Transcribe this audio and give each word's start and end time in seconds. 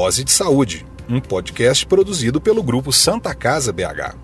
Dose 0.00 0.22
de 0.22 0.30
Saúde, 0.30 0.86
um 1.08 1.20
podcast 1.20 1.84
produzido 1.84 2.40
pelo 2.40 2.62
grupo 2.62 2.92
Santa 2.92 3.34
Casa 3.34 3.72
BH. 3.72 4.14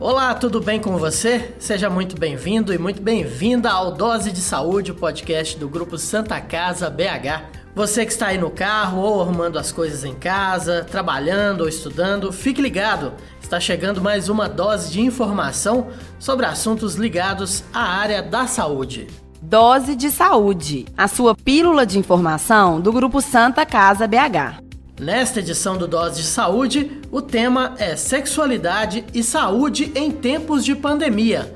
Olá, 0.00 0.34
tudo 0.34 0.58
bem 0.58 0.80
com 0.80 0.96
você? 0.96 1.54
Seja 1.58 1.90
muito 1.90 2.18
bem-vindo 2.18 2.72
e 2.72 2.78
muito 2.78 3.02
bem-vinda 3.02 3.70
ao 3.70 3.92
Dose 3.92 4.32
de 4.32 4.40
Saúde, 4.40 4.90
o 4.90 4.94
podcast 4.94 5.58
do 5.58 5.68
grupo 5.68 5.98
Santa 5.98 6.40
Casa 6.40 6.88
BH. 6.88 7.60
Você 7.74 8.06
que 8.06 8.12
está 8.12 8.28
aí 8.28 8.38
no 8.38 8.50
carro 8.50 9.02
ou 9.02 9.20
arrumando 9.20 9.58
as 9.58 9.70
coisas 9.70 10.02
em 10.02 10.14
casa, 10.14 10.86
trabalhando 10.90 11.60
ou 11.60 11.68
estudando, 11.68 12.32
fique 12.32 12.62
ligado. 12.62 13.12
Está 13.38 13.60
chegando 13.60 14.00
mais 14.00 14.30
uma 14.30 14.48
dose 14.48 14.90
de 14.90 15.02
informação 15.02 15.88
sobre 16.18 16.46
assuntos 16.46 16.94
ligados 16.94 17.62
à 17.70 17.82
área 17.82 18.22
da 18.22 18.46
saúde. 18.46 19.08
Dose 19.44 19.96
de 19.96 20.08
Saúde, 20.08 20.86
a 20.96 21.08
sua 21.08 21.34
pílula 21.34 21.84
de 21.84 21.98
informação 21.98 22.80
do 22.80 22.92
grupo 22.92 23.20
Santa 23.20 23.66
Casa 23.66 24.06
BH. 24.06 24.62
Nesta 25.00 25.40
edição 25.40 25.76
do 25.76 25.88
Dose 25.88 26.22
de 26.22 26.28
Saúde, 26.28 27.00
o 27.10 27.20
tema 27.20 27.74
é 27.76 27.96
sexualidade 27.96 29.04
e 29.12 29.20
saúde 29.20 29.90
em 29.96 30.12
tempos 30.12 30.64
de 30.64 30.76
pandemia. 30.76 31.52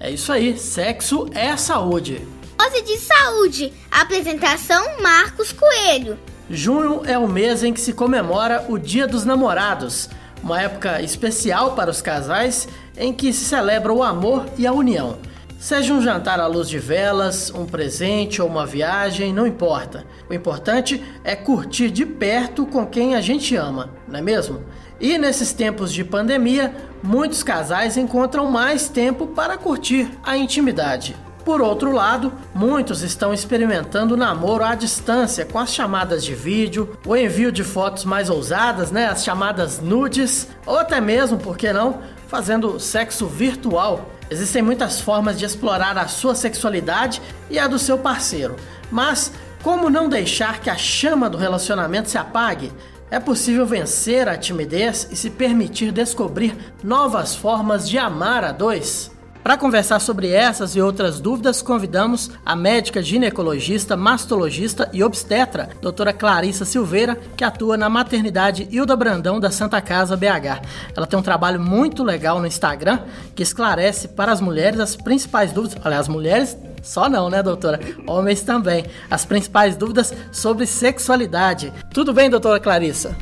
É 0.00 0.10
isso 0.10 0.32
aí, 0.32 0.58
sexo 0.58 1.28
é 1.32 1.56
saúde. 1.56 2.26
Dose 2.58 2.82
de 2.82 2.98
Saúde, 2.98 3.72
apresentação 3.88 5.00
Marcos 5.00 5.52
Coelho. 5.52 6.18
Junho 6.50 7.02
é 7.04 7.16
o 7.16 7.28
mês 7.28 7.62
em 7.62 7.72
que 7.72 7.80
se 7.80 7.92
comemora 7.92 8.66
o 8.68 8.76
Dia 8.76 9.06
dos 9.06 9.24
Namorados, 9.24 10.10
uma 10.42 10.60
época 10.60 11.00
especial 11.02 11.76
para 11.76 11.88
os 11.90 12.02
casais 12.02 12.66
em 12.96 13.12
que 13.12 13.32
se 13.32 13.44
celebra 13.44 13.92
o 13.92 14.02
amor 14.02 14.44
e 14.58 14.66
a 14.66 14.72
união. 14.72 15.18
Seja 15.58 15.92
um 15.92 16.00
jantar 16.00 16.38
à 16.38 16.46
luz 16.46 16.68
de 16.68 16.78
velas, 16.78 17.50
um 17.52 17.66
presente 17.66 18.40
ou 18.40 18.46
uma 18.46 18.64
viagem, 18.64 19.32
não 19.32 19.44
importa. 19.44 20.06
O 20.30 20.32
importante 20.32 21.02
é 21.24 21.34
curtir 21.34 21.90
de 21.90 22.06
perto 22.06 22.64
com 22.64 22.86
quem 22.86 23.16
a 23.16 23.20
gente 23.20 23.56
ama, 23.56 23.90
não 24.06 24.20
é 24.20 24.22
mesmo? 24.22 24.62
E 25.00 25.18
nesses 25.18 25.52
tempos 25.52 25.92
de 25.92 26.04
pandemia, 26.04 26.72
muitos 27.02 27.42
casais 27.42 27.96
encontram 27.96 28.48
mais 28.48 28.88
tempo 28.88 29.26
para 29.26 29.58
curtir 29.58 30.08
a 30.22 30.36
intimidade. 30.36 31.16
Por 31.44 31.60
outro 31.60 31.90
lado, 31.90 32.32
muitos 32.54 33.02
estão 33.02 33.34
experimentando 33.34 34.16
namoro 34.16 34.62
à 34.62 34.76
distância 34.76 35.44
com 35.44 35.58
as 35.58 35.72
chamadas 35.72 36.24
de 36.24 36.34
vídeo, 36.34 36.96
o 37.04 37.16
envio 37.16 37.50
de 37.50 37.64
fotos 37.64 38.04
mais 38.04 38.30
ousadas, 38.30 38.92
né, 38.92 39.06
as 39.06 39.24
chamadas 39.24 39.80
nudes, 39.80 40.46
ou 40.64 40.78
até 40.78 41.00
mesmo, 41.00 41.38
por 41.38 41.56
que 41.56 41.72
não, 41.72 42.00
fazendo 42.28 42.78
sexo 42.78 43.26
virtual 43.26 44.08
Existem 44.30 44.60
muitas 44.60 45.00
formas 45.00 45.38
de 45.38 45.44
explorar 45.46 45.96
a 45.96 46.06
sua 46.06 46.34
sexualidade 46.34 47.22
e 47.48 47.58
a 47.58 47.66
do 47.66 47.78
seu 47.78 47.96
parceiro, 47.96 48.56
mas 48.90 49.32
como 49.62 49.88
não 49.88 50.08
deixar 50.08 50.60
que 50.60 50.68
a 50.68 50.76
chama 50.76 51.30
do 51.30 51.38
relacionamento 51.38 52.10
se 52.10 52.18
apague? 52.18 52.70
É 53.10 53.18
possível 53.18 53.64
vencer 53.64 54.28
a 54.28 54.36
timidez 54.36 55.08
e 55.10 55.16
se 55.16 55.30
permitir 55.30 55.92
descobrir 55.92 56.54
novas 56.84 57.34
formas 57.34 57.88
de 57.88 57.96
amar 57.96 58.44
a 58.44 58.52
dois? 58.52 59.10
Para 59.48 59.56
conversar 59.56 59.98
sobre 59.98 60.28
essas 60.28 60.76
e 60.76 60.80
outras 60.82 61.20
dúvidas, 61.20 61.62
convidamos 61.62 62.30
a 62.44 62.54
médica 62.54 63.02
ginecologista, 63.02 63.96
mastologista 63.96 64.90
e 64.92 65.02
obstetra, 65.02 65.70
doutora 65.80 66.12
Clarissa 66.12 66.66
Silveira, 66.66 67.18
que 67.34 67.42
atua 67.42 67.74
na 67.74 67.88
maternidade 67.88 68.68
Hilda 68.70 68.94
Brandão 68.94 69.40
da 69.40 69.50
Santa 69.50 69.80
Casa 69.80 70.18
BH. 70.18 70.60
Ela 70.94 71.06
tem 71.06 71.18
um 71.18 71.22
trabalho 71.22 71.58
muito 71.58 72.04
legal 72.04 72.40
no 72.40 72.46
Instagram 72.46 73.00
que 73.34 73.42
esclarece 73.42 74.08
para 74.08 74.32
as 74.32 74.40
mulheres 74.42 74.80
as 74.80 74.94
principais 74.94 75.50
dúvidas. 75.50 75.78
Olha, 75.82 75.98
as 75.98 76.08
mulheres 76.08 76.54
só 76.82 77.08
não, 77.08 77.30
né, 77.30 77.42
doutora? 77.42 77.80
Homens 78.06 78.42
também. 78.42 78.84
As 79.10 79.24
principais 79.24 79.78
dúvidas 79.78 80.12
sobre 80.30 80.66
sexualidade. 80.66 81.72
Tudo 81.90 82.12
bem, 82.12 82.28
doutora 82.28 82.60
Clarissa? 82.60 83.16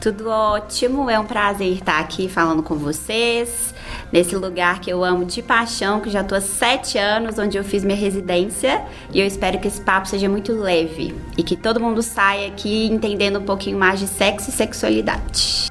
Tudo 0.00 0.28
ótimo, 0.28 1.10
é 1.10 1.18
um 1.18 1.24
prazer 1.24 1.72
estar 1.72 1.98
aqui 1.98 2.28
falando 2.28 2.62
com 2.62 2.76
vocês, 2.76 3.74
nesse 4.12 4.36
lugar 4.36 4.80
que 4.80 4.88
eu 4.88 5.02
amo 5.02 5.24
de 5.24 5.42
paixão, 5.42 6.00
que 6.00 6.08
já 6.08 6.20
estou 6.20 6.38
há 6.38 6.40
sete 6.40 6.96
anos, 6.96 7.36
onde 7.36 7.56
eu 7.56 7.64
fiz 7.64 7.82
minha 7.82 7.98
residência, 7.98 8.84
e 9.12 9.18
eu 9.18 9.26
espero 9.26 9.58
que 9.58 9.66
esse 9.66 9.80
papo 9.80 10.06
seja 10.06 10.28
muito 10.28 10.52
leve 10.52 11.12
e 11.36 11.42
que 11.42 11.56
todo 11.56 11.80
mundo 11.80 12.00
saia 12.00 12.46
aqui 12.46 12.86
entendendo 12.86 13.40
um 13.40 13.44
pouquinho 13.44 13.76
mais 13.76 13.98
de 13.98 14.06
sexo 14.06 14.50
e 14.50 14.52
sexualidade. 14.52 15.66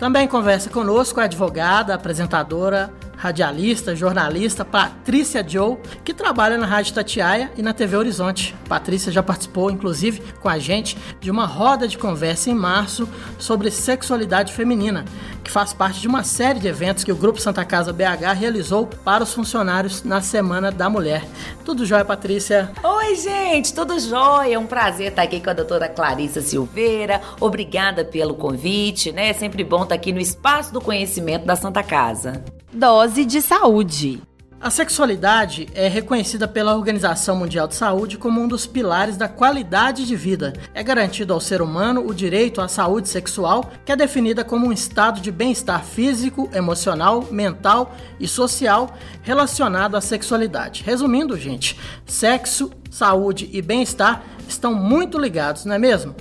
Também 0.00 0.26
conversa 0.26 0.68
conosco 0.68 1.20
a 1.20 1.24
advogada, 1.24 1.94
apresentadora, 1.94 2.92
radialista, 3.20 3.94
jornalista 3.94 4.64
Patrícia 4.64 5.46
Joe, 5.46 5.76
que 6.02 6.14
trabalha 6.14 6.56
na 6.56 6.64
Rádio 6.64 6.94
Tatiaia 6.94 7.52
e 7.54 7.60
na 7.60 7.74
TV 7.74 7.94
Horizonte. 7.94 8.56
Patrícia 8.66 9.12
já 9.12 9.22
participou, 9.22 9.70
inclusive, 9.70 10.22
com 10.40 10.48
a 10.48 10.58
gente 10.58 10.96
de 11.20 11.30
uma 11.30 11.44
roda 11.44 11.86
de 11.86 11.98
conversa 11.98 12.48
em 12.48 12.54
março 12.54 13.06
sobre 13.38 13.70
sexualidade 13.70 14.54
feminina, 14.54 15.04
que 15.44 15.50
faz 15.50 15.74
parte 15.74 16.00
de 16.00 16.08
uma 16.08 16.24
série 16.24 16.60
de 16.60 16.68
eventos 16.68 17.04
que 17.04 17.12
o 17.12 17.16
Grupo 17.16 17.38
Santa 17.38 17.62
Casa 17.62 17.92
BH 17.92 18.32
realizou 18.38 18.86
para 18.86 19.22
os 19.22 19.34
funcionários 19.34 20.02
na 20.02 20.22
Semana 20.22 20.72
da 20.72 20.88
Mulher. 20.88 21.22
Tudo 21.62 21.84
jóia, 21.84 22.06
Patrícia? 22.06 22.72
Oi, 22.82 23.16
gente, 23.16 23.74
tudo 23.74 24.00
jóia. 24.00 24.54
É 24.54 24.58
um 24.58 24.66
prazer 24.66 25.08
estar 25.08 25.22
aqui 25.22 25.40
com 25.40 25.50
a 25.50 25.54
doutora 25.54 25.90
Clarissa 25.90 26.40
Silveira. 26.40 27.20
Obrigada 27.38 28.02
pelo 28.02 28.34
convite, 28.34 29.12
né? 29.12 29.28
É 29.28 29.34
sempre 29.34 29.62
bom 29.62 29.82
estar 29.82 29.94
aqui 29.94 30.10
no 30.10 30.20
Espaço 30.20 30.72
do 30.72 30.80
Conhecimento 30.80 31.44
da 31.44 31.54
Santa 31.54 31.82
Casa. 31.82 32.42
Dose 32.72 33.24
de 33.24 33.42
saúde. 33.42 34.22
A 34.60 34.70
sexualidade 34.70 35.66
é 35.74 35.88
reconhecida 35.88 36.46
pela 36.46 36.76
Organização 36.76 37.34
Mundial 37.34 37.66
de 37.66 37.74
Saúde 37.74 38.16
como 38.16 38.40
um 38.40 38.46
dos 38.46 38.64
pilares 38.64 39.16
da 39.16 39.26
qualidade 39.26 40.06
de 40.06 40.14
vida. 40.14 40.52
É 40.72 40.80
garantido 40.80 41.32
ao 41.32 41.40
ser 41.40 41.62
humano 41.62 42.06
o 42.06 42.14
direito 42.14 42.60
à 42.60 42.68
saúde 42.68 43.08
sexual, 43.08 43.68
que 43.84 43.90
é 43.90 43.96
definida 43.96 44.44
como 44.44 44.68
um 44.68 44.72
estado 44.72 45.20
de 45.20 45.32
bem-estar 45.32 45.82
físico, 45.82 46.48
emocional, 46.54 47.26
mental 47.28 47.92
e 48.20 48.28
social 48.28 48.94
relacionado 49.22 49.96
à 49.96 50.00
sexualidade. 50.00 50.84
Resumindo, 50.86 51.36
gente, 51.36 51.76
sexo, 52.06 52.70
saúde 52.88 53.50
e 53.52 53.60
bem-estar 53.60 54.22
estão 54.46 54.72
muito 54.74 55.18
ligados, 55.18 55.64
não 55.64 55.74
é 55.74 55.78
mesmo? 55.78 56.14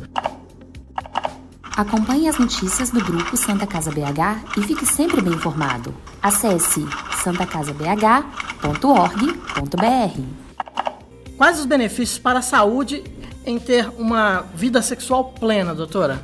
Acompanhe 1.80 2.28
as 2.28 2.38
notícias 2.38 2.90
do 2.90 3.02
grupo 3.02 3.38
Santa 3.38 3.66
Casa 3.66 3.90
BH 3.90 4.58
e 4.58 4.64
fique 4.64 4.86
sempre 4.86 5.22
bem 5.22 5.32
informado. 5.32 5.96
Acesse 6.22 6.86
santacasabh.org.br. 7.24 10.22
Quais 11.38 11.58
os 11.58 11.66
benefícios 11.66 12.20
para 12.20 12.40
a 12.40 12.42
saúde 12.42 13.02
em 13.46 13.58
ter 13.58 13.88
uma 13.98 14.42
vida 14.54 14.82
sexual 14.82 15.32
plena, 15.32 15.74
doutora? 15.74 16.22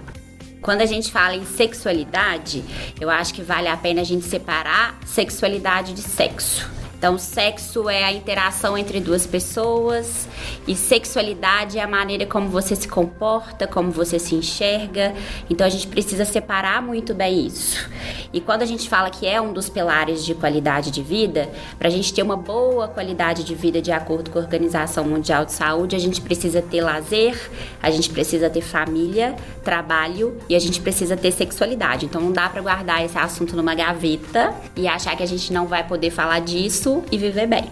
Quando 0.62 0.82
a 0.82 0.86
gente 0.86 1.10
fala 1.10 1.38
em 1.38 1.46
sexualidade, 1.46 2.62
eu 3.00 3.10
acho 3.10 3.34
que 3.34 3.42
vale 3.42 3.70
a 3.70 3.78
pena 3.78 4.02
a 4.02 4.04
gente 4.04 4.26
separar 4.26 5.00
sexualidade 5.06 5.94
de 5.94 6.02
sexo. 6.02 6.70
Então, 6.98 7.18
sexo 7.18 7.90
é 7.90 8.04
a 8.04 8.12
interação 8.12 8.78
entre 8.78 9.00
duas 9.00 9.28
pessoas 9.28 10.28
e 10.66 10.76
sexualidade 10.76 11.78
é 11.78 11.84
a 11.84 11.88
maneira 11.88 12.26
como 12.26 12.50
você 12.50 12.76
se 12.76 12.88
comporta, 12.88 13.68
como 13.68 13.92
você 13.92 14.18
se 14.18 14.34
enxerga. 14.34 15.14
Então, 15.50 15.68
a 15.68 15.70
gente 15.70 15.88
precisa 15.88 16.24
separar 16.24 16.82
muito 16.82 17.14
bem 17.14 17.46
isso. 17.46 17.90
E 18.32 18.40
quando 18.40 18.62
a 18.62 18.66
gente 18.66 18.90
fala 18.90 19.10
que 19.10 19.28
é 19.28 19.40
um 19.42 19.52
dos 19.52 19.70
pilares 19.70 20.26
de 20.26 20.34
qualidade 20.34 20.90
de 20.90 21.04
vida, 21.04 21.50
para 21.78 21.90
a 21.90 21.92
gente 21.92 22.14
ter 22.14 22.24
uma 22.24 22.38
boa 22.38 22.88
qualidade 22.88 23.44
de 23.44 23.54
vida 23.54 23.82
de 23.82 23.92
acordo 23.92 24.32
com 24.32 24.40
a 24.40 24.42
Organização 24.42 25.04
Mundial 25.04 25.46
de 25.46 25.52
Saúde, 25.52 25.96
a 25.96 26.00
gente 26.00 26.22
precisa 26.22 26.62
ter 26.62 26.82
lazer, 26.82 27.38
a 27.84 27.92
gente 27.92 28.10
precisa 28.10 28.50
ter 28.50 28.62
família, 28.62 29.36
trabalho 29.64 30.38
e 30.50 30.56
a 30.56 30.60
gente 30.60 30.80
precisa 30.82 31.18
ter 31.18 31.32
sexualidade. 31.32 32.06
Então, 32.06 32.22
não 32.22 32.32
dá 32.32 32.48
para 32.50 32.62
guardar 32.62 33.04
esse 33.04 33.18
assunto 33.18 33.56
numa 33.56 33.76
gaveta 33.76 34.53
e 34.76 34.88
achar 34.88 35.16
que 35.16 35.24
a 35.24 35.28
gente 35.28 35.52
não 35.52 35.68
vai 35.68 35.86
poder 35.86 36.09
falar 36.09 36.40
disso 36.40 36.84
e 37.11 37.17
viver 37.17 37.47
bem. 37.47 37.72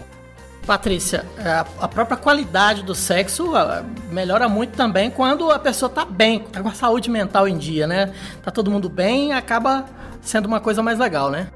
Patrícia, 0.65 1.25
é, 1.37 1.65
a 1.79 1.87
própria 1.87 2.15
qualidade 2.15 2.83
do 2.83 2.95
sexo 2.95 3.51
melhora 4.09 4.47
muito 4.47 4.77
também 4.77 5.11
quando 5.11 5.51
a 5.51 5.59
pessoa 5.59 5.89
tá 5.89 6.05
bem, 6.05 6.39
tá 6.39 6.61
com 6.61 6.69
a 6.69 6.73
saúde 6.73 7.09
mental 7.09 7.47
em 7.47 7.57
dia, 7.57 7.85
né? 7.85 8.13
Tá 8.41 8.49
todo 8.49 8.71
mundo 8.71 8.87
bem, 8.87 9.33
acaba 9.33 9.85
sendo 10.21 10.45
uma 10.45 10.61
coisa 10.61 10.81
mais 10.81 10.97
legal, 10.97 11.29
né? 11.29 11.49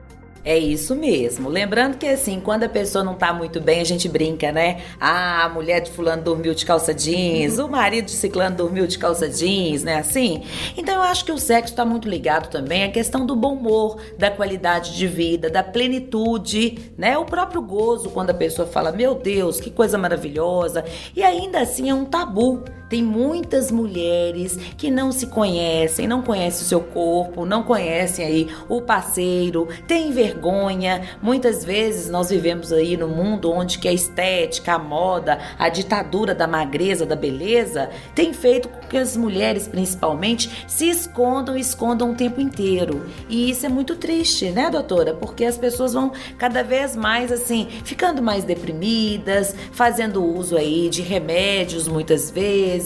É 0.47 0.57
isso 0.57 0.95
mesmo. 0.95 1.49
Lembrando 1.49 1.97
que 1.97 2.07
assim, 2.07 2.39
quando 2.39 2.63
a 2.63 2.69
pessoa 2.69 3.03
não 3.03 3.15
tá 3.15 3.33
muito 3.33 3.59
bem, 3.59 3.81
a 3.81 3.83
gente 3.83 4.07
brinca, 4.07 4.49
né? 4.49 4.81
Ah, 4.97 5.43
a 5.43 5.49
mulher 5.49 5.81
de 5.81 5.91
fulano 5.91 6.23
dormiu 6.23 6.55
de 6.55 6.65
calça 6.65 6.93
jeans, 6.93 7.59
o 7.59 7.67
marido 7.67 8.05
de 8.05 8.11
ciclano 8.11 8.55
dormiu 8.55 8.87
de 8.87 8.97
calça 8.97 9.27
jeans, 9.27 9.83
né? 9.83 9.95
Assim. 9.97 10.45
Então 10.77 10.95
eu 10.95 11.01
acho 11.01 11.25
que 11.25 11.33
o 11.33 11.37
sexo 11.37 11.75
tá 11.75 11.83
muito 11.83 12.07
ligado 12.07 12.49
também 12.49 12.85
à 12.85 12.89
questão 12.89 13.25
do 13.25 13.35
bom 13.35 13.55
humor, 13.55 13.97
da 14.17 14.31
qualidade 14.31 14.95
de 14.95 15.05
vida, 15.05 15.49
da 15.49 15.61
plenitude, 15.61 16.93
né? 16.97 17.17
O 17.17 17.25
próprio 17.25 17.61
gozo 17.61 18.09
quando 18.11 18.29
a 18.29 18.33
pessoa 18.33 18.65
fala, 18.65 18.93
meu 18.93 19.15
Deus, 19.15 19.59
que 19.59 19.69
coisa 19.69 19.97
maravilhosa. 19.97 20.85
E 21.13 21.23
ainda 21.23 21.59
assim 21.59 21.89
é 21.89 21.93
um 21.93 22.05
tabu 22.05 22.63
Tem 22.89 23.03
muitas 23.03 23.69
mulheres 23.69 24.57
que 24.77 24.89
não 24.89 25.11
se 25.11 25.27
conhecem, 25.27 26.07
não 26.07 26.21
conhecem 26.21 26.63
o 26.63 26.67
seu 26.67 26.81
corpo, 26.81 27.45
não 27.45 27.63
conhecem 27.63 28.25
aí 28.25 28.47
o 28.69 28.81
parceiro, 28.81 29.67
tem 29.87 30.11
vergonha. 30.11 31.01
Muitas 31.21 31.65
vezes 31.65 32.09
nós 32.09 32.29
vivemos 32.29 32.71
aí 32.71 32.95
no 32.95 33.07
mundo 33.07 33.51
onde 33.51 33.77
que 33.77 33.87
a 33.87 33.93
estética, 33.93 34.73
a 34.73 34.79
moda, 34.79 35.39
a 35.59 35.67
ditadura 35.67 36.33
da 36.33 36.47
magreza, 36.47 37.05
da 37.05 37.15
beleza, 37.15 37.89
tem 38.15 38.31
feito 38.33 38.69
com 38.69 38.87
que 38.87 38.97
as 38.97 39.17
mulheres, 39.17 39.67
principalmente, 39.67 40.65
se 40.67 40.89
escondam 40.89 41.57
e 41.57 41.61
escondam 41.61 42.11
o 42.11 42.15
tempo 42.15 42.39
inteiro. 42.39 43.05
E 43.27 43.49
isso 43.49 43.65
é 43.65 43.69
muito 43.69 43.95
triste, 43.95 44.49
né, 44.49 44.69
doutora? 44.69 45.13
Porque 45.13 45.43
as 45.43 45.57
pessoas 45.57 45.93
vão 45.93 46.11
cada 46.37 46.63
vez 46.63 46.95
mais 46.95 47.31
assim, 47.31 47.67
ficando 47.83 48.21
mais 48.21 48.43
deprimidas, 48.43 49.53
fazendo 49.73 50.23
uso 50.23 50.55
aí 50.55 50.89
de 50.89 51.01
remédios 51.01 51.87
muitas 51.87 52.31
vezes, 52.31 52.76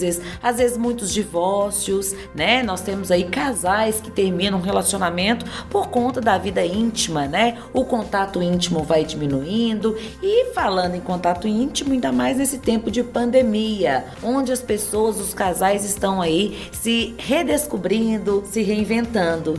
às 0.42 0.56
vezes 0.56 0.76
muitos 0.76 1.12
divórcios, 1.12 2.14
né? 2.34 2.62
Nós 2.62 2.80
temos 2.80 3.10
aí 3.10 3.24
casais 3.24 4.00
que 4.00 4.10
terminam 4.10 4.58
um 4.58 4.62
relacionamento 4.62 5.44
por 5.68 5.88
conta 5.88 6.20
da 6.20 6.38
vida 6.38 6.64
íntima, 6.64 7.26
né? 7.26 7.58
O 7.72 7.84
contato 7.84 8.42
íntimo 8.42 8.82
vai 8.82 9.04
diminuindo 9.04 9.96
e 10.22 10.52
falando 10.54 10.94
em 10.94 11.00
contato 11.00 11.48
íntimo, 11.48 11.92
ainda 11.92 12.12
mais 12.12 12.38
nesse 12.38 12.58
tempo 12.58 12.90
de 12.90 13.02
pandemia, 13.02 14.04
onde 14.22 14.52
as 14.52 14.60
pessoas, 14.60 15.18
os 15.18 15.34
casais 15.34 15.84
estão 15.84 16.22
aí 16.22 16.68
se 16.72 17.14
redescobrindo, 17.18 18.42
se 18.46 18.62
reinventando. 18.62 19.54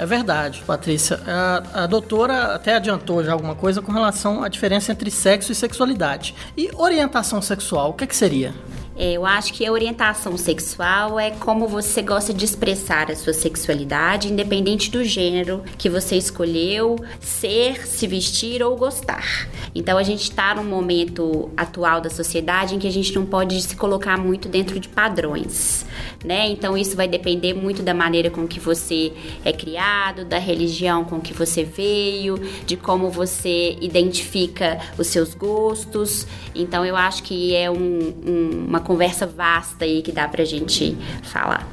É 0.00 0.06
verdade, 0.06 0.62
Patrícia. 0.66 1.20
A, 1.26 1.82
a, 1.82 1.86
doutora 1.86 2.54
até 2.54 2.74
adiantou 2.74 3.22
já 3.22 3.34
alguma 3.34 3.54
coisa 3.54 3.82
com 3.82 3.92
relação 3.92 4.42
à 4.42 4.48
diferença 4.48 4.92
entre 4.92 5.10
sexo 5.10 5.52
e 5.52 5.54
sexualidade. 5.54 6.34
E 6.56 6.70
orientação 6.74 7.42
sexual, 7.42 7.90
o 7.90 7.92
que, 7.92 8.04
é 8.04 8.06
que 8.06 8.16
seria? 8.16 8.54
É, 9.02 9.12
eu 9.12 9.24
acho 9.24 9.54
que 9.54 9.64
a 9.64 9.72
orientação 9.72 10.36
sexual 10.36 11.18
é 11.18 11.30
como 11.30 11.66
você 11.66 12.02
gosta 12.02 12.34
de 12.34 12.44
expressar 12.44 13.10
a 13.10 13.16
sua 13.16 13.32
sexualidade, 13.32 14.30
independente 14.30 14.90
do 14.90 15.02
gênero 15.02 15.64
que 15.78 15.88
você 15.88 16.16
escolheu 16.16 16.96
ser, 17.18 17.86
se 17.86 18.06
vestir 18.06 18.62
ou 18.62 18.76
gostar. 18.76 19.48
Então 19.74 19.96
a 19.96 20.02
gente 20.02 20.24
está 20.24 20.54
num 20.54 20.64
momento 20.64 21.48
atual 21.56 22.02
da 22.02 22.10
sociedade 22.10 22.74
em 22.74 22.78
que 22.78 22.86
a 22.86 22.92
gente 22.92 23.14
não 23.14 23.24
pode 23.24 23.62
se 23.62 23.74
colocar 23.74 24.18
muito 24.18 24.50
dentro 24.50 24.78
de 24.78 24.86
padrões, 24.86 25.86
né? 26.22 26.48
Então 26.48 26.76
isso 26.76 26.94
vai 26.94 27.08
depender 27.08 27.54
muito 27.54 27.82
da 27.82 27.94
maneira 27.94 28.28
com 28.28 28.46
que 28.46 28.60
você 28.60 29.14
é 29.42 29.50
criado, 29.50 30.26
da 30.26 30.38
religião 30.38 31.06
com 31.06 31.18
que 31.18 31.32
você 31.32 31.64
veio, 31.64 32.38
de 32.66 32.76
como 32.76 33.08
você 33.08 33.78
identifica 33.80 34.78
os 34.98 35.06
seus 35.06 35.32
gostos. 35.32 36.26
Então 36.54 36.84
eu 36.84 36.96
acho 36.96 37.22
que 37.22 37.56
é 37.56 37.70
um, 37.70 38.12
um, 38.26 38.66
uma 38.68 38.89
conversa 38.90 39.24
vasta 39.24 39.84
aí 39.84 40.02
que 40.02 40.10
dá 40.10 40.26
pra 40.26 40.44
gente 40.44 40.98
falar. 41.22 41.64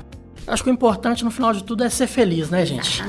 Acho 0.45 0.63
que 0.63 0.69
o 0.69 0.73
importante 0.73 1.25
no 1.25 1.31
final 1.31 1.51
de 1.51 1.63
tudo 1.63 1.83
é 1.83 1.89
ser 1.89 2.05
feliz, 2.05 2.51
né, 2.51 2.63
gente? 2.63 3.03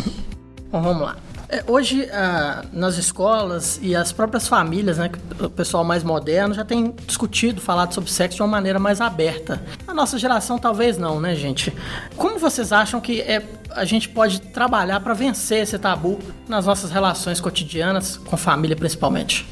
Bom, 0.72 0.80
vamos 0.80 1.02
lá. 1.02 1.16
É, 1.50 1.62
hoje, 1.66 2.08
ah, 2.10 2.64
nas 2.72 2.96
escolas 2.96 3.78
e 3.82 3.94
as 3.94 4.10
próprias 4.10 4.48
famílias, 4.48 4.96
né, 4.96 5.10
o 5.38 5.50
pessoal 5.50 5.84
mais 5.84 6.02
moderno 6.02 6.54
já 6.54 6.64
tem 6.64 6.94
discutido, 7.06 7.60
falado 7.60 7.92
sobre 7.92 8.10
sexo 8.10 8.36
de 8.36 8.42
uma 8.42 8.48
maneira 8.48 8.78
mais 8.78 9.02
aberta. 9.02 9.62
A 9.86 9.92
nossa 9.92 10.18
geração 10.18 10.58
talvez 10.58 10.96
não, 10.96 11.20
né, 11.20 11.36
gente? 11.36 11.70
Como 12.16 12.38
vocês 12.38 12.72
acham 12.72 13.02
que 13.02 13.20
é, 13.20 13.46
a 13.72 13.84
gente 13.84 14.08
pode 14.08 14.40
trabalhar 14.40 14.98
para 15.00 15.12
vencer 15.12 15.62
esse 15.62 15.78
tabu 15.78 16.18
nas 16.48 16.64
nossas 16.64 16.90
relações 16.90 17.38
cotidianas, 17.38 18.16
com 18.16 18.34
família 18.34 18.74
principalmente? 18.74 19.46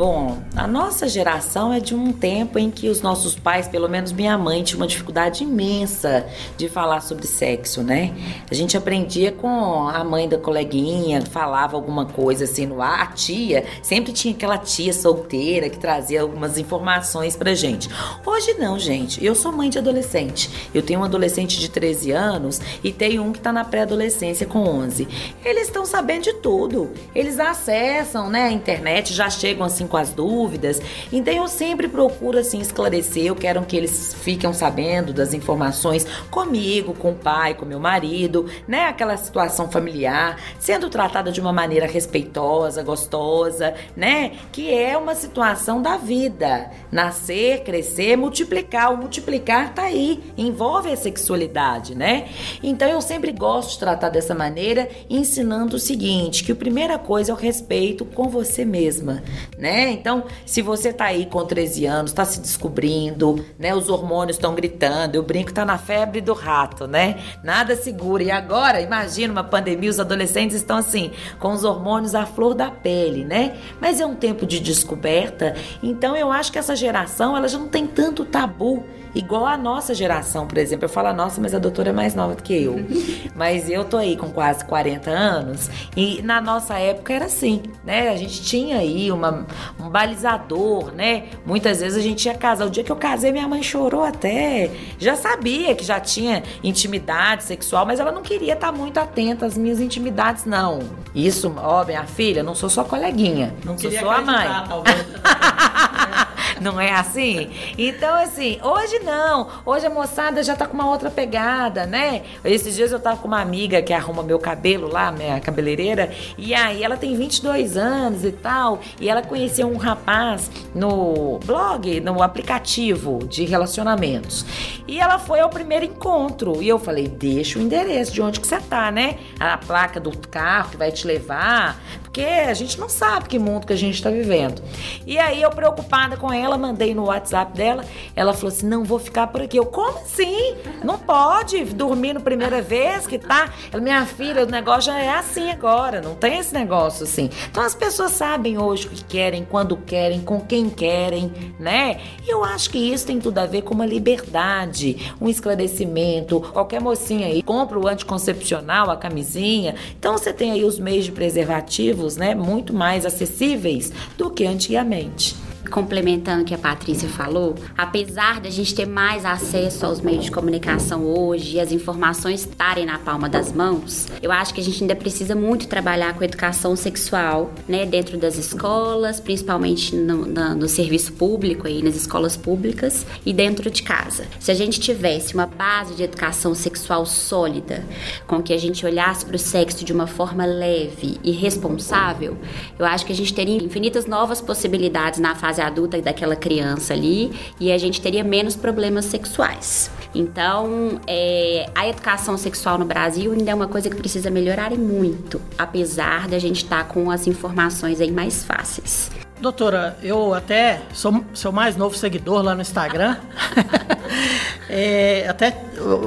Bom, 0.00 0.38
a 0.56 0.66
nossa 0.66 1.06
geração 1.06 1.74
é 1.74 1.78
de 1.78 1.94
um 1.94 2.10
tempo 2.10 2.58
em 2.58 2.70
que 2.70 2.88
os 2.88 3.02
nossos 3.02 3.34
pais, 3.34 3.68
pelo 3.68 3.86
menos 3.86 4.12
minha 4.12 4.38
mãe, 4.38 4.62
tinha 4.62 4.78
uma 4.78 4.86
dificuldade 4.86 5.44
imensa 5.44 6.26
de 6.56 6.70
falar 6.70 7.02
sobre 7.02 7.26
sexo, 7.26 7.82
né? 7.82 8.14
A 8.50 8.54
gente 8.54 8.78
aprendia 8.78 9.30
com 9.30 9.86
a 9.88 10.02
mãe 10.02 10.26
da 10.26 10.38
coleguinha, 10.38 11.20
falava 11.20 11.76
alguma 11.76 12.06
coisa 12.06 12.44
assim 12.44 12.64
no 12.64 12.80
ar. 12.80 13.02
A 13.02 13.06
tia, 13.08 13.66
sempre 13.82 14.10
tinha 14.10 14.32
aquela 14.32 14.56
tia 14.56 14.90
solteira 14.94 15.68
que 15.68 15.78
trazia 15.78 16.22
algumas 16.22 16.56
informações 16.56 17.36
pra 17.36 17.52
gente. 17.52 17.90
Hoje 18.24 18.54
não, 18.54 18.78
gente. 18.78 19.22
Eu 19.22 19.34
sou 19.34 19.52
mãe 19.52 19.68
de 19.68 19.76
adolescente. 19.76 20.70
Eu 20.72 20.80
tenho 20.80 21.00
um 21.00 21.04
adolescente 21.04 21.60
de 21.60 21.68
13 21.68 22.10
anos 22.10 22.58
e 22.82 22.90
tenho 22.90 23.22
um 23.22 23.32
que 23.32 23.40
tá 23.40 23.52
na 23.52 23.64
pré-adolescência 23.66 24.46
com 24.46 24.60
11. 24.60 25.06
Eles 25.44 25.64
estão 25.64 25.84
sabendo 25.84 26.22
de 26.22 26.32
tudo. 26.36 26.90
Eles 27.14 27.38
acessam, 27.38 28.30
né, 28.30 28.44
a 28.44 28.52
internet, 28.52 29.12
já 29.12 29.28
chegam 29.28 29.66
assim 29.66 29.89
com 29.90 29.96
as 29.96 30.12
dúvidas. 30.12 30.80
Então 31.12 31.34
eu 31.34 31.48
sempre 31.48 31.88
procuro 31.88 32.38
assim 32.38 32.60
esclarecer, 32.60 33.26
eu 33.26 33.34
quero 33.34 33.60
que 33.66 33.76
eles 33.76 34.14
fiquem 34.14 34.50
sabendo 34.52 35.12
das 35.12 35.34
informações 35.34 36.06
comigo, 36.30 36.94
com 36.94 37.10
o 37.10 37.14
pai, 37.14 37.54
com 37.54 37.66
meu 37.66 37.80
marido, 37.80 38.46
né? 38.66 38.86
Aquela 38.86 39.16
situação 39.16 39.70
familiar, 39.70 40.38
sendo 40.58 40.88
tratada 40.88 41.32
de 41.32 41.40
uma 41.40 41.52
maneira 41.52 41.86
respeitosa, 41.86 42.82
gostosa, 42.82 43.74
né? 43.96 44.32
Que 44.52 44.72
é 44.72 44.96
uma 44.96 45.14
situação 45.14 45.82
da 45.82 45.96
vida. 45.96 46.70
Nascer, 46.92 47.64
crescer, 47.64 48.16
multiplicar. 48.16 48.92
O 48.92 48.96
multiplicar 48.96 49.74
tá 49.74 49.82
aí, 49.82 50.22
envolve 50.38 50.90
a 50.90 50.96
sexualidade, 50.96 51.94
né? 51.94 52.28
Então 52.62 52.88
eu 52.88 53.00
sempre 53.00 53.32
gosto 53.32 53.72
de 53.72 53.78
tratar 53.80 54.10
dessa 54.10 54.34
maneira, 54.34 54.88
ensinando 55.08 55.76
o 55.76 55.80
seguinte, 55.80 56.44
que 56.44 56.52
a 56.52 56.56
primeira 56.56 56.98
coisa 56.98 57.32
é 57.32 57.34
o 57.34 57.36
respeito 57.36 58.04
com 58.04 58.28
você 58.28 58.64
mesma, 58.64 59.22
né? 59.58 59.69
Né? 59.70 59.90
Então, 59.92 60.24
se 60.44 60.60
você 60.60 60.92
tá 60.92 61.04
aí 61.04 61.26
com 61.26 61.44
13 61.46 61.86
anos, 61.86 62.12
tá 62.12 62.24
se 62.24 62.40
descobrindo, 62.40 63.44
né? 63.56 63.72
Os 63.72 63.88
hormônios 63.88 64.36
estão 64.36 64.52
gritando, 64.52 65.14
eu 65.14 65.22
brinco, 65.22 65.52
tá 65.52 65.64
na 65.64 65.78
febre 65.78 66.20
do 66.20 66.32
rato, 66.32 66.88
né? 66.88 67.20
Nada 67.44 67.76
segura. 67.76 68.24
E 68.24 68.30
agora, 68.32 68.80
imagina 68.80 69.32
uma 69.32 69.44
pandemia, 69.44 69.88
os 69.88 70.00
adolescentes 70.00 70.56
estão 70.56 70.76
assim, 70.76 71.12
com 71.38 71.52
os 71.52 71.62
hormônios 71.62 72.16
à 72.16 72.26
flor 72.26 72.52
da 72.52 72.68
pele, 72.68 73.24
né? 73.24 73.56
Mas 73.80 74.00
é 74.00 74.06
um 74.06 74.16
tempo 74.16 74.44
de 74.44 74.58
descoberta, 74.58 75.54
então 75.80 76.16
eu 76.16 76.32
acho 76.32 76.50
que 76.50 76.58
essa 76.58 76.74
geração, 76.74 77.36
ela 77.36 77.46
já 77.46 77.58
não 77.58 77.68
tem 77.68 77.86
tanto 77.86 78.24
tabu 78.24 78.84
igual 79.14 79.46
a 79.46 79.56
nossa 79.56 79.94
geração, 79.94 80.46
por 80.46 80.58
exemplo. 80.58 80.84
Eu 80.84 80.88
falo 80.88 81.08
a 81.08 81.12
nossa, 81.12 81.40
mas 81.40 81.54
a 81.54 81.58
doutora 81.58 81.90
é 81.90 81.92
mais 81.92 82.14
nova 82.14 82.34
do 82.34 82.42
que 82.42 82.62
eu. 82.62 82.76
mas 83.34 83.68
eu 83.68 83.84
tô 83.84 83.96
aí 83.96 84.16
com 84.16 84.30
quase 84.30 84.64
40 84.64 85.10
anos 85.10 85.70
e 85.96 86.22
na 86.22 86.40
nossa 86.40 86.78
época 86.78 87.12
era 87.12 87.26
assim, 87.26 87.62
né? 87.84 88.08
A 88.08 88.16
gente 88.16 88.42
tinha 88.42 88.78
aí 88.78 89.10
uma, 89.10 89.46
um 89.78 89.88
balizador, 89.88 90.92
né? 90.92 91.24
Muitas 91.44 91.80
vezes 91.80 91.98
a 91.98 92.02
gente 92.02 92.24
ia 92.26 92.34
casar. 92.34 92.66
O 92.66 92.70
dia 92.70 92.84
que 92.84 92.92
eu 92.92 92.96
casei, 92.96 93.32
minha 93.32 93.48
mãe 93.48 93.62
chorou 93.62 94.04
até. 94.04 94.70
Já 94.98 95.16
sabia 95.16 95.74
que 95.74 95.84
já 95.84 96.00
tinha 96.00 96.42
intimidade 96.62 97.44
sexual, 97.44 97.86
mas 97.86 98.00
ela 98.00 98.12
não 98.12 98.22
queria 98.22 98.54
estar 98.54 98.72
muito 98.72 98.98
atenta 98.98 99.46
às 99.46 99.56
minhas 99.56 99.80
intimidades, 99.80 100.44
não. 100.44 100.80
Isso, 101.14 101.52
ó, 101.56 101.84
minha 101.84 102.04
filha, 102.04 102.42
não 102.42 102.54
sou 102.54 102.68
só 102.68 102.84
coleguinha, 102.84 103.54
não 103.64 103.76
sou 103.76 103.90
só 103.90 104.10
a 104.10 104.20
mãe. 104.20 104.46
não 106.60 106.80
é 106.80 106.92
assim? 106.92 107.50
Então, 107.76 108.14
assim, 108.16 108.58
hoje 108.62 108.98
não. 109.00 109.48
Hoje 109.64 109.86
a 109.86 109.90
moçada 109.90 110.42
já 110.42 110.56
tá 110.56 110.66
com 110.66 110.74
uma 110.74 110.88
outra 110.88 111.10
pegada, 111.10 111.86
né? 111.86 112.22
Esses 112.44 112.74
dias 112.74 112.92
eu 112.92 113.00
tava 113.00 113.18
com 113.18 113.28
uma 113.28 113.40
amiga 113.40 113.82
que 113.82 113.92
arruma 113.92 114.22
meu 114.22 114.38
cabelo 114.38 114.88
lá, 114.88 115.12
minha 115.12 115.40
cabeleireira, 115.40 116.10
e 116.36 116.54
aí 116.54 116.82
ela 116.82 116.96
tem 116.96 117.16
22 117.16 117.76
anos 117.76 118.24
e 118.24 118.32
tal, 118.32 118.80
e 119.00 119.08
ela 119.08 119.22
conheceu 119.22 119.68
um 119.68 119.76
rapaz 119.76 120.50
no 120.74 121.38
blog, 121.44 122.00
no 122.00 122.22
aplicativo 122.22 123.20
de 123.26 123.44
relacionamentos. 123.44 124.44
E 124.86 124.98
ela 124.98 125.18
foi 125.18 125.40
ao 125.40 125.48
primeiro 125.48 125.84
encontro. 125.84 126.62
E 126.62 126.68
eu 126.68 126.78
falei: 126.78 127.06
deixa 127.06 127.58
o 127.58 127.62
endereço 127.62 128.12
de 128.12 128.20
onde 128.20 128.40
que 128.40 128.46
você 128.46 128.60
tá, 128.60 128.90
né? 128.90 129.18
A 129.38 129.56
placa 129.56 130.00
do 130.00 130.16
carro 130.16 130.70
que 130.70 130.76
vai 130.76 130.90
te 130.90 131.06
levar. 131.06 131.80
Porque 132.10 132.22
a 132.22 132.54
gente 132.54 132.78
não 132.80 132.88
sabe 132.88 133.28
que 133.28 133.38
mundo 133.38 133.64
que 133.64 133.72
a 133.72 133.76
gente 133.76 133.94
está 133.94 134.10
vivendo. 134.10 134.60
E 135.06 135.16
aí 135.16 135.40
eu 135.40 135.50
preocupada 135.50 136.16
com 136.16 136.32
ela, 136.32 136.58
mandei 136.58 136.92
no 136.92 137.04
WhatsApp 137.04 137.56
dela. 137.56 137.84
Ela 138.16 138.32
falou 138.32 138.48
assim: 138.48 138.66
não 138.66 138.82
vou 138.82 138.98
ficar 138.98 139.28
por 139.28 139.40
aqui. 139.40 139.56
Eu, 139.56 139.66
como 139.66 140.00
assim? 140.00 140.56
Não 140.82 140.98
pode 140.98 141.64
dormir 141.66 142.12
no 142.12 142.20
primeira 142.20 142.60
vez 142.60 143.06
que 143.06 143.16
tá? 143.16 143.52
Ela, 143.72 143.80
minha 143.80 144.04
filha, 144.06 144.42
o 144.42 144.46
negócio 144.46 144.92
já 144.92 144.98
é 144.98 145.08
assim 145.08 145.52
agora. 145.52 146.00
Não 146.00 146.16
tem 146.16 146.38
esse 146.38 146.52
negócio 146.52 147.04
assim. 147.04 147.30
Então 147.48 147.62
as 147.62 147.76
pessoas 147.76 148.10
sabem 148.10 148.58
hoje 148.58 148.88
o 148.88 148.90
que 148.90 149.04
querem, 149.04 149.46
quando 149.48 149.76
querem, 149.76 150.20
com 150.20 150.40
quem 150.40 150.68
querem, 150.68 151.32
né? 151.60 152.00
E 152.26 152.32
eu 152.32 152.42
acho 152.42 152.70
que 152.70 152.78
isso 152.78 153.06
tem 153.06 153.20
tudo 153.20 153.38
a 153.38 153.46
ver 153.46 153.62
com 153.62 153.72
uma 153.72 153.86
liberdade, 153.86 155.14
um 155.20 155.28
esclarecimento. 155.28 156.40
Qualquer 156.40 156.80
mocinha 156.80 157.28
aí 157.28 157.40
compra 157.40 157.78
o 157.78 157.86
anticoncepcional, 157.86 158.90
a 158.90 158.96
camisinha. 158.96 159.76
Então 159.96 160.18
você 160.18 160.32
tem 160.32 160.50
aí 160.50 160.64
os 160.64 160.76
meios 160.76 161.04
de 161.04 161.12
preservativo 161.12 161.99
né, 162.16 162.34
muito 162.34 162.72
mais 162.72 163.04
acessíveis 163.04 163.92
do 164.16 164.30
que 164.30 164.46
antigamente. 164.46 165.36
Complementando 165.68 166.42
o 166.42 166.44
que 166.44 166.54
a 166.54 166.58
Patrícia 166.58 167.08
falou, 167.08 167.54
apesar 167.76 168.40
da 168.40 168.50
gente 168.50 168.74
ter 168.74 168.86
mais 168.86 169.24
acesso 169.24 169.84
aos 169.84 170.00
meios 170.00 170.24
de 170.24 170.30
comunicação 170.30 171.04
hoje 171.04 171.56
e 171.56 171.60
as 171.60 171.72
informações 171.72 172.40
estarem 172.40 172.86
na 172.86 172.98
palma 172.98 173.28
das 173.28 173.52
mãos, 173.52 174.06
eu 174.22 174.32
acho 174.32 174.54
que 174.54 174.60
a 174.60 174.64
gente 174.64 174.82
ainda 174.82 174.96
precisa 174.96 175.34
muito 175.34 175.68
trabalhar 175.68 176.14
com 176.14 176.24
educação 176.24 176.74
sexual, 176.76 177.52
né, 177.68 177.84
dentro 177.84 178.16
das 178.16 178.36
escolas, 178.36 179.20
principalmente 179.20 179.94
no, 179.94 180.26
no 180.26 180.68
serviço 180.68 181.12
público 181.12 181.66
aí, 181.66 181.82
nas 181.82 181.96
escolas 181.96 182.36
públicas 182.36 183.06
e 183.24 183.32
dentro 183.32 183.70
de 183.70 183.82
casa. 183.82 184.24
Se 184.38 184.50
a 184.50 184.54
gente 184.54 184.80
tivesse 184.80 185.34
uma 185.34 185.46
base 185.46 185.94
de 185.94 186.02
educação 186.02 186.54
sexual 186.54 187.04
sólida, 187.04 187.84
com 188.26 188.42
que 188.42 188.52
a 188.52 188.58
gente 188.58 188.84
olhasse 188.84 189.24
para 189.24 189.36
o 189.36 189.38
sexo 189.38 189.84
de 189.84 189.92
uma 189.92 190.06
forma 190.06 190.44
leve 190.44 191.18
e 191.22 191.30
responsável, 191.30 192.36
eu 192.78 192.86
acho 192.86 193.04
que 193.04 193.12
a 193.12 193.16
gente 193.16 193.34
teria 193.34 193.56
infinitas 193.56 194.06
novas 194.06 194.40
possibilidades 194.40 195.20
na 195.20 195.34
fase 195.34 195.49
adulta 195.58 196.00
daquela 196.00 196.36
criança 196.36 196.92
ali 196.92 197.32
e 197.58 197.72
a 197.72 197.78
gente 197.78 198.00
teria 198.00 198.22
menos 198.22 198.56
problemas 198.56 199.06
sexuais. 199.06 199.90
Então, 200.14 201.00
é, 201.06 201.68
a 201.74 201.88
educação 201.88 202.36
sexual 202.36 202.78
no 202.78 202.84
Brasil 202.84 203.32
ainda 203.32 203.50
é 203.50 203.54
uma 203.54 203.68
coisa 203.68 203.88
que 203.88 203.96
precisa 203.96 204.30
melhorar 204.30 204.72
e 204.72 204.78
muito, 204.78 205.40
apesar 205.56 206.28
da 206.28 206.38
gente 206.38 206.64
estar 206.64 206.84
tá 206.84 206.84
com 206.84 207.10
as 207.10 207.26
informações 207.26 208.00
aí 208.00 208.10
mais 208.10 208.44
fáceis. 208.44 209.10
Doutora, 209.40 209.96
eu 210.02 210.34
até 210.34 210.82
sou 210.92 211.24
seu 211.32 211.50
mais 211.50 211.74
novo 211.74 211.96
seguidor 211.96 212.42
lá 212.42 212.54
no 212.54 212.60
Instagram. 212.60 213.16
é, 214.68 215.26
até 215.28 215.56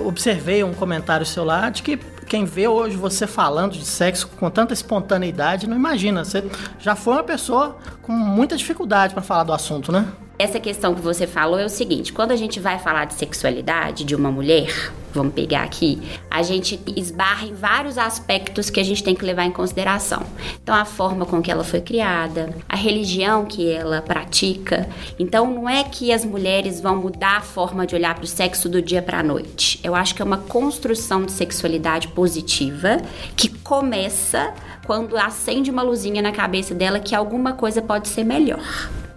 observei 0.05 0.63
um 0.63 0.73
comentário 0.73 1.25
seu 1.25 1.43
lá 1.43 1.69
de 1.69 1.83
que 1.83 1.99
quem 2.33 2.45
vê 2.45 2.67
hoje 2.67 2.97
você 2.97 3.27
falando 3.27 3.73
de 3.73 3.85
sexo 3.85 4.27
com 4.39 4.49
tanta 4.49 4.73
espontaneidade 4.73 5.69
não 5.69 5.77
imagina. 5.77 6.25
Você 6.25 6.43
já 6.79 6.95
foi 6.95 7.13
uma 7.13 7.23
pessoa 7.23 7.77
com 8.01 8.11
muita 8.11 8.57
dificuldade 8.57 9.13
para 9.13 9.21
falar 9.21 9.43
do 9.43 9.53
assunto, 9.53 9.91
né? 9.91 10.07
Essa 10.37 10.59
questão 10.59 10.95
que 10.95 11.01
você 11.01 11.27
falou 11.27 11.59
é 11.59 11.65
o 11.65 11.69
seguinte: 11.69 12.11
quando 12.11 12.31
a 12.31 12.35
gente 12.35 12.59
vai 12.59 12.79
falar 12.79 13.05
de 13.05 13.13
sexualidade 13.13 14.03
de 14.03 14.15
uma 14.15 14.31
mulher, 14.31 14.91
vamos 15.13 15.33
pegar 15.33 15.61
aqui, 15.61 16.01
a 16.29 16.41
gente 16.41 16.79
esbarra 16.95 17.45
em 17.45 17.53
vários 17.53 17.99
aspectos 17.99 18.69
que 18.69 18.79
a 18.79 18.83
gente 18.83 19.03
tem 19.03 19.13
que 19.13 19.23
levar 19.23 19.45
em 19.45 19.51
consideração. 19.51 20.23
Então, 20.61 20.73
a 20.73 20.85
forma 20.85 21.23
com 21.25 21.39
que 21.39 21.51
ela 21.51 21.63
foi 21.63 21.81
criada, 21.81 22.53
a 22.67 22.75
religião 22.75 23.45
que 23.45 23.69
ela 23.71 24.01
pratica. 24.01 24.89
Então, 25.19 25.53
não 25.53 25.69
é 25.69 25.83
que 25.83 26.11
as 26.11 26.25
mulheres 26.25 26.81
vão 26.81 26.95
mudar 26.95 27.37
a 27.37 27.41
forma 27.41 27.85
de 27.85 27.93
olhar 27.93 28.15
para 28.15 28.23
o 28.23 28.27
sexo 28.27 28.67
do 28.67 28.81
dia 28.81 29.03
para 29.03 29.19
a 29.19 29.23
noite. 29.23 29.79
Eu 29.83 29.93
acho 29.93 30.15
que 30.15 30.21
é 30.21 30.25
uma 30.25 30.37
construção 30.37 31.25
de 31.25 31.31
sexualidade 31.31 32.07
positiva 32.07 32.97
que 33.35 33.49
começa 33.49 34.51
quando 34.85 35.15
acende 35.15 35.69
uma 35.69 35.83
luzinha 35.83 36.21
na 36.21 36.31
cabeça 36.31 36.73
dela 36.73 36.99
que 36.99 37.13
alguma 37.13 37.53
coisa 37.53 37.81
pode 37.81 38.07
ser 38.07 38.23
melhor 38.23 38.63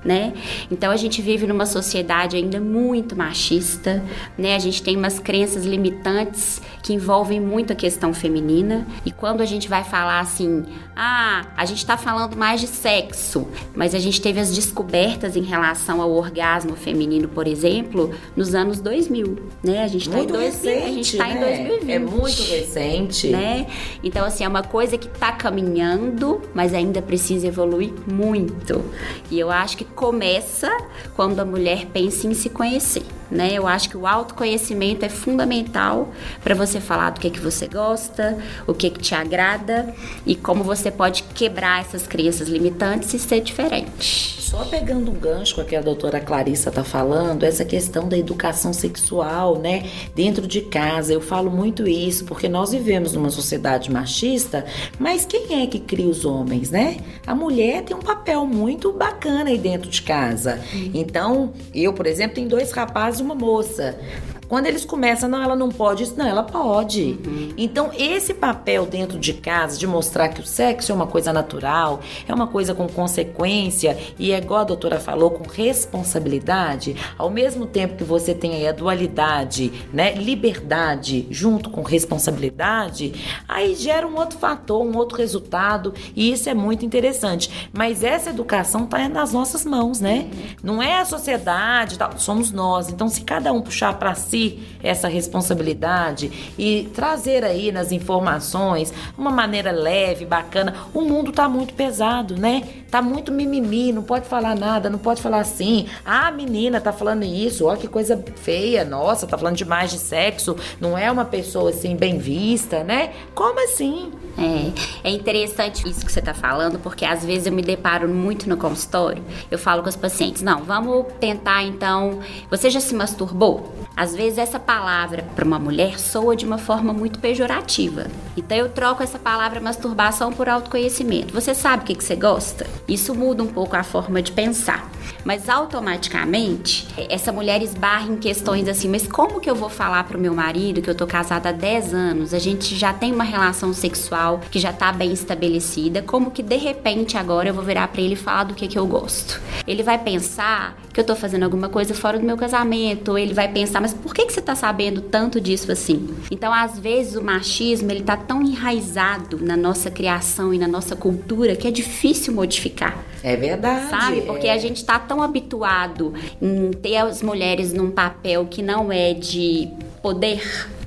né? 0.07 0.33
Então 0.71 0.91
a 0.91 0.97
gente 0.97 1.21
vive 1.21 1.47
numa 1.47 1.67
sociedade 1.67 2.37
ainda 2.37 2.61
muito 2.61 3.17
machista, 3.17 4.03
né? 4.39 4.55
A 4.55 4.59
gente 4.59 4.83
tem 4.83 4.97
umas 4.97 5.19
crenças 5.19 5.65
limitantes 5.65 6.63
que 6.83 6.95
envolvem 6.95 7.41
muito 7.41 7.73
a 7.73 7.77
questão 7.77 8.15
feminina. 8.15 8.87
E 9.05 9.11
quando 9.11 9.41
a 9.41 9.45
gente 9.45 9.69
vai 9.69 9.83
falar 9.83 10.21
assim, 10.21 10.65
ah, 10.95 11.47
a 11.57 11.65
gente 11.65 11.79
está 11.79 11.97
falando 11.97 12.37
mais 12.37 12.61
de 12.61 12.69
sexo, 12.69 13.49
mas 13.75 13.95
a 13.95 13.99
gente 13.99 14.21
teve 14.21 14.39
as 14.39 14.55
descobertas 14.55 15.37
em 15.37 15.43
relação 15.43 16.01
ao 16.01 16.13
orgasmo 16.13 16.77
feminino, 16.77 17.27
por 17.27 17.49
exemplo, 17.49 18.15
nos 18.37 18.55
anos 18.55 18.81
2000, 18.81 19.39
né? 19.65 19.83
A 19.83 19.89
gente 19.89 20.09
está 20.09 20.21
em, 20.21 20.27
2000, 20.27 20.85
a 20.85 20.89
gente 20.89 21.17
tá 21.17 21.27
né? 21.27 21.35
em 21.35 21.67
2020. 21.67 21.91
É 21.91 21.99
muito 21.99 22.43
recente. 22.43 23.29
Né? 23.29 23.67
Então, 24.05 24.25
assim, 24.25 24.45
é 24.45 24.49
uma 24.49 24.63
coisa 24.63 24.97
que 24.97 25.09
está 25.09 25.33
caminhando, 25.33 26.41
mas 26.55 26.73
ainda 26.73 27.03
precisa 27.03 27.49
evoluir 27.49 27.93
muito. 28.07 28.85
E 29.31 29.39
eu 29.39 29.51
acho 29.51 29.77
que 29.77 29.85
começa 29.97 30.71
quando 31.17 31.41
a 31.41 31.45
mulher 31.45 31.87
pensa 31.87 32.29
em 32.29 32.35
se 32.35 32.51
conhecer 32.51 33.03
né? 33.31 33.51
Eu 33.53 33.67
acho 33.67 33.89
que 33.89 33.97
o 33.97 34.07
autoconhecimento 34.07 35.05
é 35.05 35.09
fundamental 35.09 36.09
para 36.43 36.55
você 36.55 36.81
falar 36.81 37.11
do 37.11 37.21
que 37.21 37.31
que 37.31 37.41
você 37.41 37.67
gosta, 37.67 38.39
o 38.67 38.75
que 38.75 38.91
que 38.91 39.01
te 39.01 39.15
agrada 39.15 39.95
e 40.25 40.35
como 40.35 40.63
você 40.63 40.91
pode 40.91 41.23
quebrar 41.35 41.81
essas 41.81 42.07
crenças 42.07 42.49
limitantes 42.49 43.13
e 43.15 43.19
ser 43.19 43.41
diferente. 43.41 44.37
Só 44.41 44.65
pegando 44.65 45.11
um 45.11 45.15
gancho 45.15 45.57
com 45.57 45.65
que 45.65 45.75
a 45.75 45.81
doutora 45.81 46.21
Clarissa 46.21 46.69
está 46.69 46.85
falando, 46.85 47.43
essa 47.43 47.65
questão 47.65 48.09
da 48.09 48.17
educação 48.17 48.73
sexual, 48.73 49.59
né? 49.59 49.91
Dentro 50.15 50.47
de 50.47 50.61
casa, 50.61 51.13
eu 51.13 51.21
falo 51.21 51.51
muito 51.51 51.87
isso 51.87 52.25
porque 52.25 52.49
nós 52.49 52.71
vivemos 52.71 53.13
numa 53.13 53.29
sociedade 53.29 53.91
machista, 53.91 54.65
mas 54.99 55.27
quem 55.27 55.63
é 55.63 55.67
que 55.67 55.81
cria 55.81 56.07
os 56.07 56.25
homens, 56.25 56.71
né? 56.71 56.99
A 57.27 57.35
mulher 57.35 57.83
tem 57.83 57.97
um 57.97 58.01
papel 58.01 58.47
muito 58.47 58.93
bacana 58.93 59.51
aí 59.51 59.59
dentro 59.59 59.91
de 59.91 60.01
casa. 60.03 60.61
Então, 60.95 61.53
eu, 61.75 61.93
por 61.93 62.07
exemplo, 62.07 62.37
tenho 62.37 62.49
dois 62.49 62.71
rapazes 62.71 63.16
uma 63.21 63.35
moça. 63.35 63.99
Quando 64.49 64.67
eles 64.67 64.85
começam, 64.85 65.29
não, 65.29 65.43
ela 65.43 65.57
não 65.57 65.69
pode 65.69 66.05
isso, 66.05 66.15
não, 66.17 66.27
ela 66.27 66.43
pode. 66.43 67.19
Uhum. 67.27 67.53
Então, 67.57 67.91
esse 67.99 68.33
papel 68.33 68.87
dentro 68.87 69.19
de 69.19 69.33
casa 69.33 69.79
de 69.79 69.87
mostrar 69.87 70.29
que 70.29 70.41
o 70.41 70.47
sexo 70.47 70.93
é 70.93 70.95
uma 70.95 71.07
coisa 71.07 71.33
natural, 71.33 72.01
é 72.29 72.35
uma 72.35 72.47
coisa 72.47 72.75
com 72.75 72.87
consequência 72.89 73.99
e 74.19 74.33
é 74.33 74.39
igual 74.39 74.61
a 74.61 74.65
doutora 74.65 75.01
falou, 75.01 75.31
com 75.31 75.49
responsabilidade, 75.49 76.95
ao 77.19 77.31
mesmo 77.31 77.67
tempo 77.67 77.97
que 77.97 78.05
você 78.05 78.35
tem 78.35 78.55
aí 78.55 78.69
a 78.69 78.73
dualidade, 78.73 79.73
né, 79.93 80.15
liberdade 80.15 81.27
junto 81.31 81.71
com 81.71 81.83
responsabilidade, 81.83 83.15
aí 83.49 83.75
gera 83.75 84.07
um 84.07 84.17
outro 84.17 84.39
fator, 84.39 84.85
um 84.85 84.97
outro 84.97 85.19
resultado 85.19 85.93
e 86.15 86.31
isso 86.31 86.49
é 86.49 86.55
muito 86.55 86.85
interessante. 86.85 87.69
Mas 87.73 88.05
essa 88.05 88.31
educação 88.31 88.85
está 88.85 89.09
nas 89.09 89.33
nossas 89.33 89.65
mãos, 89.65 90.01
né? 90.01 90.29
Não 90.63 90.83
é 90.83 91.01
a 91.01 91.05
sociedade, 91.05 91.99
somos 92.19 92.53
nós. 92.53 92.89
Então, 92.89 93.09
se 93.09 93.23
cada 93.23 93.53
um 93.53 93.61
puxar 93.61 93.99
para 93.99 94.15
si 94.15 94.36
si 94.37 94.59
essa 94.83 95.09
responsabilidade 95.09 96.53
e 96.59 96.89
trazer 96.95 97.43
aí 97.45 97.73
nas 97.73 97.91
informações 97.91 98.93
uma 99.17 99.31
maneira 99.31 99.73
leve, 99.73 100.25
bacana. 100.25 100.75
O 100.93 101.01
mundo 101.01 101.33
tá 101.33 101.49
muito 101.49 101.75
pesado, 101.75 102.37
né? 102.37 102.63
Tá 102.91 103.03
muito 103.03 103.33
mimimi, 103.33 103.93
não 103.93 104.03
pode 104.03 104.29
falar 104.29 104.55
nada, 104.55 104.89
não 104.89 104.99
pode 104.99 105.21
falar 105.21 105.41
assim. 105.41 105.87
Ah, 106.05 106.31
menina 106.31 106.81
tá 106.81 106.93
falando 106.93 107.25
isso, 107.25 107.67
ó 107.67 107.75
que 107.75 107.89
coisa 107.89 108.23
feia, 108.37 108.85
nossa, 108.85 109.27
tá 109.27 109.37
falando 109.37 109.57
demais 109.57 109.91
de 109.91 109.99
sexo, 109.99 110.57
não 110.81 110.97
é 110.97 111.11
uma 111.11 111.25
pessoa 111.25 111.71
assim 111.71 111.97
bem 111.97 112.19
vista, 112.19 112.85
né? 112.85 113.13
Como 113.35 113.59
assim? 113.65 114.13
É, 114.39 115.09
é 115.09 115.11
interessante 115.11 115.89
isso 115.89 116.05
que 116.05 116.13
você 116.13 116.21
tá 116.21 116.35
falando, 116.35 116.79
porque 116.79 117.05
às 117.05 117.25
vezes 117.25 117.47
eu 117.47 117.53
me 117.53 117.63
deparo 117.63 118.09
muito 118.09 118.49
no 118.49 118.57
consultório. 118.57 119.25
Eu 119.51 119.59
falo 119.59 119.83
com 119.83 119.89
os 119.89 119.97
pacientes, 119.97 120.43
não, 120.43 120.63
vamos 120.63 121.07
tentar 121.19 121.65
então. 121.65 122.21
Você 122.51 122.69
já 122.71 122.81
se 122.81 122.95
masturbou? 122.95 123.75
Às 123.97 124.15
vezes 124.15 124.26
essa 124.37 124.59
palavra 124.59 125.25
para 125.35 125.45
uma 125.45 125.59
mulher 125.59 125.99
soa 125.99 126.35
de 126.35 126.45
uma 126.45 126.59
forma 126.59 126.93
muito 126.93 127.19
pejorativa. 127.19 128.07
Então 128.37 128.57
eu 128.57 128.69
troco 128.69 129.03
essa 129.03 129.19
palavra 129.19 129.61
masturbação 129.61 130.33
por 130.33 130.49
autoconhecimento. 130.49 131.33
Você 131.33 131.55
sabe 131.55 131.83
o 131.83 131.87
que, 131.87 131.95
que 131.95 132.05
você 132.05 132.17
gosta? 132.17 132.67
Isso 132.89 133.15
muda 133.15 133.43
um 133.43 133.47
pouco 133.47 133.77
a 133.77 133.83
forma 133.83 134.21
de 134.21 134.33
pensar. 134.33 134.91
Mas 135.25 135.49
automaticamente, 135.49 136.87
essa 137.09 137.33
mulher 137.33 137.63
esbarra 137.63 138.09
em 138.09 138.17
questões 138.17 138.69
assim, 138.69 138.89
mas 138.89 139.07
como 139.07 139.41
que 139.41 139.51
eu 139.51 139.55
vou 139.55 139.69
falar 139.69 140.05
pro 140.05 140.19
meu 140.19 140.35
marido 140.35 140.83
que 140.83 140.91
eu 140.91 140.95
tô 140.95 141.07
casada 141.07 141.49
há 141.49 141.53
10 141.53 141.95
anos, 141.95 142.35
a 142.35 142.39
gente 142.39 142.77
já 142.77 142.93
tem 142.93 143.13
uma 143.13 143.25
relação 143.25 143.73
sexual 143.73 144.41
que 144.51 144.59
já 144.59 144.73
tá 144.73 144.93
bem 144.93 145.13
estabelecida, 145.13 146.03
como 146.03 146.31
que 146.31 146.43
de 146.43 146.57
repente 146.57 147.17
agora 147.17 147.49
eu 147.49 147.55
vou 147.55 147.65
virar 147.65 147.89
para 147.89 148.01
ele 148.01 148.15
e 148.15 148.17
falar 148.17 148.45
do 148.45 148.55
que 148.55 148.69
que 148.69 148.79
eu 148.79 148.87
gosto? 148.87 149.41
Ele 149.67 149.83
vai 149.83 149.99
pensar 149.99 150.77
que 150.97 151.01
eu 151.01 151.05
tô 151.05 151.15
fazendo 151.15 151.43
alguma 151.43 151.69
coisa 151.69 151.93
fora 151.93 152.19
do 152.19 152.25
meu 152.25 152.39
casamento, 152.39 153.11
ou 153.11 153.19
ele 153.19 153.35
vai 153.35 153.53
pensar, 153.53 153.83
mas 153.83 153.93
por 153.93 154.15
que 154.15 154.25
que 154.25 154.33
você 154.33 154.41
tá 154.41 154.55
sabendo 154.55 155.03
tanto 155.03 155.39
disso 155.39 155.71
assim? 155.71 156.09
Então, 156.31 156.51
às 156.51 156.79
vezes 156.79 157.17
o 157.17 157.23
machismo, 157.23 157.91
ele 157.91 158.03
tá 158.03 158.17
tão 158.17 158.41
enraizado 158.41 159.39
na 159.45 159.59
nossa 159.59 159.91
criação 159.91 160.55
e 160.55 160.59
na 160.59 160.67
nossa 160.67 160.97
cultura 160.97 161.55
que 161.55 161.69
é 161.69 161.71
difícil 161.71 162.33
modificar. 162.33 163.05
É 163.23 163.37
verdade. 163.37 163.91
Sabe? 163.91 164.23
Porque 164.23 164.47
é. 164.47 164.55
a 164.55 164.57
gente 164.57 164.83
tá 164.87 164.99
tão 164.99 165.21
habituado 165.21 166.15
em 166.41 166.71
ter 166.71 166.97
as 166.97 167.21
mulheres 167.21 167.75
num 167.75 167.91
papel 167.91 168.47
que 168.47 168.63
não 168.63 168.91
é 168.91 169.13
de 169.13 169.69
poder 170.01 170.41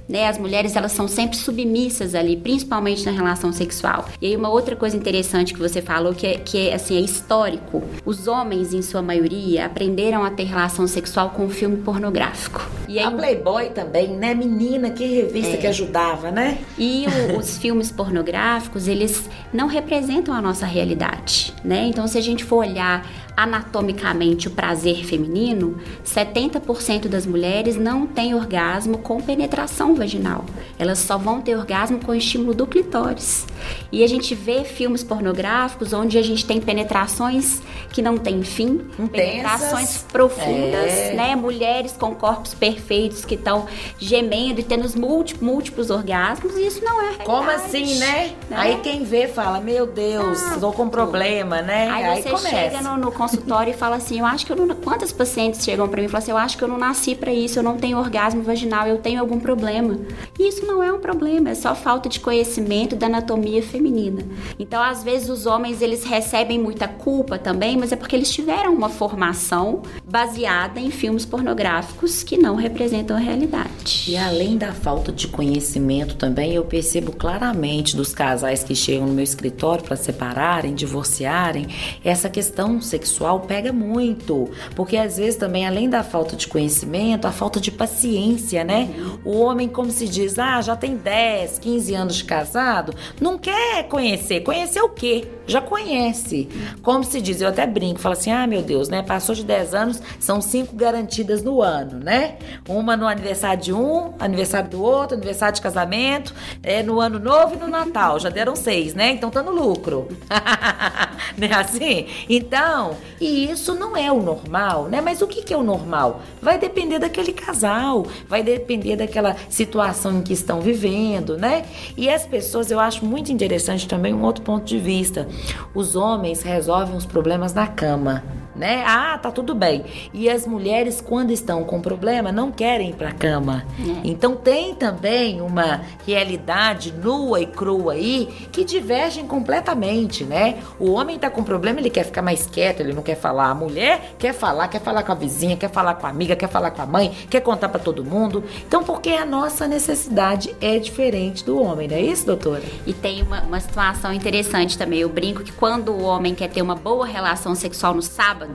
né? 0.09 0.27
As 0.27 0.39
mulheres 0.39 0.75
elas 0.75 0.91
são 0.91 1.07
sempre 1.07 1.37
submissas 1.37 2.15
ali, 2.15 2.35
principalmente 2.35 3.05
na 3.05 3.11
relação 3.11 3.53
sexual. 3.53 4.09
E 4.19 4.25
aí 4.25 4.35
uma 4.35 4.49
outra 4.49 4.75
coisa 4.75 4.97
interessante 4.97 5.53
que 5.53 5.59
você 5.59 5.81
falou 5.81 6.13
que 6.13 6.25
é, 6.25 6.37
que 6.37 6.69
é 6.69 6.73
assim 6.73 6.97
é 6.97 7.01
histórico. 7.01 7.83
Os 8.03 8.27
homens 8.27 8.73
em 8.73 8.81
sua 8.81 9.03
maioria 9.03 9.67
aprenderam 9.67 10.23
a 10.23 10.31
ter 10.31 10.45
relação 10.45 10.87
sexual 10.87 11.29
com 11.29 11.45
o 11.45 11.49
filme 11.49 11.77
pornográfico. 11.77 12.67
E 12.87 12.97
aí, 12.97 13.05
a 13.05 13.11
Playboy 13.11 13.69
também, 13.69 14.07
né? 14.07 14.33
Menina, 14.33 14.89
que 14.89 15.05
revista 15.05 15.53
é. 15.53 15.57
que 15.57 15.67
ajudava, 15.67 16.31
né? 16.31 16.57
E 16.77 17.05
o, 17.07 17.37
os 17.37 17.59
filmes 17.59 17.91
pornográficos 17.91 18.87
eles 18.87 19.29
não 19.53 19.67
representam 19.67 20.33
a 20.33 20.41
nossa 20.41 20.65
realidade, 20.65 21.53
né? 21.63 21.85
Então 21.85 22.07
se 22.07 22.17
a 22.17 22.21
gente 22.21 22.43
for 22.43 22.65
olhar 22.65 23.05
anatomicamente 23.43 24.47
o 24.47 24.51
prazer 24.51 25.05
feminino, 25.05 25.77
70% 26.05 27.07
das 27.07 27.25
mulheres 27.25 27.77
não 27.77 28.05
têm 28.05 28.35
orgasmo 28.35 28.97
com 28.97 29.21
penetração 29.21 29.95
vaginal. 29.95 30.43
Elas 30.77 30.99
só 30.99 31.17
vão 31.17 31.39
ter 31.41 31.55
orgasmo 31.55 31.99
com 32.03 32.13
estímulo 32.13 32.53
do 32.53 32.67
clitóris. 32.67 33.47
E 33.91 34.03
a 34.03 34.07
gente 34.07 34.35
vê 34.35 34.63
filmes 34.63 35.03
pornográficos 35.03 35.93
onde 35.93 36.17
a 36.17 36.21
gente 36.21 36.45
tem 36.45 36.59
penetrações 36.59 37.61
que 37.91 38.01
não 38.01 38.17
têm 38.17 38.43
fim, 38.43 38.81
Intensas. 38.99 39.09
penetrações 39.09 40.05
profundas, 40.11 40.91
É. 40.91 41.13
né? 41.13 41.35
Mulheres 41.35 41.93
com 41.93 42.13
corpos 42.13 42.53
perfeitos 42.53 43.23
que 43.25 43.35
estão 43.35 43.65
gemendo 43.97 44.59
e 44.59 44.63
tendo 44.63 44.85
os 44.85 44.95
múltiplos, 44.95 45.89
orgasmos, 45.89 46.55
e 46.55 46.67
isso 46.67 46.83
não 46.83 46.97
é 46.99 47.03
realidade, 47.05 47.25
Como 47.25 47.49
assim, 47.49 47.95
né? 47.95 48.31
Aí 48.51 48.79
quem 48.81 49.03
vê 49.03 49.27
fala, 49.27 49.59
meu 49.59 49.87
Deus, 49.87 50.39
tô 50.59 50.71
com 50.71 50.89
problema, 50.89 51.61
né? 51.61 51.89
Aí 51.89 52.21
você 52.21 52.29
começa. 52.29 52.49
chega 52.49 52.81
no, 52.81 52.97
no 52.97 53.11
consultório 53.29 53.71
e 53.71 53.75
fala 53.75 53.97
assim, 53.97 54.19
eu 54.19 54.25
acho 54.25 54.45
que 54.45 54.51
eu 54.51 54.55
não... 54.55 54.75
Quantas 54.75 55.11
pacientes 55.11 55.63
chegam 55.63 55.87
pra 55.87 56.01
mim 56.01 56.07
e 56.07 56.09
falam 56.09 56.23
assim, 56.23 56.31
eu 56.31 56.37
acho 56.37 56.57
que 56.57 56.63
eu 56.63 56.67
não 56.67 56.77
nasci 56.77 57.15
pra 57.15 57.33
isso, 57.33 57.59
eu 57.59 57.63
não 57.63 57.77
tenho 57.77 57.97
orgasmo 57.97 58.41
vaginal, 58.41 58.87
eu 58.87 58.97
tenho 58.97 59.19
algum 59.19 59.39
problema. 59.39 59.99
E 60.37 60.47
isso 60.47 60.65
não 60.65 60.81
é 60.81 60.91
um 60.91 60.99
problema, 60.99 61.49
é 61.49 61.55
só 61.55 61.75
falta 61.75 62.09
de 62.09 62.19
conhecimento 62.19 62.95
da 62.95 63.05
anatomia 63.07 63.61
feminina. 63.61 64.23
Então, 64.57 64.81
às 64.81 65.03
vezes, 65.03 65.29
os 65.29 65.45
homens, 65.45 65.81
eles 65.81 66.03
recebem 66.03 66.59
muita 66.59 66.87
culpa 66.87 67.37
também, 67.37 67.77
mas 67.77 67.91
é 67.91 67.95
porque 67.95 68.15
eles 68.15 68.31
tiveram 68.31 68.73
uma 68.73 68.89
formação 68.89 69.81
baseada 70.03 70.79
em 70.79 70.89
filmes 70.89 71.25
pornográficos 71.25 72.23
que 72.23 72.37
não 72.37 72.55
representam 72.55 73.15
a 73.15 73.19
realidade. 73.19 74.05
E 74.07 74.17
além 74.17 74.57
da 74.57 74.71
falta 74.71 75.11
de 75.11 75.27
conhecimento 75.27 76.15
também, 76.15 76.53
eu 76.53 76.63
percebo 76.63 77.11
claramente 77.11 77.95
dos 77.95 78.13
casais 78.13 78.63
que 78.63 78.75
chegam 78.75 79.07
no 79.07 79.13
meu 79.13 79.23
escritório 79.23 79.83
para 79.83 79.95
separarem, 79.95 80.73
divorciarem, 80.73 81.67
essa 82.03 82.29
questão 82.29 82.81
sexual 82.81 83.08
pega 83.47 83.71
muito. 83.71 84.49
Porque 84.75 84.97
às 84.97 85.17
vezes 85.17 85.35
também, 85.35 85.65
além 85.65 85.89
da 85.89 86.03
falta 86.03 86.35
de 86.35 86.47
conhecimento, 86.47 87.25
a 87.25 87.31
falta 87.31 87.59
de 87.59 87.71
paciência, 87.71 88.63
né? 88.63 88.89
O 89.23 89.39
homem, 89.39 89.67
como 89.67 89.91
se 89.91 90.07
diz, 90.07 90.37
ah, 90.37 90.61
já 90.61 90.75
tem 90.75 90.95
10, 90.95 91.59
15 91.59 91.95
anos 91.95 92.15
de 92.15 92.23
casado, 92.23 92.93
não 93.19 93.37
quer 93.37 93.87
conhecer. 93.87 94.41
Conhecer 94.41 94.81
o 94.81 94.89
quê? 94.89 95.27
Já 95.47 95.61
conhece. 95.61 96.47
Como 96.81 97.03
se 97.03 97.21
diz, 97.21 97.41
eu 97.41 97.47
até 97.47 97.65
brinco, 97.65 97.99
falo 97.99 98.13
assim, 98.13 98.31
ah, 98.31 98.45
meu 98.45 98.61
Deus, 98.61 98.89
né? 98.89 99.01
Passou 99.01 99.33
de 99.33 99.43
10 99.43 99.73
anos, 99.73 100.01
são 100.19 100.41
cinco 100.41 100.75
garantidas 100.75 101.41
no 101.43 101.61
ano, 101.61 101.99
né? 101.99 102.37
Uma 102.67 102.95
no 102.95 103.07
aniversário 103.07 103.61
de 103.61 103.73
um, 103.73 104.13
aniversário 104.19 104.69
do 104.69 104.81
outro, 104.81 105.15
aniversário 105.15 105.55
de 105.55 105.61
casamento, 105.61 106.33
é, 106.61 106.83
no 106.83 106.99
ano 106.99 107.19
novo 107.19 107.55
e 107.55 107.57
no 107.57 107.67
Natal. 107.67 108.19
Já 108.19 108.29
deram 108.29 108.55
seis, 108.55 108.93
né? 108.93 109.11
Então 109.11 109.29
tá 109.29 109.41
no 109.41 109.51
lucro. 109.51 110.07
não 111.37 111.47
é 111.47 111.53
assim? 111.53 112.07
Então, 112.29 112.95
e 113.19 113.49
isso 113.49 113.75
não 113.75 113.95
é 113.95 114.11
o 114.11 114.21
normal, 114.21 114.85
né? 114.85 115.01
Mas 115.01 115.21
o 115.21 115.27
que, 115.27 115.41
que 115.41 115.53
é 115.53 115.57
o 115.57 115.63
normal? 115.63 116.21
Vai 116.41 116.57
depender 116.57 116.99
daquele 116.99 117.33
casal, 117.33 118.05
vai 118.27 118.43
depender 118.43 118.95
daquela 118.95 119.35
situação 119.49 120.19
em 120.19 120.21
que 120.21 120.33
estão 120.33 120.61
vivendo, 120.61 121.37
né? 121.37 121.65
E 121.97 122.09
as 122.09 122.25
pessoas, 122.25 122.71
eu 122.71 122.79
acho 122.79 123.05
muito 123.05 123.31
interessante 123.31 123.87
também 123.87 124.13
um 124.13 124.23
outro 124.23 124.43
ponto 124.43 124.65
de 124.65 124.79
vista. 124.79 125.27
Os 125.73 125.95
homens 125.95 126.41
resolvem 126.41 126.95
os 126.95 127.05
problemas 127.05 127.53
na 127.53 127.67
cama. 127.67 128.23
Né? 128.59 128.83
Ah, 128.85 129.17
tá 129.17 129.31
tudo 129.31 129.55
bem. 129.55 129.85
E 130.13 130.29
as 130.29 130.45
mulheres, 130.45 130.99
quando 130.99 131.31
estão 131.31 131.63
com 131.63 131.79
problema, 131.79 132.29
não 132.29 132.51
querem 132.51 132.89
ir 132.89 132.95
pra 132.95 133.13
cama. 133.13 133.63
Então 134.03 134.35
tem 134.35 134.75
também 134.75 135.39
uma 135.39 135.79
realidade 136.05 136.91
nua 136.91 137.39
e 137.39 137.45
crua 137.45 137.93
aí 137.93 138.27
que 138.51 138.65
divergem 138.65 139.25
completamente, 139.25 140.25
né? 140.25 140.57
O 140.77 140.91
homem 140.91 141.17
tá 141.17 141.29
com 141.29 141.41
problema, 141.41 141.79
ele 141.79 141.89
quer 141.89 142.03
ficar 142.03 142.21
mais 142.21 142.45
quieto, 142.45 142.81
ele 142.81 142.91
não 142.91 143.01
quer 143.01 143.15
falar. 143.15 143.49
A 143.49 143.55
mulher 143.55 144.15
quer 144.19 144.33
falar, 144.33 144.67
quer 144.67 144.81
falar 144.81 145.03
com 145.03 145.13
a 145.13 145.15
vizinha, 145.15 145.55
quer 145.55 145.69
falar 145.69 145.93
com 145.93 146.05
a 146.05 146.09
amiga, 146.09 146.35
quer 146.35 146.49
falar 146.49 146.71
com 146.71 146.81
a 146.81 146.85
mãe, 146.85 147.15
quer 147.29 147.39
contar 147.39 147.69
pra 147.69 147.79
todo 147.79 148.03
mundo. 148.03 148.43
Então, 148.67 148.83
porque 148.83 149.11
a 149.11 149.25
nossa 149.25 149.67
necessidade 149.67 150.53
é 150.59 150.77
diferente 150.79 151.45
do 151.45 151.61
homem, 151.61 151.87
não 151.87 151.95
é 151.95 152.01
isso, 152.01 152.25
doutora? 152.25 152.63
E 152.85 152.91
tem 152.91 153.23
uma, 153.23 153.41
uma 153.41 153.59
situação 153.61 154.11
interessante 154.11 154.77
também. 154.77 154.99
Eu 154.99 155.07
brinco 155.07 155.43
que 155.43 155.53
quando 155.53 155.93
o 155.93 156.03
homem 156.03 156.35
quer 156.35 156.49
ter 156.49 156.61
uma 156.61 156.75
boa 156.75 157.05
relação 157.05 157.55
sexual 157.55 157.93
no 157.93 158.01
sábado, 158.01 158.48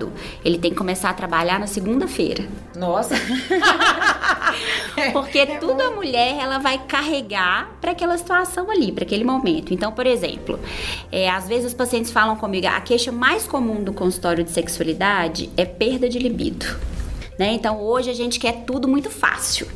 ele 0.45 0.59
tem 0.59 0.71
que 0.71 0.77
começar 0.77 1.11
a 1.11 1.15
trabalhar 1.15 1.59
na 1.59 1.67
segunda-feira. 1.67 2.47
Nossa. 2.77 3.15
Porque 5.13 5.47
tudo 5.59 5.81
a 5.81 5.91
mulher 5.91 6.37
ela 6.41 6.59
vai 6.59 6.79
carregar 6.87 7.71
para 7.81 7.93
aquela 7.93 8.17
situação 8.17 8.71
ali, 8.71 8.93
para 8.93 9.05
aquele 9.05 9.25
momento. 9.25 9.75
Então, 9.75 9.93
por 9.93 10.07
exemplo, 10.07 10.59
é, 11.11 11.29
às 11.29 11.49
vezes 11.49 11.67
os 11.67 11.75
pacientes 11.75 12.11
falam 12.11 12.37
comigo, 12.37 12.67
a 12.67 12.81
queixa 12.81 13.11
mais 13.11 13.47
comum 13.47 13.83
do 13.83 13.93
consultório 13.93 14.45
de 14.45 14.51
sexualidade 14.51 15.51
é 15.57 15.65
perda 15.65 16.09
de 16.09 16.19
libido. 16.19 16.67
Né? 17.39 17.53
Então 17.53 17.81
hoje 17.81 18.11
a 18.11 18.15
gente 18.15 18.39
quer 18.39 18.65
tudo 18.65 18.87
muito 18.87 19.11
fácil. 19.11 19.67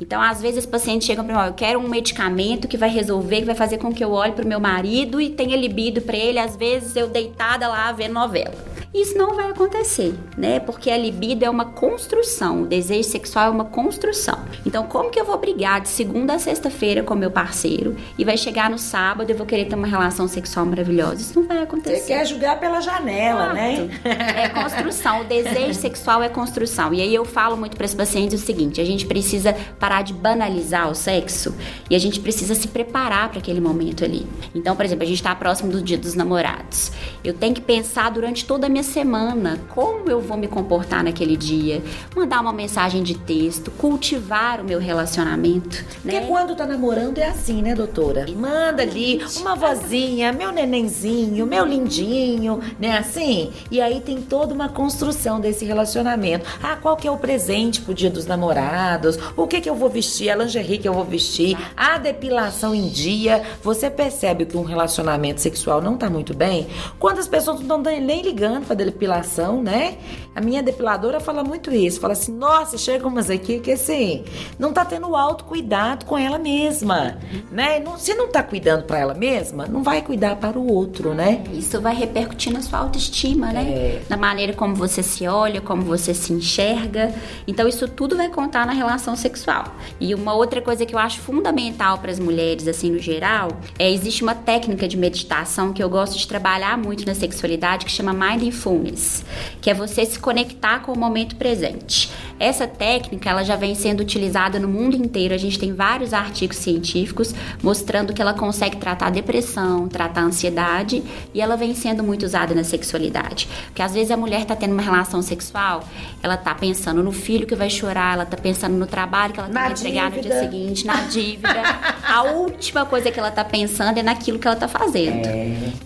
Então 0.00 0.20
às 0.20 0.40
vezes 0.40 0.64
os 0.64 0.66
pacientes 0.66 1.06
chegam 1.06 1.24
para 1.24 1.34
mim, 1.34 1.40
ó, 1.40 1.46
eu 1.46 1.54
quero 1.54 1.78
um 1.78 1.88
medicamento 1.88 2.68
que 2.68 2.76
vai 2.76 2.88
resolver, 2.88 3.40
que 3.40 3.46
vai 3.46 3.54
fazer 3.54 3.78
com 3.78 3.92
que 3.92 4.04
eu 4.04 4.12
olhe 4.12 4.32
para 4.32 4.44
o 4.44 4.48
meu 4.48 4.60
marido 4.60 5.20
e 5.20 5.30
tenha 5.30 5.56
libido 5.56 6.00
para 6.00 6.16
ele, 6.16 6.38
às 6.38 6.56
vezes 6.56 6.96
eu 6.96 7.08
deitada 7.08 7.68
lá 7.68 7.90
vendo 7.92 8.14
novela. 8.14 8.54
Isso 8.94 9.18
não 9.18 9.34
vai 9.34 9.50
acontecer, 9.50 10.14
né? 10.38 10.60
Porque 10.60 10.88
a 10.88 10.96
libido 10.96 11.44
é 11.44 11.50
uma 11.50 11.64
construção, 11.64 12.62
o 12.62 12.66
desejo 12.66 13.08
sexual 13.08 13.46
é 13.46 13.50
uma 13.50 13.64
construção. 13.64 14.38
Então, 14.64 14.86
como 14.86 15.10
que 15.10 15.18
eu 15.18 15.24
vou 15.24 15.36
brigar 15.36 15.80
de 15.80 15.88
segunda 15.88 16.34
a 16.34 16.38
sexta-feira 16.38 17.02
com 17.02 17.16
meu 17.16 17.30
parceiro 17.30 17.96
e 18.16 18.24
vai 18.24 18.36
chegar 18.36 18.70
no 18.70 18.78
sábado 18.78 19.28
e 19.28 19.32
eu 19.32 19.36
vou 19.36 19.46
querer 19.46 19.64
ter 19.64 19.74
uma 19.74 19.88
relação 19.88 20.28
sexual 20.28 20.64
maravilhosa? 20.64 21.16
Isso 21.16 21.40
não 21.40 21.48
vai 21.48 21.60
acontecer. 21.64 22.02
Você 22.02 22.06
quer 22.06 22.24
julgar 22.24 22.60
pela 22.60 22.80
janela, 22.80 23.52
né? 23.52 23.88
É 24.04 24.48
construção. 24.50 25.22
O 25.22 25.24
desejo 25.24 25.74
sexual 25.74 26.22
é 26.22 26.28
construção. 26.28 26.94
E 26.94 27.00
aí 27.00 27.12
eu 27.12 27.24
falo 27.24 27.56
muito 27.56 27.76
para 27.76 27.86
os 27.86 27.94
pacientes 27.94 28.40
o 28.40 28.46
seguinte: 28.46 28.80
a 28.80 28.84
gente 28.84 29.06
precisa 29.06 29.56
parar 29.84 30.00
de 30.00 30.14
banalizar 30.14 30.90
o 30.90 30.94
sexo 30.94 31.54
e 31.90 31.94
a 31.94 31.98
gente 31.98 32.18
precisa 32.18 32.54
se 32.54 32.68
preparar 32.68 33.28
para 33.28 33.38
aquele 33.38 33.60
momento 33.60 34.02
ali. 34.02 34.26
Então, 34.54 34.74
por 34.74 34.82
exemplo, 34.82 35.04
a 35.04 35.06
gente 35.06 35.18
está 35.18 35.34
próximo 35.34 35.70
do 35.70 35.82
Dia 35.82 35.98
dos 35.98 36.14
Namorados. 36.14 36.90
Eu 37.22 37.34
tenho 37.34 37.54
que 37.54 37.60
pensar 37.60 38.10
durante 38.10 38.46
toda 38.46 38.64
a 38.64 38.70
minha 38.70 38.82
semana 38.82 39.60
como 39.68 40.08
eu 40.08 40.22
vou 40.22 40.38
me 40.38 40.48
comportar 40.48 41.04
naquele 41.04 41.36
dia, 41.36 41.82
mandar 42.16 42.40
uma 42.40 42.52
mensagem 42.52 43.02
de 43.02 43.14
texto, 43.14 43.70
cultivar 43.72 44.62
o 44.62 44.64
meu 44.64 44.78
relacionamento. 44.78 45.84
Porque 46.00 46.18
Né? 46.18 46.26
quando 46.28 46.56
tá 46.56 46.64
namorando 46.66 47.18
é 47.18 47.26
assim, 47.26 47.60
né, 47.60 47.74
doutora? 47.74 48.24
Manda 48.34 48.82
ali 48.82 49.22
uma 49.36 49.54
vozinha, 49.54 50.32
meu 50.32 50.50
nenenzinho, 50.50 51.44
meu 51.46 51.66
lindinho, 51.66 52.58
né, 52.80 52.96
assim? 52.96 53.52
E 53.70 53.82
aí 53.82 54.00
tem 54.00 54.22
toda 54.22 54.54
uma 54.54 54.70
construção 54.70 55.38
desse 55.38 55.66
relacionamento. 55.66 56.46
Ah, 56.62 56.74
qual 56.74 56.96
que 56.96 57.06
é 57.06 57.10
o 57.10 57.18
presente 57.18 57.82
pro 57.82 57.92
dia 57.92 58.08
dos 58.08 58.24
namorados? 58.24 59.18
O 59.36 59.46
que 59.46 59.60
que 59.60 59.68
eu 59.68 59.73
vou 59.74 59.88
vestir? 59.88 60.30
A 60.30 60.36
lingerie 60.36 60.78
que 60.78 60.88
eu 60.88 60.94
vou 60.94 61.04
vestir? 61.04 61.56
A 61.76 61.98
depilação 61.98 62.74
em 62.74 62.88
dia? 62.88 63.42
Você 63.62 63.90
percebe 63.90 64.44
que 64.46 64.56
um 64.56 64.62
relacionamento 64.62 65.40
sexual 65.40 65.80
não 65.80 65.96
tá 65.96 66.08
muito 66.10 66.34
bem? 66.34 66.66
Quando 66.98 67.18
as 67.18 67.28
pessoas 67.28 67.60
não 67.60 67.78
estão 67.78 67.94
nem 68.00 68.22
ligando 68.22 68.64
pra 68.66 68.74
depilação, 68.74 69.62
né? 69.62 69.96
A 70.34 70.40
minha 70.40 70.62
depiladora 70.62 71.20
fala 71.20 71.42
muito 71.44 71.72
isso. 71.72 72.00
Fala 72.00 72.12
assim, 72.12 72.32
nossa, 72.32 72.76
chega 72.78 73.06
umas 73.06 73.30
aqui 73.30 73.60
que 73.60 73.72
assim, 73.72 74.24
não 74.58 74.72
tá 74.72 74.84
tendo 74.84 75.14
autocuidado 75.14 76.04
com 76.04 76.16
ela 76.18 76.38
mesma, 76.38 77.18
né? 77.50 77.80
Não- 77.80 77.98
se 77.98 78.14
não 78.14 78.28
tá 78.28 78.42
cuidando 78.42 78.84
pra 78.84 78.98
ela 78.98 79.14
mesma, 79.14 79.66
não 79.66 79.82
vai 79.82 80.02
cuidar 80.02 80.36
para 80.36 80.58
o 80.58 80.70
outro, 80.72 81.14
né? 81.14 81.42
Isso 81.52 81.80
vai 81.80 81.94
repercutir 81.94 82.52
na 82.52 82.60
sua 82.60 82.80
autoestima, 82.80 83.52
né? 83.52 83.62
É. 83.62 84.02
Na 84.08 84.16
maneira 84.16 84.52
como 84.52 84.74
você 84.74 85.02
se 85.02 85.26
olha, 85.26 85.60
como 85.60 85.82
você 85.82 86.12
se 86.14 86.32
enxerga. 86.32 87.14
Então, 87.46 87.66
isso 87.68 87.86
tudo 87.88 88.16
vai 88.16 88.28
contar 88.28 88.66
na 88.66 88.72
relação 88.72 89.14
sexual. 89.16 89.63
E 90.00 90.14
uma 90.14 90.34
outra 90.34 90.60
coisa 90.60 90.84
que 90.84 90.94
eu 90.94 90.98
acho 90.98 91.20
fundamental 91.20 91.98
para 91.98 92.10
as 92.10 92.18
mulheres, 92.18 92.66
assim, 92.68 92.90
no 92.90 92.98
geral, 92.98 93.48
é 93.78 93.90
existe 93.90 94.22
uma 94.22 94.34
técnica 94.34 94.86
de 94.88 94.96
meditação 94.96 95.72
que 95.72 95.82
eu 95.82 95.88
gosto 95.88 96.18
de 96.18 96.26
trabalhar 96.26 96.76
muito 96.78 97.06
na 97.06 97.14
sexualidade 97.14 97.84
que 97.84 97.92
chama 97.92 98.12
mindfulness, 98.12 99.24
que 99.60 99.70
é 99.70 99.74
você 99.74 100.04
se 100.04 100.18
conectar 100.18 100.80
com 100.80 100.92
o 100.92 100.98
momento 100.98 101.36
presente. 101.36 102.10
Essa 102.38 102.66
técnica, 102.66 103.30
ela 103.30 103.44
já 103.44 103.54
vem 103.54 103.74
sendo 103.74 104.00
utilizada 104.00 104.58
no 104.58 104.68
mundo 104.68 104.96
inteiro. 104.96 105.34
A 105.34 105.38
gente 105.38 105.58
tem 105.58 105.72
vários 105.72 106.12
artigos 106.12 106.56
científicos 106.56 107.34
mostrando 107.62 108.12
que 108.12 108.20
ela 108.20 108.34
consegue 108.34 108.76
tratar 108.76 109.10
depressão, 109.10 109.88
tratar 109.88 110.22
ansiedade 110.22 111.02
e 111.32 111.40
ela 111.40 111.56
vem 111.56 111.74
sendo 111.74 112.02
muito 112.02 112.24
usada 112.24 112.54
na 112.54 112.64
sexualidade. 112.64 113.48
Porque 113.66 113.82
às 113.82 113.94
vezes 113.94 114.10
a 114.10 114.16
mulher 114.16 114.44
tá 114.44 114.56
tendo 114.56 114.72
uma 114.72 114.82
relação 114.82 115.22
sexual, 115.22 115.84
ela 116.22 116.36
tá 116.36 116.54
pensando 116.54 117.02
no 117.02 117.12
filho 117.12 117.46
que 117.46 117.54
vai 117.54 117.70
chorar, 117.70 118.14
ela 118.14 118.26
tá 118.26 118.36
pensando 118.36 118.76
no 118.76 118.86
trabalho 118.86 119.32
que 119.32 119.40
ela 119.40 119.48
tem 119.48 119.62
que 119.62 119.80
entregar 119.80 120.10
no 120.10 120.20
dia 120.20 120.40
seguinte, 120.40 120.86
na 120.86 121.02
dívida. 121.02 121.62
a 122.02 122.22
última 122.24 122.84
coisa 122.84 123.10
que 123.10 123.18
ela 123.18 123.30
tá 123.30 123.44
pensando 123.44 123.98
é 123.98 124.02
naquilo 124.02 124.38
que 124.38 124.46
ela 124.46 124.56
tá 124.56 124.66
fazendo. 124.66 125.28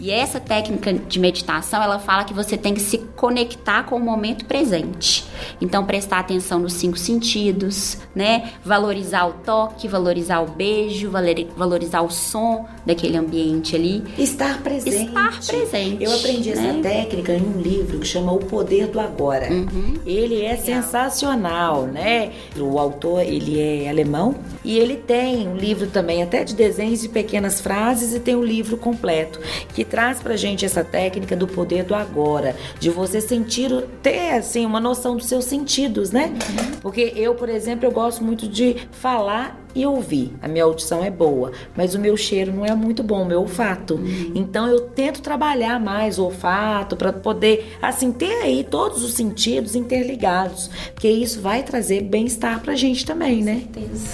E 0.00 0.11
essa 0.11 0.40
técnica 0.40 0.94
de 0.94 1.20
meditação, 1.20 1.82
ela 1.82 1.98
fala 1.98 2.24
que 2.24 2.32
você 2.32 2.56
tem 2.56 2.72
que 2.72 2.80
se 2.80 2.98
conectar 3.16 3.82
com 3.84 3.96
o 3.96 4.00
momento 4.00 4.46
presente. 4.46 5.24
Então, 5.61 5.84
prestar 5.84 6.20
atenção 6.20 6.38
atenção 6.38 6.61
nos 6.61 6.72
cinco 6.74 6.96
sentidos, 6.96 7.98
né? 8.14 8.53
Valorizar 8.64 9.27
o 9.27 9.33
toque, 9.33 9.88
valorizar 9.88 10.40
o 10.40 10.46
beijo, 10.46 11.11
valorizar 11.57 12.03
o 12.03 12.11
som 12.11 12.66
daquele 12.87 13.16
ambiente 13.16 13.74
ali. 13.77 14.05
Estar 14.16 14.62
presente. 14.62 15.09
Estar 15.09 15.40
presente. 15.46 16.05
Eu 16.05 16.14
aprendi 16.14 16.55
né? 16.55 16.68
essa 16.70 16.83
técnica 16.83 17.33
em 17.35 17.42
um 17.42 17.61
livro 17.61 17.98
que 17.98 18.07
chama 18.07 18.33
O 18.33 18.38
Poder 18.38 18.87
do 18.87 19.01
Agora. 19.01 19.51
Uhum. 19.51 19.94
Ele 20.07 20.42
é 20.42 20.53
Legal. 20.53 20.64
sensacional, 20.64 21.83
né? 21.83 22.33
O 22.57 22.79
autor, 22.79 23.22
ele 23.22 23.61
é 23.61 23.88
alemão 23.88 24.37
e 24.64 24.79
ele 24.79 24.96
tem 24.96 25.48
um 25.48 25.57
livro 25.57 25.88
também 25.88 26.22
até 26.22 26.44
de 26.44 26.55
desenhos 26.55 27.01
de 27.01 27.09
pequenas 27.09 27.61
frases 27.61 28.14
e 28.14 28.20
tem 28.20 28.35
o 28.35 28.40
um 28.40 28.44
livro 28.44 28.77
completo 28.77 29.40
que 29.74 29.85
traz 29.85 30.20
pra 30.20 30.37
gente 30.37 30.64
essa 30.64 30.85
técnica 30.85 31.37
do 31.37 31.46
poder 31.46 31.85
do 31.85 31.94
agora, 31.94 32.55
de 32.79 32.90
você 32.90 33.20
sentir, 33.20 33.70
ter 34.03 34.31
assim 34.31 34.64
uma 34.64 34.81
noção 34.81 35.16
dos 35.16 35.27
seus 35.27 35.44
sentidos, 35.44 36.11
né? 36.11 36.27
Uhum. 36.28 36.80
Porque 36.80 37.12
eu, 37.16 37.34
por 37.34 37.48
exemplo, 37.48 37.86
eu 37.86 37.90
gosto 37.90 38.22
muito 38.22 38.48
de 38.48 38.76
falar 38.92 39.58
e 39.74 39.87
ouvir. 39.87 40.35
A 40.42 40.48
minha 40.48 40.64
audição 40.64 41.04
é 41.04 41.11
boa, 41.11 41.52
mas 41.76 41.94
o 41.94 41.98
meu 41.98 42.16
cheiro 42.16 42.52
não 42.52 42.64
é 42.64 42.74
muito 42.74 43.02
bom, 43.02 43.22
o 43.22 43.26
meu 43.26 43.40
olfato. 43.40 43.94
Uhum. 43.94 44.33
Então 44.35 44.66
eu 44.66 44.81
tento 44.81 45.20
trabalhar 45.20 45.78
mais 45.78 46.18
o 46.18 46.24
olfato 46.24 46.96
para 46.96 47.12
poder 47.12 47.76
assim 47.81 48.12
ter 48.12 48.42
aí 48.42 48.64
todos 48.64 49.02
os 49.02 49.14
sentidos 49.14 49.74
interligados, 49.74 50.70
porque 50.94 51.09
isso 51.09 51.40
vai 51.40 51.62
trazer 51.62 52.02
bem-estar 52.02 52.61
pra 52.61 52.74
gente 52.74 53.04
também, 53.04 53.42
né? 53.42 53.62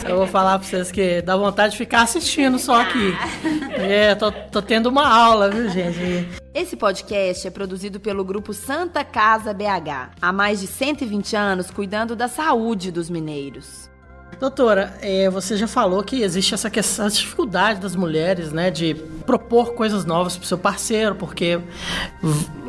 Eu 0.09 0.17
vou 0.17 0.27
falar 0.27 0.59
pra 0.59 0.69
vocês 0.69 0.91
que 0.91 1.23
dá 1.23 1.37
vontade 1.37 1.73
de 1.73 1.79
ficar 1.79 2.03
assistindo 2.03 2.59
só 2.59 2.81
aqui. 2.81 3.15
É, 3.77 4.15
tô, 4.15 4.31
tô 4.31 4.63
tendo 4.63 4.89
uma 4.89 5.07
aula, 5.07 5.51
viu, 5.51 5.69
gente? 5.69 6.29
Esse 6.55 6.77
podcast 6.77 7.49
é 7.49 7.51
produzido 7.51 7.99
pelo 7.99 8.25
grupo 8.25 8.53
Santa 8.53 9.05
Casa 9.05 9.53
BH, 9.53 10.13
há 10.23 10.33
mais 10.33 10.61
de 10.61 10.69
120 10.69 11.35
anos 11.35 11.71
cuidando 11.71 12.15
da 12.15 12.29
saúde 12.29 12.93
dos 12.93 13.11
mineiros. 13.11 13.91
Doutora, 14.39 14.95
é, 15.01 15.31
você 15.31 15.57
já 15.57 15.67
falou 15.67 16.03
que 16.03 16.23
existe 16.23 16.55
essa, 16.55 16.71
essa 16.75 17.09
dificuldade 17.09 17.81
das 17.81 17.95
mulheres, 17.95 18.53
né, 18.53 18.71
de 18.71 18.95
propor 19.25 19.75
coisas 19.75 20.05
novas 20.05 20.37
para 20.37 20.45
o 20.45 20.47
seu 20.47 20.59
parceiro, 20.59 21.15
porque 21.15 21.61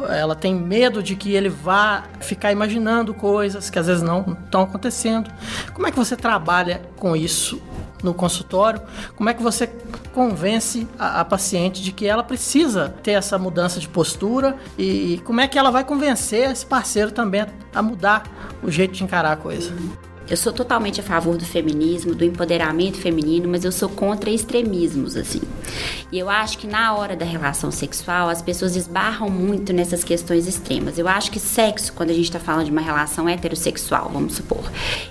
ela 0.10 0.36
tem 0.36 0.56
medo 0.56 1.02
de 1.02 1.15
que 1.15 1.34
ele 1.34 1.50
vá 1.50 2.04
ficar 2.22 2.52
imaginando 2.52 3.13
coisas 3.13 3.70
que 3.70 3.80
às 3.80 3.88
vezes 3.88 4.04
não 4.04 4.38
estão 4.46 4.62
acontecendo. 4.62 5.30
Como 5.74 5.88
é 5.88 5.91
que 5.91 5.98
você 5.98 6.15
trabalha 6.15 6.82
com 6.98 7.15
isso 7.15 7.62
no 8.04 8.13
consultório? 8.13 8.82
Como 9.15 9.30
é 9.30 9.34
que 9.34 9.41
você 9.41 9.68
convence 10.13 10.88
a, 10.98 11.22
a 11.22 11.26
paciente 11.26 11.82
de 11.82 11.91
que 11.91 12.06
ela 12.06 12.24
precisa 12.24 12.96
ter 13.04 13.12
essa 13.12 13.38
mudança 13.38 13.80
de 13.80 13.89
postura 13.89 14.56
e, 14.78 15.15
e 15.15 15.18
como 15.20 15.41
é 15.41 15.48
que 15.48 15.58
ela 15.58 15.72
vai 15.72 15.84
convencer 15.84 16.52
esse 16.52 16.65
parceiro 16.65 17.12
também 17.12 17.41
a, 17.41 17.48
a 17.74 17.82
mudar 17.82 18.24
o 18.63 18.72
jeito 18.72 18.94
de 18.94 19.04
encarar 19.04 19.34
a 19.34 19.36
coisa? 19.36 19.74
Eu 20.28 20.36
sou 20.36 20.52
totalmente 20.52 21.00
a 21.00 21.04
favor 21.04 21.38
do 21.38 21.46
feminismo, 21.46 22.16
do 22.16 22.26
empoderamento 22.26 22.98
feminino, 22.98 23.48
mas 23.48 23.64
eu 23.64 23.72
sou 23.72 23.88
contra 23.88 24.32
extremismos, 24.32 25.16
assim. 25.16 25.42
E 26.12 26.18
eu 26.18 26.30
acho 26.30 26.58
que 26.58 26.66
na 26.66 26.96
hora 26.96 27.16
da 27.16 27.26
relação 27.26 27.70
sexual, 27.70 28.28
as 28.30 28.42
pessoas 28.42 28.76
esbarram 28.76 29.30
muito 29.30 29.72
nessas 29.72 30.04
questões 30.04 30.48
extremas. 30.48 30.98
Eu 30.98 31.08
acho 31.08 31.30
que 31.30 31.40
sexo, 31.40 31.94
quando 31.94 32.10
a 32.10 32.14
gente 32.14 32.26
está 32.26 32.40
falando 32.40 32.66
de 32.66 32.72
uma 32.72 32.82
relação 32.82 33.30
heterossexual, 33.30 34.10
vamos 34.12 34.34
supor, 34.34 34.64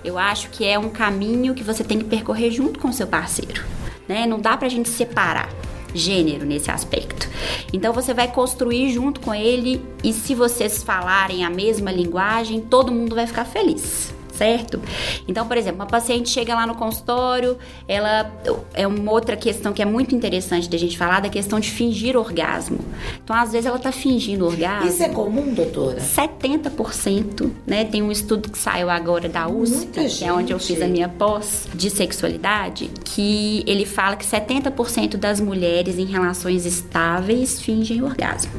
eu 0.04 0.18
acho 0.18 0.50
que 0.50 0.64
é 0.64 0.76
um 0.76 0.90
caminho 0.90 1.54
que 1.54 1.62
você 1.62 1.84
tem 1.84 1.98
que 1.98 2.04
percorrer 2.04 2.50
junto 2.50 2.80
com 2.80 2.88
o 2.88 2.92
seu 2.92 3.06
parceiro. 3.06 3.62
Né? 4.08 4.26
Não 4.26 4.40
dá 4.40 4.56
pra 4.56 4.68
gente 4.68 4.88
separar 4.88 5.48
gênero 5.94 6.44
nesse 6.44 6.72
aspecto. 6.72 7.28
Então 7.72 7.92
você 7.92 8.12
vai 8.12 8.26
construir 8.26 8.92
junto 8.92 9.20
com 9.20 9.32
ele 9.32 9.80
e 10.02 10.12
se 10.12 10.34
vocês 10.34 10.82
falarem 10.82 11.44
a 11.44 11.50
mesma 11.50 11.92
linguagem, 11.92 12.60
todo 12.60 12.90
mundo 12.90 13.14
vai 13.14 13.28
ficar 13.28 13.44
feliz 13.44 14.13
certo? 14.36 14.80
Então, 15.26 15.46
por 15.46 15.56
exemplo, 15.56 15.80
uma 15.80 15.86
paciente 15.86 16.28
chega 16.28 16.54
lá 16.54 16.66
no 16.66 16.74
consultório, 16.74 17.58
ela 17.86 18.30
é 18.72 18.86
uma 18.86 19.12
outra 19.12 19.36
questão 19.36 19.72
que 19.72 19.82
é 19.82 19.84
muito 19.84 20.14
interessante 20.14 20.68
da 20.68 20.76
gente 20.76 20.98
falar 20.98 21.20
da 21.20 21.28
questão 21.28 21.60
de 21.60 21.70
fingir 21.70 22.16
orgasmo. 22.16 22.78
Então, 23.22 23.34
às 23.36 23.52
vezes 23.52 23.66
ela 23.66 23.78
tá 23.78 23.92
fingindo 23.92 24.44
orgasmo. 24.44 24.88
Isso 24.88 25.02
é 25.02 25.08
comum, 25.08 25.52
doutora? 25.54 26.00
70%, 26.00 27.50
né? 27.66 27.84
Tem 27.84 28.02
um 28.02 28.10
estudo 28.10 28.50
que 28.50 28.58
saiu 28.58 28.90
agora 28.90 29.28
da 29.28 29.48
USP, 29.48 29.76
Muita 29.76 30.00
que 30.02 30.08
gente. 30.08 30.24
é 30.24 30.32
onde 30.32 30.52
eu 30.52 30.58
fiz 30.58 30.80
a 30.82 30.86
minha 30.86 31.08
pós 31.08 31.68
de 31.74 31.90
sexualidade, 31.90 32.90
que 33.04 33.62
ele 33.66 33.86
fala 33.86 34.16
que 34.16 34.24
70% 34.24 35.16
das 35.16 35.40
mulheres 35.40 35.98
em 35.98 36.04
relações 36.04 36.66
estáveis 36.66 37.60
fingem 37.60 38.02
orgasmo. 38.02 38.52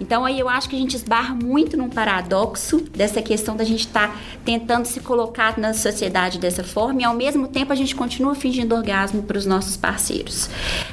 Então, 0.00 0.24
aí 0.24 0.38
eu 0.38 0.48
acho 0.48 0.68
que 0.68 0.76
a 0.76 0.78
gente 0.78 0.94
esbarra 0.94 1.34
muito 1.34 1.76
num 1.76 1.88
paradoxo 1.88 2.80
dessa 2.90 3.22
questão 3.22 3.56
da 3.56 3.64
gente 3.64 3.86
estar 3.86 4.08
tá 4.08 4.16
tentando 4.44 4.84
se 4.86 5.00
colocado 5.14 5.58
na 5.58 5.72
sociedade 5.72 6.40
dessa 6.40 6.64
forma 6.64 7.02
e 7.02 7.04
ao 7.04 7.14
mesmo 7.14 7.46
tempo 7.46 7.72
a 7.72 7.76
gente 7.76 7.94
continua 7.94 8.34
fingindo 8.34 8.74
orgasmo 8.74 9.22
para 9.22 9.38
os 9.38 9.46
nossos 9.46 9.76
parceiros. 9.76 10.50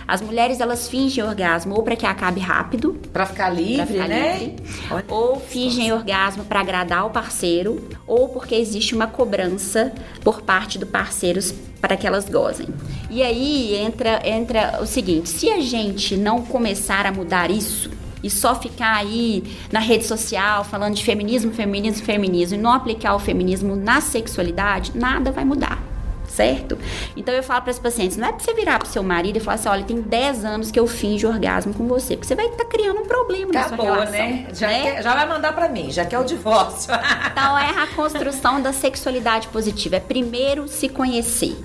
As 0.07 0.21
mulheres 0.21 0.59
elas 0.59 0.87
fingem 0.87 1.23
orgasmo 1.23 1.73
ou 1.73 1.81
para 1.81 1.95
que 1.95 2.05
acabe 2.05 2.39
rápido, 2.39 2.93
para 3.11 3.25
ficar 3.25 3.49
livre, 3.49 3.93
ficar 3.93 4.07
né? 4.07 4.37
Livre, 4.37 4.63
ou 5.07 5.39
fingem 5.39 5.89
nossa. 5.89 6.01
orgasmo 6.01 6.45
para 6.45 6.59
agradar 6.59 7.07
o 7.07 7.09
parceiro, 7.09 7.83
ou 8.05 8.29
porque 8.29 8.53
existe 8.53 8.93
uma 8.93 9.07
cobrança 9.07 9.91
por 10.23 10.43
parte 10.43 10.77
do 10.77 10.85
parceiro 10.85 11.39
para 11.81 11.97
que 11.97 12.05
elas 12.05 12.29
gozem. 12.29 12.67
E 13.09 13.23
aí 13.23 13.75
entra 13.75 14.21
entra 14.23 14.77
o 14.79 14.85
seguinte, 14.85 15.29
se 15.29 15.49
a 15.49 15.59
gente 15.59 16.15
não 16.15 16.43
começar 16.43 17.07
a 17.07 17.11
mudar 17.11 17.49
isso, 17.49 17.89
e 18.23 18.29
só 18.29 18.55
ficar 18.55 18.97
aí 18.97 19.43
na 19.71 19.79
rede 19.79 20.05
social 20.05 20.63
falando 20.63 20.95
de 20.95 21.03
feminismo, 21.03 21.51
feminismo, 21.51 22.05
feminismo 22.05 22.57
e 22.57 22.61
não 22.61 22.71
aplicar 22.71 23.15
o 23.15 23.19
feminismo 23.19 23.75
na 23.75 24.01
sexualidade, 24.01 24.91
nada 24.95 25.31
vai 25.31 25.45
mudar 25.45 25.91
certo? 26.31 26.77
Então 27.15 27.33
eu 27.33 27.43
falo 27.43 27.61
para 27.61 27.71
as 27.71 27.79
pacientes, 27.79 28.17
não 28.17 28.27
é 28.27 28.31
para 28.31 28.39
você 28.39 28.53
virar 28.53 28.79
para 28.79 28.87
seu 28.87 29.03
marido 29.03 29.37
e 29.37 29.39
falar 29.39 29.55
assim, 29.55 29.69
olha, 29.69 29.83
tem 29.83 30.01
10 30.01 30.45
anos 30.45 30.71
que 30.71 30.79
eu 30.79 30.87
finjo 30.87 31.27
orgasmo 31.27 31.73
com 31.73 31.87
você, 31.87 32.15
porque 32.15 32.27
você 32.27 32.35
vai 32.35 32.45
estar 32.45 32.63
tá 32.63 32.65
criando 32.65 33.01
um 33.01 33.05
problema 33.05 33.51
Acabou, 33.51 33.85
na 33.85 33.93
sua 33.95 33.95
relação, 33.95 34.11
né? 34.11 34.47
Já, 34.53 34.67
né? 34.67 34.81
Quer, 34.81 35.03
já 35.03 35.13
vai 35.13 35.27
mandar 35.27 35.53
para 35.53 35.67
mim, 35.67 35.91
já 35.91 36.05
quer 36.05 36.19
o 36.19 36.23
divórcio. 36.23 36.93
então 37.31 37.57
é 37.57 37.83
a 37.83 37.87
construção 37.87 38.61
da 38.61 38.71
sexualidade 38.71 39.49
positiva, 39.49 39.97
é 39.97 39.99
primeiro 39.99 40.67
se 40.67 40.87
conhecer. 40.87 41.55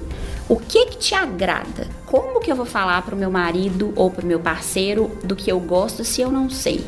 O 0.48 0.56
que 0.56 0.86
que 0.86 0.98
te 0.98 1.12
agrada? 1.12 1.88
Como 2.06 2.38
que 2.38 2.52
eu 2.52 2.54
vou 2.54 2.66
falar 2.66 3.02
pro 3.02 3.16
meu 3.16 3.30
marido 3.30 3.92
ou 3.96 4.10
pro 4.10 4.24
meu 4.24 4.38
parceiro 4.38 5.10
do 5.24 5.34
que 5.34 5.50
eu 5.50 5.58
gosto 5.58 6.04
se 6.04 6.20
eu 6.20 6.30
não 6.30 6.48
sei? 6.48 6.86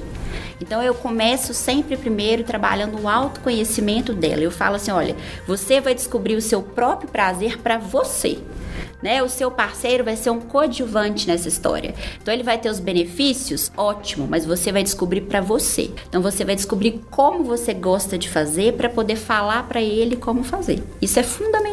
Então 0.61 0.81
eu 0.81 0.95
começo 0.95 1.53
sempre 1.53 1.97
primeiro 1.97 2.45
trabalhando 2.45 3.01
o 3.01 3.09
autoconhecimento 3.09 4.15
dela. 4.15 4.43
Eu 4.43 4.53
falo 4.53 4.77
assim, 4.77 4.93
olha, 4.93 5.17
você 5.45 5.81
vai 5.81 5.93
descobrir 5.93 6.37
o 6.37 6.43
seu 6.43 6.63
próprio 6.63 7.11
prazer 7.11 7.59
para 7.59 7.79
você 7.79 8.39
né? 9.03 9.23
O 9.23 9.29
seu 9.29 9.51
parceiro 9.51 10.05
vai 10.05 10.17
ser 10.17 10.31
um 10.31 10.41
coadjuvante 10.41 11.27
nessa 11.27 11.49
história. 11.49 11.95
Então 12.21 12.33
ele 12.33 12.43
vai 12.43 12.59
ter 12.59 12.69
os 12.69 12.81
benefícios, 12.81 13.71
ótimo, 13.77 14.27
mas 14.29 14.45
você 14.45 14.73
vai 14.73 14.83
descobrir 14.83 15.23
para 15.23 15.41
você. 15.41 15.91
Então 16.09 16.21
você 16.21 16.45
vai 16.45 16.55
descobrir 16.55 17.01
como 17.11 17.45
você 17.45 17.73
gosta 17.73 18.19
de 18.19 18.29
fazer 18.29 18.75
para 18.75 18.89
poder 18.89 19.17
falar 19.17 19.69
para 19.69 19.81
ele 19.81 20.17
como 20.17 20.43
fazer. 20.43 20.83
Isso 21.01 21.19
é 21.19 21.23
fundamental. 21.23 21.68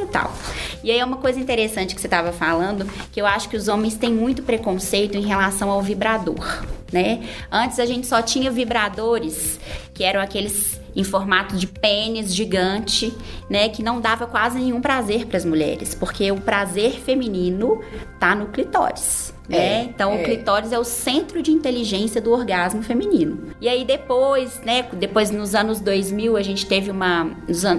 E 0.83 0.91
aí 0.91 0.99
é 0.99 1.05
uma 1.05 1.17
coisa 1.17 1.39
interessante 1.39 1.95
que 1.95 2.01
você 2.01 2.07
estava 2.07 2.31
falando, 2.31 2.85
que 3.11 3.19
eu 3.19 3.25
acho 3.25 3.49
que 3.49 3.57
os 3.57 3.67
homens 3.67 3.95
têm 3.95 4.13
muito 4.13 4.43
preconceito 4.43 5.17
em 5.17 5.21
relação 5.21 5.69
ao 5.69 5.81
vibrador, 5.81 6.63
né? 6.91 7.23
Antes 7.51 7.79
a 7.79 7.85
gente 7.85 8.07
só 8.07 8.21
tinha 8.21 8.51
vibradores 8.51 9.59
que 9.93 10.03
eram 10.03 10.21
aqueles 10.21 10.79
em 10.95 11.03
formato 11.03 11.57
de 11.57 11.67
pênis 11.67 12.33
gigante, 12.33 13.13
né, 13.49 13.67
que 13.67 13.83
não 13.83 13.99
dava 13.99 14.25
quase 14.25 14.57
nenhum 14.57 14.79
prazer 14.79 15.25
para 15.25 15.35
as 15.35 15.43
mulheres, 15.43 15.93
porque 15.93 16.31
o 16.31 16.39
prazer 16.39 17.01
feminino 17.01 17.81
tá 18.17 18.33
no 18.33 18.47
clitóris. 18.47 19.34
É, 19.49 19.57
né? 19.57 19.83
Então 19.83 20.13
é. 20.13 20.21
o 20.21 20.23
clitóris 20.23 20.71
é 20.71 20.79
o 20.79 20.83
centro 20.83 21.41
de 21.41 21.51
inteligência 21.51 22.21
do 22.21 22.31
orgasmo 22.31 22.81
feminino. 22.81 23.49
E 23.59 23.69
aí 23.69 23.85
depois, 23.85 24.59
né, 24.65 24.85
depois 24.93 25.31
nos 25.31 25.55
anos 25.55 25.79
2000 25.79 26.37
a 26.37 26.41
gente 26.41 26.65
teve 26.65 26.91
uma 26.91 27.25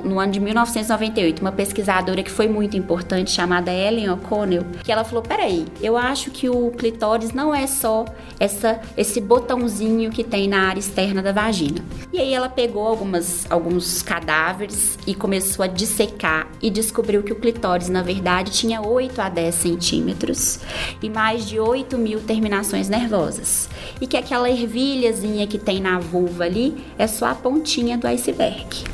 no 0.04 0.18
ano 0.18 0.32
de 0.32 0.40
1998 0.40 1.40
uma 1.40 1.52
pesquisadora 1.52 2.22
que 2.22 2.30
foi 2.30 2.48
muito 2.48 2.76
importante 2.76 3.30
chamada 3.30 3.72
Ellen 3.72 4.10
O'Connell, 4.10 4.64
que 4.82 4.92
ela 4.92 5.04
falou: 5.04 5.22
"Peraí, 5.22 5.66
eu 5.80 5.96
acho 5.96 6.30
que 6.30 6.48
o 6.48 6.70
clitóris 6.70 7.32
não 7.32 7.54
é 7.54 7.66
só 7.66 8.04
essa 8.38 8.80
esse 8.96 9.20
botãozinho 9.20 10.10
que 10.10 10.22
tem 10.24 10.48
na 10.48 10.68
área 10.68 10.80
externa 10.80 11.22
da 11.22 11.32
vagina". 11.32 11.84
E 12.12 12.18
aí 12.18 12.32
ela 12.32 12.48
pegou 12.48 12.86
algumas 12.86 13.50
alguns 13.50 14.02
cadáveres 14.02 14.98
e 15.06 15.14
começou 15.14 15.64
a 15.64 15.66
dissecar 15.66 16.48
e 16.62 16.70
descobriu 16.70 17.22
que 17.22 17.32
o 17.32 17.36
clitóris 17.36 17.88
na 17.88 18.02
verdade 18.02 18.52
tinha 18.52 18.80
8 18.80 19.20
a 19.20 19.28
10 19.28 19.54
centímetros 19.54 20.60
e 21.02 21.08
mais 21.08 21.46
de 21.46 21.55
de 21.56 21.60
8 21.60 21.96
mil 21.96 22.20
terminações 22.20 22.86
nervosas. 22.86 23.66
E 23.98 24.06
que 24.06 24.18
aquela 24.18 24.50
ervilhazinha 24.50 25.46
que 25.46 25.56
tem 25.56 25.80
na 25.80 25.98
vulva 25.98 26.44
ali 26.44 26.84
é 26.98 27.06
só 27.06 27.26
a 27.26 27.34
pontinha 27.34 27.96
do 27.96 28.06
iceberg. 28.06 28.84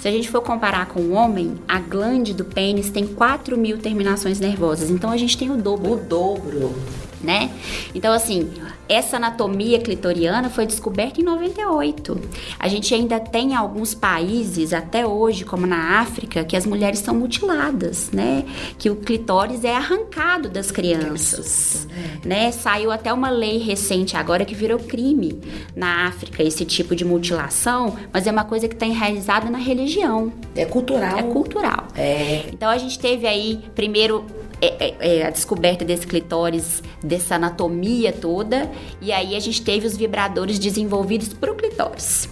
Se 0.00 0.08
a 0.08 0.10
gente 0.10 0.30
for 0.30 0.40
comparar 0.40 0.86
com 0.86 1.00
o 1.00 1.12
homem, 1.12 1.56
a 1.68 1.78
glande 1.78 2.32
do 2.32 2.42
pênis 2.42 2.88
tem 2.88 3.06
4 3.06 3.58
mil 3.58 3.76
terminações 3.76 4.40
nervosas. 4.40 4.88
Então 4.88 5.10
a 5.10 5.16
gente 5.18 5.36
tem 5.36 5.50
o 5.50 5.58
dobro. 5.58 5.92
O 5.92 5.96
dobro. 5.96 6.74
Né? 7.22 7.50
Então, 7.94 8.12
assim, 8.12 8.50
essa 8.88 9.16
anatomia 9.16 9.80
clitoriana 9.80 10.48
foi 10.48 10.66
descoberta 10.66 11.20
em 11.20 11.24
98. 11.24 12.20
A 12.58 12.68
gente 12.68 12.94
ainda 12.94 13.18
tem 13.18 13.54
alguns 13.54 13.94
países, 13.94 14.72
até 14.72 15.06
hoje, 15.06 15.44
como 15.44 15.66
na 15.66 16.00
África, 16.00 16.44
que 16.44 16.56
as 16.56 16.66
mulheres 16.66 17.00
são 17.00 17.14
mutiladas, 17.14 18.10
né? 18.12 18.44
Que 18.78 18.90
o 18.90 18.96
clitóris 18.96 19.64
é 19.64 19.74
arrancado 19.74 20.48
das 20.48 20.70
crianças, 20.70 21.88
né? 22.24 22.52
Saiu 22.52 22.92
até 22.92 23.12
uma 23.12 23.30
lei 23.30 23.58
recente 23.58 24.16
agora 24.16 24.44
que 24.44 24.54
virou 24.54 24.78
crime 24.78 25.40
na 25.74 26.06
África 26.06 26.42
esse 26.42 26.64
tipo 26.64 26.94
de 26.94 27.04
mutilação, 27.04 27.96
mas 28.12 28.26
é 28.26 28.30
uma 28.30 28.44
coisa 28.44 28.68
que 28.68 28.74
está 28.74 28.86
enraizada 28.86 29.50
na 29.50 29.58
religião. 29.58 30.32
É 30.54 30.64
cultural. 30.64 31.18
É 31.18 31.22
cultural. 31.22 31.88
É. 31.96 32.44
Então 32.52 32.68
a 32.68 32.78
gente 32.78 32.98
teve 32.98 33.26
aí 33.26 33.60
primeiro 33.74 34.24
é, 34.60 34.86
é, 34.88 35.18
é, 35.18 35.26
a 35.26 35.30
descoberta 35.30 35.84
desse 35.84 36.06
clitóris, 36.06 36.82
dessa 37.02 37.34
anatomia 37.34 38.12
toda, 38.12 38.70
e 39.00 39.12
aí 39.12 39.36
a 39.36 39.40
gente 39.40 39.62
teve 39.62 39.86
os 39.86 39.96
vibradores 39.96 40.58
desenvolvidos 40.58 41.32
para 41.32 41.52
o 41.52 41.54
clitóris. 41.54 42.28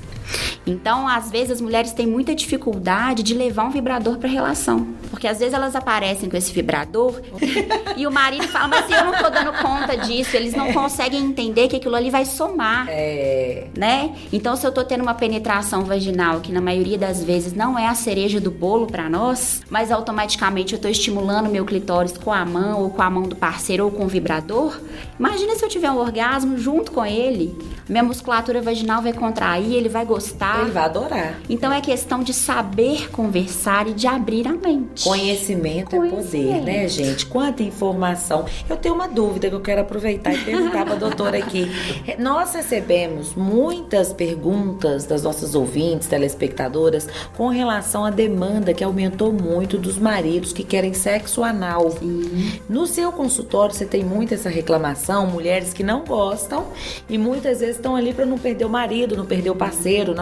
Então, 0.67 1.07
às 1.07 1.31
vezes, 1.31 1.53
as 1.53 1.61
mulheres 1.61 1.93
têm 1.93 2.07
muita 2.07 2.35
dificuldade 2.35 3.23
de 3.23 3.35
levar 3.35 3.65
um 3.65 3.71
vibrador 3.71 4.19
para 4.19 4.29
relação. 4.29 4.87
Porque 5.11 5.29
às 5.29 5.39
vezes 5.39 5.55
elas 5.55 5.77
aparecem 5.77 6.29
com 6.29 6.37
esse 6.37 6.53
vibrador 6.53 7.21
e 7.97 8.07
o 8.07 8.11
marido 8.11 8.49
fala, 8.49 8.69
mas 8.69 8.91
eu 8.91 9.05
não 9.05 9.13
tô 9.13 9.31
dando 9.31 9.53
conta 9.63 9.97
disso. 9.97 10.37
Eles 10.37 10.55
não 10.55 10.73
conseguem 10.73 11.23
entender 11.23 11.69
que 11.69 11.77
aquilo 11.77 11.95
ali 11.95 12.11
vai 12.11 12.25
somar. 12.25 12.87
É. 12.89 13.69
Né? 13.77 14.15
Então, 14.33 14.57
se 14.57 14.67
eu 14.67 14.73
tô 14.73 14.83
tendo 14.85 15.03
uma 15.03 15.15
penetração 15.15 15.85
vaginal, 15.85 16.41
que 16.41 16.53
na 16.53 16.61
maioria 16.61 16.99
das 16.99 17.23
vezes 17.23 17.53
não 17.53 17.79
é 17.79 17.87
a 17.87 17.95
cereja 17.95 18.41
do 18.41 18.51
bolo 18.51 18.87
para 18.87 19.09
nós, 19.09 19.63
mas 19.69 19.93
automaticamente 19.93 20.75
eu 20.75 20.81
tô 20.81 20.89
estimulando 20.89 21.49
meu 21.49 21.65
clitóris 21.65 22.17
com 22.17 22.33
a 22.33 22.45
mão, 22.45 22.83
ou 22.83 22.91
com 22.91 23.03
a 23.03 23.11
mão 23.11 23.25
do 23.25 23.37
parceiro, 23.37 23.85
ou 23.85 23.91
com 23.91 24.05
o 24.05 24.09
vibrador, 24.09 24.81
imagina 25.19 25.55
se 25.55 25.65
eu 25.65 25.69
tiver 25.69 25.91
um 25.91 25.99
orgasmo 25.99 26.57
junto 26.59 26.91
com 26.91 27.05
ele. 27.05 27.57
Minha 27.89 28.03
musculatura 28.03 28.63
vaginal 28.63 29.03
vai 29.03 29.13
contrair, 29.13 29.75
ele 29.75 29.89
vai 29.89 30.05
gostar. 30.05 30.54
Ele 30.63 30.71
vai 30.71 30.85
adorar. 30.85 31.39
Então 31.49 31.73
é 31.73 31.81
questão 31.81 32.23
de 32.23 32.33
saber 32.33 33.11
conversar 33.11 33.89
e 33.89 33.93
de 33.93 34.07
abrir 34.07 34.47
a 34.47 34.53
mente. 34.53 35.05
Conhecimento, 35.05 35.97
é 35.97 36.09
poder, 36.09 36.63
né, 36.63 36.89
gente? 36.89 37.27
Quanta 37.27 37.63
informação. 37.63 38.45
Eu 38.69 38.77
tenho 38.77 38.95
uma 38.95 39.09
dúvida 39.09 39.49
que 39.49 39.55
eu 39.55 39.61
quero 39.61 39.81
aproveitar 39.81 40.35
e 40.35 40.39
perguntar 40.45 40.85
para 40.85 40.95
a 40.95 40.99
doutora 40.99 41.39
aqui. 41.39 41.71
Nós 42.19 42.55
recebemos 42.55 43.35
muitas 43.35 44.13
perguntas 44.13 45.05
das 45.05 45.23
nossas 45.23 45.55
ouvintes, 45.55 46.09
telespectadoras, 46.09 47.09
com 47.37 47.49
relação 47.49 48.05
à 48.05 48.11
demanda 48.11 48.73
que 48.73 48.85
aumentou 48.85 49.33
muito 49.33 49.79
dos 49.79 49.99
maridos 49.99 50.53
que 50.53 50.63
querem 50.63 50.93
sexo 50.95 51.43
anal. 51.43 51.91
Sim. 51.93 52.61
No 52.69 52.87
seu 52.87 53.13
consultório, 53.13 53.75
você 53.75 53.85
tem 53.85 54.05
muito 54.05 54.35
essa 54.35 54.49
reclamação, 54.49 55.27
mulheres 55.27 55.73
que 55.73 55.83
não 55.83 56.05
gostam 56.05 56.67
e 57.09 57.19
muitas 57.19 57.61
vezes 57.61 57.77
estão 57.77 57.97
ali 57.97 58.13
para 58.13 58.27
não 58.27 58.39
perder 58.39 58.65
o 58.65 58.69
marido, 58.69 59.17
não 59.17 59.27
perder 59.27 59.51
o 59.51 59.57
parceiro, 59.57 60.13
o 60.13 60.15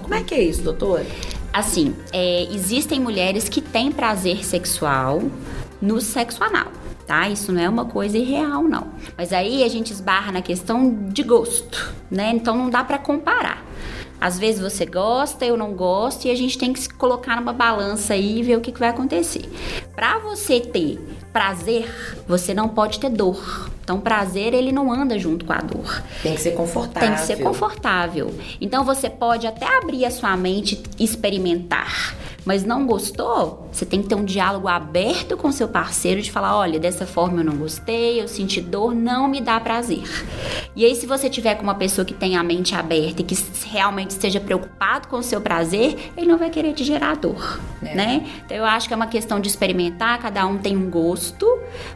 Como 0.00 0.14
é 0.14 0.22
que 0.22 0.34
é 0.34 0.42
isso, 0.42 0.62
doutora? 0.62 1.06
Assim, 1.52 1.94
é, 2.12 2.44
existem 2.52 3.00
mulheres 3.00 3.48
que 3.48 3.60
têm 3.60 3.90
prazer 3.90 4.44
sexual 4.44 5.22
no 5.80 6.00
sexo 6.00 6.42
anal. 6.44 6.68
Tá? 7.06 7.26
Isso 7.28 7.50
não 7.52 7.62
é 7.62 7.68
uma 7.68 7.86
coisa 7.86 8.18
irreal, 8.18 8.62
não. 8.64 8.88
Mas 9.16 9.32
aí 9.32 9.64
a 9.64 9.68
gente 9.68 9.92
esbarra 9.92 10.30
na 10.30 10.42
questão 10.42 11.08
de 11.08 11.22
gosto, 11.22 11.94
né? 12.10 12.32
Então 12.34 12.54
não 12.54 12.68
dá 12.68 12.84
para 12.84 12.98
comparar. 12.98 13.64
Às 14.20 14.38
vezes 14.38 14.60
você 14.60 14.84
gosta, 14.84 15.46
eu 15.46 15.56
não 15.56 15.72
gosto, 15.72 16.26
e 16.26 16.30
a 16.30 16.34
gente 16.34 16.58
tem 16.58 16.72
que 16.72 16.80
se 16.80 16.88
colocar 16.88 17.36
numa 17.36 17.52
balança 17.52 18.14
aí 18.14 18.40
e 18.40 18.42
ver 18.42 18.58
o 18.58 18.60
que, 18.60 18.72
que 18.72 18.80
vai 18.80 18.88
acontecer. 18.90 19.48
Para 19.94 20.18
você 20.18 20.60
ter 20.60 20.98
prazer, 21.32 21.88
você 22.26 22.52
não 22.52 22.68
pode 22.68 22.98
ter 22.98 23.10
dor. 23.10 23.70
Então, 23.88 23.98
prazer, 23.98 24.52
ele 24.52 24.70
não 24.70 24.92
anda 24.92 25.18
junto 25.18 25.46
com 25.46 25.52
a 25.54 25.62
dor. 25.62 26.02
Tem 26.22 26.34
que 26.34 26.42
ser 26.42 26.50
confortável. 26.50 27.08
Tem 27.08 27.16
que 27.16 27.22
ser 27.22 27.42
confortável. 27.42 28.34
Então, 28.60 28.84
você 28.84 29.08
pode 29.08 29.46
até 29.46 29.64
abrir 29.78 30.04
a 30.04 30.10
sua 30.10 30.36
mente 30.36 30.82
e 30.98 31.04
experimentar. 31.04 32.14
Mas 32.48 32.64
não 32.64 32.86
gostou? 32.86 33.68
Você 33.70 33.84
tem 33.84 34.00
que 34.00 34.08
ter 34.08 34.14
um 34.14 34.24
diálogo 34.24 34.68
aberto 34.68 35.36
com 35.36 35.52
seu 35.52 35.68
parceiro 35.68 36.22
de 36.22 36.32
falar: 36.32 36.56
olha, 36.56 36.80
dessa 36.80 37.06
forma 37.06 37.42
eu 37.42 37.44
não 37.44 37.54
gostei, 37.54 38.22
eu 38.22 38.26
senti 38.26 38.58
dor, 38.58 38.94
não 38.94 39.28
me 39.28 39.38
dá 39.38 39.60
prazer. 39.60 40.08
E 40.74 40.82
aí, 40.82 40.96
se 40.96 41.04
você 41.04 41.28
tiver 41.28 41.56
com 41.56 41.62
uma 41.62 41.74
pessoa 41.74 42.06
que 42.06 42.14
tem 42.14 42.38
a 42.38 42.42
mente 42.42 42.74
aberta 42.74 43.20
e 43.20 43.24
que 43.26 43.36
realmente 43.66 44.12
esteja 44.12 44.40
preocupado 44.40 45.08
com 45.08 45.18
o 45.18 45.22
seu 45.22 45.42
prazer, 45.42 46.10
ele 46.16 46.26
não 46.26 46.38
vai 46.38 46.48
querer 46.48 46.72
te 46.72 46.84
gerar 46.84 47.16
dor, 47.16 47.60
é. 47.82 47.94
né? 47.94 48.26
Então, 48.46 48.56
eu 48.56 48.64
acho 48.64 48.88
que 48.88 48.94
é 48.94 48.96
uma 48.96 49.08
questão 49.08 49.38
de 49.38 49.46
experimentar, 49.46 50.18
cada 50.18 50.46
um 50.46 50.56
tem 50.56 50.74
um 50.74 50.88
gosto, 50.88 51.46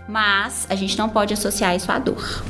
mas 0.06 0.66
a 0.68 0.74
gente 0.74 0.98
não 0.98 1.08
pode 1.08 1.32
associar 1.32 1.74
isso 1.74 1.90
à 1.90 1.98
dor. 1.98 2.44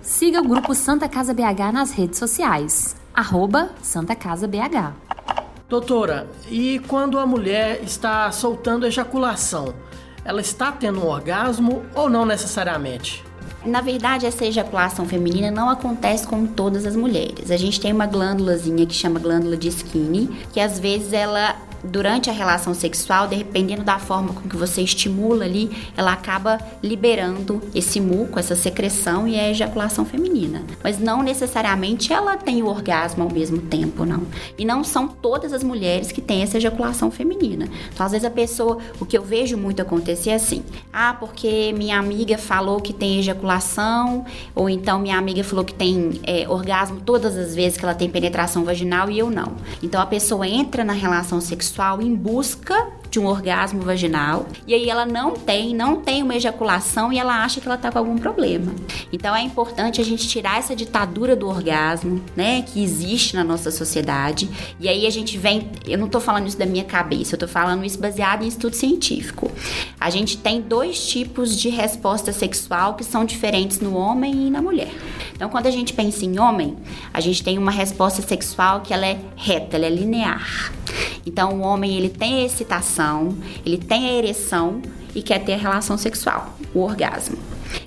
Siga 0.00 0.40
o 0.40 0.48
grupo 0.48 0.74
Santa 0.74 1.06
Casa 1.06 1.34
BH 1.34 1.70
nas 1.70 1.90
redes 1.90 2.18
sociais. 2.18 2.96
Arroba 3.12 3.72
Santa 3.82 4.16
Casa 4.16 4.48
BH. 4.48 5.39
Doutora, 5.70 6.26
e 6.50 6.80
quando 6.88 7.16
a 7.16 7.24
mulher 7.24 7.80
está 7.84 8.32
soltando 8.32 8.88
ejaculação, 8.88 9.72
ela 10.24 10.40
está 10.40 10.72
tendo 10.72 10.98
um 10.98 11.06
orgasmo 11.06 11.84
ou 11.94 12.10
não 12.10 12.26
necessariamente? 12.26 13.22
Na 13.64 13.80
verdade, 13.80 14.26
essa 14.26 14.44
ejaculação 14.44 15.06
feminina 15.06 15.48
não 15.48 15.70
acontece 15.70 16.26
com 16.26 16.44
todas 16.44 16.84
as 16.84 16.96
mulheres. 16.96 17.52
A 17.52 17.56
gente 17.56 17.80
tem 17.80 17.92
uma 17.92 18.06
glândulazinha 18.06 18.84
que 18.84 18.92
chama 18.92 19.20
glândula 19.20 19.56
de 19.56 19.68
Skinny, 19.68 20.26
que 20.52 20.58
às 20.58 20.76
vezes 20.76 21.12
ela 21.12 21.54
durante 21.82 22.28
a 22.28 22.32
relação 22.32 22.74
sexual, 22.74 23.28
dependendo 23.28 23.82
da 23.82 23.98
forma 23.98 24.32
com 24.32 24.48
que 24.48 24.56
você 24.56 24.82
estimula 24.82 25.44
ali, 25.44 25.70
ela 25.96 26.12
acaba 26.12 26.58
liberando 26.82 27.60
esse 27.74 28.00
muco, 28.00 28.38
essa 28.38 28.54
secreção 28.54 29.26
e 29.26 29.38
a 29.38 29.50
ejaculação 29.50 30.04
feminina. 30.04 30.62
Mas 30.82 30.98
não 30.98 31.22
necessariamente 31.22 32.12
ela 32.12 32.36
tem 32.36 32.62
o 32.62 32.66
orgasmo 32.66 33.22
ao 33.24 33.30
mesmo 33.30 33.58
tempo, 33.58 34.04
não. 34.04 34.22
E 34.58 34.64
não 34.64 34.84
são 34.84 35.08
todas 35.08 35.52
as 35.52 35.62
mulheres 35.62 36.12
que 36.12 36.20
têm 36.20 36.42
essa 36.42 36.58
ejaculação 36.58 37.10
feminina. 37.10 37.68
Então, 37.92 38.04
às 38.04 38.12
vezes 38.12 38.26
a 38.26 38.30
pessoa, 38.30 38.78
o 39.00 39.06
que 39.06 39.16
eu 39.16 39.22
vejo 39.22 39.56
muito 39.56 39.80
acontecer 39.80 40.30
é 40.30 40.34
assim: 40.34 40.62
ah, 40.92 41.14
porque 41.18 41.72
minha 41.72 41.98
amiga 41.98 42.36
falou 42.36 42.80
que 42.80 42.92
tem 42.92 43.18
ejaculação, 43.18 44.24
ou 44.54 44.68
então 44.68 44.98
minha 44.98 45.16
amiga 45.16 45.42
falou 45.42 45.64
que 45.64 45.74
tem 45.74 46.20
é, 46.24 46.48
orgasmo 46.48 47.00
todas 47.00 47.36
as 47.36 47.54
vezes 47.54 47.78
que 47.78 47.84
ela 47.84 47.94
tem 47.94 48.08
penetração 48.08 48.64
vaginal 48.64 49.10
e 49.10 49.18
eu 49.18 49.30
não. 49.30 49.54
Então 49.82 50.00
a 50.00 50.06
pessoa 50.06 50.46
entra 50.46 50.84
na 50.84 50.92
relação 50.92 51.40
sexual 51.40 51.69
sexual 51.70 52.02
em 52.02 52.14
busca 52.14 52.90
de 53.10 53.18
um 53.18 53.26
orgasmo 53.26 53.80
vaginal 53.82 54.46
e 54.66 54.74
aí 54.74 54.88
ela 54.88 55.04
não 55.04 55.32
tem, 55.32 55.74
não 55.74 55.96
tem 55.96 56.22
uma 56.22 56.36
ejaculação 56.36 57.12
e 57.12 57.18
ela 57.18 57.42
acha 57.42 57.60
que 57.60 57.66
ela 57.66 57.76
tá 57.76 57.90
com 57.90 57.98
algum 57.98 58.16
problema. 58.16 58.72
Então 59.12 59.34
é 59.34 59.42
importante 59.42 60.00
a 60.00 60.04
gente 60.04 60.28
tirar 60.28 60.58
essa 60.58 60.76
ditadura 60.76 61.34
do 61.34 61.48
orgasmo, 61.48 62.22
né, 62.36 62.62
que 62.62 62.82
existe 62.82 63.34
na 63.34 63.42
nossa 63.42 63.70
sociedade. 63.70 64.48
E 64.78 64.88
aí 64.88 65.06
a 65.06 65.10
gente 65.10 65.36
vem, 65.36 65.70
eu 65.86 65.98
não 65.98 66.08
tô 66.08 66.20
falando 66.20 66.46
isso 66.46 66.58
da 66.58 66.66
minha 66.66 66.84
cabeça, 66.84 67.34
eu 67.34 67.38
tô 67.38 67.48
falando 67.48 67.84
isso 67.84 67.98
baseado 67.98 68.44
em 68.44 68.48
estudo 68.48 68.76
científico. 68.76 69.50
A 70.00 70.08
gente 70.08 70.36
tem 70.36 70.60
dois 70.60 71.08
tipos 71.08 71.58
de 71.58 71.68
resposta 71.68 72.32
sexual 72.32 72.94
que 72.94 73.02
são 73.02 73.24
diferentes 73.24 73.80
no 73.80 73.96
homem 73.96 74.46
e 74.46 74.50
na 74.50 74.62
mulher. 74.62 74.92
Então 75.34 75.48
quando 75.48 75.66
a 75.66 75.70
gente 75.72 75.92
pensa 75.92 76.24
em 76.24 76.38
homem, 76.38 76.76
a 77.12 77.20
gente 77.20 77.42
tem 77.42 77.58
uma 77.58 77.72
resposta 77.72 78.22
sexual 78.22 78.82
que 78.82 78.94
ela 78.94 79.06
é 79.06 79.18
reta, 79.36 79.76
ela 79.76 79.86
é 79.86 79.90
linear. 79.90 80.72
Então 81.30 81.60
o 81.60 81.60
homem 81.60 81.96
ele 81.96 82.08
tem 82.08 82.44
excitação, 82.44 83.36
ele 83.64 83.78
tem 83.78 84.08
a 84.08 84.14
ereção 84.14 84.82
e 85.14 85.22
quer 85.22 85.38
ter 85.38 85.52
a 85.52 85.56
relação 85.56 85.96
sexual, 85.96 86.56
o 86.74 86.80
orgasmo. 86.80 87.38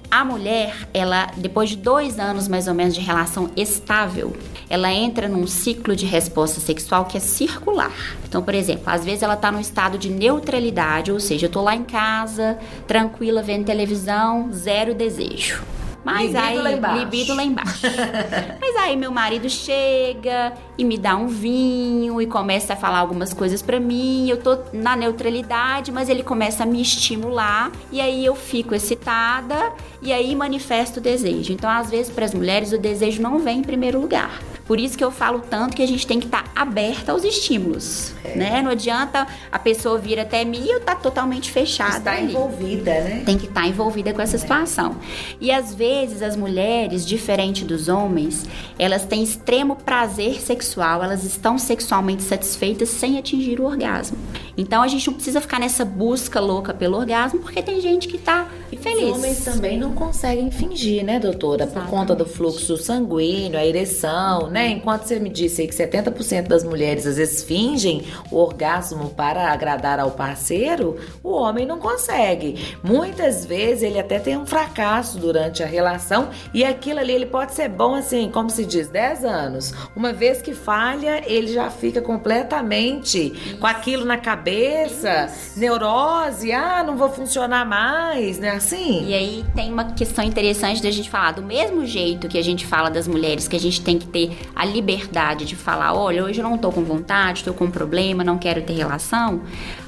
A 0.10 0.24
mulher, 0.24 0.88
ela 0.94 1.26
depois 1.36 1.72
de 1.72 1.76
dois 1.76 2.20
anos 2.20 2.48
mais 2.48 2.70
ou 2.70 2.74
menos 2.74 2.96
de 2.96 3.02
relação 3.02 3.50
estável, 3.58 4.34
ela 4.70 4.90
entra 4.94 5.28
num 5.28 5.46
ciclo 5.46 5.94
de 5.94 6.06
resposta 6.06 6.62
sexual 6.62 7.04
que 7.04 7.18
é 7.18 7.20
circular. 7.20 7.92
Então, 8.26 8.42
por 8.42 8.56
exemplo, 8.56 8.84
às 8.86 9.04
vezes 9.04 9.24
ela 9.24 9.36
tá 9.36 9.52
num 9.52 9.60
estado 9.60 9.98
de 9.98 10.10
neutralidade, 10.10 11.12
ou 11.12 11.20
seja, 11.20 11.48
eu 11.48 11.52
tô 11.52 11.62
lá 11.62 11.76
em 11.76 11.84
casa, 11.84 12.58
tranquila, 12.88 13.44
vendo 13.44 13.66
televisão, 13.66 14.54
zero 14.54 14.96
desejo. 14.96 15.62
Mas 16.04 16.34
libido 16.34 16.38
aí, 16.40 16.58
lá 16.58 16.72
embaixo. 16.72 17.00
libido 17.00 17.34
lá 17.36 17.44
embaixo. 17.44 17.88
Mas 18.60 18.76
aí 18.78 18.96
meu 18.96 19.12
marido 19.12 19.50
chega 19.50 20.54
e 20.78 20.84
me 20.84 20.98
dá 20.98 21.16
um 21.16 21.28
vinho 21.28 22.22
e 22.22 22.28
começa 22.28 22.74
a 22.74 22.76
falar 22.76 23.00
algumas 23.00 23.34
coisas 23.34 23.62
para 23.62 23.80
mim. 23.80 24.30
Eu 24.30 24.38
tô 24.38 24.58
na 24.74 24.96
neutralidade, 24.96 25.92
mas 25.92 26.10
ele 26.10 26.24
começa 26.24 26.64
a 26.64 26.66
me 26.66 26.82
estimular 26.82 27.72
e 27.92 28.02
aí 28.02 28.26
eu 28.26 28.36
fico 28.36 28.76
excitada 28.76 29.72
e 30.02 30.12
aí 30.12 30.36
manifesto 30.36 31.00
o 31.00 31.02
desejo. 31.02 31.54
Então, 31.54 31.70
às 31.70 31.90
vezes, 31.90 32.12
para 32.12 32.26
as 32.26 32.34
mulheres, 32.34 32.74
o 32.74 32.78
desejo 32.78 33.22
não 33.22 33.40
vem 33.40 33.60
em 33.60 33.64
primeiro 33.64 34.00
lugar. 34.00 34.42
Por 34.66 34.80
isso 34.80 34.98
que 34.98 35.04
eu 35.04 35.12
falo 35.12 35.42
tanto 35.50 35.76
que 35.76 35.84
a 35.84 35.88
gente 35.88 36.08
tem 36.08 36.20
que 36.20 36.26
estar 36.26 36.44
tá 36.44 36.62
aberta 36.62 37.12
aos 37.12 37.24
estímulos, 37.24 38.14
é. 38.24 38.36
né? 38.36 38.62
Não 38.62 38.72
adianta 38.72 39.28
a 39.52 39.60
pessoa 39.60 39.98
vir 39.98 40.20
até 40.20 40.46
mim 40.46 40.64
e 40.64 40.70
eu 40.70 40.78
estar 40.78 40.96
tá 40.96 41.02
totalmente 41.02 41.52
fechada 41.52 41.98
Está 41.98 42.12
ali. 42.14 42.32
envolvida, 42.32 42.92
né? 42.92 43.24
Tem 43.26 43.38
que 43.38 43.46
estar 43.46 43.62
tá 43.62 43.68
envolvida 43.68 44.14
com 44.14 44.22
essa 44.22 44.38
é. 44.38 44.40
situação. 44.40 44.96
E 45.40 45.52
às 45.52 45.74
vezes 45.74 46.22
as 46.22 46.36
mulheres, 46.36 47.06
diferente 47.06 47.66
dos 47.66 47.90
homens, 47.90 48.46
elas 48.80 49.06
têm 49.06 49.22
extremo 49.22 49.76
prazer 49.76 50.42
sexual, 50.42 51.04
elas 51.04 51.24
estão 51.24 51.58
sexualmente 51.58 52.24
satisfeitas 52.24 52.90
sem 52.90 53.18
atingir 53.18 53.60
o 53.60 53.66
orgasmo. 53.66 54.18
Então 54.58 54.82
a 54.82 54.88
gente 54.88 55.08
não 55.08 55.14
precisa 55.16 55.42
ficar 55.42 55.60
nessa 55.60 55.84
busca 55.84 56.40
louca 56.40 56.74
pelo 56.74 56.98
orgasmo, 56.98 57.40
porque 57.40 57.62
tem 57.62 57.82
gente 57.82 58.08
que 58.08 58.18
tá 58.18 58.48
feliz. 58.84 59.12
Os 59.12 59.18
homens 59.18 59.44
também 59.44 59.78
não 59.78 59.94
conseguem 59.94 60.52
fingir, 60.52 61.04
né, 61.04 61.20
doutora? 61.20 61.66
Por 61.66 61.86
conta 61.86 62.16
do 62.16 62.26
fluxo 62.26 62.78
sanguíneo, 62.78 63.58
a 63.58 63.66
ereção, 63.66 64.50
né? 64.54 64.70
Enquanto 64.70 65.06
você 65.06 65.20
me 65.20 65.30
disse 65.30 65.62
aí 65.62 65.68
que 65.68 65.74
70% 65.74 66.48
das 66.48 66.64
mulheres 66.64 67.08
às 67.08 67.18
vezes 67.18 67.44
fingem 67.44 68.04
o 68.30 68.38
orgasmo 68.38 69.10
para 69.10 69.52
agradar 69.52 70.00
ao 70.00 70.12
parceiro, 70.12 70.98
o 71.24 71.32
homem 71.32 71.66
não 71.66 71.80
consegue. 71.80 72.78
Muitas 72.84 73.46
vezes 73.46 73.82
ele 73.82 74.00
até 74.00 74.20
tem 74.20 74.38
um 74.38 74.46
fracasso 74.46 75.18
durante 75.18 75.64
a 75.64 75.66
relação 75.66 76.30
e 76.54 76.64
aquilo 76.64 77.00
ali 77.00 77.14
ele 77.14 77.26
pode 77.26 77.54
ser 77.54 77.68
bom 77.68 77.96
assim, 77.96 78.30
como 78.32 78.50
se 78.50 78.64
diz, 78.64 78.88
10 78.88 79.26
anos. 79.26 79.74
Uma 79.96 80.14
vez 80.14 80.42
que 80.42 80.54
falha, 80.54 81.24
ele 81.26 81.52
já 81.52 81.72
fica 81.72 82.00
completamente 82.00 83.34
Isso. 83.34 83.58
com 83.58 83.66
aquilo 83.66 84.06
na 84.06 84.18
cabeça, 84.18 85.26
Isso. 85.26 85.60
neurose, 85.60 86.52
ah, 86.52 86.84
não 86.84 86.96
vou 86.96 87.10
funcionar 87.10 87.66
mais, 87.66 88.38
né? 88.38 88.52
Assim. 88.52 89.08
E 89.08 89.14
aí 89.16 89.46
tem 89.56 89.74
uma 89.74 89.94
questão 89.94 90.24
interessante 90.24 90.84
da 90.84 90.92
gente 90.92 91.10
falar, 91.10 91.32
do 91.32 91.42
mesmo 91.42 91.86
jeito 91.88 92.28
que 92.28 92.38
a 92.38 92.44
gente 92.44 92.68
fala 92.68 92.92
das 92.92 93.08
mulheres, 93.08 93.48
que 93.48 93.56
a 93.56 93.60
gente 93.60 93.82
tem 93.82 93.98
que 93.98 94.06
ter 94.06 94.43
a 94.56 94.66
liberdade 94.66 95.46
de 95.46 95.56
falar, 95.56 95.94
olha, 95.94 96.24
hoje 96.24 96.40
eu 96.40 96.44
não 96.44 96.58
tô 96.58 96.72
com 96.72 96.84
vontade, 96.84 97.44
tô 97.44 97.54
com 97.54 97.66
um 97.66 97.72
problema, 97.72 98.24
não 98.24 98.38
quero 98.38 98.62
ter 98.62 98.74
relação, 98.74 99.42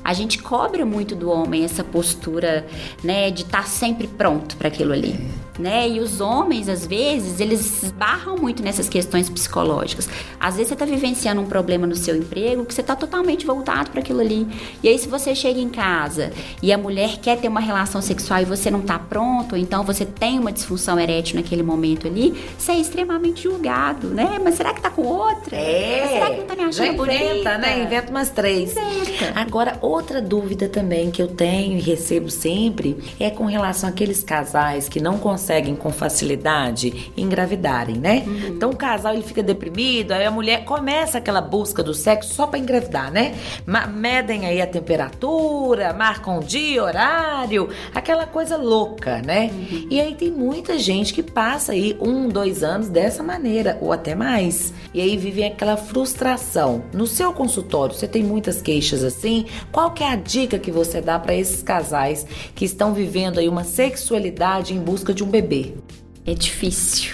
a 0.06 0.14
gente 0.14 0.38
cobra 0.38 0.86
muito 0.86 1.16
do 1.16 1.32
homem 1.32 1.64
essa 1.64 1.84
postura, 1.84 2.68
né, 3.04 3.32
de 3.32 3.42
estar 3.42 3.64
tá 3.64 3.68
sempre 3.68 4.06
pronto 4.06 4.56
para 4.56 4.68
aquilo 4.68 4.94
ali, 4.94 5.20
né? 5.58 5.90
E 5.90 6.00
os 6.00 6.22
homens, 6.22 6.70
às 6.70 6.86
vezes, 6.86 7.40
eles 7.40 7.82
esbarram 7.84 8.38
muito 8.38 8.62
nessas 8.62 8.88
questões 8.88 9.30
psicológicas. 9.30 10.08
Às 10.40 10.58
vezes 10.58 10.70
você 10.70 10.76
tá 10.76 10.86
vivenciando 10.86 11.42
um 11.42 11.48
problema 11.48 11.88
no 11.88 11.96
seu 11.96 12.16
emprego 12.16 12.66
que 12.66 12.74
você 12.74 12.84
tá 12.84 12.96
totalmente 12.96 13.48
voltado 13.48 13.90
para 13.90 14.00
aquilo 14.00 14.20
ali. 14.20 14.48
E 14.84 14.88
aí 14.88 15.00
se 15.00 15.08
você 15.08 15.34
chega 15.34 15.60
em 15.60 15.70
casa 15.70 16.32
e 16.62 16.72
a 16.72 16.78
mulher 16.78 17.18
quer 17.18 17.40
ter 17.40 17.48
uma 17.48 17.60
relação 17.60 18.00
sexual 18.00 18.42
e 18.42 18.46
você 18.46 18.70
não 18.70 18.82
tá 18.82 19.00
pronto, 19.00 19.54
ou 19.54 19.58
então 19.58 19.84
você 19.84 20.06
tem 20.06 20.38
uma 20.38 20.52
disfunção 20.52 21.00
erétil 21.00 21.38
naquele 21.38 21.64
momento 21.64 22.08
ali, 22.08 22.32
você 22.60 22.74
é 22.74 22.80
extremamente 22.80 23.44
julgado, 23.44 24.10
né? 24.10 24.40
Mas 24.44 24.56
será 24.56 24.72
que 24.72 24.82
tá 24.82 24.92
com 24.92 25.02
outra? 25.02 25.56
É. 25.56 26.02
Mas 26.02 26.12
será 26.12 26.30
que 26.30 26.38
não 26.38 26.46
tá 26.46 26.56
me 26.56 26.64
achando 26.64 26.76
Já 26.76 26.88
inventa, 26.88 27.32
bonita? 27.32 27.58
né? 27.58 27.84
Inventa 27.84 28.12
umas 28.12 28.30
três. 28.30 28.72
Inventa. 28.72 29.34
Agora, 29.36 29.80
outra 29.96 30.22
dúvida 30.22 30.68
também 30.68 31.10
que 31.10 31.22
eu 31.22 31.28
tenho 31.28 31.78
e 31.78 31.82
recebo 31.82 32.30
sempre 32.30 32.98
é 33.20 33.30
com 33.30 33.46
relação 33.46 33.90
àqueles 33.90 34.24
casais 34.24 34.90
que 34.90 35.00
não 35.00 35.18
conseguem 35.18 35.76
com 35.76 35.92
facilidade 35.92 37.12
engravidarem, 37.16 37.96
né? 37.96 38.24
Uhum. 38.26 38.48
Então 38.50 38.70
o 38.72 38.76
casal 38.76 39.14
ele 39.14 39.24
fica 39.24 39.42
deprimido, 39.42 40.12
aí 40.12 40.26
a 40.26 40.32
mulher 40.32 40.66
começa 40.66 41.18
aquela 41.18 41.42
busca 41.42 41.82
do 41.82 41.94
sexo 41.94 42.34
só 42.34 42.48
para 42.48 42.60
engravidar, 42.60 43.12
né? 43.12 43.36
medem 43.94 44.46
aí 44.46 44.62
a 44.62 44.68
temperatura, 44.68 45.94
marcam 45.94 46.40
dia, 46.40 46.84
horário, 46.84 47.70
aquela 47.94 48.26
coisa 48.26 48.58
louca, 48.58 49.22
né? 49.22 49.50
Uhum. 49.52 49.88
E 49.90 50.00
aí 50.00 50.16
tem 50.16 50.32
muita 50.32 50.78
gente 50.78 51.14
que 51.14 51.24
passa 51.24 51.72
aí 51.72 51.98
um, 52.00 52.28
dois 52.28 52.64
anos 52.64 52.90
dessa 52.90 53.24
maneira, 53.24 53.78
ou 53.82 53.92
até 53.92 54.16
mais. 54.16 54.74
E 54.94 55.02
aí 55.02 55.18
vivem 55.18 55.46
aquela 55.46 55.78
frustração. 55.78 56.84
No 56.94 57.08
seu 57.08 57.34
consultório, 57.34 57.96
você 57.96 58.08
tem 58.08 58.24
muitas 58.24 58.62
queixas 58.62 59.04
assim? 59.04 59.46
Qual 59.72 59.85
que 59.92 60.04
é 60.04 60.10
a 60.10 60.16
dica 60.16 60.60
que 60.60 60.72
você 60.72 61.02
dá 61.02 61.20
para 61.20 61.34
esses 61.34 61.62
casais 61.62 62.26
que 62.54 62.66
estão 62.66 62.94
vivendo 62.94 63.40
aí 63.40 63.48
uma 63.48 63.64
sexualidade 63.64 64.74
em 64.74 64.80
busca 64.80 65.14
de 65.14 65.24
um 65.24 65.28
bebê? 65.28 65.74
É 66.26 66.34
difícil. 66.34 67.14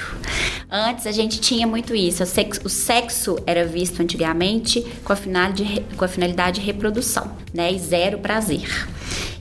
Antes 0.70 1.06
a 1.06 1.12
gente 1.12 1.42
tinha 1.42 1.68
muito 1.68 1.94
isso. 1.94 2.24
O 2.24 2.70
sexo, 2.70 3.38
era 3.46 3.66
visto 3.66 4.02
antigamente 4.02 4.86
com 5.04 5.12
a, 5.12 5.16
finalidade, 5.18 5.86
com 5.98 6.06
a 6.06 6.08
finalidade 6.08 6.62
de 6.62 6.66
reprodução, 6.66 7.30
né? 7.54 7.74
E 7.74 7.78
zero 7.78 8.20
prazer. 8.20 8.88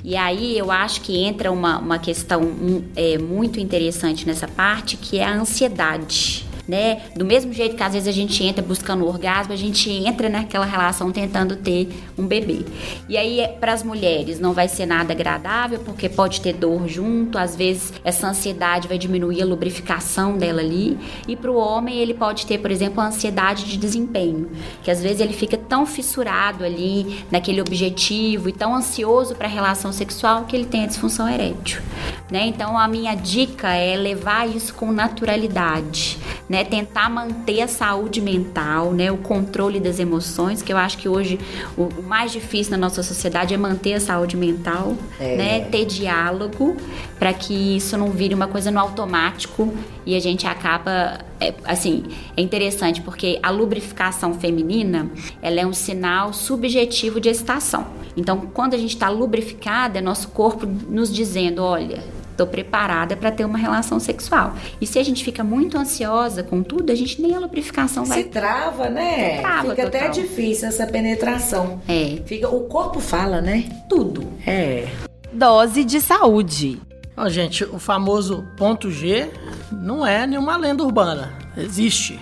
E 0.03 0.17
aí 0.17 0.59
eu 0.59 0.73
acho 0.73 1.03
que 1.03 1.17
entra 1.17 1.53
uma, 1.53 1.79
uma 1.79 1.99
questão 2.01 2.43
um, 2.43 2.85
é, 2.97 3.17
muito 3.17 3.61
interessante 3.61 4.27
nessa 4.27 4.49
parte, 4.49 4.97
que 4.97 5.19
é 5.19 5.25
a 5.25 5.33
ansiedade 5.33 6.50
né? 6.71 7.03
Do 7.17 7.25
mesmo 7.25 7.53
jeito 7.53 7.75
que 7.75 7.83
às 7.83 7.95
vezes 7.95 8.07
a 8.07 8.13
gente 8.13 8.45
entra 8.45 8.63
buscando 8.63 9.05
orgasmo, 9.05 9.53
a 9.53 9.57
gente 9.57 9.91
entra 9.91 10.29
naquela 10.29 10.65
relação 10.65 11.11
tentando 11.11 11.57
ter 11.57 11.89
um 12.17 12.25
bebê. 12.25 12.65
E 13.09 13.17
aí, 13.17 13.45
para 13.59 13.73
as 13.73 13.83
mulheres, 13.83 14.39
não 14.39 14.53
vai 14.53 14.69
ser 14.69 14.87
nada 14.87 15.13
agradável, 15.13 15.81
porque 15.81 16.09
pode 16.09 16.41
ter 16.41 16.53
dor 16.53 16.87
junto, 16.87 17.37
às 17.37 17.57
vezes 17.57 17.93
essa 18.05 18.29
ansiedade 18.29 18.87
vai 18.87 18.99
diminuir 18.99 19.43
a 19.43 19.45
lubrificação 19.45 20.39
dela 20.39 20.61
ali. 20.61 20.97
E 21.27 21.35
para 21.35 21.51
o 21.51 21.57
homem, 21.57 21.99
ele 21.99 22.15
pode 22.15 22.47
ter, 22.47 22.59
por 22.59 22.71
exemplo, 22.71 23.01
a 23.01 23.07
ansiedade 23.09 23.65
de 23.65 23.77
desempenho, 23.77 24.49
que 24.85 24.93
às 24.93 25.03
vezes 25.03 25.21
ele 25.21 25.33
fica 25.33 25.57
tão 25.57 25.85
fissurado 25.85 26.63
ali 26.63 27.25
naquele 27.33 27.61
objetivo 27.61 28.49
e 28.49 28.53
tão 28.53 28.77
ansioso 28.77 29.35
para 29.35 29.49
a 29.49 29.51
relação 29.51 29.93
sexual 29.93 30.45
que 30.45 30.55
ele 30.55 30.67
tem 30.67 30.85
a 30.85 30.87
disfunção 30.87 31.29
erétil, 31.29 31.83
né? 32.31 32.47
Então, 32.47 32.79
a 32.79 32.87
minha 32.87 33.17
dica 33.17 33.75
é 33.75 33.97
levar 33.97 34.49
isso 34.49 34.73
com 34.73 34.93
naturalidade, 34.93 36.17
né? 36.49 36.60
Né? 36.61 36.65
Tentar 36.65 37.09
manter 37.09 37.63
a 37.63 37.69
saúde 37.69 38.21
mental, 38.21 38.93
né? 38.93 39.11
O 39.11 39.17
controle 39.17 39.81
das 39.81 39.99
emoções, 39.99 40.63
que 40.63 40.73
eu 40.73 40.77
acho 40.77 40.99
que 40.99 41.09
hoje 41.09 41.39
o, 41.77 41.89
mais 42.03 42.33
difícil 42.33 42.73
na 42.73 42.77
nossa 42.77 43.03
sociedade 43.03 43.55
é 43.55 43.57
manter 43.57 43.95
a 43.95 44.01
saúde 44.01 44.37
mental, 44.37 44.95
é. 45.19 45.37
né? 45.37 45.61
Ter 45.61 45.87
diálogo 45.87 46.77
para 47.19 47.33
que 47.33 47.77
isso 47.77 47.97
não 47.97 48.11
vire 48.11 48.35
uma 48.35 48.47
coisa 48.47 48.71
no 48.71 48.79
automático 48.79 49.73
e 50.05 50.15
a 50.15 50.21
gente 50.21 50.47
acaba 50.47 51.21
é, 51.41 51.55
assim, 51.65 52.05
é 52.37 52.43
interessante 52.43 53.01
porque 53.01 53.39
a 53.43 53.51
lubrificação 53.51 54.35
feminina, 54.35 55.11
ela 55.41 55.61
é 55.61 55.67
um 55.67 55.73
sinal 55.73 56.33
subjetivo 56.33 57.21
de 57.21 57.29
excitação. 57.29 57.87
Então, 58.17 58.41
quando 58.53 58.75
a 58.75 58.79
gente 58.79 58.95
está 58.95 59.09
lubrificada, 59.09 59.99
é 59.99 60.03
nosso 60.03 60.29
corpo 60.29 60.67
nos 60.67 61.13
dizendo, 61.13 61.63
olha, 61.63 62.03
estou 62.41 62.47
preparada 62.47 63.17
para 63.17 63.31
ter 63.31 63.45
uma 63.45 63.59
relação 63.59 64.01
sexual. 64.01 64.55
E 64.81 64.87
se 64.87 64.99
a 64.99 65.03
gente 65.03 65.23
fica 65.23 65.45
muito 65.45 65.77
ansiosa 65.77 66.43
com 66.43 66.63
tudo, 66.63 66.91
a 66.91 66.95
gente 66.95 67.21
nem 67.21 67.35
a 67.35 67.39
lubrificação 67.39 68.05
vai. 68.05 68.23
Se 68.23 68.29
trava, 68.29 68.89
né? 68.89 69.37
Se 69.37 69.41
trava, 69.41 69.71
fica 69.71 69.83
total. 69.85 70.01
até 70.01 70.09
difícil 70.09 70.69
essa 70.69 70.87
penetração. 70.87 71.81
É. 71.87 72.19
Fica, 72.25 72.49
o 72.49 72.63
corpo 72.63 73.01
fala, 73.01 73.41
né? 73.41 73.69
Tudo. 73.89 74.27
É. 74.47 74.89
Dose 75.33 75.85
de 75.85 76.01
saúde. 76.01 76.81
Ó, 77.17 77.29
gente, 77.29 77.65
o 77.65 77.79
famoso 77.79 78.45
ponto 78.57 78.91
G 78.91 79.31
não 79.71 80.07
é 80.07 80.27
nenhuma 80.27 80.57
lenda 80.57 80.83
urbana. 80.83 81.35
Existe. 81.57 82.19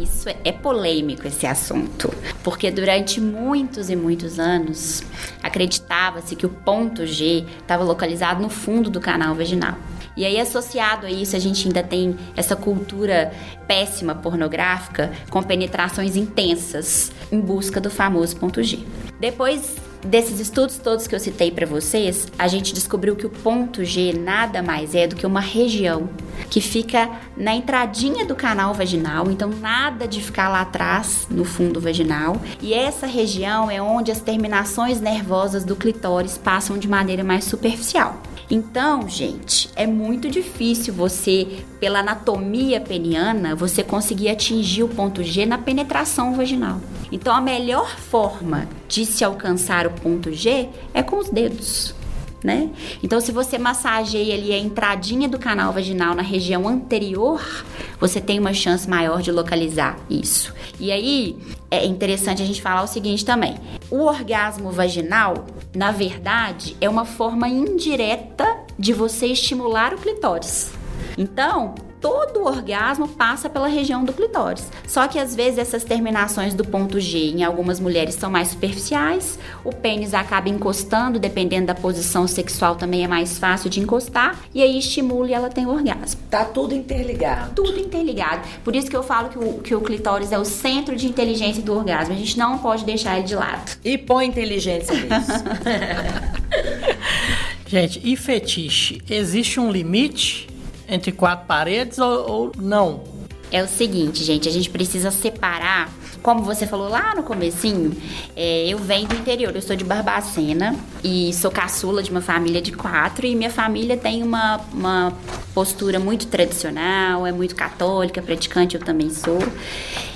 Isso 0.00 0.28
é, 0.30 0.36
é 0.44 0.50
polêmico 0.50 1.26
esse 1.26 1.46
assunto, 1.46 2.12
porque 2.42 2.70
durante 2.70 3.20
muitos 3.20 3.90
e 3.90 3.96
muitos 3.96 4.38
anos 4.38 5.02
acreditava-se 5.42 6.34
que 6.34 6.46
o 6.46 6.48
ponto 6.48 7.06
G 7.06 7.44
estava 7.60 7.84
localizado 7.84 8.40
no 8.40 8.48
fundo 8.48 8.88
do 8.88 8.98
canal 8.98 9.34
vaginal. 9.34 9.76
E 10.16 10.24
aí, 10.24 10.40
associado 10.40 11.06
a 11.06 11.10
isso, 11.10 11.36
a 11.36 11.38
gente 11.38 11.66
ainda 11.66 11.82
tem 11.82 12.16
essa 12.36 12.56
cultura 12.56 13.32
péssima 13.66 14.14
pornográfica 14.14 15.12
com 15.30 15.42
penetrações 15.42 16.16
intensas 16.16 17.12
em 17.30 17.40
busca 17.40 17.80
do 17.80 17.90
famoso 17.90 18.36
ponto 18.36 18.62
G. 18.62 18.80
Depois 19.20 19.76
desses 20.04 20.40
estudos 20.40 20.78
todos 20.78 21.06
que 21.06 21.14
eu 21.14 21.20
citei 21.20 21.50
para 21.50 21.66
vocês, 21.66 22.26
a 22.38 22.48
gente 22.48 22.72
descobriu 22.72 23.16
que 23.16 23.26
o 23.26 23.30
ponto 23.30 23.84
G 23.84 24.12
nada 24.12 24.62
mais 24.62 24.94
é 24.94 25.06
do 25.06 25.16
que 25.16 25.26
uma 25.26 25.40
região 25.40 26.08
que 26.48 26.60
fica 26.60 27.10
na 27.36 27.54
entradinha 27.54 28.24
do 28.24 28.34
canal 28.34 28.72
vaginal, 28.74 29.30
então 29.30 29.50
nada 29.50 30.08
de 30.08 30.20
ficar 30.20 30.48
lá 30.48 30.62
atrás 30.62 31.26
no 31.30 31.44
fundo 31.44 31.80
vaginal. 31.80 32.40
E 32.60 32.72
essa 32.72 33.06
região 33.06 33.70
é 33.70 33.80
onde 33.80 34.10
as 34.10 34.20
terminações 34.20 35.00
nervosas 35.00 35.64
do 35.64 35.76
clitóris 35.76 36.38
passam 36.38 36.78
de 36.78 36.88
maneira 36.88 37.22
mais 37.22 37.44
superficial. 37.44 38.20
Então, 38.50 39.08
gente, 39.08 39.70
é 39.76 39.86
muito 39.86 40.28
difícil 40.28 40.92
você, 40.92 41.62
pela 41.78 42.00
anatomia 42.00 42.80
peniana, 42.80 43.54
você 43.54 43.84
conseguir 43.84 44.28
atingir 44.28 44.82
o 44.82 44.88
ponto 44.88 45.22
G 45.22 45.46
na 45.46 45.56
penetração 45.56 46.34
vaginal. 46.34 46.80
Então, 47.12 47.32
a 47.32 47.40
melhor 47.40 47.96
forma 47.96 48.68
de 48.88 49.06
se 49.06 49.22
alcançar 49.22 49.86
o 49.86 49.92
ponto 49.92 50.32
G 50.32 50.68
é 50.92 51.00
com 51.00 51.18
os 51.18 51.30
dedos 51.30 51.94
né? 52.42 52.70
Então, 53.02 53.20
se 53.20 53.32
você 53.32 53.58
massageia 53.58 54.34
ali 54.34 54.52
a 54.52 54.58
entradinha 54.58 55.28
do 55.28 55.38
canal 55.38 55.72
vaginal 55.72 56.14
na 56.14 56.22
região 56.22 56.66
anterior, 56.66 57.64
você 57.98 58.20
tem 58.20 58.38
uma 58.38 58.54
chance 58.54 58.88
maior 58.88 59.22
de 59.22 59.30
localizar 59.30 59.98
isso. 60.08 60.54
E 60.78 60.90
aí, 60.90 61.36
é 61.70 61.84
interessante 61.84 62.42
a 62.42 62.46
gente 62.46 62.62
falar 62.62 62.82
o 62.82 62.86
seguinte 62.86 63.24
também: 63.24 63.56
o 63.90 64.04
orgasmo 64.04 64.70
vaginal, 64.70 65.46
na 65.74 65.90
verdade, 65.90 66.76
é 66.80 66.88
uma 66.88 67.04
forma 67.04 67.48
indireta 67.48 68.46
de 68.78 68.92
você 68.92 69.26
estimular 69.26 69.94
o 69.94 69.98
clitóris. 69.98 70.72
Então, 71.18 71.74
todo 72.00 72.40
o 72.40 72.46
orgasmo 72.46 73.06
passa 73.06 73.48
pela 73.48 73.68
região 73.68 74.04
do 74.04 74.12
clitóris. 74.12 74.66
Só 74.86 75.06
que 75.06 75.18
às 75.18 75.34
vezes 75.34 75.58
essas 75.58 75.84
terminações 75.84 76.54
do 76.54 76.64
ponto 76.64 76.98
G 76.98 77.18
em 77.18 77.44
algumas 77.44 77.78
mulheres 77.78 78.14
são 78.14 78.30
mais 78.30 78.48
superficiais, 78.48 79.38
o 79.64 79.72
pênis 79.72 80.14
acaba 80.14 80.48
encostando, 80.48 81.18
dependendo 81.18 81.66
da 81.66 81.74
posição 81.74 82.26
sexual 82.26 82.76
também 82.76 83.04
é 83.04 83.08
mais 83.08 83.38
fácil 83.38 83.68
de 83.68 83.80
encostar, 83.80 84.38
e 84.54 84.62
aí 84.62 84.78
estimula 84.78 85.28
e 85.28 85.34
ela 85.34 85.48
tem 85.48 85.66
orgasmo. 85.66 86.20
Tá 86.30 86.44
tudo 86.44 86.74
interligado. 86.74 87.54
Tudo 87.54 87.78
interligado. 87.78 88.48
Por 88.64 88.74
isso 88.74 88.88
que 88.88 88.96
eu 88.96 89.02
falo 89.02 89.28
que 89.28 89.38
o, 89.38 89.58
que 89.58 89.74
o 89.74 89.80
clitóris 89.80 90.32
é 90.32 90.38
o 90.38 90.44
centro 90.44 90.96
de 90.96 91.06
inteligência 91.06 91.62
do 91.62 91.74
orgasmo. 91.74 92.14
A 92.14 92.16
gente 92.16 92.38
não 92.38 92.58
pode 92.58 92.84
deixar 92.84 93.18
ele 93.18 93.26
de 93.26 93.34
lado. 93.34 93.72
E 93.84 93.98
põe 93.98 94.26
inteligência 94.26 94.94
nisso. 94.94 95.10
Gente, 97.66 98.00
e 98.02 98.16
fetiche? 98.16 99.00
Existe 99.08 99.60
um 99.60 99.70
limite 99.70 100.49
entre 100.90 101.12
quatro 101.12 101.46
paredes 101.46 101.98
ou, 101.98 102.30
ou 102.30 102.52
não? 102.58 103.04
É 103.52 103.62
o 103.62 103.68
seguinte, 103.68 104.22
gente, 104.22 104.48
a 104.48 104.52
gente 104.52 104.70
precisa 104.70 105.10
separar 105.10 105.90
como 106.22 106.42
você 106.42 106.66
falou 106.66 106.88
lá 106.88 107.14
no 107.14 107.22
comecinho, 107.22 107.96
é, 108.36 108.68
eu 108.68 108.78
venho 108.78 109.08
do 109.08 109.14
interior, 109.14 109.54
eu 109.54 109.62
sou 109.62 109.74
de 109.74 109.84
Barbacena 109.84 110.76
e 111.02 111.32
sou 111.32 111.50
caçula 111.50 112.02
de 112.02 112.10
uma 112.10 112.20
família 112.20 112.60
de 112.60 112.72
quatro 112.72 113.26
e 113.26 113.34
minha 113.34 113.50
família 113.50 113.96
tem 113.96 114.22
uma, 114.22 114.60
uma 114.72 115.12
postura 115.54 115.98
muito 115.98 116.26
tradicional, 116.26 117.26
é 117.26 117.32
muito 117.32 117.54
católica, 117.54 118.20
praticante, 118.20 118.74
eu 118.74 118.82
também 118.82 119.10
sou. 119.10 119.38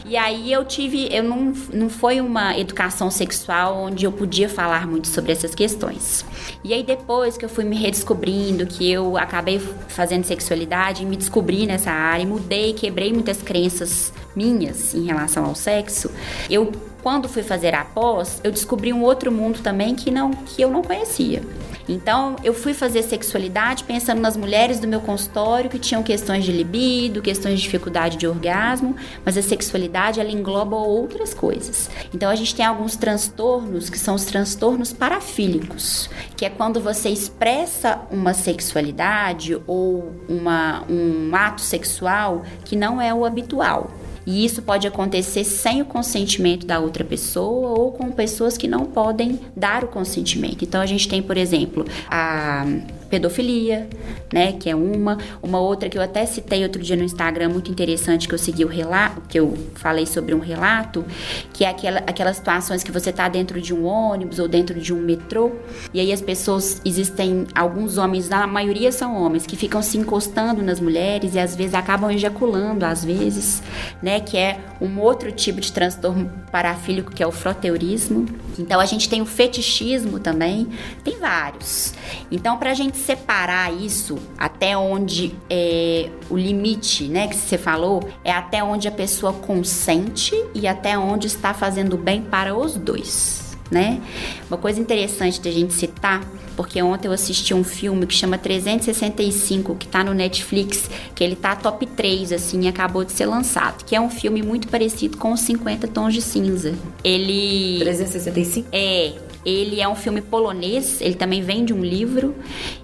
E 0.04 0.18
aí 0.18 0.52
eu 0.52 0.64
tive, 0.64 1.08
eu 1.10 1.22
não, 1.22 1.54
não 1.72 1.88
foi 1.88 2.20
uma 2.20 2.58
educação 2.58 3.10
sexual 3.10 3.84
onde 3.84 4.04
eu 4.04 4.12
podia 4.12 4.48
falar 4.50 4.86
muito 4.86 5.08
sobre 5.08 5.32
essas 5.32 5.54
questões. 5.54 6.24
E 6.62 6.74
aí 6.74 6.82
depois 6.82 7.38
que 7.38 7.44
eu 7.44 7.48
fui 7.48 7.64
me 7.64 7.76
redescobrindo, 7.76 8.66
que 8.66 8.90
eu 8.90 9.16
acabei 9.16 9.58
fazendo 9.58 10.24
sexualidade, 10.24 11.06
me 11.06 11.16
descobri 11.16 11.66
nessa 11.66 11.90
área, 11.90 12.26
mudei, 12.26 12.74
quebrei 12.74 13.12
muitas 13.14 13.40
crenças 13.40 14.12
minhas 14.36 14.94
em 14.94 15.04
relação 15.06 15.44
ao 15.44 15.54
sexo, 15.54 16.10
eu 16.50 16.70
quando 17.02 17.28
fui 17.28 17.42
fazer 17.42 17.74
a 17.74 17.84
pós, 17.84 18.40
eu 18.42 18.50
descobri 18.50 18.90
um 18.90 19.02
outro 19.02 19.30
mundo 19.30 19.60
também 19.60 19.94
que 19.94 20.10
não 20.10 20.30
que 20.30 20.62
eu 20.62 20.70
não 20.70 20.82
conhecia. 20.82 21.42
Então, 21.88 22.36
eu 22.42 22.54
fui 22.54 22.72
fazer 22.72 23.02
sexualidade 23.02 23.84
pensando 23.84 24.20
nas 24.20 24.36
mulheres 24.36 24.80
do 24.80 24.88
meu 24.88 25.00
consultório 25.00 25.68
que 25.68 25.78
tinham 25.78 26.02
questões 26.02 26.44
de 26.44 26.52
libido, 26.52 27.20
questões 27.20 27.58
de 27.58 27.64
dificuldade 27.64 28.16
de 28.16 28.26
orgasmo, 28.26 28.96
mas 29.24 29.36
a 29.36 29.42
sexualidade 29.42 30.20
ela 30.20 30.30
engloba 30.30 30.76
outras 30.76 31.34
coisas. 31.34 31.90
Então, 32.12 32.30
a 32.30 32.34
gente 32.34 32.54
tem 32.54 32.64
alguns 32.64 32.96
transtornos 32.96 33.90
que 33.90 33.98
são 33.98 34.14
os 34.14 34.24
transtornos 34.24 34.92
parafílicos, 34.92 36.08
que 36.36 36.44
é 36.44 36.50
quando 36.50 36.80
você 36.80 37.10
expressa 37.10 38.00
uma 38.10 38.32
sexualidade 38.32 39.60
ou 39.66 40.12
uma, 40.28 40.84
um 40.88 41.34
ato 41.34 41.60
sexual 41.60 42.44
que 42.64 42.76
não 42.76 43.00
é 43.00 43.12
o 43.12 43.24
habitual. 43.24 43.90
E 44.26 44.44
isso 44.44 44.62
pode 44.62 44.86
acontecer 44.86 45.44
sem 45.44 45.82
o 45.82 45.84
consentimento 45.84 46.66
da 46.66 46.78
outra 46.78 47.04
pessoa 47.04 47.78
ou 47.78 47.92
com 47.92 48.10
pessoas 48.10 48.56
que 48.56 48.66
não 48.66 48.86
podem 48.86 49.38
dar 49.56 49.84
o 49.84 49.88
consentimento. 49.88 50.64
Então 50.64 50.80
a 50.80 50.86
gente 50.86 51.08
tem, 51.08 51.22
por 51.22 51.36
exemplo, 51.36 51.84
a 52.08 52.66
pedofilia, 53.14 53.88
né, 54.32 54.52
que 54.52 54.68
é 54.68 54.74
uma, 54.74 55.18
uma 55.40 55.60
outra 55.60 55.88
que 55.88 55.96
eu 55.96 56.02
até 56.02 56.26
citei 56.26 56.64
outro 56.64 56.82
dia 56.82 56.96
no 56.96 57.04
Instagram 57.04 57.48
muito 57.48 57.70
interessante 57.70 58.26
que 58.26 58.34
eu 58.34 58.38
segui 58.38 58.64
o 58.64 58.68
relato, 58.68 59.22
que 59.28 59.38
eu 59.38 59.56
falei 59.76 60.04
sobre 60.04 60.34
um 60.34 60.40
relato, 60.40 61.04
que 61.52 61.64
é 61.64 61.68
aquela, 61.68 62.00
aquelas 62.00 62.36
situações 62.36 62.82
que 62.82 62.90
você 62.90 63.10
está 63.10 63.28
dentro 63.28 63.60
de 63.60 63.72
um 63.72 63.84
ônibus 63.84 64.40
ou 64.40 64.48
dentro 64.48 64.80
de 64.80 64.92
um 64.92 65.00
metrô 65.00 65.52
e 65.92 66.00
aí 66.00 66.12
as 66.12 66.20
pessoas 66.20 66.80
existem 66.84 67.46
alguns 67.54 67.98
homens, 67.98 68.32
a 68.32 68.48
maioria 68.48 68.90
são 68.90 69.14
homens 69.14 69.46
que 69.46 69.56
ficam 69.56 69.80
se 69.80 69.96
encostando 69.96 70.60
nas 70.60 70.80
mulheres 70.80 71.36
e 71.36 71.38
às 71.38 71.54
vezes 71.54 71.74
acabam 71.74 72.10
ejaculando 72.10 72.84
às 72.84 73.04
vezes, 73.04 73.62
né, 74.02 74.18
que 74.18 74.36
é 74.36 74.58
um 74.80 74.98
outro 74.98 75.30
tipo 75.30 75.60
de 75.60 75.72
transtorno 75.72 76.28
parafílico 76.50 77.12
que 77.12 77.22
é 77.22 77.26
o 77.26 77.32
froteurismo. 77.32 78.26
Então 78.58 78.80
a 78.80 78.86
gente 78.86 79.08
tem 79.08 79.22
o 79.22 79.26
fetichismo 79.26 80.18
também, 80.18 80.68
tem 81.04 81.18
vários. 81.20 81.94
Então 82.30 82.56
para 82.56 82.70
a 82.70 82.74
gente 82.74 82.96
separar 83.04 83.72
isso 83.72 84.18
até 84.38 84.76
onde 84.76 85.34
é 85.48 86.08
o 86.30 86.36
limite, 86.36 87.04
né, 87.04 87.28
que 87.28 87.36
você 87.36 87.58
falou, 87.58 88.08
é 88.24 88.32
até 88.32 88.64
onde 88.64 88.88
a 88.88 88.90
pessoa 88.90 89.32
consente 89.32 90.34
e 90.54 90.66
até 90.66 90.98
onde 90.98 91.26
está 91.26 91.52
fazendo 91.52 91.96
bem 91.96 92.22
para 92.22 92.56
os 92.56 92.76
dois. 92.76 93.44
Né? 93.70 94.00
Uma 94.48 94.58
coisa 94.58 94.78
interessante 94.78 95.40
da 95.40 95.50
gente 95.50 95.72
citar, 95.72 96.22
porque 96.54 96.80
ontem 96.82 97.08
eu 97.08 97.12
assisti 97.12 97.54
um 97.54 97.64
filme 97.64 98.06
que 98.06 98.14
chama 98.14 98.38
365, 98.38 99.74
que 99.74 99.88
tá 99.88 100.04
no 100.04 100.14
Netflix, 100.14 100.88
que 101.14 101.24
ele 101.24 101.34
tá 101.34 101.56
top 101.56 101.84
3, 101.86 102.32
assim, 102.32 102.68
acabou 102.68 103.04
de 103.04 103.12
ser 103.12 103.26
lançado, 103.26 103.84
que 103.84 103.96
é 103.96 104.00
um 104.00 104.10
filme 104.10 104.42
muito 104.42 104.68
parecido 104.68 105.16
com 105.16 105.32
os 105.32 105.40
50 105.40 105.88
Tons 105.88 106.14
de 106.14 106.22
Cinza. 106.22 106.74
Ele... 107.02 107.78
365? 107.80 108.68
É, 108.70 109.14
ele 109.44 109.80
é 109.80 109.88
um 109.88 109.94
filme 109.94 110.20
polonês, 110.20 111.00
ele 111.00 111.14
também 111.14 111.42
vem 111.42 111.64
de 111.64 111.72
um 111.72 111.84
livro. 111.84 112.34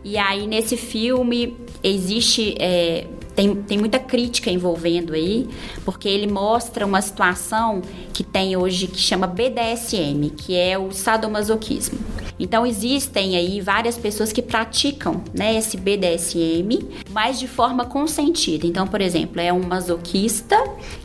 E 0.04 0.18
aí, 0.18 0.46
nesse 0.46 0.76
filme, 0.76 1.56
existe. 1.82 2.54
É, 2.58 3.06
tem, 3.40 3.54
tem 3.54 3.78
muita 3.78 3.98
crítica 3.98 4.50
envolvendo 4.50 5.14
aí, 5.14 5.48
porque 5.82 6.06
ele 6.06 6.30
mostra 6.30 6.84
uma 6.84 7.00
situação 7.00 7.80
que 8.12 8.22
tem 8.22 8.54
hoje 8.54 8.86
que 8.86 8.98
chama 8.98 9.26
BDSM, 9.26 10.28
que 10.36 10.54
é 10.54 10.78
o 10.78 10.92
sadomasoquismo. 10.92 11.98
Então 12.38 12.66
existem 12.66 13.36
aí 13.36 13.60
várias 13.60 13.96
pessoas 13.96 14.30
que 14.30 14.42
praticam 14.42 15.22
né, 15.34 15.56
esse 15.56 15.78
BDSM, 15.78 16.86
mas 17.10 17.38
de 17.38 17.48
forma 17.48 17.86
consentida. 17.86 18.66
Então, 18.66 18.86
por 18.86 19.00
exemplo, 19.00 19.40
é 19.40 19.50
um 19.52 19.62
masoquista 19.62 20.56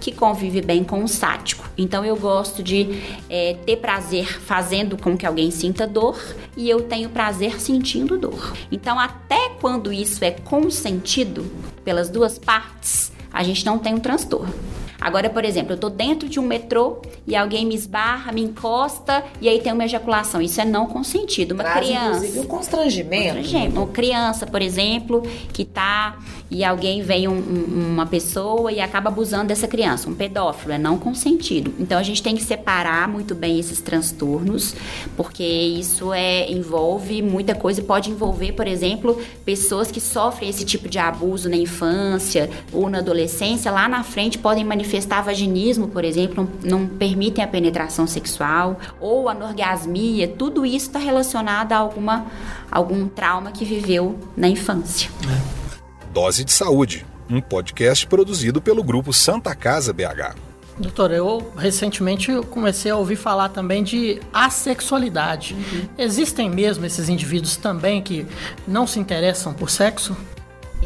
que 0.02 0.12
convive 0.12 0.62
bem 0.62 0.84
com 0.84 1.00
um 1.00 1.08
sádico. 1.08 1.70
Então 1.78 2.04
eu 2.04 2.18
gosto 2.18 2.62
de 2.62 3.02
é, 3.30 3.56
ter 3.66 3.78
prazer 3.78 4.42
fazendo 4.42 4.98
com 4.98 5.18
que 5.18 5.26
alguém 5.26 5.52
sinta 5.52 5.88
dor 5.88 6.20
e 6.58 6.70
eu 6.70 6.82
tenho 6.82 7.10
prazer 7.10 7.62
sentindo 7.62 8.18
dor. 8.18 8.54
Então, 8.72 9.00
até 9.00 9.50
quando 9.62 9.92
isso 9.92 10.24
é 10.24 10.32
consentido 10.32 11.46
pelas 11.86 12.10
duas 12.10 12.38
partes, 12.38 13.12
a 13.32 13.44
gente 13.44 13.66
não 13.66 13.78
tem 13.78 13.94
um 13.94 14.00
transtorno. 14.00 14.54
Agora, 15.00 15.30
por 15.30 15.46
exemplo, 15.46 15.74
eu 15.74 15.78
tô 15.78 15.90
dentro 15.90 16.28
de 16.28 16.40
um 16.40 16.44
metrô 16.44 17.02
e 17.28 17.36
alguém 17.36 17.66
me 17.66 17.76
esbarra, 17.76 18.32
me 18.32 18.42
encosta 18.42 19.24
e 19.42 19.50
aí 19.50 19.60
tem 19.60 19.74
uma 19.74 19.86
ejaculação. 19.86 20.42
Isso 20.42 20.62
é 20.62 20.66
não 20.66 20.88
consentido. 20.88 21.54
Uma 21.54 21.64
Traz, 21.64 21.86
criança. 21.86 22.18
Inclusive, 22.18 22.40
um 22.40 22.46
constrangimento. 22.46 23.36
constrangimento. 23.36 23.76
Uma 23.78 23.88
criança, 23.88 24.46
por 24.46 24.62
exemplo, 24.62 25.22
que 25.52 25.66
tá 25.66 26.18
e 26.50 26.64
alguém 26.64 27.02
vem 27.02 27.28
um, 27.28 27.34
um, 27.34 27.92
uma 27.94 28.06
pessoa 28.06 28.72
e 28.72 28.80
acaba 28.80 29.10
abusando 29.10 29.48
dessa 29.48 29.68
criança. 29.68 30.10
Um 30.10 30.16
pedófilo 30.16 30.74
é 30.74 30.78
não 30.78 30.98
consentido. 30.98 31.74
Então 31.80 31.98
a 31.98 32.04
gente 32.04 32.22
tem 32.22 32.36
que 32.36 32.44
separar 32.44 33.08
muito 33.08 33.34
bem 33.34 33.60
esses 33.60 33.82
transtornos, 33.82 34.76
porque 35.18 35.44
isso 35.44 36.14
é 36.14 36.50
envolve 36.52 37.22
muita 37.22 37.56
coisa. 37.56 37.82
Pode 37.82 38.10
envolver, 38.10 38.54
por 38.54 38.68
exemplo, 38.68 39.22
pessoas 39.44 39.92
que 39.92 40.00
sofrem 40.00 40.50
esse 40.50 40.64
tipo 40.64 40.88
de 40.88 41.00
abuso 41.00 41.50
na 41.50 41.58
infância 41.58 42.50
ou 42.72 42.90
na 42.90 43.00
adolescência. 43.00 43.72
Lá 43.72 43.88
na 43.88 44.04
frente 44.04 44.38
podem 44.38 44.64
manifestar 44.64 44.85
vaginismo, 45.22 45.88
por 45.88 46.04
exemplo, 46.04 46.50
não, 46.64 46.80
não 46.80 46.88
permitem 46.88 47.44
a 47.44 47.48
penetração 47.48 48.08
sexual 48.08 48.80
ou 49.00 49.28
anorgasmia. 49.28 50.28
Tudo 50.28 50.66
isso 50.66 50.88
está 50.88 51.00
relacionado 51.00 51.72
a 51.74 51.78
alguma 51.78 52.26
algum 52.72 53.08
trauma 53.08 53.52
que 53.52 53.64
viveu 53.64 54.18
na 54.36 54.48
infância. 54.48 55.10
Dose 56.14 56.44
de 56.44 56.52
Saúde, 56.52 57.06
um 57.30 57.42
podcast 57.42 58.08
produzido 58.08 58.62
pelo 58.62 58.84
grupo 58.84 59.12
Santa 59.12 59.54
Casa 59.56 59.94
BH. 59.94 60.36
Doutor, 60.78 61.12
eu 61.12 61.54
recentemente 61.58 62.30
comecei 62.50 62.92
a 62.92 62.98
ouvir 62.98 63.16
falar 63.16 63.50
também 63.50 63.82
de 63.82 64.20
assexualidade. 64.34 65.54
Uhum. 65.54 65.88
Existem 65.98 66.50
mesmo 66.50 66.86
esses 66.86 67.08
indivíduos 67.08 67.56
também 67.56 68.02
que 68.02 68.28
não 68.68 68.86
se 68.86 69.00
interessam 69.00 69.54
por 69.54 69.70
sexo? 69.70 70.16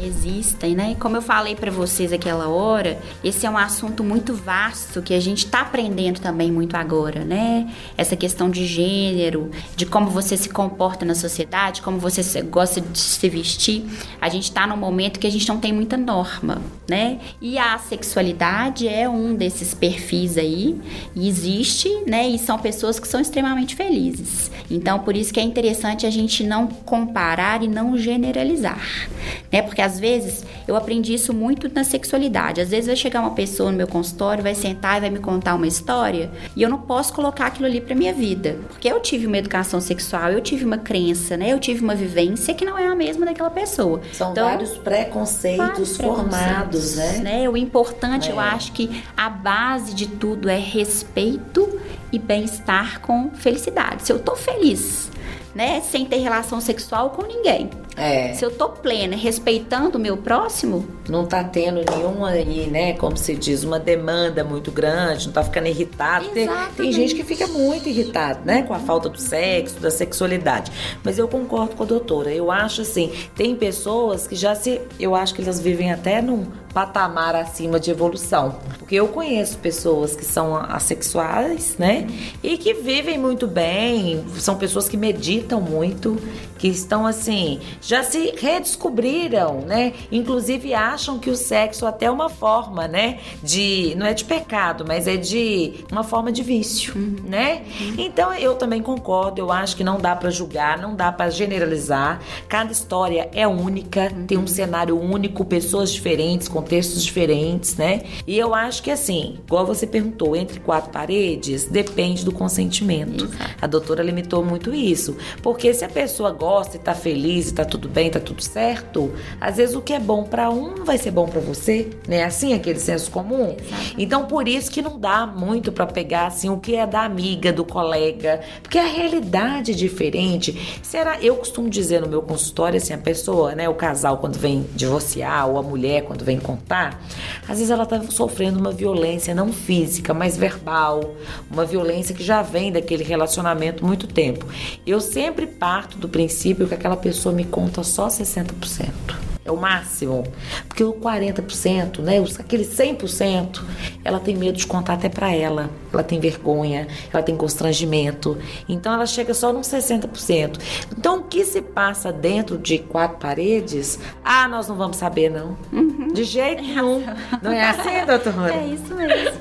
Existem, 0.06 0.74
né? 0.74 0.96
Como 0.98 1.16
eu 1.16 1.22
falei 1.22 1.54
para 1.54 1.70
vocês 1.70 2.12
aquela 2.12 2.48
hora, 2.48 2.98
esse 3.22 3.46
é 3.46 3.50
um 3.50 3.58
assunto 3.58 4.02
muito 4.02 4.34
vasto 4.34 5.02
que 5.02 5.14
a 5.14 5.20
gente 5.20 5.44
está 5.44 5.60
aprendendo 5.60 6.20
também 6.20 6.50
muito 6.50 6.76
agora, 6.76 7.24
né? 7.24 7.72
Essa 7.96 8.16
questão 8.16 8.50
de 8.50 8.66
gênero, 8.66 9.50
de 9.76 9.86
como 9.86 10.10
você 10.10 10.36
se 10.36 10.48
comporta 10.48 11.04
na 11.04 11.14
sociedade, 11.14 11.82
como 11.82 11.98
você 11.98 12.42
gosta 12.42 12.80
de 12.80 12.98
se 12.98 13.28
vestir. 13.28 13.84
A 14.20 14.28
gente 14.28 14.44
está 14.44 14.66
num 14.66 14.76
momento 14.76 15.20
que 15.20 15.26
a 15.26 15.30
gente 15.30 15.48
não 15.48 15.58
tem 15.58 15.72
muita 15.72 15.96
norma, 15.96 16.60
né? 16.88 17.18
E 17.40 17.58
a 17.58 17.78
sexualidade 17.78 18.88
é 18.88 19.08
um 19.08 19.34
desses 19.34 19.74
perfis 19.74 20.36
aí, 20.38 20.80
e 21.14 21.28
existe, 21.28 21.88
né? 22.06 22.28
E 22.28 22.38
são 22.38 22.58
pessoas 22.58 22.98
que 22.98 23.08
são 23.08 23.20
extremamente 23.20 23.74
felizes. 23.74 24.50
Então, 24.70 25.00
por 25.00 25.16
isso 25.16 25.32
que 25.32 25.40
é 25.40 25.42
interessante 25.42 26.06
a 26.06 26.10
gente 26.10 26.44
não 26.44 26.66
comparar 26.66 27.62
e 27.62 27.68
não 27.68 27.96
generalizar, 27.96 29.08
né? 29.50 29.62
Porque 29.62 29.82
às 29.82 29.89
vezes, 29.98 30.44
eu 30.68 30.76
aprendi 30.76 31.14
isso 31.14 31.32
muito 31.32 31.70
na 31.74 31.84
sexualidade. 31.84 32.60
Às 32.60 32.70
vezes 32.70 32.86
vai 32.86 32.96
chegar 32.96 33.20
uma 33.20 33.32
pessoa 33.32 33.70
no 33.70 33.76
meu 33.76 33.88
consultório, 33.88 34.42
vai 34.42 34.54
sentar 34.54 34.98
e 34.98 35.00
vai 35.00 35.10
me 35.10 35.18
contar 35.18 35.54
uma 35.54 35.66
história, 35.66 36.30
e 36.54 36.62
eu 36.62 36.68
não 36.68 36.78
posso 36.78 37.12
colocar 37.12 37.46
aquilo 37.46 37.66
ali 37.66 37.80
para 37.80 37.94
minha 37.94 38.12
vida, 38.12 38.58
porque 38.68 38.88
eu 38.88 39.00
tive 39.00 39.26
uma 39.26 39.38
educação 39.38 39.80
sexual, 39.80 40.30
eu 40.30 40.40
tive 40.40 40.64
uma 40.64 40.78
crença, 40.78 41.36
né? 41.36 41.52
Eu 41.52 41.58
tive 41.58 41.82
uma 41.82 41.94
vivência 41.94 42.54
que 42.54 42.64
não 42.64 42.78
é 42.78 42.86
a 42.86 42.94
mesma 42.94 43.26
daquela 43.26 43.50
pessoa. 43.50 44.00
São 44.12 44.32
então, 44.32 44.44
vários 44.44 44.76
preconceitos 44.76 45.66
vários 45.66 45.96
formados, 45.96 46.94
preconceitos, 46.94 47.22
né? 47.22 47.40
né? 47.40 47.48
O 47.48 47.56
importante, 47.56 48.28
é. 48.28 48.32
eu 48.32 48.40
acho 48.40 48.72
que 48.72 49.02
a 49.16 49.28
base 49.28 49.94
de 49.94 50.06
tudo 50.06 50.48
é 50.48 50.58
respeito 50.58 51.80
e 52.12 52.18
bem-estar 52.18 53.00
com 53.00 53.30
felicidade. 53.30 54.04
Se 54.06 54.12
eu 54.12 54.18
tô 54.18 54.34
feliz, 54.34 55.10
né, 55.54 55.80
sem 55.80 56.04
ter 56.04 56.18
relação 56.18 56.60
sexual 56.60 57.10
com 57.10 57.22
ninguém, 57.22 57.70
é. 58.00 58.32
Se 58.32 58.42
eu 58.42 58.50
tô 58.50 58.70
plena, 58.70 59.14
respeitando 59.14 59.98
o 59.98 60.00
meu 60.00 60.16
próximo. 60.16 60.86
Não 61.06 61.26
tá 61.26 61.44
tendo 61.44 61.84
nenhuma 61.84 62.30
aí, 62.30 62.66
né? 62.66 62.94
Como 62.94 63.14
se 63.14 63.34
diz, 63.34 63.62
uma 63.62 63.78
demanda 63.78 64.42
muito 64.42 64.70
grande, 64.70 65.26
não 65.26 65.34
tá 65.34 65.44
ficando 65.44 65.66
irritado. 65.66 66.28
Tem, 66.28 66.48
tem, 66.76 66.92
gente 66.92 67.14
que 67.14 67.22
fica 67.22 67.46
muito 67.46 67.90
irritado, 67.90 68.40
né? 68.44 68.62
Com 68.62 68.72
a 68.72 68.78
falta 68.78 69.10
do 69.10 69.20
sexo, 69.20 69.78
da 69.80 69.90
sexualidade. 69.90 70.72
Mas 71.04 71.18
eu 71.18 71.28
concordo 71.28 71.76
com 71.76 71.82
a 71.82 71.86
doutora. 71.86 72.32
Eu 72.32 72.50
acho 72.50 72.80
assim, 72.80 73.12
tem 73.34 73.54
pessoas 73.54 74.26
que 74.26 74.34
já 74.34 74.54
se. 74.54 74.80
Eu 74.98 75.14
acho 75.14 75.34
que 75.34 75.42
elas 75.42 75.60
vivem 75.60 75.92
até 75.92 76.22
num 76.22 76.46
patamar 76.72 77.34
acima 77.34 77.78
de 77.80 77.90
evolução. 77.90 78.56
Porque 78.78 78.94
eu 78.94 79.08
conheço 79.08 79.58
pessoas 79.58 80.14
que 80.14 80.24
são 80.24 80.56
assexuais, 80.56 81.76
né? 81.78 82.06
E 82.42 82.56
que 82.56 82.74
vivem 82.74 83.18
muito 83.18 83.46
bem, 83.46 84.24
são 84.38 84.56
pessoas 84.56 84.88
que 84.88 84.96
meditam 84.96 85.60
muito, 85.60 86.16
que 86.60 86.68
estão 86.68 87.06
assim, 87.06 87.58
já 87.80 88.02
se 88.02 88.34
redescobriram, 88.36 89.62
né? 89.62 89.94
Inclusive 90.12 90.74
acham 90.74 91.18
que 91.18 91.30
o 91.30 91.34
sexo 91.34 91.86
até 91.86 92.04
é 92.04 92.10
uma 92.10 92.28
forma, 92.28 92.86
né? 92.86 93.18
De. 93.42 93.94
Não 93.96 94.04
é 94.04 94.12
de 94.12 94.26
pecado, 94.26 94.84
mas 94.86 95.06
é 95.06 95.16
de 95.16 95.72
uma 95.90 96.04
forma 96.04 96.30
de 96.30 96.42
vício, 96.42 96.92
uhum. 96.94 97.16
né? 97.24 97.62
Uhum. 97.80 97.94
Então 97.96 98.34
eu 98.34 98.56
também 98.56 98.82
concordo, 98.82 99.40
eu 99.40 99.50
acho 99.50 99.74
que 99.74 99.82
não 99.82 99.98
dá 99.98 100.14
para 100.14 100.28
julgar, 100.28 100.76
não 100.76 100.94
dá 100.94 101.10
para 101.10 101.30
generalizar. 101.30 102.20
Cada 102.46 102.70
história 102.70 103.30
é 103.32 103.48
única, 103.48 104.12
uhum. 104.12 104.26
tem 104.26 104.36
um 104.36 104.46
cenário 104.46 105.00
único, 105.00 105.46
pessoas 105.46 105.90
diferentes, 105.90 106.46
contextos 106.46 107.02
diferentes, 107.02 107.74
né? 107.76 108.02
E 108.26 108.38
eu 108.38 108.54
acho 108.54 108.82
que 108.82 108.90
assim, 108.90 109.38
igual 109.46 109.64
você 109.64 109.86
perguntou, 109.86 110.36
entre 110.36 110.60
quatro 110.60 110.90
paredes, 110.90 111.64
depende 111.64 112.22
do 112.22 112.32
consentimento. 112.32 113.24
Exato. 113.24 113.50
A 113.62 113.66
doutora 113.66 114.02
limitou 114.02 114.44
muito 114.44 114.74
isso. 114.74 115.16
Porque 115.42 115.72
se 115.72 115.86
a 115.86 115.88
pessoa 115.88 116.32
gosta 116.32 116.49
e 116.74 116.78
tá 116.78 116.94
feliz 116.94 117.50
e 117.50 117.54
tá 117.54 117.64
tudo 117.64 117.88
bem, 117.88 118.10
tá 118.10 118.18
tudo 118.18 118.42
certo, 118.42 119.12
às 119.40 119.56
vezes 119.56 119.76
o 119.76 119.80
que 119.80 119.92
é 119.92 120.00
bom 120.00 120.24
para 120.24 120.50
um 120.50 120.74
não 120.74 120.84
vai 120.84 120.98
ser 120.98 121.12
bom 121.12 121.26
para 121.26 121.40
você, 121.40 121.88
né? 122.08 122.24
Assim, 122.24 122.54
aquele 122.54 122.78
senso 122.80 123.10
comum. 123.10 123.56
Então, 123.96 124.26
por 124.26 124.48
isso 124.48 124.70
que 124.70 124.82
não 124.82 124.98
dá 124.98 125.26
muito 125.26 125.70
para 125.70 125.86
pegar 125.86 126.26
assim 126.26 126.48
o 126.48 126.58
que 126.58 126.74
é 126.74 126.86
da 126.86 127.02
amiga, 127.02 127.52
do 127.52 127.64
colega, 127.64 128.40
porque 128.62 128.78
a 128.78 128.84
realidade 128.84 129.70
é 129.70 129.74
diferente. 129.74 130.80
Será, 130.82 131.20
eu 131.22 131.36
costumo 131.36 131.70
dizer 131.70 132.00
no 132.00 132.08
meu 132.08 132.20
consultório 132.20 132.78
assim, 132.78 132.92
a 132.92 132.98
pessoa, 132.98 133.54
né, 133.54 133.68
o 133.68 133.74
casal 133.74 134.18
quando 134.18 134.36
vem 134.36 134.66
divorciar 134.74 135.48
ou 135.48 135.56
a 135.56 135.62
mulher 135.62 136.02
quando 136.02 136.24
vem 136.24 136.38
contar, 136.38 137.00
às 137.42 137.58
vezes 137.58 137.70
ela 137.70 137.86
tá 137.86 138.02
sofrendo 138.08 138.58
uma 138.58 138.72
violência 138.72 139.34
não 139.34 139.52
física, 139.52 140.12
mas 140.12 140.36
verbal, 140.36 141.14
uma 141.50 141.64
violência 141.64 142.14
que 142.14 142.24
já 142.24 142.42
vem 142.42 142.72
daquele 142.72 143.04
relacionamento 143.04 143.84
muito 143.84 144.06
tempo. 144.06 144.46
Eu 144.84 145.00
sempre 145.00 145.46
parto 145.46 145.96
do 145.96 146.08
princípio 146.08 146.39
que 146.68 146.74
aquela 146.74 146.96
pessoa 146.96 147.34
me 147.34 147.44
conta 147.44 147.82
só 147.82 148.08
60%. 148.08 149.30
É 149.44 149.50
o 149.50 149.56
máximo. 149.56 150.24
Porque 150.68 150.84
o 150.84 150.92
40%, 150.92 152.00
né, 152.00 152.22
aquele 152.38 152.64
100%, 152.64 153.62
ela 154.04 154.20
tem 154.20 154.36
medo 154.36 154.56
de 154.56 154.66
contar 154.66 154.94
até 154.94 155.08
para 155.08 155.34
ela. 155.34 155.70
Ela 155.92 156.02
tem 156.02 156.20
vergonha, 156.20 156.86
ela 157.12 157.22
tem 157.22 157.36
constrangimento. 157.36 158.36
Então 158.68 158.92
ela 158.92 159.06
chega 159.06 159.32
só 159.32 159.52
nos 159.52 159.66
60%. 159.66 160.58
Então 160.96 161.20
o 161.20 161.22
que 161.24 161.44
se 161.44 161.62
passa 161.62 162.12
dentro 162.12 162.58
de 162.58 162.78
quatro 162.78 163.18
paredes? 163.18 163.98
Ah, 164.24 164.46
nós 164.46 164.68
não 164.68 164.76
vamos 164.76 164.98
saber 164.98 165.30
não. 165.30 165.56
Uhum. 165.72 166.08
De 166.12 166.24
jeito 166.24 166.62
nenhum. 166.62 167.02
Não 167.42 167.50
é 167.52 167.70
assim, 167.70 168.04
doutora? 168.06 168.54
É 168.60 168.66
isso 168.66 168.94
mesmo. 168.94 169.40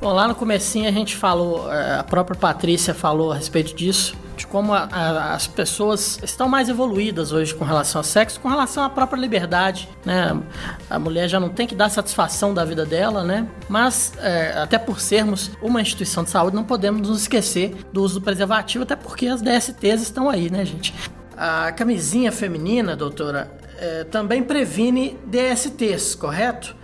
Bom, 0.00 0.12
lá 0.12 0.28
no 0.28 0.34
comecinho 0.34 0.86
a 0.86 0.92
gente 0.92 1.16
falou, 1.16 1.72
eh, 1.72 1.96
a 1.98 2.04
própria 2.04 2.36
Patrícia 2.36 2.92
falou 2.92 3.32
a 3.32 3.36
respeito 3.36 3.74
disso, 3.74 4.14
de 4.36 4.46
como 4.46 4.72
a, 4.72 4.88
a, 4.90 5.34
as 5.34 5.46
pessoas 5.46 6.18
estão 6.22 6.48
mais 6.48 6.68
evoluídas 6.68 7.32
hoje 7.32 7.54
com 7.54 7.64
relação 7.64 8.00
ao 8.00 8.04
sexo, 8.04 8.40
com 8.40 8.48
relação 8.48 8.84
à 8.84 8.90
própria 8.90 9.18
liberdade, 9.18 9.88
né? 10.04 10.38
A 10.88 10.98
mulher 10.98 11.28
já 11.28 11.38
não 11.40 11.48
tem 11.48 11.66
que 11.66 11.74
dar 11.74 11.88
satisfação 11.88 12.52
da 12.52 12.64
vida 12.64 12.84
dela, 12.84 13.24
né? 13.24 13.46
Mas, 13.68 14.12
é, 14.18 14.52
até 14.58 14.78
por 14.78 15.00
sermos 15.00 15.50
uma 15.62 15.80
instituição 15.80 16.24
de 16.24 16.30
saúde, 16.30 16.56
não 16.56 16.64
podemos 16.64 17.08
nos 17.08 17.22
esquecer 17.22 17.74
do 17.92 18.02
uso 18.02 18.20
do 18.20 18.22
preservativo, 18.22 18.84
até 18.84 18.96
porque 18.96 19.26
as 19.26 19.40
DSTs 19.40 20.02
estão 20.02 20.28
aí, 20.28 20.50
né, 20.50 20.64
gente? 20.64 20.94
A 21.36 21.72
camisinha 21.72 22.30
feminina, 22.30 22.94
doutora, 22.94 23.50
é, 23.78 24.04
também 24.04 24.42
previne 24.42 25.18
DSTs, 25.26 26.14
correto? 26.14 26.76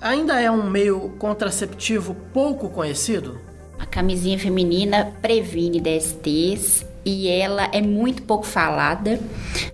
Ainda 0.00 0.40
é 0.40 0.50
um 0.50 0.68
meio 0.68 1.10
contraceptivo 1.18 2.16
pouco 2.32 2.68
conhecido? 2.68 3.40
A 3.78 3.86
camisinha 3.86 4.38
feminina 4.38 5.12
previne 5.20 5.80
DSTs 5.80 6.84
e 7.04 7.28
ela 7.28 7.68
é 7.72 7.80
muito 7.80 8.22
pouco 8.22 8.46
falada, 8.46 9.18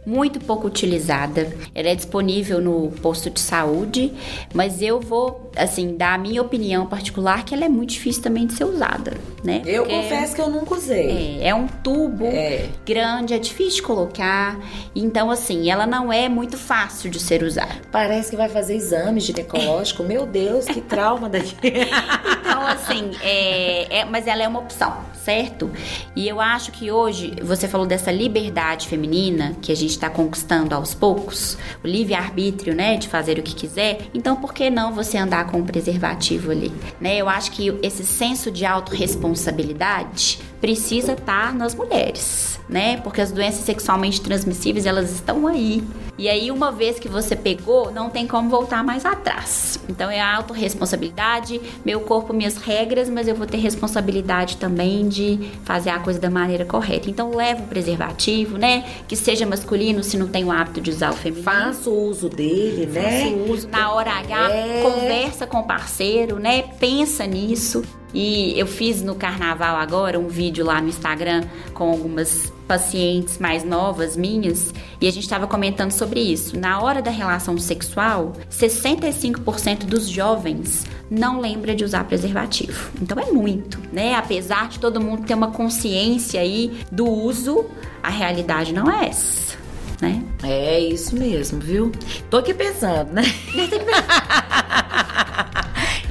muito 0.06 0.40
pouco 0.40 0.66
utilizada. 0.66 1.52
Ela 1.74 1.88
é 1.90 1.94
disponível 1.94 2.60
no 2.60 2.90
posto 3.02 3.28
de 3.28 3.40
saúde, 3.40 4.12
mas 4.54 4.80
eu 4.80 5.00
vou, 5.00 5.50
assim, 5.56 5.96
dar 5.96 6.14
a 6.14 6.18
minha 6.18 6.40
opinião 6.40 6.86
particular 6.86 7.44
que 7.44 7.54
ela 7.54 7.64
é 7.64 7.68
muito 7.68 7.90
difícil 7.90 8.22
também 8.22 8.46
de 8.46 8.54
ser 8.54 8.64
usada, 8.64 9.16
né? 9.44 9.62
Eu 9.66 9.82
Porque 9.82 9.96
confesso 9.96 10.34
que 10.34 10.40
eu 10.40 10.48
nunca 10.48 10.74
usei. 10.74 11.38
É, 11.40 11.48
é 11.48 11.54
um 11.54 11.66
tubo 11.66 12.26
é. 12.26 12.68
grande, 12.86 13.34
é 13.34 13.38
difícil 13.38 13.76
de 13.76 13.82
colocar, 13.82 14.58
então, 14.94 15.30
assim, 15.30 15.70
ela 15.70 15.86
não 15.86 16.12
é 16.12 16.28
muito 16.28 16.56
fácil 16.56 17.10
de 17.10 17.20
ser 17.20 17.42
usada. 17.42 17.68
Parece 17.92 18.30
que 18.30 18.36
vai 18.36 18.48
fazer 18.48 18.74
exame 18.74 19.20
ginecológico. 19.20 20.02
Meu 20.02 20.26
Deus, 20.26 20.64
que 20.64 20.80
trauma 20.80 21.28
daqui. 21.30 21.56
então, 21.62 22.66
assim, 22.66 23.10
é, 23.22 23.98
é, 24.00 24.04
mas 24.04 24.26
ela 24.26 24.42
é 24.42 24.48
uma 24.48 24.60
opção, 24.60 24.96
certo? 25.24 25.70
E 26.16 26.26
eu 26.26 26.40
acho 26.40 26.72
que 26.72 26.90
hoje 26.90 27.17
hoje 27.18 27.32
você 27.42 27.66
falou 27.66 27.86
dessa 27.86 28.12
liberdade 28.12 28.86
feminina 28.86 29.56
que 29.60 29.72
a 29.72 29.74
gente 29.74 29.90
está 29.90 30.08
conquistando 30.08 30.74
aos 30.74 30.94
poucos, 30.94 31.58
o 31.82 31.86
livre-arbítrio, 31.86 32.74
né, 32.74 32.96
de 32.96 33.08
fazer 33.08 33.38
o 33.38 33.42
que 33.42 33.54
quiser, 33.54 34.08
então 34.14 34.36
por 34.36 34.54
que 34.54 34.70
não 34.70 34.94
você 34.94 35.18
andar 35.18 35.50
com 35.50 35.58
um 35.58 35.64
preservativo 35.64 36.52
ali? 36.52 36.72
Né? 37.00 37.16
Eu 37.16 37.28
acho 37.28 37.50
que 37.50 37.76
esse 37.82 38.04
senso 38.04 38.50
de 38.50 38.64
autorresponsabilidade 38.64 40.38
precisa 40.60 41.12
estar 41.12 41.48
tá 41.48 41.52
nas 41.52 41.74
mulheres, 41.74 42.60
né? 42.68 42.98
Porque 42.98 43.20
as 43.20 43.30
doenças 43.30 43.64
sexualmente 43.64 44.20
transmissíveis, 44.20 44.86
elas 44.86 45.10
estão 45.12 45.46
aí. 45.46 45.82
E 46.18 46.28
aí, 46.28 46.50
uma 46.50 46.72
vez 46.72 46.98
que 46.98 47.08
você 47.08 47.36
pegou, 47.36 47.92
não 47.92 48.10
tem 48.10 48.26
como 48.26 48.50
voltar 48.50 48.82
mais 48.82 49.04
atrás. 49.04 49.78
Então, 49.88 50.10
é 50.10 50.20
a 50.20 50.36
autorresponsabilidade, 50.36 51.60
meu 51.84 52.00
corpo, 52.00 52.32
minhas 52.32 52.56
regras, 52.56 53.08
mas 53.08 53.28
eu 53.28 53.36
vou 53.36 53.46
ter 53.46 53.58
responsabilidade 53.58 54.56
também 54.56 55.08
de 55.08 55.38
fazer 55.62 55.90
a 55.90 56.00
coisa 56.00 56.18
da 56.18 56.28
maneira 56.28 56.64
correta. 56.64 57.08
Então, 57.08 57.30
leva 57.30 57.62
o 57.62 57.66
preservativo, 57.68 58.58
né? 58.58 58.84
Que 59.06 59.14
seja 59.14 59.46
masculino, 59.46 60.02
se 60.02 60.18
não 60.18 60.26
tem 60.26 60.44
o 60.44 60.50
hábito 60.50 60.80
de 60.80 60.90
usar 60.90 61.10
o 61.10 61.14
feminino. 61.14 61.44
Faça 61.44 61.88
o 61.88 62.08
uso 62.08 62.28
dele, 62.28 62.86
né? 62.86 63.02
Faça 63.02 63.34
o 63.34 63.52
uso. 63.52 63.68
Na 63.68 63.92
hora 63.92 64.10
H, 64.10 64.50
é... 64.50 64.82
conversa 64.82 65.46
com 65.46 65.58
o 65.58 65.64
parceiro, 65.64 66.40
né? 66.40 66.62
Pensa 66.80 67.24
nisso. 67.26 67.84
E 68.12 68.58
eu 68.58 68.66
fiz 68.66 69.02
no 69.02 69.14
carnaval 69.14 69.76
agora 69.76 70.18
um 70.18 70.28
vídeo 70.28 70.64
lá 70.64 70.80
no 70.80 70.88
Instagram 70.88 71.44
com 71.74 71.90
algumas 71.90 72.52
pacientes 72.66 73.38
mais 73.38 73.64
novas 73.64 74.16
minhas 74.16 74.74
e 75.00 75.08
a 75.08 75.10
gente 75.10 75.22
estava 75.22 75.46
comentando 75.46 75.90
sobre 75.90 76.20
isso. 76.20 76.58
Na 76.58 76.80
hora 76.80 77.00
da 77.00 77.10
relação 77.10 77.56
sexual, 77.58 78.32
65% 78.50 79.84
dos 79.84 80.08
jovens 80.08 80.86
não 81.10 81.40
lembra 81.40 81.74
de 81.74 81.84
usar 81.84 82.04
preservativo. 82.04 82.90
Então 83.00 83.18
é 83.18 83.30
muito, 83.32 83.80
né? 83.92 84.14
Apesar 84.14 84.68
de 84.68 84.78
todo 84.78 85.00
mundo 85.00 85.24
ter 85.24 85.34
uma 85.34 85.50
consciência 85.50 86.40
aí 86.40 86.80
do 86.92 87.08
uso, 87.08 87.64
a 88.02 88.10
realidade 88.10 88.72
não 88.72 88.90
é 88.90 89.08
essa. 89.08 89.56
Né? 90.00 90.22
É 90.44 90.78
isso 90.78 91.16
mesmo, 91.16 91.58
viu? 91.58 91.90
Tô 92.30 92.36
aqui 92.36 92.54
pensando, 92.54 93.12
né? 93.12 93.22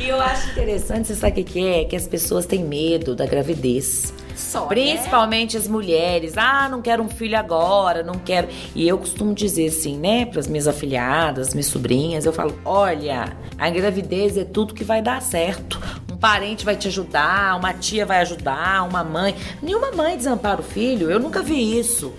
E 0.08 0.10
eu 0.10 0.22
acho 0.22 0.52
interessante, 0.52 1.10
você 1.10 1.16
sabe 1.16 1.42
o 1.42 1.44
que 1.44 1.68
é? 1.68 1.84
Que 1.84 1.94
as 1.94 2.08
pessoas 2.08 2.46
têm 2.46 2.64
medo 2.64 3.14
da 3.14 3.26
gravidez. 3.26 4.14
Só, 4.38 4.62
né? 4.62 4.68
Principalmente 4.68 5.58
né? 5.58 5.62
as 5.62 5.68
mulheres. 5.68 6.38
Ah, 6.38 6.70
não 6.70 6.82
quero 6.82 7.04
um 7.04 7.10
filho 7.10 7.38
agora, 7.38 8.04
não 8.04 8.14
quero. 8.14 8.48
E 8.74 8.88
eu 8.88 8.98
costumo 8.98 9.34
dizer 9.34 9.68
assim, 9.68 9.98
né, 9.98 10.26
para 10.26 10.40
as 10.40 10.48
minhas 10.48 10.66
afilhadas, 10.66 11.54
minhas 11.54 11.66
sobrinhas, 11.66 12.26
eu 12.26 12.32
falo: 12.32 12.58
olha, 12.64 13.36
a 13.58 13.70
gravidez 13.70 14.38
é 14.38 14.46
tudo 14.46 14.74
que 14.74 14.86
vai 14.86 15.02
dar 15.02 15.22
certo. 15.22 15.78
Um 16.10 16.16
parente 16.16 16.64
vai 16.64 16.78
te 16.78 16.88
ajudar, 16.88 17.58
uma 17.58 17.74
tia 17.74 18.06
vai 18.06 18.22
ajudar, 18.22 18.88
uma 18.88 19.04
mãe. 19.04 19.36
Nenhuma 19.62 19.92
mãe 19.92 20.16
desampara 20.16 20.62
o 20.62 20.64
filho, 20.64 21.12
eu 21.12 21.20
nunca 21.20 21.44
vi 21.44 21.78
isso. 21.78 22.14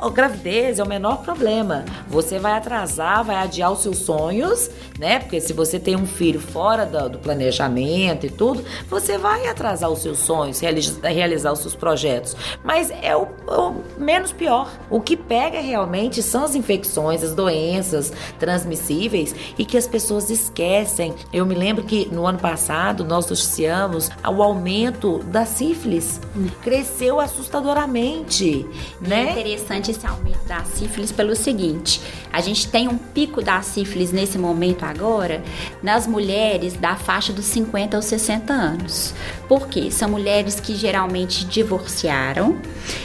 A 0.00 0.08
gravidez 0.08 0.78
é 0.78 0.82
o 0.82 0.88
menor 0.88 1.22
problema. 1.22 1.84
Você 2.08 2.38
vai 2.38 2.52
atrasar, 2.52 3.22
vai 3.22 3.36
adiar 3.36 3.70
os 3.70 3.82
seus 3.82 3.98
sonhos, 3.98 4.70
né? 4.98 5.18
Porque 5.18 5.40
se 5.40 5.52
você 5.52 5.78
tem 5.78 5.94
um 5.94 6.06
filho 6.06 6.40
fora 6.40 6.86
do, 6.86 7.10
do 7.10 7.18
planejamento 7.18 8.24
e 8.24 8.30
tudo, 8.30 8.64
você 8.88 9.18
vai 9.18 9.46
atrasar 9.46 9.90
os 9.90 10.00
seus 10.00 10.18
sonhos, 10.18 10.58
realizar, 10.60 11.08
realizar 11.08 11.52
os 11.52 11.58
seus 11.58 11.74
projetos. 11.74 12.34
Mas 12.64 12.90
é 13.02 13.14
o, 13.14 13.28
o 13.46 13.82
menos 13.98 14.32
pior. 14.32 14.70
O 14.88 15.00
que 15.00 15.16
pega 15.16 15.60
realmente 15.60 16.22
são 16.22 16.44
as 16.44 16.54
infecções, 16.54 17.22
as 17.22 17.34
doenças 17.34 18.12
transmissíveis 18.38 19.34
e 19.58 19.64
que 19.64 19.76
as 19.76 19.86
pessoas 19.86 20.30
esquecem. 20.30 21.14
Eu 21.32 21.44
me 21.44 21.54
lembro 21.54 21.84
que 21.84 22.08
no 22.10 22.26
ano 22.26 22.38
passado 22.38 23.04
nós 23.04 23.28
noticiamos 23.28 24.10
o 24.26 24.42
aumento 24.42 25.18
da 25.24 25.44
sífilis. 25.44 26.20
Cresceu 26.62 27.20
assustadoramente, 27.20 28.66
né? 29.00 29.28
É 29.28 29.32
interessante 29.32 29.89
esse 29.90 30.06
aumento 30.06 30.44
da 30.46 30.64
sífilis 30.64 31.12
pelo 31.12 31.34
seguinte: 31.36 32.00
a 32.32 32.40
gente 32.40 32.68
tem 32.68 32.88
um 32.88 32.96
pico 32.96 33.42
da 33.42 33.60
sífilis 33.62 34.12
nesse 34.12 34.38
momento 34.38 34.84
agora 34.84 35.42
nas 35.82 36.06
mulheres 36.06 36.74
da 36.74 36.96
faixa 36.96 37.32
dos 37.32 37.44
50 37.46 37.96
aos 37.96 38.06
60 38.06 38.52
anos. 38.52 39.14
Por 39.48 39.68
quê? 39.68 39.90
São 39.90 40.08
mulheres 40.08 40.60
que 40.60 40.74
geralmente 40.74 41.44
divorciaram 41.44 42.58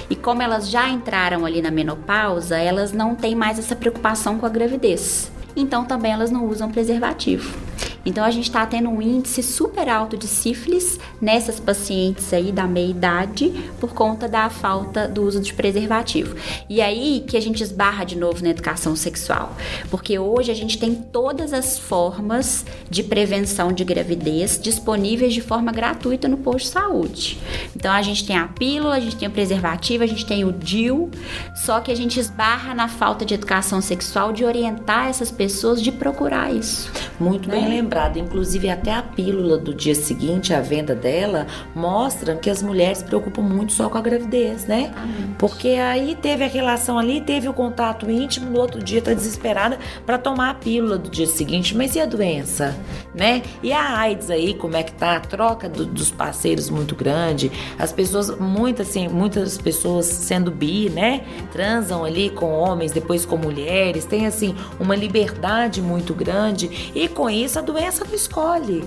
e 0.10 0.16
como 0.16 0.42
elas 0.42 0.70
já 0.70 0.90
entraram 0.90 1.46
ali 1.46 1.62
na 1.62 1.72
menopausa, 1.72 2.58
elas 2.58 2.92
não 2.92 3.16
têm 3.16 3.36
mais 3.36 3.60
essa 3.60 3.76
preocupação 3.76 4.38
com 4.38 4.46
a 4.46 4.50
gravidez. 4.50 5.32
Então 5.56 5.86
também 5.86 6.12
elas 6.12 6.32
não 6.32 6.46
usam 6.46 6.70
preservativo. 6.70 7.58
Então 8.06 8.24
a 8.24 8.30
gente 8.30 8.46
está 8.46 8.66
tendo 8.66 8.90
um 8.90 9.02
índice 9.02 9.42
super 9.42 9.90
alto 9.90 10.16
de 10.16 10.28
sífilis 10.28 11.00
nessas 11.20 11.60
pacientes 11.60 12.32
aí 12.34 12.52
da 12.52 12.68
meia 12.68 12.90
idade 12.90 13.52
por 13.80 13.94
conta 13.94 14.28
da 14.28 14.50
falta 14.50 15.08
do 15.08 15.24
uso 15.24 15.42
de 15.42 15.54
preservativo. 15.54 16.36
E 16.70 16.82
aí 16.82 17.24
que 17.28 17.36
a 17.36 17.42
gente 17.42 17.64
esbarra 17.64 18.06
de 18.06 18.16
novo 18.16 18.44
na 18.44 18.50
educação 18.50 18.96
sexual, 18.96 19.56
porque 19.90 20.20
hoje 20.20 20.52
a 20.52 20.56
gente 20.56 20.78
tem 20.78 20.94
todas 20.94 21.52
as 21.52 21.80
formas 21.80 22.66
de 22.90 23.02
prevenção 23.02 23.74
de 23.74 23.84
gravidez 23.84 24.60
disponíveis 24.62 25.34
de 25.34 25.42
forma 25.42 25.72
gratuita 25.72 26.28
no 26.28 26.38
posto 26.38 26.66
de 26.66 26.72
saúde. 26.72 27.40
Então 27.76 27.92
a 27.92 28.02
gente 28.02 28.26
tem 28.26 28.38
a 28.38 28.48
pílula, 28.48 28.96
a 28.96 29.00
gente 29.00 29.16
tem 29.16 29.28
o 29.28 29.32
preservativo, 29.32 30.04
a 30.04 30.08
gente 30.08 30.26
tem 30.26 30.46
o 30.46 30.52
DIU, 30.52 31.10
só 31.56 31.80
que 31.80 31.92
a 31.92 31.96
gente 31.96 32.20
esbarra 32.20 32.74
na 32.74 32.88
falta 32.88 33.26
de 33.26 33.34
educação 33.34 33.82
sexual 33.82 34.32
de 34.32 34.46
orientar 34.46 35.08
essas 35.08 35.32
pessoas 35.32 35.82
de 35.82 35.92
procurar 35.92 36.54
isso. 36.54 36.92
Muito 37.20 37.50
bem 37.50 37.65
lembrado 37.68 37.96
lembrado, 37.96 38.18
inclusive 38.18 38.70
até 38.70 38.94
a 38.94 39.02
pílula 39.02 39.58
do 39.58 39.74
dia 39.74 39.96
seguinte, 39.96 40.54
a 40.54 40.62
venda 40.62 40.96
dela, 40.96 41.48
mostra 41.74 42.36
que 42.36 42.50
as 42.50 42.62
mulheres 42.62 43.00
se 43.00 43.04
preocupam 43.06 43.42
muito 43.42 43.74
só 43.74 43.90
com 43.90 43.98
a 43.98 44.02
gravidez, 44.02 44.66
né? 44.66 44.92
Porque 45.38 45.70
aí 45.70 46.16
teve 46.16 46.44
a 46.44 46.48
relação 46.48 46.98
ali, 46.98 47.22
teve 47.22 47.48
o 47.48 47.54
contato 47.54 48.10
íntimo, 48.10 48.50
no 48.50 48.60
outro 48.60 48.84
dia 48.84 49.02
tá 49.02 49.14
desesperada 49.14 49.78
para 50.06 50.18
tomar 50.18 50.50
a 50.50 50.54
pílula 50.54 50.98
do 50.98 51.10
dia 51.10 51.26
seguinte, 51.26 51.76
mas 51.76 51.96
e 51.96 52.00
a 52.00 52.06
doença, 52.06 52.76
né? 53.14 53.42
E 53.64 53.72
a 53.72 53.98
AIDS 53.98 54.30
aí, 54.30 54.54
como 54.54 54.76
é 54.76 54.84
que 54.84 54.94
tá? 54.94 55.16
A 55.16 55.20
troca 55.20 55.70
do, 55.70 55.86
dos 55.86 56.12
parceiros 56.12 56.70
muito 56.70 56.96
grande, 56.96 57.52
as 57.78 57.92
pessoas, 57.92 58.38
muitas 58.38 58.90
assim, 58.90 59.08
muitas 59.08 59.58
pessoas 59.58 60.06
sendo 60.06 60.52
bi, 60.52 60.90
né? 60.90 61.22
Transam 61.52 62.04
ali 62.04 62.30
com 62.30 62.52
homens, 62.52 62.92
depois 62.92 63.26
com 63.26 63.38
mulheres, 63.38 64.06
tem 64.06 64.26
assim 64.26 64.56
uma 64.80 64.96
liberdade 64.96 65.82
muito 65.82 66.14
grande 66.14 66.92
e 66.94 67.08
com 67.08 67.30
isso 67.30 67.55
a 67.60 67.62
doença 67.62 67.86
doença 67.86 68.06
não 68.06 68.14
escolhe. 68.14 68.84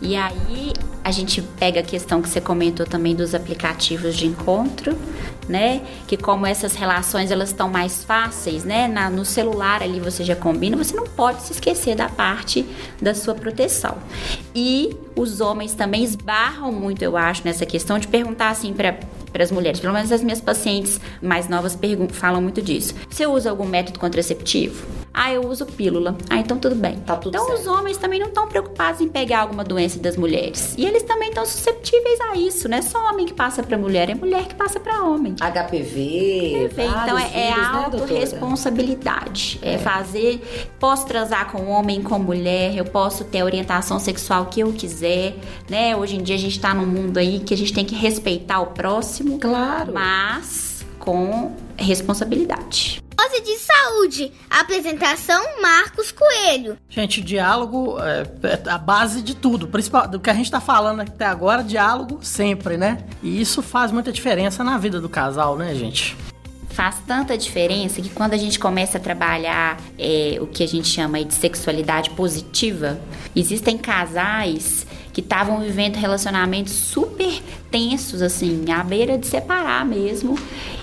E 0.00 0.16
aí 0.16 0.72
a 1.02 1.10
gente 1.10 1.42
pega 1.58 1.80
a 1.80 1.82
questão 1.82 2.22
que 2.22 2.28
você 2.28 2.40
comentou 2.40 2.86
também 2.86 3.14
dos 3.14 3.34
aplicativos 3.34 4.16
de 4.16 4.26
encontro, 4.26 4.96
né? 5.48 5.82
Que 6.06 6.16
como 6.16 6.46
essas 6.46 6.74
relações 6.74 7.30
elas 7.30 7.50
estão 7.50 7.68
mais 7.68 8.04
fáceis, 8.04 8.64
né? 8.64 8.86
Na, 8.86 9.10
no 9.10 9.24
celular 9.24 9.82
ali 9.82 9.98
você 9.98 10.22
já 10.22 10.36
combina, 10.36 10.76
você 10.76 10.94
não 10.94 11.04
pode 11.04 11.42
se 11.42 11.52
esquecer 11.52 11.96
da 11.96 12.08
parte 12.08 12.64
da 13.00 13.14
sua 13.14 13.34
proteção. 13.34 13.98
E 14.54 14.96
os 15.16 15.40
homens 15.40 15.74
também 15.74 16.04
esbarram 16.04 16.70
muito, 16.72 17.02
eu 17.02 17.16
acho, 17.16 17.42
nessa 17.44 17.66
questão 17.66 17.98
de 17.98 18.06
perguntar 18.06 18.50
assim 18.50 18.72
para 18.72 18.98
para 19.32 19.44
as 19.44 19.52
mulheres. 19.52 19.78
Pelo 19.78 19.94
menos 19.94 20.10
as 20.10 20.24
minhas 20.24 20.40
pacientes 20.40 21.00
mais 21.22 21.48
novas 21.48 21.78
falam 22.10 22.42
muito 22.42 22.60
disso. 22.60 22.94
Você 23.08 23.24
usa 23.28 23.48
algum 23.48 23.64
método 23.64 24.00
contraceptivo? 24.00 24.99
Ah, 25.12 25.32
eu 25.32 25.46
uso 25.46 25.66
pílula. 25.66 26.16
Ah, 26.28 26.38
então 26.38 26.58
tudo 26.58 26.74
bem. 26.74 26.96
Tá 27.00 27.16
tudo 27.16 27.34
então 27.34 27.46
certo. 27.46 27.60
os 27.60 27.66
homens 27.66 27.96
também 27.96 28.20
não 28.20 28.28
estão 28.28 28.48
preocupados 28.48 29.00
em 29.00 29.08
pegar 29.08 29.40
alguma 29.40 29.64
doença 29.64 29.98
das 29.98 30.16
mulheres. 30.16 30.74
E 30.78 30.86
eles 30.86 31.02
também 31.02 31.28
estão 31.28 31.44
susceptíveis 31.44 32.20
a 32.20 32.36
isso, 32.36 32.68
não 32.68 32.78
é 32.78 32.82
só 32.82 32.98
homem 33.10 33.26
que 33.26 33.34
passa 33.34 33.62
para 33.62 33.76
mulher, 33.76 34.08
é 34.08 34.14
mulher 34.14 34.46
que 34.46 34.54
passa 34.54 34.78
para 34.78 35.02
homem. 35.02 35.34
HPV, 35.34 36.68
HPV 36.68 36.82
então 36.82 37.18
é, 37.18 37.24
é 37.34 37.54
vírus, 37.54 37.72
né, 37.72 37.84
autorresponsabilidade. 37.84 39.58
é. 39.62 39.74
é 39.74 39.78
fazer, 39.78 40.40
posso 40.78 41.06
transar 41.06 41.50
com 41.50 41.66
homem, 41.66 42.02
com 42.02 42.18
mulher, 42.18 42.76
eu 42.76 42.84
posso 42.84 43.24
ter 43.24 43.40
a 43.40 43.44
orientação 43.44 43.98
sexual 43.98 44.46
que 44.46 44.60
eu 44.60 44.72
quiser, 44.72 45.36
né? 45.68 45.96
Hoje 45.96 46.16
em 46.16 46.22
dia 46.22 46.36
a 46.36 46.38
gente 46.38 46.58
tá 46.60 46.72
num 46.74 46.86
mundo 46.86 47.18
aí 47.18 47.40
que 47.40 47.52
a 47.52 47.56
gente 47.56 47.72
tem 47.72 47.84
que 47.84 47.94
respeitar 47.94 48.60
o 48.60 48.66
próximo. 48.66 49.38
Claro. 49.38 49.92
Mas 49.92 50.84
com 50.98 51.52
responsabilidade. 51.76 53.02
Dose 53.20 53.42
de 53.42 53.58
saúde. 53.58 54.32
Apresentação 54.48 55.60
Marcos 55.60 56.10
Coelho. 56.10 56.78
Gente, 56.88 57.20
diálogo 57.20 57.98
é, 58.00 58.26
é 58.44 58.70
a 58.70 58.78
base 58.78 59.20
de 59.20 59.36
tudo. 59.36 59.68
Principal, 59.68 60.08
do 60.08 60.18
que 60.18 60.30
a 60.30 60.32
gente 60.32 60.46
está 60.46 60.60
falando 60.60 61.00
até 61.00 61.26
agora, 61.26 61.62
diálogo 61.62 62.20
sempre, 62.22 62.78
né? 62.78 63.04
E 63.22 63.38
isso 63.38 63.60
faz 63.60 63.92
muita 63.92 64.10
diferença 64.10 64.64
na 64.64 64.78
vida 64.78 65.00
do 65.00 65.08
casal, 65.08 65.56
né, 65.56 65.74
gente? 65.74 66.16
faz 66.70 66.96
tanta 67.06 67.36
diferença 67.36 68.00
que 68.00 68.08
quando 68.08 68.32
a 68.32 68.38
gente 68.38 68.58
começa 68.58 68.96
a 68.96 69.00
trabalhar 69.00 69.78
é, 69.98 70.38
o 70.40 70.46
que 70.46 70.62
a 70.62 70.68
gente 70.68 70.88
chama 70.88 71.22
de 71.22 71.34
sexualidade 71.34 72.08
positiva, 72.10 72.98
existem 73.36 73.76
casais 73.76 74.86
que 75.12 75.20
estavam 75.20 75.60
vivendo 75.60 75.96
relacionamentos 75.96 76.72
super 76.72 77.42
tensos, 77.70 78.22
assim, 78.22 78.70
à 78.70 78.82
beira 78.82 79.18
de 79.18 79.26
separar 79.26 79.84
mesmo. 79.84 80.38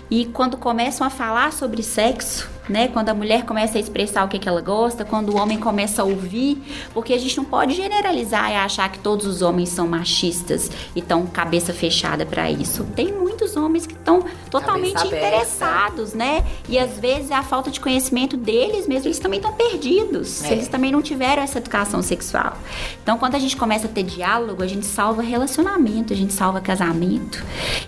E 0.09 0.25
quando 0.25 0.57
começam 0.57 1.05
a 1.05 1.09
falar 1.09 1.51
sobre 1.51 1.83
sexo, 1.83 2.49
né? 2.69 2.87
Quando 2.87 3.09
a 3.09 3.13
mulher 3.13 3.45
começa 3.45 3.77
a 3.77 3.81
expressar 3.81 4.25
o 4.25 4.27
que, 4.27 4.39
que 4.39 4.47
ela 4.47 4.61
gosta, 4.61 5.05
quando 5.05 5.29
o 5.29 5.37
homem 5.37 5.59
começa 5.59 6.01
a 6.01 6.05
ouvir, 6.05 6.61
porque 6.93 7.13
a 7.13 7.17
gente 7.17 7.37
não 7.37 7.45
pode 7.45 7.73
generalizar 7.73 8.51
e 8.51 8.55
achar 8.55 8.89
que 8.91 8.99
todos 8.99 9.25
os 9.25 9.41
homens 9.41 9.69
são 9.69 9.87
machistas 9.87 10.69
e 10.95 10.99
estão 10.99 11.25
cabeça 11.25 11.73
fechada 11.73 12.25
para 12.25 12.49
isso. 12.49 12.83
Tem 12.95 13.11
muitos 13.11 13.55
homens 13.55 13.85
que 13.85 13.93
estão 13.93 14.23
totalmente 14.49 15.05
interessados, 15.05 16.13
né? 16.13 16.43
E 16.67 16.77
às 16.77 16.99
vezes 16.99 17.31
a 17.31 17.43
falta 17.43 17.69
de 17.69 17.79
conhecimento 17.79 18.35
deles 18.35 18.87
mesmo, 18.87 19.07
eles 19.07 19.19
também 19.19 19.39
estão 19.39 19.53
perdidos. 19.53 20.43
É. 20.43 20.51
Eles 20.51 20.67
também 20.67 20.91
não 20.91 21.01
tiveram 21.01 21.43
essa 21.43 21.57
educação 21.57 22.01
sexual. 22.01 22.57
Então, 23.01 23.17
quando 23.17 23.35
a 23.35 23.39
gente 23.39 23.55
começa 23.55 23.87
a 23.87 23.89
ter 23.89 24.03
diálogo, 24.03 24.63
a 24.63 24.67
gente 24.67 24.85
salva 24.85 25.21
relacionamento, 25.21 26.13
a 26.13 26.15
gente 26.15 26.33
salva 26.33 26.59
casamento. 26.61 27.43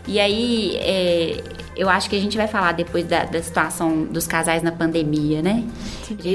E 0.07 0.19
aí, 0.19 0.75
é, 0.77 1.43
eu 1.75 1.89
acho 1.89 2.09
que 2.09 2.15
a 2.15 2.19
gente 2.19 2.35
vai 2.35 2.47
falar 2.47 2.73
depois 2.73 3.05
da, 3.05 3.23
da 3.23 3.41
situação 3.41 4.03
dos 4.03 4.27
casais 4.27 4.61
na 4.61 4.68
pandemia, 4.71 5.41
né? 5.41 5.63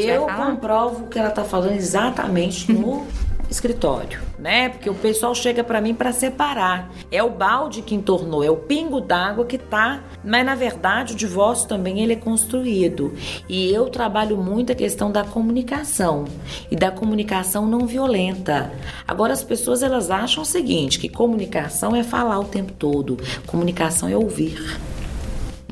Eu 0.05 0.27
comprovo 0.27 1.07
que 1.09 1.19
ela 1.19 1.31
tá 1.31 1.45
falando 1.45 1.73
exatamente 1.73 2.73
no 2.73 3.07
escritório, 3.51 4.21
né? 4.39 4.69
Porque 4.69 4.89
o 4.91 4.95
pessoal 4.95 5.35
chega 5.35 5.63
para 5.63 5.81
mim 5.81 5.95
para 5.95 6.13
separar. 6.13 6.91
É 7.11 7.23
o 7.23 7.31
balde 7.31 7.83
que 7.83 7.95
entornou, 7.95 8.43
é 8.43 8.51
o 8.51 8.57
pingo 8.57 9.01
d'água 9.01 9.45
que 9.45 9.59
tá, 9.59 10.03
mas 10.25 10.45
na 10.45 10.55
verdade 10.55 11.13
o 11.13 11.17
divórcio 11.17 11.69
também 11.69 12.01
ele 12.01 12.15
é 12.15 12.17
construído. 12.17 13.15
E 13.49 13.73
eu 13.73 13.89
trabalho 13.89 14.37
muito 14.37 14.73
a 14.73 14.75
questão 14.75 15.11
da 15.11 15.25
comunicação 15.25 16.25
e 16.71 16.77
da 16.77 16.91
comunicação 16.91 17.67
não 17.67 17.87
violenta. 17.87 18.73
Agora 19.07 19.33
as 19.33 19.43
pessoas 19.43 19.83
elas 19.83 20.11
acham 20.11 20.43
o 20.43 20.47
seguinte, 20.47 20.99
que 20.99 21.09
comunicação 21.09 21.95
é 21.95 22.03
falar 22.03 22.39
o 22.39 22.45
tempo 22.45 22.73
todo, 22.73 23.19
comunicação 23.47 24.09
é 24.09 24.17
ouvir. 24.17 24.79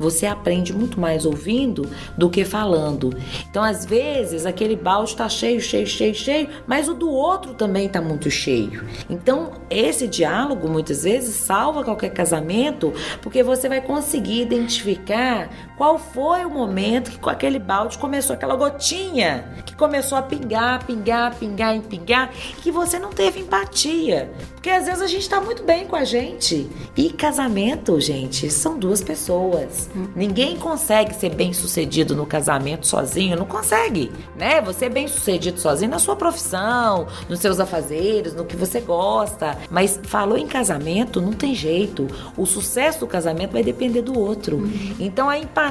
Você 0.03 0.25
aprende 0.25 0.73
muito 0.73 0.99
mais 0.99 1.25
ouvindo 1.25 1.89
do 2.17 2.29
que 2.29 2.43
falando. 2.43 3.15
Então, 3.49 3.63
às 3.63 3.85
vezes, 3.85 4.45
aquele 4.45 4.75
balde 4.75 5.11
está 5.11 5.29
cheio, 5.29 5.61
cheio, 5.61 5.87
cheio, 5.87 6.13
cheio, 6.13 6.49
mas 6.67 6.89
o 6.89 6.93
do 6.93 7.09
outro 7.09 7.53
também 7.53 7.85
está 7.85 8.01
muito 8.01 8.29
cheio. 8.29 8.83
Então, 9.09 9.53
esse 9.69 10.05
diálogo 10.05 10.67
muitas 10.67 11.05
vezes 11.05 11.35
salva 11.35 11.85
qualquer 11.85 12.09
casamento, 12.09 12.93
porque 13.21 13.41
você 13.41 13.69
vai 13.69 13.79
conseguir 13.79 14.41
identificar 14.41 15.49
qual 15.77 15.97
foi 15.97 16.45
o 16.45 16.49
momento 16.49 17.11
que 17.11 17.17
com 17.17 17.29
aquele 17.29 17.59
balde 17.59 17.97
começou 17.97 18.33
aquela 18.33 18.55
gotinha 18.55 19.63
que 19.65 19.75
começou 19.75 20.17
a 20.17 20.21
pingar, 20.21 20.85
pingar, 20.85 21.35
pingar, 21.35 21.79
pingar, 21.81 22.29
que 22.61 22.71
você 22.71 22.99
não 22.99 23.09
teve 23.09 23.39
empatia. 23.39 24.31
Porque 24.53 24.69
às 24.69 24.85
vezes 24.85 25.01
a 25.01 25.07
gente 25.07 25.23
está 25.23 25.41
muito 25.41 25.63
bem 25.63 25.85
com 25.87 25.95
a 25.95 26.03
gente. 26.03 26.69
E 26.95 27.09
casamento, 27.09 27.99
gente, 27.99 28.49
são 28.49 28.77
duas 28.77 29.01
pessoas. 29.01 29.89
Ninguém 30.15 30.57
consegue 30.57 31.13
ser 31.13 31.35
bem 31.35 31.51
sucedido 31.53 32.15
no 32.15 32.25
casamento 32.25 32.87
sozinho, 32.87 33.37
não 33.37 33.45
consegue, 33.45 34.11
né? 34.37 34.61
Você 34.61 34.85
é 34.85 34.89
bem 34.89 35.07
sucedido 35.07 35.59
sozinho 35.59 35.91
na 35.91 35.99
sua 35.99 36.15
profissão, 36.15 37.07
nos 37.27 37.39
seus 37.39 37.59
afazeres, 37.59 38.33
no 38.33 38.45
que 38.45 38.55
você 38.55 38.79
gosta. 38.79 39.57
Mas 39.69 39.99
falou 40.03 40.37
em 40.37 40.47
casamento, 40.47 41.21
não 41.21 41.33
tem 41.33 41.53
jeito. 41.53 42.07
O 42.37 42.45
sucesso 42.45 43.01
do 43.01 43.07
casamento 43.07 43.51
vai 43.51 43.63
depender 43.63 44.01
do 44.01 44.17
outro. 44.17 44.69
Então 44.99 45.29
a 45.29 45.37
empatia, 45.37 45.62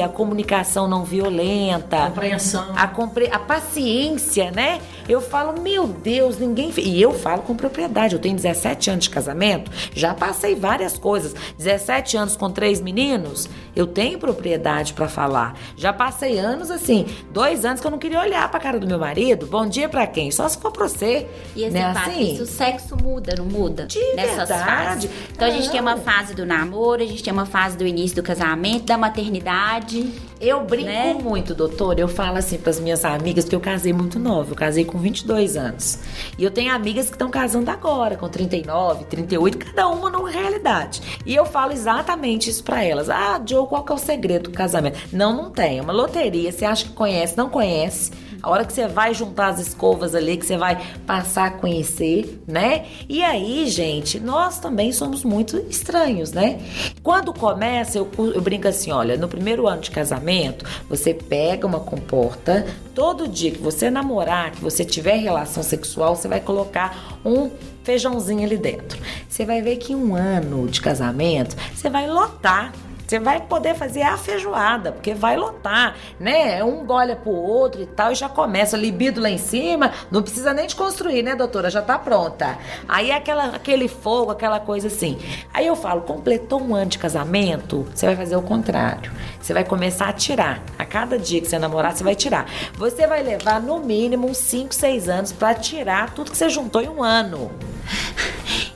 a 0.00 0.08
comunicação 0.08 0.88
não 0.88 1.04
violenta, 1.04 2.04
a 2.04 2.06
compreensão, 2.08 2.72
a, 2.76 2.86
compre 2.86 3.28
a 3.30 3.38
paciência, 3.38 4.50
né? 4.50 4.80
Eu 5.08 5.20
falo, 5.20 5.60
meu 5.60 5.86
Deus, 5.86 6.38
ninguém. 6.38 6.72
E 6.78 7.00
eu 7.00 7.12
falo 7.12 7.42
com 7.42 7.54
propriedade. 7.54 8.14
Eu 8.14 8.20
tenho 8.20 8.34
17 8.34 8.90
anos 8.90 9.04
de 9.04 9.10
casamento, 9.10 9.70
já 9.94 10.14
passei 10.14 10.54
várias 10.54 10.98
coisas. 10.98 11.34
17 11.58 12.16
anos 12.16 12.36
com 12.36 12.50
três 12.50 12.80
meninos, 12.80 13.48
eu 13.74 13.86
tenho 13.86 14.18
propriedade 14.18 14.92
para 14.92 15.08
falar. 15.08 15.56
Já 15.76 15.92
passei 15.92 16.38
anos 16.38 16.70
assim, 16.70 17.06
dois 17.30 17.64
anos 17.64 17.80
que 17.80 17.86
eu 17.86 17.90
não 17.90 17.98
queria 17.98 18.20
olhar 18.20 18.50
pra 18.50 18.58
cara 18.58 18.78
do 18.78 18.86
meu 18.86 18.98
marido. 18.98 19.46
Bom 19.46 19.66
dia 19.66 19.88
para 19.88 20.06
quem? 20.06 20.30
Só 20.30 20.48
se 20.48 20.58
for 20.58 20.72
pra 20.72 20.88
você. 20.88 21.26
E 21.54 21.62
esse 21.62 21.70
né? 21.70 21.84
assim? 21.84 22.40
o 22.40 22.46
sexo 22.46 22.96
muda, 22.96 23.34
não 23.36 23.44
muda? 23.44 23.86
De 23.86 24.00
Nessas 24.14 24.48
verdade. 24.48 25.08
Fases. 25.08 25.10
Então 25.32 25.48
a 25.48 25.50
gente 25.50 25.70
tem 25.70 25.80
uma 25.80 25.96
fase 25.96 26.34
do 26.34 26.44
namoro, 26.44 27.02
a 27.02 27.06
gente 27.06 27.22
tem 27.22 27.32
uma 27.32 27.46
fase 27.46 27.76
do 27.76 27.86
início 27.86 28.16
do 28.16 28.22
casamento, 28.22 28.84
da 28.84 28.98
maternidade. 28.98 30.12
Eu 30.40 30.64
brinco 30.64 30.86
né? 30.86 31.14
muito, 31.14 31.54
doutor. 31.54 31.98
Eu 31.98 32.08
falo 32.08 32.36
assim 32.36 32.58
para 32.58 32.70
as 32.70 32.78
minhas 32.78 33.04
amigas, 33.04 33.44
porque 33.44 33.56
eu 33.56 33.60
casei 33.60 33.92
muito 33.92 34.18
nova. 34.18 34.52
Eu 34.52 34.56
casei 34.56 34.84
com 34.84 34.98
22 34.98 35.56
anos. 35.56 35.98
E 36.38 36.44
eu 36.44 36.50
tenho 36.50 36.74
amigas 36.74 37.06
que 37.06 37.12
estão 37.12 37.30
casando 37.30 37.70
agora, 37.70 38.16
com 38.16 38.28
39, 38.28 39.04
38, 39.04 39.58
cada 39.58 39.88
uma 39.88 40.10
numa 40.10 40.30
realidade. 40.30 41.00
E 41.24 41.34
eu 41.34 41.46
falo 41.46 41.72
exatamente 41.72 42.50
isso 42.50 42.62
para 42.62 42.84
elas. 42.84 43.08
Ah, 43.08 43.40
Joe, 43.44 43.66
qual 43.66 43.82
que 43.84 43.92
é 43.92 43.94
o 43.94 43.98
segredo 43.98 44.50
do 44.50 44.56
casamento? 44.56 44.98
Não, 45.10 45.34
não 45.34 45.50
tem. 45.50 45.78
É 45.78 45.82
uma 45.82 45.92
loteria. 45.92 46.52
Você 46.52 46.64
acha 46.64 46.84
que 46.84 46.92
conhece, 46.92 47.36
não 47.36 47.48
conhece. 47.48 48.10
A 48.42 48.50
hora 48.50 48.64
que 48.64 48.72
você 48.72 48.86
vai 48.86 49.14
juntar 49.14 49.48
as 49.48 49.60
escovas 49.60 50.14
ali, 50.14 50.36
que 50.36 50.46
você 50.46 50.56
vai 50.56 50.80
passar 51.06 51.46
a 51.46 51.50
conhecer, 51.50 52.42
né? 52.46 52.86
E 53.08 53.22
aí, 53.22 53.68
gente, 53.68 54.20
nós 54.20 54.58
também 54.58 54.92
somos 54.92 55.24
muito 55.24 55.56
estranhos, 55.68 56.32
né? 56.32 56.60
Quando 57.02 57.32
começa, 57.32 57.98
eu, 57.98 58.08
eu 58.18 58.40
brinco 58.40 58.68
assim: 58.68 58.90
olha, 58.90 59.16
no 59.16 59.28
primeiro 59.28 59.66
ano 59.66 59.80
de 59.80 59.90
casamento, 59.90 60.64
você 60.88 61.12
pega 61.12 61.66
uma 61.66 61.80
comporta, 61.80 62.66
todo 62.94 63.28
dia 63.28 63.50
que 63.50 63.58
você 63.58 63.90
namorar, 63.90 64.52
que 64.52 64.60
você 64.60 64.84
tiver 64.84 65.16
relação 65.16 65.62
sexual, 65.62 66.16
você 66.16 66.28
vai 66.28 66.40
colocar 66.40 67.18
um 67.24 67.50
feijãozinho 67.84 68.44
ali 68.44 68.56
dentro. 68.56 69.00
Você 69.28 69.44
vai 69.44 69.62
ver 69.62 69.76
que 69.76 69.92
em 69.92 69.96
um 69.96 70.14
ano 70.14 70.66
de 70.66 70.80
casamento, 70.80 71.56
você 71.72 71.88
vai 71.88 72.08
lotar 72.08 72.72
você 73.06 73.20
vai 73.20 73.40
poder 73.40 73.74
fazer 73.74 74.02
a 74.02 74.16
feijoada, 74.16 74.90
porque 74.90 75.14
vai 75.14 75.36
lotar, 75.36 75.94
né? 76.18 76.62
Um 76.64 76.84
golha 76.84 77.14
pro 77.14 77.30
outro 77.30 77.80
e 77.80 77.86
tal, 77.86 78.10
e 78.10 78.14
já 78.14 78.28
começa 78.28 78.76
libido 78.76 79.20
lá 79.20 79.30
em 79.30 79.38
cima. 79.38 79.92
Não 80.10 80.22
precisa 80.22 80.52
nem 80.52 80.66
de 80.66 80.74
construir, 80.74 81.22
né, 81.22 81.34
doutora? 81.36 81.70
Já 81.70 81.80
tá 81.80 81.98
pronta. 81.98 82.58
Aí 82.88 83.10
é 83.10 83.16
aquela, 83.16 83.46
aquele 83.46 83.86
fogo, 83.86 84.32
aquela 84.32 84.58
coisa 84.58 84.88
assim. 84.88 85.18
Aí 85.54 85.66
eu 85.66 85.76
falo, 85.76 86.00
completou 86.02 86.60
um 86.60 86.74
ano 86.74 86.90
de 86.90 86.98
casamento, 86.98 87.86
você 87.94 88.06
vai 88.06 88.16
fazer 88.16 88.36
o 88.36 88.42
contrário. 88.42 89.12
Você 89.40 89.54
vai 89.54 89.64
começar 89.64 90.08
a 90.08 90.12
tirar. 90.12 90.62
A 90.76 90.84
cada 90.84 91.16
dia 91.18 91.40
que 91.40 91.46
você 91.46 91.58
namorar, 91.58 91.96
você 91.96 92.02
vai 92.02 92.16
tirar. 92.16 92.50
Você 92.74 93.06
vai 93.06 93.22
levar 93.22 93.60
no 93.60 93.78
mínimo 93.78 94.26
uns 94.26 94.38
5, 94.38 94.74
6 94.74 95.08
anos 95.08 95.32
para 95.32 95.54
tirar 95.54 96.10
tudo 96.10 96.32
que 96.32 96.36
você 96.36 96.48
juntou 96.48 96.82
em 96.82 96.88
um 96.88 97.02
ano. 97.02 97.52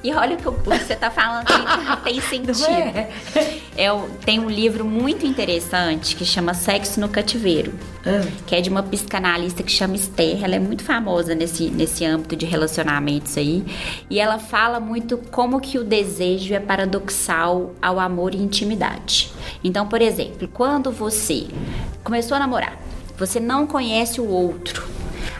E 0.03 0.13
olha 0.15 0.35
o 0.35 0.39
que 0.39 0.69
você 0.69 0.95
está 0.95 1.11
falando 1.11 1.47
tem, 1.47 2.13
tem 2.15 2.21
sentido. 2.25 2.67
É? 2.69 3.11
Eu, 3.77 4.11
tem 4.25 4.39
um 4.39 4.49
livro 4.49 4.85
muito 4.85 5.27
interessante 5.27 6.17
que 6.17 6.25
chama 6.25 6.55
Sexo 6.55 6.99
no 7.01 7.09
Cativeiro. 7.09 7.75
Ah. 8.07 8.27
Que 8.47 8.57
é 8.57 8.61
de 8.63 8.71
uma 8.71 8.83
psicanalista 8.83 9.63
que 9.63 9.71
chama 9.71 9.97
Esther. 9.97 10.43
Ela 10.43 10.55
é 10.55 10.59
muito 10.59 10.83
famosa 10.83 11.35
nesse, 11.35 11.69
nesse 11.71 12.05
âmbito 12.05 12.35
de 12.35 12.47
relacionamentos 12.47 13.37
aí. 13.37 13.63
E 14.09 14.19
ela 14.19 14.39
fala 14.39 14.81
muito 14.81 15.19
como 15.31 15.61
que 15.61 15.79
o 15.79 15.85
desejo 15.85 16.55
é 16.55 16.61
paradoxal 16.61 17.75
ao 17.83 18.01
amor 18.01 18.35
e 18.35 18.39
intimidade. 18.39 19.31
Então, 19.63 19.87
por 19.87 20.01
exemplo, 20.01 20.49
quando 20.49 20.91
você 20.91 21.47
começou 22.03 22.37
a 22.37 22.41
namorar, 22.41 22.79
você 23.19 23.39
não 23.39 23.67
conhece 23.67 24.19
o 24.19 24.27
outro 24.27 24.89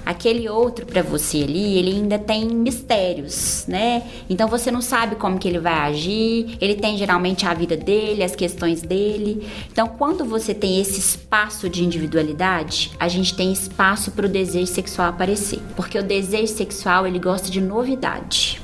aquele 0.05 0.49
outro 0.49 0.87
para 0.87 1.03
você 1.03 1.43
ali, 1.43 1.79
ele 1.79 1.91
ainda 1.91 2.19
tem 2.19 2.47
mistérios, 2.47 3.65
né? 3.67 4.03
Então 4.29 4.49
você 4.49 4.71
não 4.71 4.81
sabe 4.81 5.17
como 5.17 5.39
que 5.39 5.49
ele 5.49 5.59
vai 5.59 5.75
agir, 5.75 6.57
ele 6.61 6.75
tem 6.75 6.97
geralmente 6.97 7.47
a 7.47 7.55
vida 7.55 7.77
dele, 7.77 8.23
as 8.23 8.37
questões 8.37 8.83
dele. 8.83 9.49
Então 9.73 9.89
quando 9.89 10.25
você 10.25 10.55
tem 10.55 10.81
esse 10.81 10.99
espaço 10.99 11.69
de 11.69 11.85
individualidade, 11.85 12.93
a 12.99 13.09
gente 13.09 13.35
tem 13.35 13.53
espaço 13.53 14.11
para 14.13 14.27
o 14.27 14.29
desejo 14.29 14.67
sexual 14.67 15.09
aparecer, 15.09 15.61
porque 15.77 15.99
o 15.99 16.03
desejo 16.03 16.53
sexual 16.53 17.07
ele 17.07 17.19
gosta 17.19 17.51
de 17.51 17.61
novidade. 17.61 18.60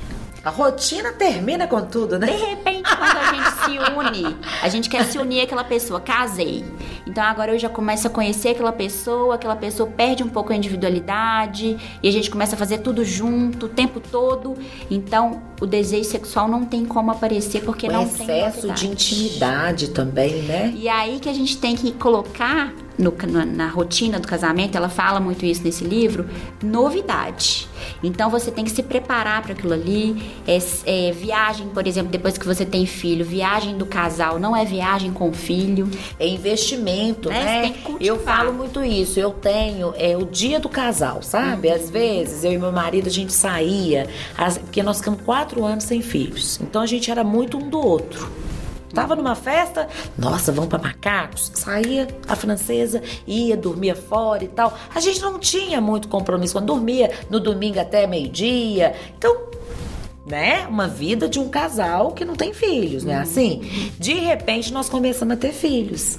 A 0.47 0.49
rotina 0.49 1.11
termina 1.11 1.67
com 1.67 1.81
tudo, 1.81 2.17
né? 2.17 2.27
De 2.27 2.37
repente, 2.37 2.83
quando 2.95 3.17
a 3.17 3.33
gente 3.33 3.51
se 3.65 3.77
une, 3.99 4.37
a 4.61 4.69
gente 4.69 4.89
quer 4.89 5.03
se 5.03 5.17
unir 5.17 5.41
àquela 5.41 5.65
pessoa. 5.65 5.99
Casei. 5.99 6.63
Então 7.05 7.21
agora 7.21 7.51
eu 7.51 7.59
já 7.59 7.67
começo 7.67 8.07
a 8.07 8.09
conhecer 8.09 8.49
aquela 8.51 8.71
pessoa, 8.71 9.35
aquela 9.35 9.57
pessoa 9.57 9.89
perde 9.89 10.23
um 10.23 10.29
pouco 10.29 10.53
a 10.53 10.55
individualidade 10.55 11.75
e 12.01 12.07
a 12.07 12.11
gente 12.13 12.31
começa 12.31 12.55
a 12.55 12.57
fazer 12.57 12.77
tudo 12.77 13.03
junto 13.03 13.65
o 13.65 13.69
tempo 13.69 13.99
todo. 13.99 14.57
Então 14.89 15.41
o 15.59 15.65
desejo 15.65 16.09
sexual 16.09 16.47
não 16.47 16.63
tem 16.63 16.85
como 16.85 17.11
aparecer 17.11 17.65
porque 17.65 17.89
o 17.89 17.91
não 17.91 18.07
tem 18.07 18.21
excesso 18.25 18.71
de 18.71 18.87
intimidade 18.87 19.89
também, 19.89 20.43
né? 20.43 20.73
E 20.77 20.87
aí 20.87 21.19
que 21.19 21.27
a 21.27 21.33
gente 21.33 21.57
tem 21.57 21.75
que 21.75 21.91
colocar 21.91 22.71
no, 22.97 23.13
na, 23.27 23.45
na, 23.45 23.67
rotina 23.67 24.19
do 24.19 24.27
casamento, 24.27 24.75
ela 24.75 24.89
fala 24.89 25.19
muito 25.19 25.45
isso 25.45 25.63
nesse 25.63 25.83
livro, 25.83 26.27
novidade. 26.63 27.67
Então 28.03 28.29
você 28.29 28.49
tem 28.49 28.65
que 28.65 28.71
se 28.71 28.81
preparar 28.81 29.41
para 29.43 29.53
aquilo 29.53 29.73
ali. 29.73 30.31
É, 30.47 30.57
é, 30.85 31.11
viagem, 31.11 31.69
por 31.69 31.85
exemplo, 31.85 32.11
depois 32.11 32.37
que 32.37 32.45
você 32.45 32.65
tem 32.65 32.85
filho, 32.85 33.23
viagem 33.23 33.77
do 33.77 33.85
casal 33.85 34.39
não 34.39 34.55
é 34.55 34.65
viagem 34.65 35.11
com 35.11 35.31
filho. 35.31 35.89
É 36.19 36.27
investimento, 36.27 37.29
né? 37.29 37.61
né? 37.61 37.75
Eu 37.99 38.19
falo 38.19 38.53
muito 38.53 38.83
isso. 38.83 39.19
Eu 39.19 39.31
tenho 39.31 39.93
é 39.95 40.17
o 40.17 40.25
dia 40.25 40.59
do 40.59 40.69
casal, 40.69 41.21
sabe? 41.21 41.67
Uhum. 41.67 41.75
Às 41.75 41.89
vezes 41.89 42.43
eu 42.43 42.51
e 42.51 42.57
meu 42.57 42.71
marido 42.71 43.07
a 43.07 43.11
gente 43.11 43.33
saía, 43.33 44.07
porque 44.61 44.81
nós 44.81 44.97
ficamos 44.97 45.21
quatro 45.21 45.63
anos 45.63 45.83
sem 45.83 46.01
filhos. 46.01 46.59
Então 46.61 46.81
a 46.81 46.85
gente 46.85 47.11
era 47.11 47.23
muito 47.23 47.57
um 47.57 47.69
do 47.69 47.79
outro. 47.79 48.29
Tava 48.93 49.15
numa 49.15 49.35
festa, 49.35 49.87
nossa, 50.17 50.51
vamos 50.51 50.69
para 50.69 50.79
macacos. 50.79 51.51
Saía 51.53 52.07
a 52.27 52.35
francesa, 52.35 53.01
ia, 53.25 53.57
dormia 53.57 53.95
fora 53.95 54.43
e 54.43 54.47
tal. 54.47 54.77
A 54.93 54.99
gente 54.99 55.21
não 55.21 55.37
tinha 55.39 55.81
muito 55.81 56.07
compromisso 56.07 56.53
quando 56.53 56.67
dormia 56.67 57.11
no 57.29 57.39
domingo 57.39 57.79
até 57.79 58.07
meio-dia. 58.07 58.95
Então, 59.17 59.47
né? 60.25 60.67
Uma 60.67 60.87
vida 60.87 61.27
de 61.27 61.39
um 61.39 61.47
casal 61.47 62.11
que 62.11 62.25
não 62.25 62.35
tem 62.35 62.53
filhos, 62.53 63.03
né? 63.03 63.15
Assim, 63.15 63.91
de 63.97 64.13
repente 64.13 64.73
nós 64.73 64.89
começamos 64.89 65.35
a 65.35 65.37
ter 65.37 65.53
filhos. 65.53 66.17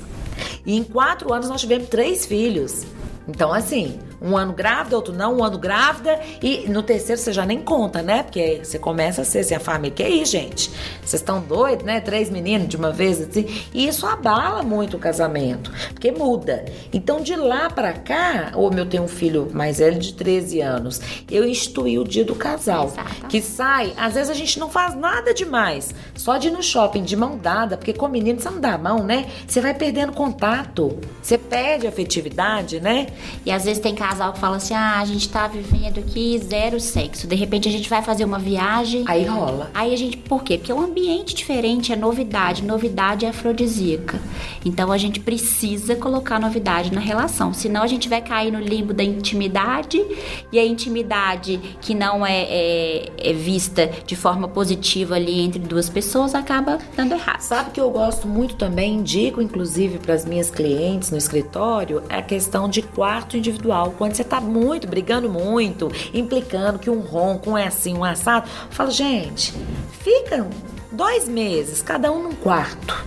E 0.65 0.77
em 0.77 0.83
quatro 0.83 1.33
anos 1.33 1.49
nós 1.49 1.61
tivemos 1.61 1.89
três 1.89 2.25
filhos. 2.25 2.87
Então, 3.29 3.53
assim, 3.53 3.99
um 4.21 4.37
ano 4.37 4.55
grávida, 4.55 4.97
outro 4.97 5.13
não, 5.13 5.37
um 5.37 5.45
ano 5.45 5.59
grávida, 5.59 6.19
e 6.43 6.69
no 6.69 6.83
terceiro 6.83 7.21
você 7.21 7.33
já 7.33 7.45
nem 7.45 7.61
conta, 7.61 8.03
né? 8.03 8.23
Porque 8.23 8.61
você 8.65 8.79
começa 8.79 9.23
a 9.23 9.25
ser 9.25 9.41
assim, 9.41 9.55
a 9.55 9.61
família. 9.61 9.95
Que 9.95 10.03
aí, 10.03 10.25
gente? 10.25 10.71
Vocês 11.03 11.21
estão 11.21 11.41
doidos, 11.41 11.85
né? 11.85 12.01
Três 12.01 12.31
meninos 12.31 12.69
de 12.69 12.77
uma 12.77 12.91
vez 12.91 13.21
assim. 13.21 13.47
E 13.75 13.87
isso 13.87 14.07
abala 14.07 14.63
muito 14.63 14.97
o 14.97 15.01
casamento, 15.01 15.71
porque 15.93 16.11
muda. 16.11 16.65
Então, 16.93 17.21
de 17.21 17.37
lá 17.37 17.69
para 17.69 17.93
cá, 17.93 18.53
ou 18.55 18.73
eu 18.73 18.87
tenho 18.87 19.03
um 19.03 19.09
filho 19.09 19.49
mais 19.53 19.79
velho 19.79 19.99
de 19.99 20.15
13 20.15 20.61
anos, 20.61 21.01
eu 21.31 21.47
instituí 21.47 21.99
o 21.99 22.05
dia 22.05 22.25
do 22.25 22.35
casal. 22.35 22.87
Exato. 22.87 23.27
Que 23.29 23.43
sai, 23.43 23.93
às 23.97 24.15
vezes 24.15 24.31
a 24.31 24.35
gente 24.35 24.59
não 24.59 24.71
faz 24.71 24.95
nada 24.95 25.35
demais, 25.35 25.95
só 26.15 26.39
de 26.39 26.49
ir 26.49 26.51
no 26.51 26.63
shopping 26.63 27.03
de 27.03 27.15
mão 27.15 27.37
dada, 27.37 27.77
porque 27.77 27.93
com 27.93 28.09
menino 28.09 28.41
você 28.41 28.49
não 28.49 28.61
dá 28.61 28.75
a 28.75 28.79
mão, 28.79 29.05
né? 29.05 29.27
Você 29.47 29.61
vai 29.61 29.75
perdendo 29.75 30.13
contato, 30.13 30.99
você 31.23 31.37
perde 31.37 31.87
a 31.87 31.91
afetividade, 31.91 32.81
né? 32.81 33.07
E 33.45 33.51
às 33.51 33.65
vezes 33.65 33.83
tem 33.83 33.95
casal 33.95 34.33
que 34.33 34.39
fala 34.39 34.57
assim: 34.57 34.75
ah, 34.75 35.01
a 35.01 35.05
gente 35.05 35.29
tá 35.29 35.47
vivendo 35.47 35.99
aqui 35.99 36.39
zero 36.39 36.81
sexo. 36.81 37.27
De 37.27 37.35
repente 37.35 37.69
a 37.69 37.73
gente 37.73 37.89
vai 37.89 38.03
fazer 38.03 38.25
uma 38.25 38.39
viagem. 38.39 39.05
Aí 39.07 39.25
rola. 39.25 39.71
Aí 39.75 39.93
a 39.93 39.97
gente. 39.97 40.17
Por 40.17 40.43
quê? 40.43 40.59
Porque 40.59 40.73
é 40.73 40.75
um 40.75 40.81
ambiente 40.81 41.35
diferente, 41.35 41.93
é 41.93 41.97
novidade. 41.97 42.65
Novidade 42.65 43.25
é 43.25 43.29
afrodisíaca. 43.29 44.21
Então 44.65 44.93
a 44.93 44.99
gente 44.99 45.21
precisa 45.21 45.97
colocar 45.97 46.39
novidade 46.39 46.93
na 46.93 47.01
relação. 47.01 47.53
Senão 47.53 47.83
a 47.83 47.87
gente 47.87 48.09
vai 48.09 48.21
cair 48.21 48.53
no 48.53 48.61
limbo 48.61 48.93
da 48.93 49.03
intimidade. 49.03 50.05
E 50.53 50.59
a 50.59 50.65
intimidade 50.65 51.59
que 51.81 51.95
não 51.95 52.25
é, 52.25 52.43
é, 52.43 53.13
é 53.19 53.33
vista 53.33 53.91
de 54.07 54.17
forma 54.17 54.49
positiva 54.49 55.15
ali 55.15 55.41
entre 55.41 55.59
duas 55.59 55.89
pessoas 55.89 56.35
acaba 56.35 56.79
dando 56.97 57.13
errado. 57.13 57.41
Sabe 57.41 57.71
que 57.71 57.81
eu 57.81 57.91
gosto 57.91 58.27
muito 58.27 58.55
também, 58.57 58.95
indico 58.95 59.41
inclusive 59.41 59.99
para 59.99 60.15
as 60.15 60.25
minhas 60.25 60.51
clientes 60.51 61.11
no 61.11 61.17
escritório, 61.17 62.03
é 62.09 62.17
a 62.17 62.23
questão 62.23 62.69
de 62.69 62.83
quarto 62.99 63.37
individual. 63.37 63.95
Quando 63.97 64.15
você 64.15 64.25
tá 64.25 64.41
muito, 64.41 64.89
brigando 64.89 65.31
muito, 65.31 65.89
implicando 66.13 66.81
que 66.81 66.91
um 66.91 66.99
ronco, 66.99 67.51
um 67.51 67.57
é 67.57 67.69
assim, 67.69 67.97
um 67.97 68.03
assado, 68.03 68.49
eu 68.49 68.73
falo, 68.73 68.91
gente, 68.91 69.55
fica 70.01 70.45
dois 70.91 71.29
meses, 71.29 71.81
cada 71.81 72.11
um 72.11 72.21
num 72.21 72.35
quarto. 72.35 73.07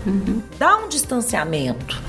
Dá 0.58 0.78
um 0.78 0.88
distanciamento 0.88 2.02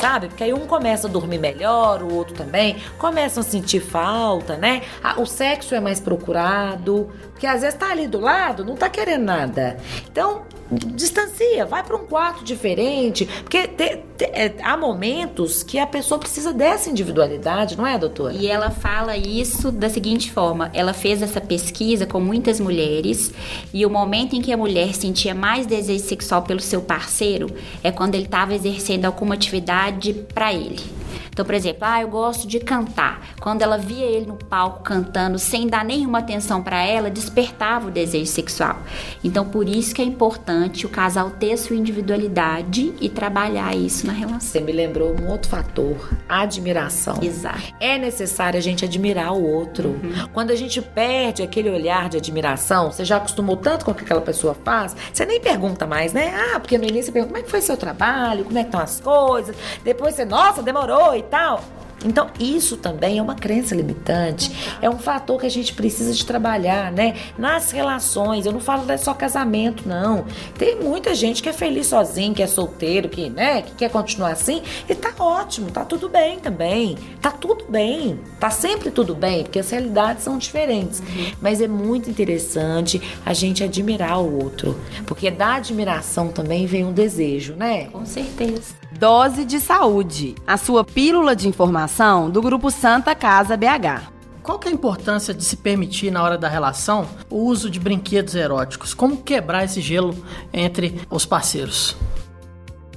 sabe? 0.00 0.28
Porque 0.28 0.44
aí 0.44 0.54
um 0.54 0.64
começa 0.64 1.08
a 1.08 1.10
dormir 1.10 1.38
melhor, 1.38 2.04
o 2.04 2.14
outro 2.14 2.32
também, 2.32 2.76
começam 2.98 3.40
a 3.40 3.44
sentir 3.44 3.80
falta, 3.80 4.56
né? 4.56 4.82
O 5.16 5.26
sexo 5.26 5.74
é 5.74 5.80
mais 5.80 5.98
procurado, 5.98 7.10
porque 7.32 7.44
às 7.44 7.62
vezes 7.62 7.76
tá 7.76 7.90
ali 7.90 8.06
do 8.06 8.20
lado, 8.20 8.64
não 8.64 8.76
tá 8.76 8.88
querendo 8.88 9.24
nada. 9.24 9.76
Então, 10.08 10.44
distancia, 10.70 11.64
vai 11.64 11.82
para 11.82 11.96
um 11.96 12.06
quarto 12.06 12.44
diferente, 12.44 13.26
porque 13.42 13.66
te, 13.66 14.00
te, 14.16 14.24
é, 14.24 14.54
há 14.62 14.76
momentos 14.76 15.62
que 15.62 15.78
a 15.78 15.86
pessoa 15.86 16.18
precisa 16.18 16.52
dessa 16.52 16.90
individualidade, 16.90 17.76
não 17.76 17.86
é, 17.86 17.98
doutora? 17.98 18.34
E 18.34 18.46
ela 18.46 18.70
fala 18.70 19.16
isso 19.16 19.72
da 19.72 19.88
seguinte 19.88 20.30
forma: 20.30 20.70
ela 20.74 20.92
fez 20.92 21.22
essa 21.22 21.40
pesquisa 21.40 22.06
com 22.06 22.20
muitas 22.20 22.60
mulheres 22.60 23.32
e 23.72 23.86
o 23.86 23.90
momento 23.90 24.36
em 24.36 24.42
que 24.42 24.52
a 24.52 24.56
mulher 24.56 24.94
sentia 24.94 25.34
mais 25.34 25.66
desejo 25.66 26.04
sexual 26.04 26.42
pelo 26.42 26.60
seu 26.60 26.82
parceiro 26.82 27.48
é 27.82 27.90
quando 27.90 28.14
ele 28.14 28.24
estava 28.24 28.54
exercendo 28.54 29.06
alguma 29.06 29.34
atividade 29.34 30.12
para 30.34 30.52
ele. 30.52 30.98
Então, 31.30 31.44
por 31.44 31.54
exemplo, 31.54 31.80
ah, 31.82 32.00
eu 32.02 32.08
gosto 32.08 32.46
de 32.46 32.60
cantar. 32.60 33.20
Quando 33.40 33.62
ela 33.62 33.78
via 33.78 34.04
ele 34.04 34.26
no 34.26 34.36
palco 34.36 34.82
cantando 34.82 35.38
sem 35.38 35.66
dar 35.66 35.84
nenhuma 35.84 36.18
atenção 36.18 36.62
para 36.62 36.82
ela, 36.82 37.10
despertava 37.10 37.88
o 37.88 37.90
desejo 37.90 38.30
sexual. 38.30 38.78
Então, 39.22 39.44
por 39.44 39.68
isso 39.68 39.94
que 39.94 40.02
é 40.02 40.04
importante 40.04 40.86
o 40.86 40.88
casal 40.88 41.30
ter 41.30 41.56
sua 41.56 41.76
individualidade 41.76 42.94
e 43.00 43.08
trabalhar 43.08 43.74
isso 43.76 44.06
na 44.06 44.12
relação. 44.12 44.40
Você 44.40 44.60
me 44.60 44.72
lembrou 44.72 45.14
um 45.18 45.28
outro 45.28 45.48
fator, 45.48 45.96
admiração. 46.28 47.18
Exato. 47.22 47.62
É 47.80 47.98
necessário 47.98 48.58
a 48.58 48.62
gente 48.62 48.84
admirar 48.84 49.32
o 49.32 49.42
outro. 49.42 49.90
Uhum. 49.90 50.28
Quando 50.32 50.50
a 50.50 50.56
gente 50.56 50.80
perde 50.80 51.42
aquele 51.42 51.70
olhar 51.70 52.08
de 52.08 52.16
admiração, 52.16 52.90
você 52.90 53.04
já 53.04 53.16
acostumou 53.16 53.56
tanto 53.56 53.84
com 53.84 53.90
o 53.90 53.94
que 53.94 54.04
aquela 54.04 54.20
pessoa 54.20 54.54
faz, 54.54 54.94
você 55.12 55.24
nem 55.24 55.40
pergunta 55.40 55.86
mais, 55.86 56.12
né? 56.12 56.34
Ah, 56.54 56.60
porque 56.60 56.78
no 56.78 56.84
início 56.84 57.06
você 57.06 57.12
pergunta 57.12 57.32
como 57.32 57.40
é 57.40 57.44
que 57.44 57.50
foi 57.50 57.60
seu 57.60 57.76
trabalho, 57.76 58.44
como 58.44 58.58
é 58.58 58.62
que 58.62 58.68
estão 58.68 58.80
as 58.80 59.00
coisas. 59.00 59.56
Depois 59.84 60.14
você, 60.14 60.24
nossa, 60.24 60.62
demorou 60.62 60.97
e 61.16 61.22
tal. 61.22 61.62
Então, 62.04 62.28
isso 62.38 62.76
também 62.76 63.18
é 63.18 63.22
uma 63.22 63.34
crença 63.34 63.74
limitante, 63.74 64.76
é 64.80 64.88
um 64.88 64.98
fator 64.98 65.40
que 65.40 65.46
a 65.46 65.50
gente 65.50 65.74
precisa 65.74 66.12
de 66.12 66.24
trabalhar, 66.24 66.92
né? 66.92 67.16
Nas 67.36 67.72
relações, 67.72 68.46
eu 68.46 68.52
não 68.52 68.60
falo 68.60 68.86
só 68.98 69.12
casamento, 69.12 69.88
não. 69.88 70.24
Tem 70.56 70.76
muita 70.80 71.14
gente 71.14 71.42
que 71.42 71.48
é 71.48 71.52
feliz 71.52 71.88
sozinho, 71.88 72.34
que 72.34 72.42
é 72.42 72.46
solteiro, 72.46 73.08
que, 73.08 73.28
né, 73.28 73.62
que 73.62 73.72
quer 73.72 73.90
continuar 73.90 74.30
assim, 74.30 74.62
e 74.88 74.94
tá 74.94 75.12
ótimo, 75.18 75.70
tá 75.70 75.84
tudo 75.84 76.08
bem 76.08 76.38
também. 76.38 76.96
Tá 77.20 77.30
tudo 77.30 77.64
bem, 77.68 78.20
tá 78.38 78.50
sempre 78.50 78.90
tudo 78.90 79.14
bem, 79.14 79.42
porque 79.42 79.58
as 79.58 79.68
realidades 79.68 80.22
são 80.22 80.38
diferentes. 80.38 81.00
Uhum. 81.00 81.32
Mas 81.40 81.60
é 81.60 81.66
muito 81.66 82.08
interessante 82.08 83.02
a 83.26 83.32
gente 83.32 83.64
admirar 83.64 84.20
o 84.20 84.42
outro, 84.42 84.78
porque 85.04 85.30
da 85.30 85.54
admiração 85.54 86.28
também 86.28 86.66
vem 86.66 86.84
um 86.84 86.92
desejo, 86.92 87.54
né? 87.54 87.86
Com 87.86 88.06
certeza. 88.06 88.87
Dose 88.98 89.44
de 89.44 89.60
Saúde, 89.60 90.34
a 90.44 90.56
sua 90.56 90.82
pílula 90.82 91.36
de 91.36 91.46
informação 91.46 92.28
do 92.28 92.42
Grupo 92.42 92.68
Santa 92.68 93.14
Casa 93.14 93.56
BH. 93.56 94.10
Qual 94.42 94.58
que 94.58 94.66
é 94.66 94.72
a 94.72 94.74
importância 94.74 95.32
de 95.32 95.44
se 95.44 95.56
permitir 95.56 96.10
na 96.10 96.20
hora 96.20 96.36
da 96.36 96.48
relação 96.48 97.06
o 97.30 97.44
uso 97.44 97.70
de 97.70 97.78
brinquedos 97.78 98.34
eróticos? 98.34 98.94
Como 98.94 99.18
quebrar 99.18 99.62
esse 99.62 99.80
gelo 99.80 100.16
entre 100.52 101.00
os 101.08 101.24
parceiros? 101.24 101.96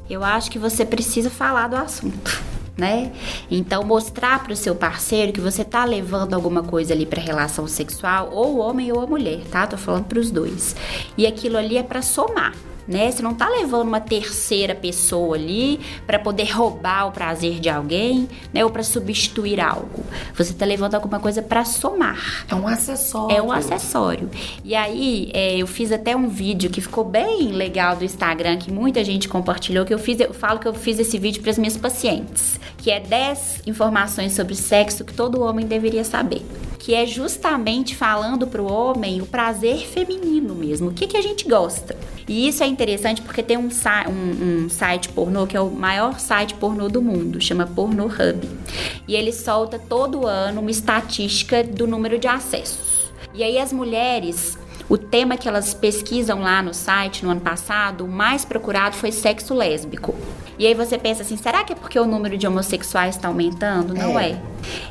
Eu 0.10 0.24
acho 0.24 0.50
que 0.50 0.58
você 0.58 0.84
precisa 0.84 1.30
falar 1.30 1.68
do 1.68 1.76
assunto. 1.76 2.42
Né? 2.76 3.12
Então 3.52 3.84
mostrar 3.84 4.42
para 4.42 4.54
o 4.54 4.56
seu 4.56 4.74
parceiro 4.74 5.32
que 5.32 5.42
você 5.42 5.64
tá 5.64 5.86
levando 5.86 6.34
alguma 6.34 6.64
coisa 6.64 6.96
ali 6.96 7.06
para 7.06 7.22
relação 7.22 7.68
sexual, 7.68 8.32
ou 8.34 8.56
o 8.56 8.58
homem 8.58 8.92
ou 8.92 9.02
a 9.02 9.06
mulher, 9.06 9.42
tá? 9.52 9.68
Tô 9.68 9.78
falando 9.78 10.06
para 10.06 10.18
os 10.18 10.32
dois. 10.32 10.76
E 11.16 11.28
aquilo 11.28 11.58
ali 11.58 11.78
é 11.78 11.84
para 11.84 12.02
somar 12.02 12.56
né? 12.88 13.12
Você 13.12 13.22
não 13.22 13.34
tá 13.34 13.48
levando 13.50 13.88
uma 13.88 14.00
terceira 14.00 14.76
pessoa 14.76 15.36
ali 15.36 15.80
para 16.06 16.20
poder 16.20 16.52
roubar 16.52 17.08
o 17.08 17.12
prazer 17.12 17.60
de 17.60 17.70
alguém, 17.70 18.28
né? 18.54 18.64
Ou 18.64 18.70
para 18.70 18.84
substituir 18.84 19.60
algo. 19.60 20.04
Você 20.36 20.54
tá 20.54 20.66
levando 20.66 20.96
alguma 20.96 21.20
coisa 21.20 21.42
para 21.42 21.64
somar. 21.66 22.46
É 22.50 22.56
um 22.56 22.68
acessório. 22.68 23.36
É 23.36 23.42
um 23.42 23.52
acessório. 23.52 24.30
E 24.64 24.76
aí, 24.76 25.32
é, 25.34 25.58
eu 25.58 25.68
fiz 25.68 25.92
até 25.92 26.16
um 26.16 26.28
vídeo 26.28 26.70
que 26.70 26.82
ficou 26.82 27.04
bem 27.04 27.52
legal 27.52 27.96
do 27.96 28.04
Instagram, 28.04 28.58
que 28.58 28.72
muita 28.72 29.04
gente 29.04 29.28
compartilhou, 29.28 29.86
que 29.86 29.94
eu 29.94 30.00
fiz, 30.00 30.20
eu 30.20 30.34
falo 30.34 30.60
que 30.60 30.68
eu 30.68 30.74
fiz 30.74 31.00
esse 31.00 31.18
vídeo 31.18 31.42
para 31.42 31.52
as 31.52 31.58
minhas 31.58 31.78
pacientes, 31.78 32.60
que 32.78 32.92
é 32.92 33.00
10 33.00 33.64
informações 33.68 34.34
sobre 34.34 34.56
sexo 34.56 35.04
que 35.06 35.14
todo 35.14 35.42
homem 35.42 35.66
deveria 35.66 36.04
saber 36.04 36.42
que 36.82 36.96
é 36.96 37.06
justamente 37.06 37.96
falando 37.96 38.48
para 38.48 38.60
o 38.60 38.66
homem 38.66 39.22
o 39.22 39.26
prazer 39.28 39.86
feminino 39.86 40.56
mesmo, 40.56 40.90
o 40.90 40.94
que, 40.94 41.06
que 41.06 41.16
a 41.16 41.22
gente 41.22 41.48
gosta. 41.48 41.96
E 42.28 42.48
isso 42.48 42.64
é 42.64 42.68
interessante 42.82 43.22
porque 43.22 43.44
tem 43.44 43.58
um, 43.58 43.70
um, 43.70 44.64
um, 44.66 44.70
site 44.70 45.10
pornô 45.10 45.46
que 45.46 45.56
é 45.56 45.62
o 45.62 45.70
maior 45.70 46.20
site 46.20 46.56
pornô 46.56 46.90
do 46.90 47.00
mundo, 47.00 47.40
chama 47.40 47.68
Pornhub. 47.68 48.50
E 49.08 49.16
ele 49.16 49.32
solta 49.32 49.78
todo 49.78 50.26
ano 50.26 50.62
uma 50.62 50.72
estatística 50.72 51.64
do 51.64 51.86
número 51.86 52.18
de 52.18 52.28
acessos. 52.28 53.12
E 53.36 53.44
aí 53.44 53.60
as 53.60 53.72
mulheres 53.72 54.58
o 54.90 54.98
tema 54.98 55.38
que 55.38 55.48
elas 55.48 55.74
pesquisam 55.74 56.42
lá 56.42 56.62
no 56.62 56.74
site 56.74 57.24
no 57.24 57.32
ano 57.32 57.40
passado, 57.40 58.04
o 58.04 58.08
mais 58.10 58.44
procurado 58.44 58.96
foi 58.96 59.12
sexo 59.12 59.54
lésbico. 59.54 60.14
E 60.60 60.66
aí 60.66 60.74
você 60.74 60.98
pensa 60.98 61.22
assim, 61.22 61.38
será 61.38 61.64
que 61.64 61.72
é 61.72 61.76
porque 61.76 61.98
o 61.98 62.06
número 62.06 62.38
de 62.38 62.46
homossexuais 62.46 63.16
está 63.16 63.30
aumentando? 63.30 63.94
Não 63.94 64.20
é. 64.20 64.32
é. 64.32 64.42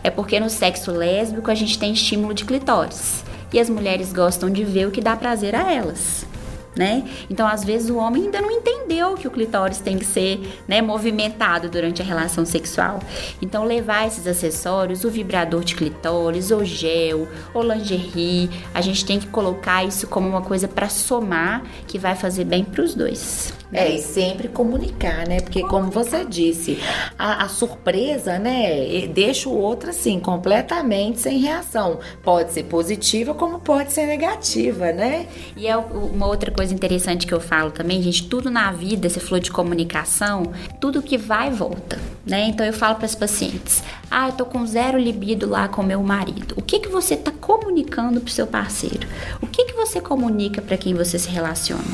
É 0.05 0.11
porque 0.11 0.41
no 0.41 0.49
sexo 0.49 0.91
lésbico 0.91 1.51
a 1.51 1.55
gente 1.55 1.79
tem 1.79 1.93
estímulo 1.93 2.33
de 2.33 2.45
clitóris. 2.45 3.23
E 3.53 3.59
as 3.59 3.69
mulheres 3.69 4.13
gostam 4.13 4.49
de 4.49 4.65
ver 4.65 4.87
o 4.87 4.91
que 4.91 5.01
dá 5.03 5.17
prazer 5.17 5.55
a 5.55 5.71
elas 5.71 6.30
né? 6.77 7.09
Então, 7.29 7.47
às 7.47 7.65
vezes, 7.65 7.91
o 7.91 7.97
homem 7.97 8.25
ainda 8.25 8.41
não 8.41 8.51
entendeu 8.51 9.15
que 9.15 9.27
o 9.27 9.31
clitóris 9.31 9.79
tem 9.79 9.99
que 9.99 10.05
ser 10.05 10.41
né, 10.69 10.81
movimentado 10.81 11.69
durante 11.69 12.01
a 12.01 12.05
relação 12.05 12.45
sexual. 12.45 13.01
Então, 13.43 13.65
levar 13.65 14.07
esses 14.07 14.27
acessórios, 14.27 15.05
o 15.05 15.11
vibrador 15.11 15.65
de 15.65 15.75
clitóris, 15.75 16.51
o 16.51 16.65
gel, 16.65 17.29
o 17.53 17.63
lingerie, 17.63 18.51
a 18.73 18.81
gente 18.81 19.05
tem 19.05 19.19
que 19.19 19.27
colocar 19.27 19.85
isso 19.85 20.07
como 20.07 20.29
uma 20.29 20.43
coisa 20.43 20.69
para 20.69 20.89
somar 20.89 21.63
que 21.87 21.99
vai 21.99 22.15
fazer 22.15 22.45
bem 22.45 22.65
para 22.65 22.83
os 22.83 22.95
dois. 22.95 23.60
É, 23.73 23.89
e 23.89 24.01
sempre 24.01 24.49
comunicar, 24.49 25.27
né? 25.29 25.41
Porque 25.41 25.63
como 25.63 25.91
você 25.91 26.25
disse, 26.25 26.79
a, 27.17 27.45
a, 27.45 27.49
surpresa, 27.49 28.39
né, 28.39 29.07
deixa 29.07 29.49
o 29.49 29.57
outro 29.57 29.91
assim, 29.91 30.19
completamente 30.19 31.21
sem 31.21 31.39
reação. 31.39 32.01
Pode 32.23 32.53
ser 32.53 32.65
positiva 32.65 33.33
como 33.33 33.61
pode 33.61 33.93
ser 33.93 34.07
negativa, 34.07 34.93
né? 34.93 35.27
E 35.57 35.69
é 35.69 35.77
uma 35.77 36.27
outra 36.27 36.51
coisa 36.51 36.75
interessante 36.75 37.27
que 37.27 37.35
eu 37.35 37.41
falo 37.41 37.71
também, 37.71 38.03
gente, 38.03 38.29
tudo 38.29 38.51
na 38.51 38.73
vida, 38.73 39.09
você 39.09 39.21
falou 39.21 39.39
de 39.39 39.53
comunicação, 39.53 40.53
tudo 40.81 41.01
que 41.03 41.17
vai 41.17 41.51
volta, 41.51 41.99
né? 42.27 42.49
Então 42.49 42.67
eu 42.67 42.73
falo 42.73 42.97
para 42.97 43.07
as 43.07 43.15
pacientes, 43.15 43.83
ah, 44.11 44.29
eu 44.29 44.33
tô 44.33 44.45
com 44.45 44.67
zero 44.67 44.99
libido 44.99 45.49
lá 45.49 45.69
com 45.69 45.83
meu 45.83 46.03
marido. 46.03 46.55
O 46.57 46.63
que 46.63 46.81
que 46.81 46.89
você 46.89 47.17
tá 47.17 47.31
comunicando 47.31 48.21
pro 48.21 48.33
seu 48.33 48.47
parceiro? 48.47 49.07
O 49.41 49.47
que 49.47 49.67
que 49.67 49.75
você 49.75 50.01
comunica 50.01 50.61
para 50.61 50.77
quem 50.77 50.95
você 50.95 51.19
se 51.19 51.29
relaciona? 51.29 51.85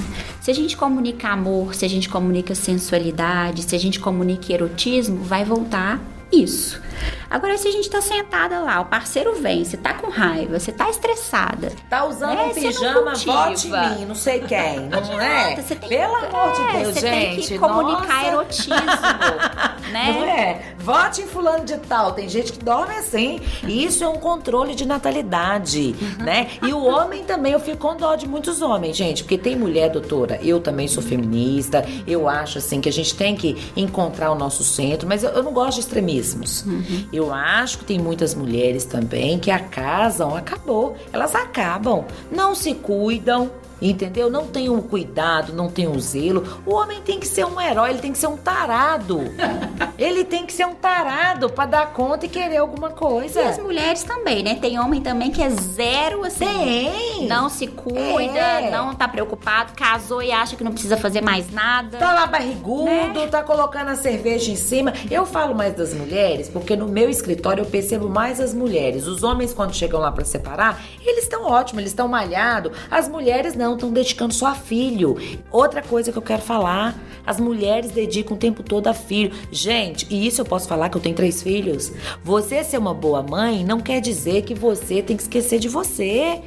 Se 0.40 0.50
a 0.50 0.54
gente 0.54 0.76
comunica 0.76 1.28
amor, 1.28 1.65
se 1.74 1.84
a 1.84 1.88
gente 1.88 2.08
comunica 2.08 2.54
sensualidade, 2.54 3.62
se 3.62 3.74
a 3.74 3.78
gente 3.78 3.98
comunica 3.98 4.52
erotismo, 4.52 5.22
vai 5.22 5.44
voltar 5.44 6.00
isso. 6.32 6.80
Agora, 7.28 7.56
se 7.58 7.68
a 7.68 7.70
gente 7.70 7.88
tá 7.90 8.00
sentada 8.00 8.60
lá, 8.60 8.80
o 8.80 8.86
parceiro 8.86 9.34
vem, 9.34 9.64
você 9.64 9.76
tá 9.76 9.94
com 9.94 10.08
raiva, 10.10 10.58
você 10.58 10.72
tá 10.72 10.88
estressada. 10.88 11.72
Tá 11.88 12.04
usando 12.04 12.36
né? 12.36 12.44
um 12.44 12.54
pijama, 12.54 13.14
vote 13.14 13.68
em 13.68 13.70
mim, 13.70 14.04
não 14.06 14.14
sei 14.14 14.40
quem, 14.40 14.80
não, 14.88 15.00
não 15.06 15.20
é? 15.20 15.56
Você 15.56 15.74
tem, 15.74 15.88
Pelo 15.88 16.14
amor 16.16 16.52
de 16.52 16.62
é, 16.62 16.82
Deus, 16.82 16.94
você 16.94 17.00
gente. 17.00 17.48
Tem 17.48 17.58
que 17.58 17.58
comunicar 17.58 18.06
nossa. 18.06 18.26
erotismo, 18.26 18.74
né? 19.92 20.12
Não 20.12 20.24
é? 20.24 20.74
Vote 20.78 21.22
em 21.22 21.26
fulano 21.26 21.64
de 21.64 21.76
tal. 21.78 22.12
Tem 22.12 22.28
gente 22.28 22.52
que 22.52 22.64
dorme 22.64 22.94
assim. 22.94 23.40
E 23.66 23.84
isso 23.84 24.04
é 24.04 24.08
um 24.08 24.18
controle 24.18 24.74
de 24.74 24.86
natalidade, 24.86 25.94
uhum. 26.00 26.24
né? 26.24 26.48
E 26.62 26.72
o 26.72 26.84
homem 26.84 27.24
também, 27.24 27.52
eu 27.52 27.60
fico 27.60 27.76
com 27.78 27.96
dó 27.96 28.14
de 28.14 28.28
muitos 28.28 28.62
homens, 28.62 28.96
gente, 28.96 29.22
porque 29.22 29.36
tem 29.36 29.56
mulher, 29.56 29.90
doutora, 29.90 30.38
eu 30.42 30.60
também 30.60 30.88
sou 30.88 31.02
feminista, 31.02 31.84
eu 32.06 32.28
acho 32.28 32.58
assim 32.58 32.80
que 32.80 32.88
a 32.88 32.92
gente 32.92 33.14
tem 33.14 33.34
que 33.34 33.56
encontrar 33.76 34.30
o 34.30 34.34
nosso 34.34 34.62
centro, 34.62 35.08
mas 35.08 35.22
eu, 35.22 35.30
eu 35.30 35.42
não 35.42 35.52
gosto 35.52 35.74
de 35.74 35.80
extremismos. 35.80 36.64
Uhum. 36.64 37.08
Eu 37.16 37.32
acho 37.32 37.78
que 37.78 37.84
tem 37.86 37.98
muitas 37.98 38.34
mulheres 38.34 38.84
também 38.84 39.38
que 39.38 39.50
acasam, 39.50 40.36
acabou. 40.36 40.96
Elas 41.12 41.34
acabam, 41.34 42.04
não 42.30 42.54
se 42.54 42.74
cuidam, 42.74 43.50
Entendeu? 43.80 44.30
Não 44.30 44.46
tem 44.46 44.68
um 44.70 44.80
cuidado, 44.80 45.52
não 45.52 45.68
tem 45.68 45.86
um 45.86 45.98
zelo. 46.00 46.44
O 46.64 46.74
homem 46.74 47.00
tem 47.02 47.20
que 47.20 47.26
ser 47.28 47.44
um 47.44 47.60
herói, 47.60 47.90
ele 47.90 47.98
tem 48.00 48.12
que 48.12 48.18
ser 48.18 48.26
um 48.26 48.36
tarado. 48.36 49.20
ele 49.98 50.24
tem 50.24 50.46
que 50.46 50.52
ser 50.52 50.66
um 50.66 50.74
tarado 50.74 51.50
para 51.50 51.66
dar 51.66 51.92
conta 51.92 52.26
e 52.26 52.28
querer 52.28 52.56
alguma 52.58 52.90
coisa. 52.90 53.40
E 53.42 53.44
as 53.48 53.58
mulheres 53.58 54.02
também, 54.02 54.42
né? 54.42 54.54
Tem 54.60 54.78
homem 54.78 55.00
também 55.00 55.30
que 55.30 55.42
é 55.42 55.50
zero 55.50 56.24
assim. 56.24 56.46
Tem. 56.46 57.26
Não 57.28 57.48
se 57.48 57.66
cuida, 57.66 58.38
É. 58.38 58.70
não 58.70 58.94
tá 58.94 59.06
preocupado, 59.08 59.72
casou 59.74 60.22
e 60.22 60.32
acha 60.32 60.56
que 60.56 60.64
não 60.64 60.72
precisa 60.72 60.96
fazer 60.96 61.20
mais 61.22 61.50
nada. 61.52 61.98
Tá 61.98 62.12
lá 62.14 62.26
barrigudo, 62.26 63.26
tá 63.30 63.42
colocando 63.42 63.88
a 63.90 63.96
cerveja 63.96 64.50
em 64.50 64.56
cima. 64.56 64.92
Eu 65.10 65.26
falo 65.26 65.54
mais 65.54 65.74
das 65.74 65.92
mulheres, 65.92 66.48
porque 66.48 66.76
no 66.76 66.88
meu 66.88 67.08
escritório 67.10 67.62
eu 67.62 67.66
percebo 67.66 68.08
mais 68.08 68.40
as 68.40 68.54
mulheres. 68.54 69.06
Os 69.06 69.22
homens, 69.22 69.52
quando 69.52 69.74
chegam 69.74 70.00
lá 70.00 70.10
pra 70.12 70.24
separar, 70.24 70.80
eles 71.04 71.24
estão 71.24 71.44
ótimos, 71.44 71.80
eles 71.80 71.90
estão 71.92 72.08
malhados. 72.08 72.72
As 72.90 73.08
mulheres 73.08 73.54
não, 73.54 73.65
estão 73.74 73.90
dedicando 73.92 74.34
só 74.34 74.46
a 74.46 74.54
filho. 74.54 75.16
Outra 75.50 75.82
coisa 75.82 76.12
que 76.12 76.18
eu 76.18 76.22
quero 76.22 76.42
falar: 76.42 76.98
as 77.26 77.40
mulheres 77.40 77.90
dedicam 77.90 78.36
o 78.36 78.38
tempo 78.38 78.62
todo 78.62 78.86
a 78.86 78.94
filho. 78.94 79.32
Gente, 79.50 80.06
e 80.10 80.26
isso 80.26 80.40
eu 80.40 80.44
posso 80.44 80.68
falar 80.68 80.88
que 80.88 80.96
eu 80.96 81.00
tenho 81.00 81.14
três 81.14 81.42
filhos. 81.42 81.92
Você 82.22 82.62
ser 82.62 82.78
uma 82.78 82.94
boa 82.94 83.22
mãe 83.22 83.64
não 83.64 83.80
quer 83.80 84.00
dizer 84.00 84.42
que 84.42 84.54
você 84.54 85.02
tem 85.02 85.16
que 85.16 85.22
esquecer 85.22 85.58
de 85.58 85.68
você. 85.68 86.40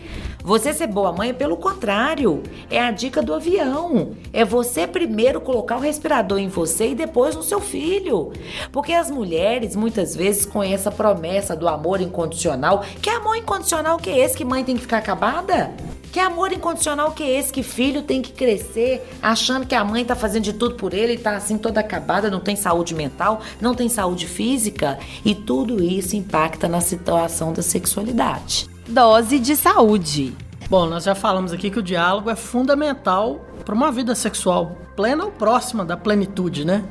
Você 0.43 0.73
ser 0.73 0.87
boa 0.87 1.11
mãe 1.11 1.29
é 1.29 1.33
pelo 1.33 1.57
contrário. 1.57 2.41
É 2.69 2.81
a 2.81 2.91
dica 2.91 3.21
do 3.21 3.33
avião. 3.33 4.11
É 4.31 4.45
você 4.45 4.87
primeiro 4.87 5.41
colocar 5.41 5.77
o 5.77 5.81
respirador 5.81 6.39
em 6.39 6.47
você 6.47 6.91
e 6.91 6.95
depois 6.95 7.35
no 7.35 7.43
seu 7.43 7.59
filho. 7.59 8.31
Porque 8.71 8.93
as 8.93 9.11
mulheres, 9.11 9.75
muitas 9.75 10.15
vezes, 10.15 10.45
com 10.45 10.63
essa 10.63 10.89
promessa 10.89 11.55
do 11.55 11.67
amor 11.67 11.99
incondicional, 11.99 12.83
que 13.01 13.09
amor 13.09 13.35
incondicional 13.35 13.97
que 13.97 14.09
é 14.09 14.19
esse 14.19 14.37
que 14.37 14.45
mãe 14.45 14.63
tem 14.63 14.75
que 14.75 14.81
ficar 14.81 14.97
acabada? 14.97 15.71
Que 16.11 16.19
amor 16.19 16.51
incondicional 16.51 17.11
que 17.11 17.21
é 17.21 17.37
esse 17.37 17.53
que 17.53 17.61
filho 17.61 18.01
tem 18.01 18.21
que 18.21 18.31
crescer 18.31 19.07
achando 19.21 19.67
que 19.67 19.75
a 19.75 19.83
mãe 19.83 20.03
tá 20.03 20.15
fazendo 20.15 20.43
de 20.43 20.53
tudo 20.53 20.75
por 20.75 20.93
ele 20.93 21.13
e 21.13 21.17
tá 21.17 21.35
assim 21.35 21.57
toda 21.57 21.81
acabada, 21.81 22.31
não 22.31 22.39
tem 22.39 22.55
saúde 22.55 22.95
mental, 22.95 23.41
não 23.61 23.75
tem 23.75 23.87
saúde 23.87 24.25
física? 24.25 24.97
E 25.23 25.35
tudo 25.35 25.83
isso 25.83 26.15
impacta 26.15 26.67
na 26.67 26.81
situação 26.81 27.53
da 27.53 27.61
sexualidade. 27.61 28.78
Dose 28.89 29.39
de 29.39 29.55
saúde. 29.55 30.35
Bom, 30.69 30.85
nós 30.87 31.03
já 31.03 31.15
falamos 31.15 31.51
aqui 31.51 31.69
que 31.69 31.79
o 31.79 31.83
diálogo 31.83 32.29
é 32.29 32.35
fundamental 32.35 33.45
para 33.65 33.73
uma 33.73 33.91
vida 33.91 34.13
sexual 34.15 34.77
plena 34.95 35.25
ou 35.25 35.31
próxima 35.31 35.85
da 35.85 35.95
plenitude, 35.95 36.65
né? 36.65 36.83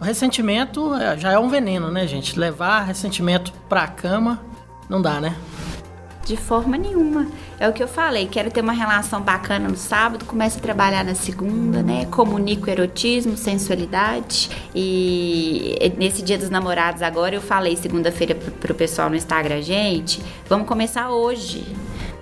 O 0.00 0.04
ressentimento 0.04 0.94
é- 0.94 1.16
já 1.18 1.32
é 1.32 1.38
um 1.38 1.48
veneno, 1.48 1.90
né, 1.90 2.06
gente? 2.06 2.38
Levar 2.38 2.82
ressentimento 2.82 3.52
pra 3.68 3.86
cama 3.86 4.40
não 4.88 5.02
dá, 5.02 5.20
né? 5.20 5.36
De 6.26 6.36
forma 6.36 6.76
nenhuma. 6.76 7.28
É 7.56 7.68
o 7.68 7.72
que 7.72 7.80
eu 7.80 7.86
falei, 7.86 8.26
quero 8.26 8.50
ter 8.50 8.60
uma 8.60 8.72
relação 8.72 9.22
bacana 9.22 9.68
no 9.68 9.76
sábado, 9.76 10.24
começo 10.24 10.58
a 10.58 10.60
trabalhar 10.60 11.04
na 11.04 11.14
segunda, 11.14 11.84
né? 11.84 12.04
Comunico 12.06 12.68
erotismo, 12.68 13.36
sensualidade. 13.36 14.50
E 14.74 15.78
nesse 15.96 16.22
dia 16.22 16.36
dos 16.36 16.50
namorados 16.50 17.00
agora 17.00 17.36
eu 17.36 17.40
falei 17.40 17.76
segunda-feira 17.76 18.34
pro, 18.34 18.74
pessoal 18.74 19.08
no 19.08 19.14
Instagram, 19.14 19.62
gente, 19.62 20.20
vamos 20.48 20.66
começar 20.66 21.10
hoje. 21.10 21.64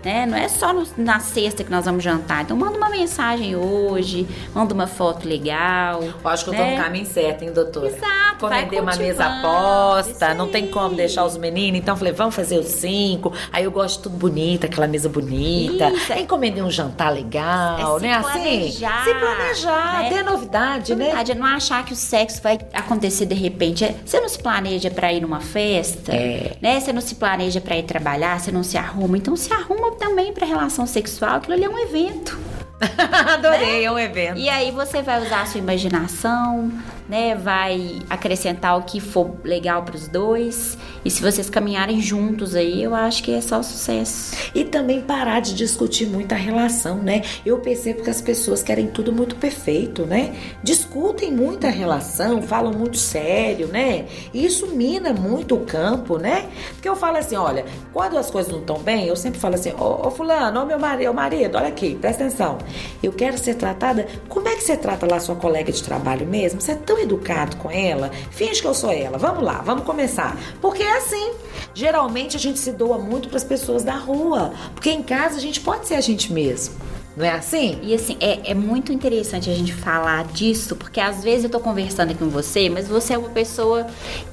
Né? 0.05 0.27
Não 0.27 0.37
é 0.37 0.49
só 0.49 0.73
no- 0.73 0.87
na 0.97 1.19
sexta 1.21 1.65
que 1.65 1.71
nós 1.71 1.85
vamos 1.87 2.03
jantar. 2.05 2.43
Então 2.43 2.57
manda 2.57 2.77
uma 2.77 2.91
mensagem 2.91 3.57
hoje, 3.57 4.27
manda 4.55 4.75
uma 4.75 4.87
foto 4.87 5.27
legal. 5.29 6.03
Eu 6.03 6.15
acho 6.29 6.45
que 6.45 6.51
eu 6.51 6.55
tô 6.55 6.61
né? 6.63 6.77
no 6.77 6.83
caminho 6.83 7.07
certo, 7.07 7.43
hein, 7.43 7.53
doutora? 7.53 7.87
Exato, 7.89 8.47
vai 8.49 8.65
Encomendei 8.65 8.81
uma 8.81 8.97
mesa 8.97 9.25
aposta, 9.27 10.35
não 10.35 10.49
tem 10.49 10.67
como 10.67 10.95
deixar 10.95 11.25
os 11.25 11.37
meninos, 11.37 11.81
então 11.81 11.97
falei, 11.97 12.13
vamos 12.13 12.35
fazer 12.35 12.59
os 12.59 12.67
cinco. 12.67 13.33
Aí 13.53 13.65
eu 13.65 13.71
gosto 13.71 13.97
de 13.97 14.03
tudo 14.05 14.17
bonito, 14.17 14.67
aquela 14.67 14.87
mesa 14.87 15.09
bonita. 15.09 15.89
Isso. 15.91 16.13
Aí 16.13 16.23
encomendei 16.23 16.63
um 16.63 16.71
jantar 16.71 17.11
legal, 17.13 17.97
É 17.97 17.99
se 18.01 18.07
né? 18.07 18.19
planejar, 18.21 19.01
assim? 19.01 19.13
Se 19.13 19.19
planejar, 19.19 20.03
né? 20.03 20.09
ter 20.11 20.23
novidade, 20.23 20.95
né? 20.95 21.05
verdade, 21.07 21.33
é 21.33 21.35
não 21.35 21.47
achar 21.47 21.85
que 21.85 21.93
o 21.93 21.97
sexo 21.97 22.43
vai 22.43 22.59
acontecer 22.73 23.27
de 23.27 23.35
repente. 23.35 23.85
É- 23.85 23.95
Você 24.05 24.21
não 24.21 24.29
se 24.29 24.39
planeja 24.39 24.91
pra 24.91 25.13
ir 25.13 25.21
numa 25.21 25.41
festa, 25.41 26.13
É. 26.15 26.57
né? 26.61 26.79
Você 26.81 26.93
não 26.93 27.01
se 27.01 27.15
planeja 27.15 27.61
pra 27.61 27.77
ir 27.77 27.85
trabalhar, 27.85 28.39
você 28.39 28.51
não 28.53 28.63
se 28.63 28.77
arruma. 28.77 29.17
Então 29.17 29.35
se 29.37 29.53
arruma 29.53 29.93
também 29.95 30.33
pra 30.33 30.47
relação 30.47 30.87
sexual, 30.87 31.37
aquilo 31.37 31.55
ali 31.55 31.65
é 31.65 31.69
um 31.69 31.79
evento. 31.79 32.39
Adorei, 33.33 33.85
é 33.85 33.91
um 33.91 33.99
evento. 33.99 34.39
E 34.39 34.49
aí 34.49 34.71
você 34.71 35.03
vai 35.03 35.23
usar 35.25 35.43
a 35.43 35.47
sua 35.47 35.59
imaginação, 35.59 36.73
né? 37.09 37.35
Vai 37.35 37.99
acrescentar 38.09 38.79
o 38.79 38.83
que 38.83 39.01
for 39.01 39.37
legal 39.45 39.83
pros 39.83 40.09
dois. 40.09 40.79
E 41.05 41.11
se 41.11 41.21
vocês 41.21 41.51
caminharem 41.51 42.01
juntos 42.01 42.55
aí, 42.55 42.83
eu 42.83 42.95
acho 42.95 43.23
que 43.23 43.33
é 43.33 43.41
só 43.41 43.63
sucesso. 43.63 44.37
E 44.55 44.65
também 44.65 45.01
parar 45.01 45.41
de 45.41 45.55
discutir 45.55 46.07
muito 46.07 46.33
a 46.33 46.37
relação, 46.37 46.99
né? 46.99 47.23
Eu 47.45 47.59
percebo 47.59 48.03
que 48.03 48.11
as 48.11 48.21
pessoas 48.21 48.63
querem 48.63 48.87
tudo 48.87 49.13
muito 49.13 49.37
perfeito, 49.37 50.07
né? 50.07 50.35
Discutem 50.63 51.31
muito 51.31 51.67
a 51.67 51.71
relação, 51.71 52.43
falam 52.43 52.73
muito 52.73 52.97
sério, 52.97 53.69
né? 53.69 54.07
E 54.33 54.45
isso 54.45 54.69
mina 54.69 55.13
muito 55.13 55.57
o 55.57 55.61
campo, 55.61 56.19
né? 56.19 56.47
Porque 56.73 56.89
eu 56.89 56.97
falo 56.97 57.19
assim, 57.19 57.37
olha, 57.37 57.65
quando 57.93 58.17
as 58.17 58.31
coisas 58.31 58.51
não 58.51 58.61
estão 58.61 58.79
bem, 58.79 59.07
eu 59.07 59.17
sempre 59.17 59.39
falo 59.39 59.55
assim, 59.55 59.73
ô, 59.73 60.07
ô 60.07 60.11
fulano, 60.11 60.63
ô 60.63 60.67
meu 60.67 60.79
marido, 60.79 61.11
ô 61.11 61.15
marido, 61.15 61.57
olha 61.57 61.69
aqui, 61.69 61.95
presta 61.97 62.25
atenção. 62.25 62.59
Eu 63.03 63.13
quero 63.13 63.37
ser 63.39 63.55
tratada. 63.55 64.07
Como 64.29 64.49
é 64.49 64.55
que 64.55 64.63
você 64.63 64.77
trata 64.77 65.07
lá 65.07 65.21
sua 65.21 65.37
colega 65.37 65.71
de 65.71 65.83
trabalho 65.83 66.27
mesmo? 66.27 66.61
Você 66.61 66.73
é 66.73 66.75
tão 66.77 66.94
educado 66.99 67.57
com 67.57 67.71
ela? 67.71 68.11
Finge 68.31 68.61
que 68.61 68.67
eu 68.67 68.75
sou 68.75 68.91
ela. 68.91 69.19
Vamos 69.19 69.43
lá, 69.43 69.63
vamos 69.63 69.85
começar. 69.85 70.37
Porque 70.61 70.83
é 70.83 70.97
assim. 70.97 71.33
Geralmente 71.75 72.37
a 72.37 72.41
gente 72.41 72.59
se 72.59 72.73
doa 72.73 72.99
muito 72.99 73.29
para 73.29 73.37
as 73.37 73.45
pessoas 73.45 73.83
da 73.83 73.97
rua. 73.97 74.53
Porque 74.75 74.91
em 74.91 75.03
casa 75.03 75.37
a 75.37 75.41
gente 75.41 75.61
pode 75.61 75.87
ser 75.87 75.95
a 75.95 76.01
gente 76.01 76.33
mesmo. 76.33 76.75
Não 77.17 77.25
é 77.25 77.31
assim? 77.31 77.79
E 77.83 77.95
assim, 77.95 78.17
é, 78.21 78.51
é 78.51 78.55
muito 78.55 78.93
interessante 78.93 79.49
a 79.49 79.55
gente 79.55 79.73
falar 79.73 80.25
disso, 80.25 80.75
porque 80.75 81.01
às 81.01 81.23
vezes 81.23 81.45
eu 81.45 81.51
tô 81.51 81.61
conversando 81.61 82.11
aqui 82.11 82.19
com 82.19 82.29
você, 82.29 82.69
mas 82.69 82.89
você 82.89 83.15
é 83.15 83.19
uma 83.19 83.29
pessoa, 83.29 83.87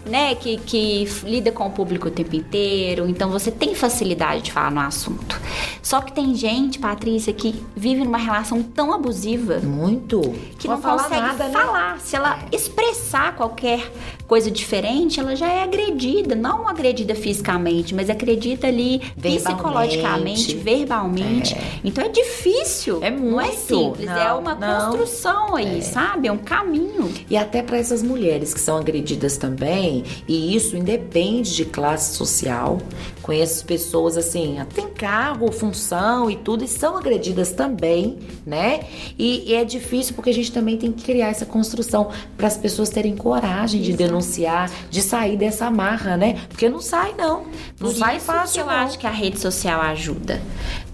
né, 0.06 0.34
que, 0.34 0.58
que 0.58 1.06
lida 1.24 1.52
com 1.52 1.68
o 1.68 1.70
público 1.70 2.08
o 2.08 2.12
tempo 2.12 2.36
inteiro, 2.36 3.08
então 3.08 3.30
você 3.30 3.52
tem 3.52 3.76
facilidade 3.76 4.44
de 4.44 4.52
falar 4.52 4.72
no 4.72 4.80
assunto. 4.80 5.40
Só 5.84 6.02
que 6.02 6.12
tem 6.12 6.34
gente, 6.34 6.80
Patrícia, 6.80 7.32
que 7.32 7.64
vive 7.76 8.04
numa 8.04 8.18
relação 8.18 8.64
tão 8.64 8.94
abusiva 8.94 9.60
Muito. 9.60 10.20
que 10.58 10.68
não 10.68 10.82
falar 10.82 11.04
consegue 11.04 11.22
nada, 11.22 11.44
né? 11.46 11.52
falar. 11.52 12.00
Se 12.00 12.16
ela 12.16 12.40
expressar 12.52 13.36
qualquer 13.36 13.92
coisa 14.32 14.50
diferente, 14.50 15.20
ela 15.20 15.36
já 15.36 15.52
é 15.52 15.62
agredida. 15.62 16.36
Não 16.36 16.66
agredida 16.66 17.14
fisicamente, 17.14 17.94
mas 17.94 18.10
agredida 18.10 18.66
ali 18.66 19.02
Verbalmente. 19.18 19.44
psicologicamente, 19.44 20.56
verbalmente. 20.56 21.58
Então 21.84 22.02
é 22.02 22.08
difícil. 22.08 23.00
É 23.04 23.12
Não 23.12 23.42
é 23.42 23.48
muito. 23.48 23.58
simples. 23.58 24.08
é 24.08 24.14
Não, 24.30 24.40
uma 24.40 24.56
não. 24.56 24.92
construção 24.92 25.58
aí, 25.58 25.82
sabe? 25.82 26.30
É 26.30 26.32
um 26.32 26.38
caminho. 26.38 27.12
E 27.30 27.36
até 27.36 27.62
para 27.62 27.78
essas 27.78 28.02
mulheres 28.02 28.54
que 28.54 28.62
são 28.62 28.78
agredidas 28.78 29.36
também, 29.36 30.06
e 30.26 30.56
isso 30.56 30.78
independe 30.78 31.54
de 31.54 31.66
classe 31.66 32.16
social. 32.16 32.78
Conheço 33.22 33.66
pessoas 33.66 34.18
assim, 34.18 34.58
tem 34.74 34.88
cargo, 34.88 35.52
função 35.52 36.30
e 36.30 36.36
tudo, 36.36 36.64
e 36.64 36.68
são 36.68 36.98
agredidas 36.98 37.52
também, 37.52 38.18
né? 38.46 38.82
E, 39.18 39.52
e 39.52 39.54
é 39.54 39.64
difícil 39.64 40.16
porque 40.16 40.30
a 40.30 40.34
gente 40.34 40.52
também 40.52 40.78
tem 40.78 40.92
que 40.92 41.04
criar 41.04 41.28
essa 41.30 41.46
construção 41.46 42.10
para 42.36 42.48
as 42.48 42.58
pessoas 42.58 42.90
terem 42.90 43.16
coragem 43.16 43.82
de 43.82 43.94
denunciar, 43.94 44.72
de 44.90 45.02
sair 45.02 45.38
dessa 45.38 45.70
marra, 45.70 46.18
né? 46.18 46.40
Porque 46.50 46.68
não 46.68 46.82
sai, 46.82 47.14
não. 47.18 47.44
Não 47.80 47.90
Por 47.90 47.94
sai 47.94 48.20
fácil. 48.20 48.56
que 48.56 48.60
eu 48.62 48.74
não. 48.74 48.74
acho 48.74 49.00
que 49.00 49.08
a 49.08 49.12
rede 49.12 49.40
social 49.40 49.80
ajuda. 49.82 50.42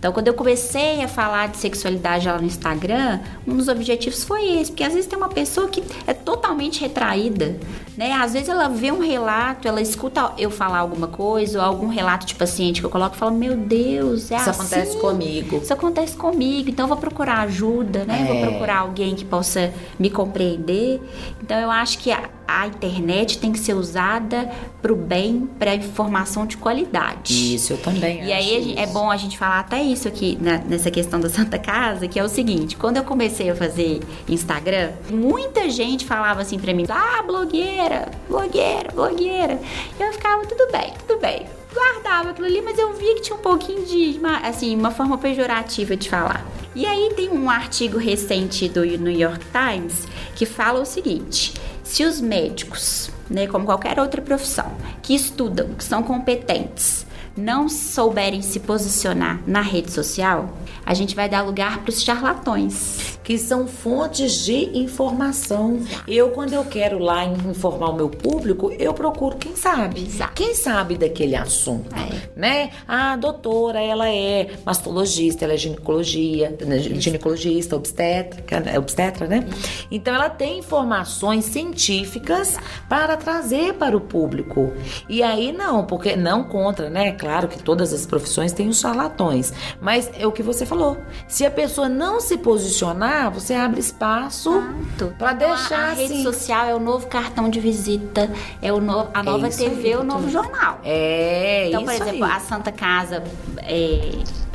Então, 0.08 0.14
quando 0.14 0.28
eu 0.30 0.34
comecei 0.34 1.04
a 1.04 1.08
falar 1.10 1.50
de 1.50 1.58
sexualidade 1.58 2.30
lá 2.30 2.38
no 2.38 2.46
Instagram, 2.46 3.20
um 3.46 3.58
dos 3.58 3.68
objetivos 3.68 4.24
foi 4.24 4.58
esse, 4.58 4.72
porque 4.72 4.86
às 4.86 4.94
vezes 4.94 5.06
tem 5.06 5.18
uma 5.18 5.28
pessoa 5.28 5.68
que 5.68 5.84
é 6.08 6.14
totalmente 6.14 6.80
retraída, 6.80 7.58
né? 7.98 8.14
Às 8.14 8.32
vezes 8.32 8.48
ela 8.48 8.70
vê 8.70 8.90
um 8.90 9.00
relato, 9.02 9.68
ela 9.68 9.82
escuta 9.82 10.32
eu 10.38 10.50
falar 10.50 10.78
alguma 10.78 11.08
coisa, 11.10 11.60
ou 11.60 11.66
algum 11.66 11.88
relato 11.90 12.26
de 12.26 12.36
paciente 12.36 12.80
que 12.80 12.86
eu 12.86 12.90
coloco 12.90 13.18
e 13.18 13.20
fala: 13.20 13.32
Meu 13.32 13.58
Deus, 13.58 14.32
é 14.32 14.38
Isso 14.38 14.50
assim? 14.50 14.62
acontece 14.62 14.98
comigo. 14.98 15.58
Isso 15.58 15.74
acontece 15.74 16.16
comigo, 16.16 16.70
então 16.70 16.86
eu 16.86 16.90
vou 16.90 16.98
procurar 16.98 17.40
ajuda, 17.42 18.06
né? 18.06 18.22
É. 18.22 18.34
Vou 18.34 18.50
procurar 18.50 18.78
alguém 18.78 19.14
que 19.14 19.26
possa 19.26 19.74
me 20.00 20.10
compreender. 20.10 21.02
Então 21.42 21.58
eu 21.60 21.72
acho 21.72 21.98
que 21.98 22.12
a, 22.12 22.30
a 22.48 22.68
internet 22.68 23.40
tem 23.40 23.52
que 23.52 23.60
ser 23.60 23.74
usada 23.74 24.50
para 24.82 24.94
o 24.94 24.96
bem, 24.96 25.50
para 25.58 25.74
informação 25.76 26.46
de 26.46 26.56
qualidade. 26.56 27.56
Isso, 27.56 27.74
eu 27.74 27.78
também 27.78 28.24
E 28.24 28.32
aí 28.32 28.76
é 28.78 28.84
isso. 28.84 28.94
bom 28.94 29.10
a 29.10 29.18
gente 29.18 29.38
falar 29.38 29.60
até 29.60 29.82
isso 29.82 29.97
aqui 30.06 30.38
na- 30.42 30.58
nessa 30.58 30.92
questão 30.92 31.18
da 31.18 31.30
Santa 31.30 31.58
Casa, 31.58 32.06
que 32.10 32.20
é 32.20 32.24
o 32.24 32.28
seguinte, 32.28 32.76
quando 32.76 32.98
eu 32.98 33.06
comecei 33.06 33.50
a 33.50 33.56
fazer 33.56 34.02
Instagram, 34.28 34.92
muita 35.10 35.70
gente 35.70 36.06
falava 36.06 36.42
assim 36.42 36.60
pra 36.60 36.74
mim, 36.74 36.86
ah, 36.90 37.24
blogueira, 37.24 38.12
blogueira, 38.28 38.92
blogueira. 38.94 39.58
Eu 39.98 40.12
ficava, 40.12 40.46
tudo 40.46 40.70
bem, 40.70 40.92
tudo 41.08 41.20
bem. 41.22 41.46
Guardava 41.74 42.32
aquilo 42.32 42.48
ali, 42.48 42.62
mas 42.62 42.78
eu 42.78 42.94
via 42.94 43.16
que 43.16 43.22
tinha 43.22 43.38
um 43.38 43.42
pouquinho 43.42 43.86
de, 43.86 44.18
uma- 44.20 44.40
assim, 44.40 44.76
uma 44.76 44.92
forma 44.92 45.18
pejorativa 45.18 45.96
de 45.96 46.10
falar. 46.10 46.46
E 46.76 46.86
aí 46.86 47.14
tem 47.16 47.30
um 47.30 47.50
artigo 47.50 47.98
recente 47.98 48.68
do 48.68 48.82
New 48.86 49.12
York 49.18 49.46
Times 49.52 50.08
que 50.36 50.46
fala 50.46 50.80
o 50.82 50.86
seguinte: 50.86 51.54
se 51.84 52.04
os 52.04 52.20
médicos, 52.22 53.10
né, 53.30 53.48
como 53.48 53.66
qualquer 53.66 54.00
outra 54.00 54.22
profissão, 54.22 54.72
que 55.02 55.16
estudam, 55.16 55.70
que 55.70 55.84
são 55.84 56.04
competentes, 56.04 57.06
não 57.38 57.70
souberem 57.70 58.42
se 58.42 58.60
posicionar 58.60 59.42
na 59.46 59.62
rede 59.62 59.92
social, 59.92 60.58
a 60.86 60.94
gente 60.94 61.16
vai 61.16 61.30
dar 61.30 61.42
lugar 61.42 61.80
para 61.80 61.90
os 61.90 62.02
charlatões. 62.02 63.17
Que 63.28 63.38
são 63.38 63.68
fontes 63.68 64.46
de 64.46 64.70
informação. 64.80 65.82
Eu, 66.08 66.30
quando 66.30 66.54
eu 66.54 66.64
quero 66.64 66.98
lá 66.98 67.26
informar 67.26 67.90
o 67.90 67.94
meu 67.94 68.10
público, 68.10 68.72
eu 68.80 68.94
procuro 68.94 69.36
quem 69.36 69.54
sabe. 69.54 70.06
Exato. 70.06 70.32
Quem 70.34 70.56
sabe 70.56 70.96
daquele 70.98 71.36
assunto, 71.36 71.94
É. 71.94 72.30
né? 72.34 72.70
A 72.88 73.18
doutora, 73.18 73.82
ela 73.82 74.08
é 74.08 74.52
mastologista, 74.66 75.44
ela 75.44 75.56
é 75.56 75.58
ginecologia, 75.58 76.56
né, 76.66 76.80
ginecologista, 76.80 77.76
obstétrica, 77.76 78.62
né, 78.62 78.80
obstetra, 78.80 79.28
né? 79.28 79.46
Então, 79.92 80.16
ela 80.16 80.30
tem 80.30 80.60
informações 80.60 81.44
científicas 81.44 82.56
para 82.88 83.18
trazer 83.18 83.74
para 83.74 83.98
o 83.98 84.00
público. 84.00 84.72
E 85.10 85.22
aí, 85.22 85.52
não, 85.52 85.86
porque 85.86 86.16
não 86.16 86.46
contra, 86.46 86.90
né? 86.90 87.12
Claro 87.12 87.50
que 87.50 87.62
todas 87.62 87.92
as 87.92 88.06
profissões 88.06 88.54
têm 88.54 88.70
os 88.70 88.80
charlatões. 88.80 89.52
Mas 89.82 90.10
é 90.18 90.26
o 90.26 90.32
que 90.32 90.42
você 90.42 90.66
falou. 90.66 90.96
Se 91.28 91.46
a 91.46 91.52
pessoa 91.52 91.90
não 91.90 92.22
se 92.22 92.38
posicionar, 92.38 93.17
você 93.32 93.54
abre 93.54 93.80
espaço 93.80 94.52
para 94.98 95.12
Então, 95.12 95.28
a- 95.28 95.34
deixar 95.34 95.90
a, 95.90 95.94
rede 95.94 96.14
assim. 96.14 96.24
social 96.24 96.66
é 96.68 96.76
o 96.76 96.80
novo 96.80 97.08
cartão 97.08 97.50
de 97.50 97.60
visita, 97.60 98.32
é 98.62 98.72
o 98.72 98.80
novo, 98.80 99.10
a 99.14 99.22
nova 99.24 99.48
isso 99.48 99.58
TV, 99.60 99.90
aí, 99.90 99.96
o 99.96 100.04
novo 100.04 100.30
jornal. 100.30 100.80
É, 100.84 101.68
Então, 101.68 101.82
isso 101.82 101.92
por 101.92 102.02
exemplo, 102.08 102.26
aí. 102.26 102.32
a 102.32 102.40
Santa 102.40 102.72
Casa, 102.72 103.24
é, 103.60 104.12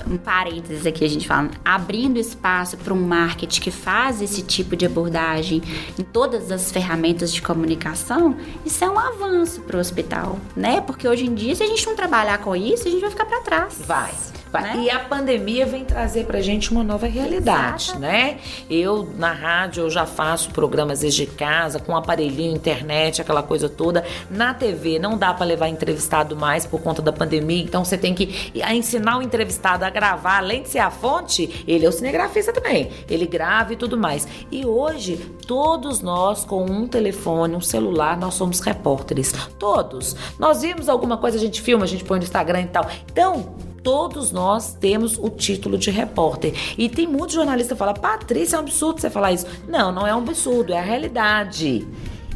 um 0.07 0.17
parênteses 0.17 0.85
aqui 0.85 1.05
a 1.05 1.09
gente 1.09 1.29
fala, 1.29 1.49
abrindo 1.65 2.19
espaço 2.19 2.77
para 2.77 2.93
um 2.93 3.01
marketing 3.01 3.61
que 3.61 3.71
faz 3.71 4.21
esse 4.21 4.43
tipo 4.43 4.75
de 4.77 4.85
abordagem 4.87 5.63
em 5.99 6.03
todas 6.03 6.51
as 6.51 6.73
ferramentas 6.73 7.33
de 7.33 7.41
comunicação, 7.41 8.37
isso 8.67 8.85
é 8.85 8.91
um 8.91 8.99
avanço 8.99 9.61
para 9.61 9.77
o 9.77 9.81
hospital, 9.81 10.39
né? 10.57 10.81
Porque 10.81 11.07
hoje 11.07 11.25
em 11.27 11.35
dia, 11.35 11.55
se 11.55 11.63
a 11.63 11.67
gente 11.67 11.87
não 11.87 11.95
trabalhar 11.95 12.39
com 12.39 12.55
isso, 12.57 12.89
a 12.89 12.91
gente 12.91 13.01
vai 13.01 13.11
ficar 13.11 13.27
para 13.27 13.41
trás. 13.43 13.75
Vai. 13.87 14.13
Né? 14.61 14.85
E 14.85 14.91
a 14.91 14.99
pandemia 15.01 15.65
vem 15.65 15.85
trazer 15.85 16.27
pra 16.27 16.41
gente 16.41 16.71
uma 16.71 16.83
nova 16.85 17.07
realidade, 17.07 17.85
Exatamente. 17.91 17.99
né? 18.01 18.39
Eu, 18.69 19.09
na 19.17 19.33
rádio, 19.33 19.85
eu 19.85 19.91
já 19.91 20.05
faço 20.07 20.51
programas 20.51 21.01
desde 21.01 21.27
casa, 21.27 21.79
com 21.79 21.97
aparelhinho, 21.97 22.55
internet, 22.55 23.21
aquela 23.21 23.43
coisa 23.43 23.69
toda. 23.69 24.05
Na 24.31 24.53
TV, 24.53 24.99
não 24.99 25.17
dá 25.17 25.33
pra 25.33 25.47
levar 25.47 25.69
entrevistado 25.69 26.37
mais 26.37 26.67
por 26.67 26.81
conta 26.81 27.01
da 27.01 27.13
pandemia, 27.13 27.63
então 27.63 27.85
você 27.85 27.97
tem 27.97 28.15
que 28.15 28.53
ensinar 28.71 29.19
o 29.19 29.23
entrevistado 29.23 29.85
a 29.85 29.91
gravar, 29.91 30.39
além 30.39 30.63
de 30.63 30.69
ser 30.69 30.79
a 30.81 30.91
fonte, 30.91 31.65
ele 31.67 31.85
é 31.87 31.89
o 31.89 31.93
cinegrafista 31.93 32.53
também. 32.53 32.91
Ele 33.09 33.27
grava 33.27 33.73
e 33.73 33.77
tudo 33.77 33.97
mais. 33.97 34.27
E 34.51 34.65
hoje, 34.67 35.17
todos 35.47 36.01
nós, 36.01 36.45
com 36.45 36.65
um 36.65 36.87
telefone, 36.87 37.57
um 37.57 37.61
celular, 37.61 38.17
nós 38.17 38.35
somos 38.35 38.61
repórteres. 38.61 39.33
Todos. 39.59 40.17
Nós 40.39 40.63
vimos 40.63 40.89
alguma 40.89 41.17
coisa, 41.17 41.37
a 41.37 41.41
gente 41.41 41.61
filma, 41.61 41.85
a 41.85 41.89
gente 41.89 42.05
põe 42.05 42.19
no 42.19 42.25
Instagram 42.25 42.63
e 42.63 42.67
tal. 42.67 42.87
Então, 43.11 43.55
Todos 43.83 44.31
nós 44.31 44.75
temos 44.75 45.19
o 45.19 45.29
título 45.29 45.77
de 45.77 45.91
repórter. 45.91 46.55
E 46.79 46.89
tem 46.89 47.07
muitos 47.07 47.35
jornalistas 47.35 47.75
que 47.75 47.79
falam, 47.79 47.95
Patrícia, 47.95 48.57
é 48.57 48.59
um 48.59 48.63
absurdo 48.63 49.01
você 49.01 49.11
falar 49.11 49.33
isso. 49.33 49.47
Não, 49.67 49.91
não 49.91 50.07
é 50.07 50.15
um 50.15 50.19
absurdo, 50.19 50.73
é 50.73 50.79
a 50.79 50.83
realidade. 50.83 51.87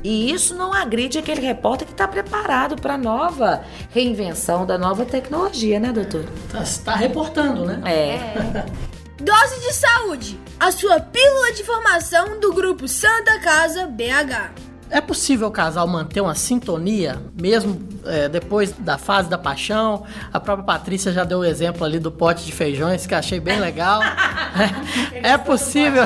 E 0.02 0.30
isso 0.30 0.54
não 0.54 0.72
agride 0.72 1.18
aquele 1.18 1.40
repórter 1.40 1.86
que 1.86 1.92
está 1.92 2.06
preparado 2.06 2.76
para 2.76 2.94
a 2.94 2.98
nova 2.98 3.64
reinvenção 3.90 4.64
da 4.64 4.78
nova 4.78 5.04
tecnologia, 5.04 5.80
né, 5.80 5.92
doutor? 5.92 6.24
Tá, 6.50 6.62
tá 6.84 6.94
reportando, 6.94 7.64
né? 7.64 7.80
É. 7.84 8.66
Dose 9.20 9.60
de 9.60 9.72
saúde, 9.72 10.38
a 10.60 10.70
sua 10.70 11.00
pílula 11.00 11.52
de 11.52 11.62
informação 11.62 12.38
do 12.38 12.52
grupo 12.52 12.86
Santa 12.86 13.40
Casa 13.40 13.86
BH. 13.86 14.75
É 14.88 15.00
possível 15.00 15.48
o 15.48 15.50
casal 15.50 15.86
manter 15.86 16.20
uma 16.20 16.34
sintonia, 16.34 17.20
mesmo 17.40 17.80
é, 18.04 18.28
depois 18.28 18.72
da 18.72 18.96
fase 18.96 19.28
da 19.28 19.36
paixão? 19.36 20.04
A 20.32 20.38
própria 20.38 20.64
Patrícia 20.64 21.12
já 21.12 21.24
deu 21.24 21.40
o 21.40 21.44
exemplo 21.44 21.84
ali 21.84 21.98
do 21.98 22.10
pote 22.10 22.44
de 22.44 22.52
feijões, 22.52 23.06
que 23.06 23.14
achei 23.14 23.40
bem 23.40 23.58
legal. 23.58 24.00
é, 25.22 25.32
é 25.32 25.38
possível. 25.38 26.04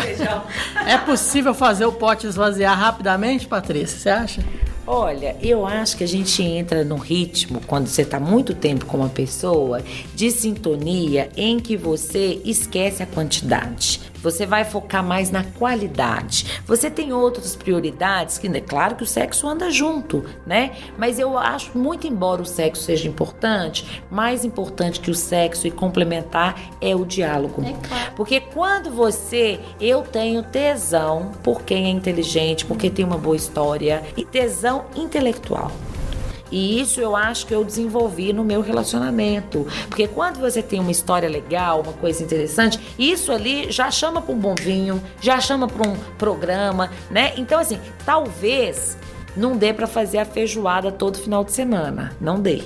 É 0.86 0.96
possível 0.98 1.52
fazer 1.52 1.84
o 1.84 1.92
pote 1.92 2.26
esvaziar 2.26 2.78
rapidamente, 2.78 3.46
Patrícia? 3.46 3.98
Você 3.98 4.08
acha? 4.08 4.44
Olha, 4.86 5.36
eu 5.40 5.64
acho 5.66 5.96
que 5.96 6.02
a 6.02 6.08
gente 6.08 6.42
entra 6.42 6.82
no 6.82 6.96
ritmo, 6.96 7.60
quando 7.66 7.86
você 7.86 8.02
está 8.02 8.18
muito 8.18 8.54
tempo 8.54 8.86
com 8.86 8.96
uma 8.96 9.08
pessoa, 9.08 9.82
de 10.14 10.30
sintonia 10.30 11.28
em 11.36 11.60
que 11.60 11.76
você 11.76 12.40
esquece 12.44 13.02
a 13.02 13.06
quantidade. 13.06 14.09
Você 14.22 14.46
vai 14.46 14.64
focar 14.64 15.04
mais 15.04 15.30
na 15.30 15.44
qualidade. 15.44 16.60
Você 16.66 16.90
tem 16.90 17.12
outras 17.12 17.56
prioridades, 17.56 18.38
que 18.38 18.46
é 18.46 18.60
claro 18.60 18.96
que 18.96 19.02
o 19.02 19.06
sexo 19.06 19.48
anda 19.48 19.70
junto, 19.70 20.24
né? 20.46 20.72
Mas 20.98 21.18
eu 21.18 21.38
acho, 21.38 21.76
muito 21.76 22.06
embora 22.06 22.42
o 22.42 22.46
sexo 22.46 22.82
seja 22.82 23.08
importante, 23.08 24.02
mais 24.10 24.44
importante 24.44 25.00
que 25.00 25.10
o 25.10 25.14
sexo 25.14 25.66
e 25.66 25.70
complementar 25.70 26.60
é 26.80 26.94
o 26.94 27.04
diálogo. 27.04 27.62
É 27.62 27.72
claro. 27.86 28.12
Porque 28.16 28.40
quando 28.40 28.90
você, 28.90 29.60
eu 29.80 30.02
tenho 30.02 30.42
tesão 30.42 31.32
por 31.42 31.62
quem 31.62 31.86
é 31.86 31.88
inteligente, 31.88 32.64
porque 32.66 32.90
tem 32.90 33.04
uma 33.04 33.18
boa 33.18 33.36
história 33.36 34.02
e 34.16 34.24
tesão 34.24 34.84
intelectual. 34.94 35.70
E 36.50 36.80
isso 36.80 37.00
eu 37.00 37.14
acho 37.14 37.46
que 37.46 37.54
eu 37.54 37.64
desenvolvi 37.64 38.32
no 38.32 38.44
meu 38.44 38.60
relacionamento. 38.60 39.66
Porque 39.88 40.08
quando 40.08 40.38
você 40.38 40.62
tem 40.62 40.80
uma 40.80 40.90
história 40.90 41.28
legal, 41.28 41.80
uma 41.80 41.92
coisa 41.92 42.22
interessante, 42.22 42.80
isso 42.98 43.32
ali 43.32 43.70
já 43.70 43.90
chama 43.90 44.20
para 44.20 44.34
um 44.34 44.38
bom 44.38 44.54
vinho, 44.54 45.02
já 45.20 45.40
chama 45.40 45.68
para 45.68 45.88
um 45.88 45.96
programa, 46.18 46.90
né? 47.10 47.32
Então, 47.36 47.60
assim, 47.60 47.78
talvez 48.04 48.96
não 49.36 49.56
dê 49.56 49.72
para 49.72 49.86
fazer 49.86 50.18
a 50.18 50.24
feijoada 50.24 50.90
todo 50.90 51.18
final 51.18 51.44
de 51.44 51.52
semana. 51.52 52.16
Não 52.20 52.40
dê, 52.40 52.62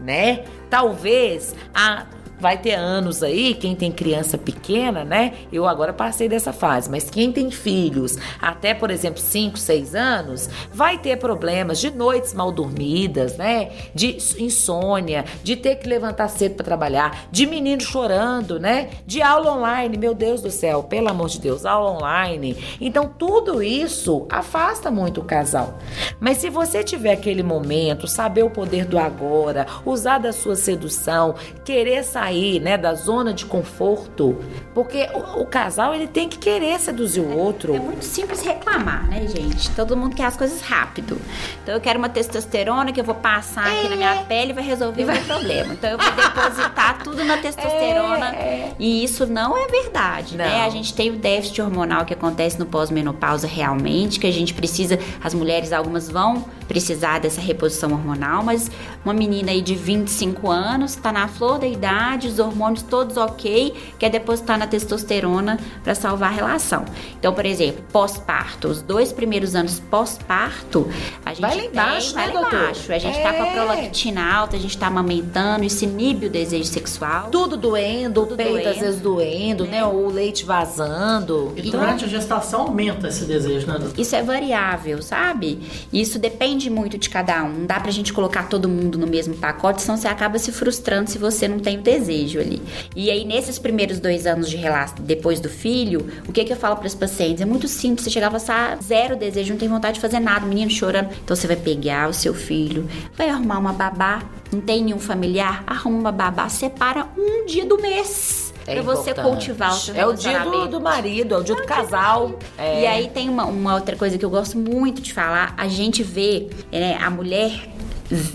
né? 0.00 0.44
Talvez 0.68 1.54
a 1.74 2.06
vai 2.42 2.58
ter 2.58 2.74
anos 2.74 3.22
aí, 3.22 3.54
quem 3.54 3.76
tem 3.76 3.92
criança 3.92 4.36
pequena, 4.36 5.04
né? 5.04 5.34
Eu 5.52 5.64
agora 5.64 5.92
passei 5.92 6.28
dessa 6.28 6.52
fase, 6.52 6.90
mas 6.90 7.08
quem 7.08 7.30
tem 7.30 7.52
filhos 7.52 8.18
até, 8.40 8.74
por 8.74 8.90
exemplo, 8.90 9.20
5, 9.20 9.56
6 9.56 9.94
anos, 9.94 10.50
vai 10.72 10.98
ter 10.98 11.16
problemas 11.18 11.78
de 11.78 11.88
noites 11.92 12.34
mal 12.34 12.50
dormidas, 12.50 13.36
né? 13.36 13.70
De 13.94 14.16
insônia, 14.40 15.24
de 15.44 15.54
ter 15.54 15.76
que 15.76 15.88
levantar 15.88 16.26
cedo 16.26 16.56
para 16.56 16.64
trabalhar, 16.64 17.28
de 17.30 17.46
menino 17.46 17.80
chorando, 17.80 18.58
né? 18.58 18.90
De 19.06 19.22
aula 19.22 19.52
online, 19.52 19.96
meu 19.96 20.12
Deus 20.12 20.42
do 20.42 20.50
céu, 20.50 20.82
pelo 20.82 21.10
amor 21.10 21.28
de 21.28 21.38
Deus, 21.38 21.64
aula 21.64 21.92
online. 21.92 22.56
Então, 22.80 23.08
tudo 23.16 23.62
isso 23.62 24.26
afasta 24.28 24.90
muito 24.90 25.20
o 25.20 25.24
casal. 25.24 25.78
Mas 26.18 26.38
se 26.38 26.50
você 26.50 26.82
tiver 26.82 27.12
aquele 27.12 27.44
momento, 27.44 28.08
saber 28.08 28.42
o 28.42 28.50
poder 28.50 28.84
do 28.84 28.98
agora, 28.98 29.64
usar 29.86 30.18
da 30.18 30.32
sua 30.32 30.56
sedução, 30.56 31.36
querer 31.64 32.02
sair 32.02 32.31
sair, 32.32 32.60
né, 32.60 32.78
da 32.78 32.94
zona 32.94 33.34
de 33.34 33.44
conforto, 33.44 34.38
porque 34.74 35.08
o, 35.14 35.42
o, 35.42 35.46
casal 35.46 35.94
ele 35.94 36.06
tem 36.06 36.28
que 36.28 36.38
querer 36.38 36.78
seduzir 36.80 37.20
o 37.20 37.36
outro. 37.36 37.74
É 37.74 37.78
muito 37.78 38.04
simples 38.04 38.40
reclamar, 38.40 39.06
né, 39.08 39.26
gente? 39.26 39.70
Todo 39.72 39.96
mundo 39.96 40.16
quer 40.16 40.24
as 40.24 40.36
coisas 40.36 40.62
rápido. 40.62 41.20
Então 41.62 41.74
eu 41.74 41.80
quero 41.80 41.98
uma 41.98 42.08
testosterona 42.08 42.90
que 42.90 43.00
eu 43.00 43.04
vou 43.04 43.14
passar 43.14 43.66
aqui 43.66 43.88
na 43.88 43.96
minha 43.96 44.24
pele 44.24 44.50
e 44.50 44.54
vai 44.54 44.64
resolver 44.64 45.04
o 45.04 45.06
meu 45.06 45.22
problema. 45.24 45.74
Então 45.74 45.90
eu 45.90 45.98
vou 45.98 46.10
depositar 46.10 47.02
tudo 47.02 47.22
na 47.24 47.36
testosterona 47.36 48.34
É, 48.34 48.72
e 48.78 49.04
isso 49.04 49.26
não 49.26 49.56
é 49.56 49.66
verdade, 49.68 50.36
né? 50.36 50.58
Não. 50.58 50.64
A 50.64 50.70
gente 50.70 50.94
tem 50.94 51.10
o 51.10 51.16
déficit 51.16 51.60
hormonal 51.60 52.04
que 52.04 52.14
acontece 52.14 52.58
no 52.58 52.64
pós-menopausa 52.64 53.46
realmente, 53.46 54.18
que 54.18 54.26
a 54.26 54.32
gente 54.32 54.54
precisa, 54.54 54.98
as 55.22 55.34
mulheres 55.34 55.72
algumas 55.72 56.08
vão 56.08 56.44
precisar 56.66 57.18
dessa 57.18 57.40
reposição 57.40 57.92
hormonal, 57.92 58.42
mas 58.42 58.70
uma 59.04 59.12
menina 59.12 59.50
aí 59.50 59.60
de 59.60 59.74
25 59.74 60.50
anos 60.50 60.96
tá 60.96 61.12
na 61.12 61.28
flor 61.28 61.58
da 61.58 61.66
idade, 61.66 62.21
os 62.28 62.38
hormônios 62.38 62.82
todos 62.82 63.16
ok, 63.16 63.74
quer 63.98 64.10
depositar 64.10 64.58
na 64.58 64.66
testosterona 64.66 65.58
para 65.82 65.94
salvar 65.94 66.30
a 66.30 66.34
relação. 66.34 66.84
Então, 67.18 67.32
por 67.32 67.44
exemplo, 67.46 67.82
pós-parto, 67.92 68.68
os 68.68 68.82
dois 68.82 69.12
primeiros 69.12 69.54
anos 69.54 69.80
pós-parto, 69.90 70.88
a 71.24 71.30
gente 71.30 71.40
Vai 71.40 71.50
lá 71.54 71.60
tem- 71.62 71.70
embaixo, 71.70 72.14
vai 72.14 72.26
né, 72.28 72.32
lá 72.34 72.40
doutor? 72.40 72.58
embaixo. 72.60 72.92
A 72.92 72.98
gente 72.98 73.22
tá 73.22 73.32
com 73.32 73.42
a 73.42 73.46
É. 73.46 73.52
prolactina 73.52 74.34
alta, 74.34 74.56
a 74.56 74.58
gente 74.58 74.76
tá 74.78 74.86
amamentando, 74.86 75.64
isso 75.64 75.84
inibe 75.84 76.26
o 76.26 76.30
desejo 76.30 76.64
sexual. 76.64 77.28
Tudo 77.30 77.56
doendo, 77.56 78.22
Tudo 78.22 78.34
o 78.34 78.36
peito 78.36 78.56
às 78.58 78.62
doendo. 78.64 78.80
vezes 78.80 79.00
doendo, 79.00 79.64
né? 79.66 79.84
O 79.84 80.08
leite 80.08 80.44
vazando. 80.44 81.52
E 81.56 81.62
durante 81.62 82.04
a 82.04 82.08
gestação 82.08 82.62
aumenta 82.62 83.08
esse 83.08 83.24
desejo, 83.24 83.66
né, 83.66 83.78
doutor? 83.78 83.98
Isso 84.00 84.14
é 84.16 84.22
variável, 84.22 85.00
sabe? 85.02 85.60
Isso 85.92 86.18
depende 86.18 86.68
muito 86.70 86.98
de 86.98 87.08
cada 87.08 87.42
um. 87.44 87.52
Não 87.52 87.66
dá 87.66 87.78
pra 87.80 87.90
gente 87.90 88.12
colocar 88.12 88.48
todo 88.48 88.68
mundo 88.68 88.98
no 88.98 89.06
mesmo 89.06 89.34
pacote, 89.34 89.82
senão 89.82 89.96
você 89.96 90.08
acaba 90.08 90.38
se 90.38 90.52
frustrando 90.52 91.10
se 91.10 91.18
você 91.18 91.46
não 91.48 91.58
tem 91.58 91.78
o 91.78 91.82
desejo 91.82 92.11
ali. 92.40 92.62
E 92.94 93.10
aí, 93.10 93.24
nesses 93.24 93.58
primeiros 93.58 93.98
dois 94.00 94.26
anos 94.26 94.48
de 94.48 94.56
relação, 94.56 94.96
depois 95.00 95.40
do 95.40 95.48
filho, 95.48 96.06
o 96.28 96.32
que, 96.32 96.44
que 96.44 96.52
eu 96.52 96.56
falo 96.56 96.76
pras 96.76 96.94
pacientes? 96.94 97.40
É 97.40 97.44
muito 97.44 97.68
simples. 97.68 98.04
Você 98.04 98.10
chegar 98.10 98.32
e 98.34 98.40
falar, 98.40 98.72
ah, 98.72 98.76
zero 98.82 99.16
desejo, 99.16 99.52
não 99.52 99.58
tem 99.58 99.68
vontade 99.68 99.94
de 99.94 100.00
fazer 100.00 100.20
nada, 100.20 100.44
o 100.44 100.48
menino 100.48 100.70
chorando. 100.70 101.10
Então 101.24 101.36
você 101.36 101.46
vai 101.46 101.56
pegar 101.56 102.08
o 102.08 102.12
seu 102.12 102.34
filho, 102.34 102.88
vai 103.16 103.28
arrumar 103.28 103.58
uma 103.58 103.72
babá, 103.72 104.22
não 104.52 104.60
tem 104.60 104.82
nenhum 104.82 104.98
familiar, 104.98 105.64
arruma 105.66 105.98
uma 105.98 106.12
babá, 106.12 106.48
separa 106.48 107.06
um 107.16 107.46
dia 107.46 107.64
do 107.64 107.80
mês. 107.80 108.52
É 108.66 108.74
pra 108.74 108.82
você 108.82 109.10
importante. 109.10 109.28
cultivar 109.28 109.72
o 109.72 109.74
seu 109.74 109.94
É 109.94 110.06
o 110.06 110.12
dia 110.12 110.38
do, 110.40 110.68
do 110.68 110.80
marido, 110.80 111.34
é 111.34 111.38
o 111.38 111.42
dia 111.42 111.54
do 111.54 111.64
casal. 111.64 112.38
É. 112.56 112.82
E 112.82 112.86
aí 112.86 113.08
tem 113.08 113.28
uma, 113.28 113.44
uma 113.44 113.74
outra 113.74 113.96
coisa 113.96 114.16
que 114.16 114.24
eu 114.24 114.30
gosto 114.30 114.56
muito 114.56 115.02
de 115.02 115.12
falar. 115.12 115.54
A 115.56 115.66
gente 115.68 116.02
vê 116.02 116.48
né, 116.70 116.96
a 117.00 117.10
mulher 117.10 117.68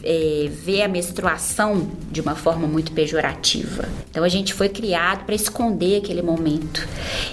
é, 0.04 0.50
vê 0.50 0.82
a 0.82 0.88
menstruação 0.88 1.88
de 2.12 2.22
uma 2.22 2.36
forma 2.36 2.68
muito 2.68 2.92
pejorativa. 2.92 3.88
Então 4.10 4.24
a 4.24 4.30
gente 4.30 4.54
foi 4.54 4.70
criado 4.70 5.26
para 5.26 5.36
esconder 5.36 5.98
aquele 5.98 6.22
momento. 6.22 6.88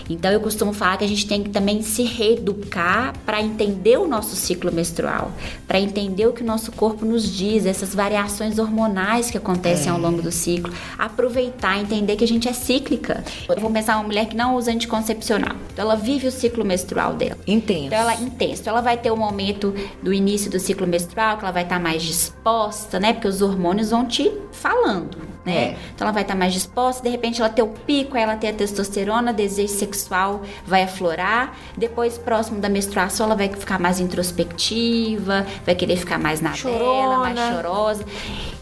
Então 0.08 0.30
eu 0.30 0.40
costumo 0.40 0.72
falar 0.72 0.96
que 0.98 1.04
a 1.04 1.08
gente 1.08 1.26
tem 1.26 1.42
que 1.42 1.50
também 1.50 1.82
se 1.82 2.02
reeducar 2.02 3.14
para 3.24 3.40
entender 3.40 3.98
o 3.98 4.06
nosso 4.06 4.36
ciclo 4.36 4.70
menstrual, 4.72 5.32
para 5.66 5.80
entender 5.80 6.26
o 6.26 6.32
que 6.32 6.42
o 6.42 6.46
nosso 6.46 6.72
corpo 6.72 7.04
nos 7.04 7.30
diz, 7.30 7.66
essas 7.66 7.94
variações 7.94 8.58
hormonais 8.58 9.30
que 9.30 9.38
acontecem 9.38 9.88
é. 9.88 9.90
ao 9.90 9.98
longo 9.98 10.20
do 10.20 10.30
ciclo, 10.30 10.72
aproveitar, 10.98 11.78
entender 11.78 12.16
que 12.16 12.24
a 12.24 12.28
gente 12.28 12.48
é 12.48 12.52
cíclica. 12.52 13.24
Eu 13.48 13.60
vou 13.60 13.70
pensar 13.70 13.96
uma 13.96 14.04
mulher 14.04 14.26
que 14.26 14.36
não 14.36 14.56
usa 14.56 14.70
anticoncepcional. 14.70 15.56
Então 15.72 15.84
ela 15.84 15.96
vive 15.96 16.26
o 16.26 16.32
ciclo 16.32 16.64
menstrual 16.64 17.14
dela. 17.14 17.38
Intenso. 17.46 17.86
Então 17.86 17.98
ela 17.98 18.12
é 18.12 18.20
intenso. 18.20 18.68
Ela 18.68 18.80
vai 18.80 18.96
ter 18.96 19.10
o 19.10 19.14
um 19.14 19.16
momento 19.16 19.74
do 20.02 20.12
início 20.12 20.50
do 20.50 20.58
ciclo 20.58 20.86
menstrual 20.86 21.38
que 21.38 21.44
ela 21.44 21.52
vai 21.52 21.62
estar 21.62 21.80
mais 21.80 22.02
disposta, 22.02 22.33
né? 22.98 23.12
Porque 23.12 23.28
os 23.28 23.42
hormônios 23.42 23.90
vão 23.90 24.06
te 24.06 24.32
falando 24.52 25.34
né? 25.44 25.56
É. 25.56 25.76
Então 25.94 26.06
ela 26.06 26.12
vai 26.12 26.22
estar 26.22 26.34
mais 26.34 26.52
disposta, 26.52 27.02
de 27.02 27.08
repente 27.08 27.40
ela 27.40 27.50
ter 27.50 27.62
o 27.62 27.68
pico, 27.68 28.16
aí 28.16 28.22
ela 28.22 28.36
ter 28.36 28.48
a 28.48 28.52
testosterona, 28.52 29.32
desejo 29.32 29.72
sexual 29.72 30.42
vai 30.66 30.82
aflorar, 30.82 31.54
depois 31.76 32.16
próximo 32.16 32.60
da 32.60 32.68
menstruação 32.68 33.26
ela 33.26 33.36
vai 33.36 33.48
ficar 33.48 33.78
mais 33.78 34.00
introspectiva, 34.00 35.46
vai 35.64 35.74
querer 35.74 35.96
ficar 35.96 36.18
mais 36.18 36.40
na 36.40 36.54
Chorona. 36.54 36.78
dela, 36.78 37.18
mais 37.18 37.54
chorosa. 37.54 38.04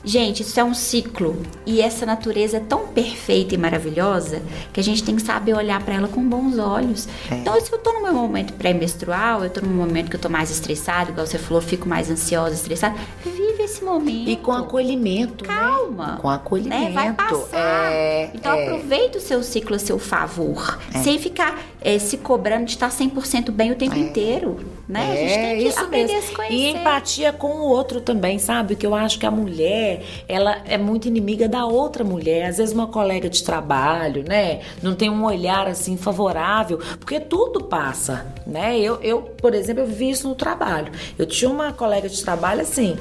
Gente, 0.04 0.42
isso 0.42 0.58
é 0.58 0.64
um 0.64 0.74
ciclo 0.74 1.40
e 1.64 1.80
essa 1.80 2.04
natureza 2.04 2.56
é 2.56 2.60
tão 2.60 2.88
perfeita 2.88 3.54
e 3.54 3.58
maravilhosa 3.58 4.42
que 4.72 4.80
a 4.80 4.82
gente 4.82 5.02
tem 5.04 5.14
que 5.14 5.22
saber 5.22 5.54
olhar 5.54 5.80
para 5.82 5.94
ela 5.94 6.08
com 6.08 6.22
bons 6.28 6.58
olhos. 6.58 7.08
É. 7.30 7.36
Então, 7.36 7.58
se 7.60 7.72
eu 7.72 7.78
tô 7.78 7.92
no 7.92 8.02
meu 8.02 8.12
momento 8.12 8.52
pré-menstrual, 8.54 9.44
eu 9.44 9.50
tô 9.50 9.60
num 9.60 9.72
momento 9.72 10.10
que 10.10 10.16
eu 10.16 10.20
tô 10.20 10.28
mais 10.28 10.50
estressado, 10.50 11.12
igual 11.12 11.26
você 11.26 11.38
falou, 11.38 11.62
fico 11.62 11.88
mais 11.88 12.10
ansiosa, 12.10 12.54
estressada, 12.54 12.96
vive 13.24 13.62
esse 13.62 13.84
momento. 13.84 14.28
E 14.28 14.36
com 14.36 14.52
acolhimento, 14.52 15.46
né? 15.46 15.54
Calma. 15.54 16.06
Né? 16.06 16.18
Com 16.20 16.28
acolhimento 16.28 16.84
né? 16.84 16.92
Vai 16.92 17.12
passar. 17.12 17.92
É, 17.92 18.30
então 18.34 18.52
é. 18.52 18.66
aproveita 18.66 19.18
o 19.18 19.20
seu 19.20 19.42
ciclo 19.42 19.76
a 19.76 19.78
seu 19.78 19.98
favor, 20.00 20.80
é. 20.92 20.98
sem 20.98 21.18
ficar 21.18 21.56
é, 21.84 21.98
se 21.98 22.18
cobrando 22.18 22.64
de 22.64 22.72
estar 22.72 22.90
100% 22.90 23.50
bem 23.50 23.72
o 23.72 23.74
tempo 23.74 23.96
é. 23.96 23.98
inteiro, 23.98 24.58
né? 24.88 25.12
a 25.12 25.16
gente 25.16 25.32
é, 25.32 25.42
tem 25.42 25.58
que 25.58 25.68
isso 25.68 25.80
aprender 25.80 26.12
mesmo. 26.12 26.18
a 26.18 26.22
se 26.22 26.34
conhecer. 26.34 26.54
E 26.54 26.70
empatia 26.70 27.32
com 27.32 27.48
o 27.48 27.62
outro 27.62 28.00
também, 28.00 28.38
sabe? 28.38 28.76
Que 28.76 28.86
eu 28.86 28.94
acho 28.94 29.18
que 29.18 29.26
a 29.26 29.30
mulher, 29.30 30.02
ela 30.28 30.62
é 30.64 30.78
muito 30.78 31.08
inimiga 31.08 31.48
da 31.48 31.64
outra 31.64 32.04
mulher, 32.04 32.46
às 32.46 32.58
vezes 32.58 32.74
uma 32.74 32.86
colega 32.86 33.28
de 33.28 33.42
trabalho, 33.42 34.24
né? 34.26 34.60
Não 34.82 34.94
tem 34.94 35.10
um 35.10 35.24
olhar 35.24 35.66
assim 35.66 35.96
favorável, 35.96 36.78
porque 36.98 37.20
tudo 37.20 37.64
passa, 37.64 38.26
né? 38.46 38.78
Eu, 38.78 39.00
eu 39.02 39.22
por 39.22 39.54
exemplo, 39.54 39.82
eu 39.82 39.86
vi 39.86 40.10
isso 40.10 40.28
no 40.28 40.34
trabalho. 40.34 40.92
Eu 41.18 41.26
tinha 41.26 41.50
uma 41.50 41.72
colega 41.72 42.08
de 42.08 42.22
trabalho 42.22 42.62
assim, 42.62 42.96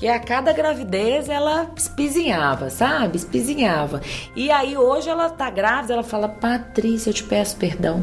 que 0.00 0.08
a 0.08 0.18
cada 0.18 0.50
gravidez 0.54 1.28
ela 1.28 1.70
espizinhava, 1.76 2.70
sabe? 2.70 3.18
Espizinhava. 3.18 4.00
E 4.34 4.50
aí 4.50 4.74
hoje 4.74 5.10
ela 5.10 5.28
tá 5.28 5.50
grávida, 5.50 5.92
ela 5.92 6.02
fala: 6.02 6.26
"Patrícia, 6.26 7.10
eu 7.10 7.14
te 7.14 7.22
peço 7.22 7.56
perdão, 7.58 8.02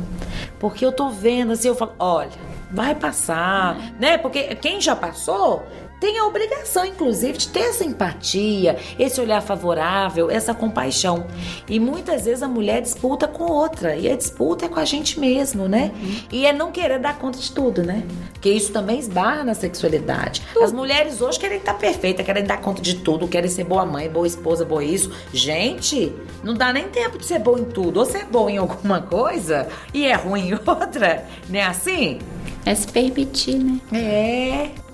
porque 0.59 0.85
eu 0.85 0.91
tô 0.91 1.09
vendo 1.09 1.53
assim, 1.53 1.69
eu 1.69 1.75
falo: 1.75 1.95
"Olha, 1.97 2.29
vai 2.71 2.93
passar", 2.93 3.75
né? 3.99 4.15
Porque 4.15 4.53
quem 4.55 4.79
já 4.79 4.95
passou 4.95 5.65
tem 5.99 6.17
a 6.19 6.25
obrigação, 6.25 6.85
inclusive, 6.85 7.37
de 7.37 7.47
ter 7.49 7.61
essa 7.61 7.83
empatia, 7.83 8.77
esse 8.99 9.19
olhar 9.19 9.41
favorável, 9.41 10.29
essa 10.29 10.53
compaixão. 10.53 11.25
E 11.67 11.79
muitas 11.79 12.25
vezes 12.25 12.43
a 12.43 12.47
mulher 12.47 12.81
disputa 12.81 13.27
com 13.27 13.45
outra, 13.45 13.95
e 13.95 14.09
a 14.09 14.15
disputa 14.15 14.65
é 14.65 14.69
com 14.69 14.79
a 14.79 14.85
gente 14.85 15.19
mesmo, 15.19 15.67
né? 15.67 15.91
Uhum. 15.95 16.15
E 16.31 16.45
é 16.45 16.53
não 16.53 16.71
querer 16.71 16.99
dar 16.99 17.17
conta 17.17 17.39
de 17.39 17.51
tudo, 17.51 17.83
né? 17.83 18.03
Porque 18.33 18.49
isso 18.49 18.71
também 18.71 18.99
esbarra 18.99 19.43
na 19.43 19.53
sexualidade. 19.53 20.43
Tudo. 20.53 20.63
As 20.63 20.71
mulheres 20.71 21.21
hoje 21.21 21.39
querem 21.39 21.57
estar 21.57 21.73
perfeitas, 21.73 22.25
querem 22.25 22.43
dar 22.43 22.61
conta 22.61 22.81
de 22.81 22.95
tudo, 22.97 23.27
querem 23.27 23.49
ser 23.49 23.63
boa 23.63 23.85
mãe, 23.85 24.09
boa 24.09 24.27
esposa, 24.27 24.63
boa 24.63 24.83
isso. 24.83 25.11
Gente, 25.33 26.13
não 26.43 26.53
dá 26.53 26.71
nem 26.71 26.87
tempo 26.89 27.17
de 27.17 27.25
ser 27.25 27.39
boa 27.39 27.59
em 27.59 27.65
tudo. 27.65 27.99
Ou 27.99 28.05
ser 28.05 28.25
boa 28.25 28.51
em 28.51 28.57
alguma 28.57 29.01
coisa 29.01 29.67
e 29.93 30.05
é 30.05 30.13
ruim 30.13 30.49
em 30.49 30.53
outra, 30.53 31.25
não 31.49 31.59
é 31.59 31.63
assim? 31.63 32.19
É 32.65 32.75
se 32.75 32.87
permitir, 32.87 33.57
né? 33.57 33.79
É. 33.91 34.86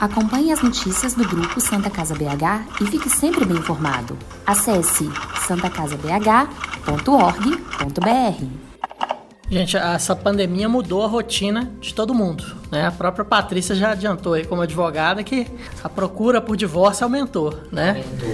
Acompanhe 0.00 0.52
as 0.52 0.62
notícias 0.62 1.14
do 1.14 1.26
grupo 1.26 1.58
Santa 1.58 1.88
Casa 1.88 2.14
BH 2.14 2.82
e 2.82 2.86
fique 2.86 3.08
sempre 3.08 3.46
bem 3.46 3.56
informado. 3.56 4.16
Acesse 4.46 5.10
santacasabh.org.br. 5.46 8.44
Gente, 9.48 9.76
essa 9.76 10.14
pandemia 10.14 10.68
mudou 10.68 11.02
a 11.02 11.06
rotina 11.06 11.72
de 11.80 11.94
todo 11.94 12.12
mundo. 12.12 12.44
Né? 12.70 12.84
A 12.84 12.90
própria 12.90 13.24
Patrícia 13.24 13.74
já 13.74 13.92
adiantou 13.92 14.34
aí 14.34 14.44
como 14.44 14.60
advogada 14.60 15.22
que 15.22 15.46
a 15.82 15.88
procura 15.88 16.42
por 16.42 16.56
divórcio 16.56 17.04
aumentou. 17.04 17.58
Né? 17.72 17.90
Aumentou, 17.90 18.28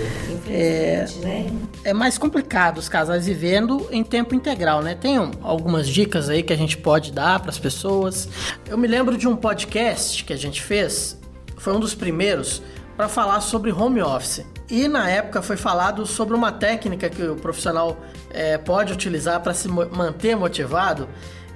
é, 0.49 1.07
né? 1.21 1.53
É 1.85 1.93
mais 1.93 2.19
complicado 2.19 2.79
os 2.79 2.89
casais 2.89 3.27
vivendo 3.27 3.87
em 3.93 4.03
tempo 4.03 4.35
integral, 4.35 4.83
né? 4.83 4.95
Tem 4.95 5.17
algumas 5.43 5.87
dicas 5.87 6.29
aí 6.29 6.43
que 6.43 6.53
a 6.53 6.57
gente 6.57 6.79
pode 6.79 7.13
dar 7.13 7.39
para 7.41 7.51
as 7.51 7.59
pessoas. 7.59 8.29
Eu 8.67 8.79
me 8.79 8.89
lembro 8.89 9.17
de 9.17 9.29
um 9.29 9.37
podcast 9.37 10.25
que 10.25 10.33
a 10.33 10.37
gente 10.37 10.63
fez 10.63 11.22
foi 11.63 11.73
um 11.73 11.79
dos 11.79 11.95
primeiros 11.95 12.61
para 12.97 13.09
falar 13.09 13.41
sobre 13.41 13.71
home 13.71 14.03
office. 14.03 14.45
E 14.69 14.89
na 14.89 15.09
época 15.09 15.41
foi 15.41 15.57
falado 15.57 16.05
sobre 16.05 16.35
uma 16.35 16.51
técnica 16.51 17.09
que 17.09 17.23
o 17.23 17.37
profissional 17.37 17.97
é, 18.31 18.59
pode 18.59 18.93
utilizar 18.93 19.41
para 19.41 19.55
se 19.55 19.69
manter 19.69 20.35
motivado, 20.35 21.09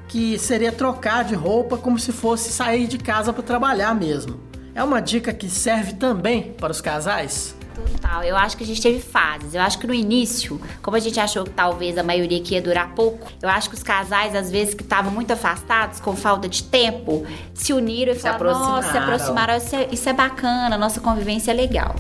que 0.07 0.39
seria 0.39 0.71
trocar 0.71 1.25
de 1.25 1.35
roupa 1.35 1.77
como 1.77 1.99
se 1.99 2.13
fosse 2.13 2.53
sair 2.53 2.87
de 2.87 2.99
casa 2.99 3.33
para 3.33 3.43
trabalhar 3.43 3.97
mesmo. 3.97 4.41
É 4.77 4.85
uma 4.85 5.01
dica 5.03 5.33
que 5.33 5.51
serve 5.51 5.95
também 5.95 6.53
para 6.53 6.71
os 6.71 6.81
casais? 6.81 7.56
Total. 7.77 8.25
Eu 8.25 8.37
acho 8.37 8.57
que 8.57 8.65
a 8.65 8.67
gente 8.67 8.81
teve 8.81 9.01
fases. 9.01 9.55
Eu 9.55 9.61
acho 9.61 9.79
que 9.79 9.87
no 9.87 9.93
início, 9.93 10.59
como 10.83 10.97
a 10.97 11.01
gente 11.01 11.21
achou 11.21 11.45
que 11.45 11.51
talvez 11.51 11.99
a 11.99 12.03
maioria 12.03 12.41
que 12.41 12.55
ia 12.55 12.63
durar 12.63 12.95
pouco, 12.95 13.31
eu 13.43 13.49
acho 13.49 13.69
que 13.69 13.75
os 13.75 13.83
casais, 13.83 14.35
às 14.35 14.51
vezes, 14.51 14.75
que 14.75 14.83
estavam 14.83 15.13
muito 15.13 15.31
afastados, 15.33 16.01
com 16.01 16.17
falta 16.17 16.49
de 16.49 16.63
tempo, 16.63 17.27
se 17.53 17.73
uniram 17.73 18.13
e 18.13 18.17
se 18.17 18.23
falaram: 18.23 18.53
nossa, 18.53 18.93
se 18.93 18.99
aproximaram. 18.99 19.57
Isso 19.57 19.77
é, 19.77 19.89
isso 19.93 20.09
é 20.09 20.13
bacana, 20.13 20.79
nossa 20.79 21.01
convivência 21.01 21.51
é 21.51 21.55
legal. 21.55 21.95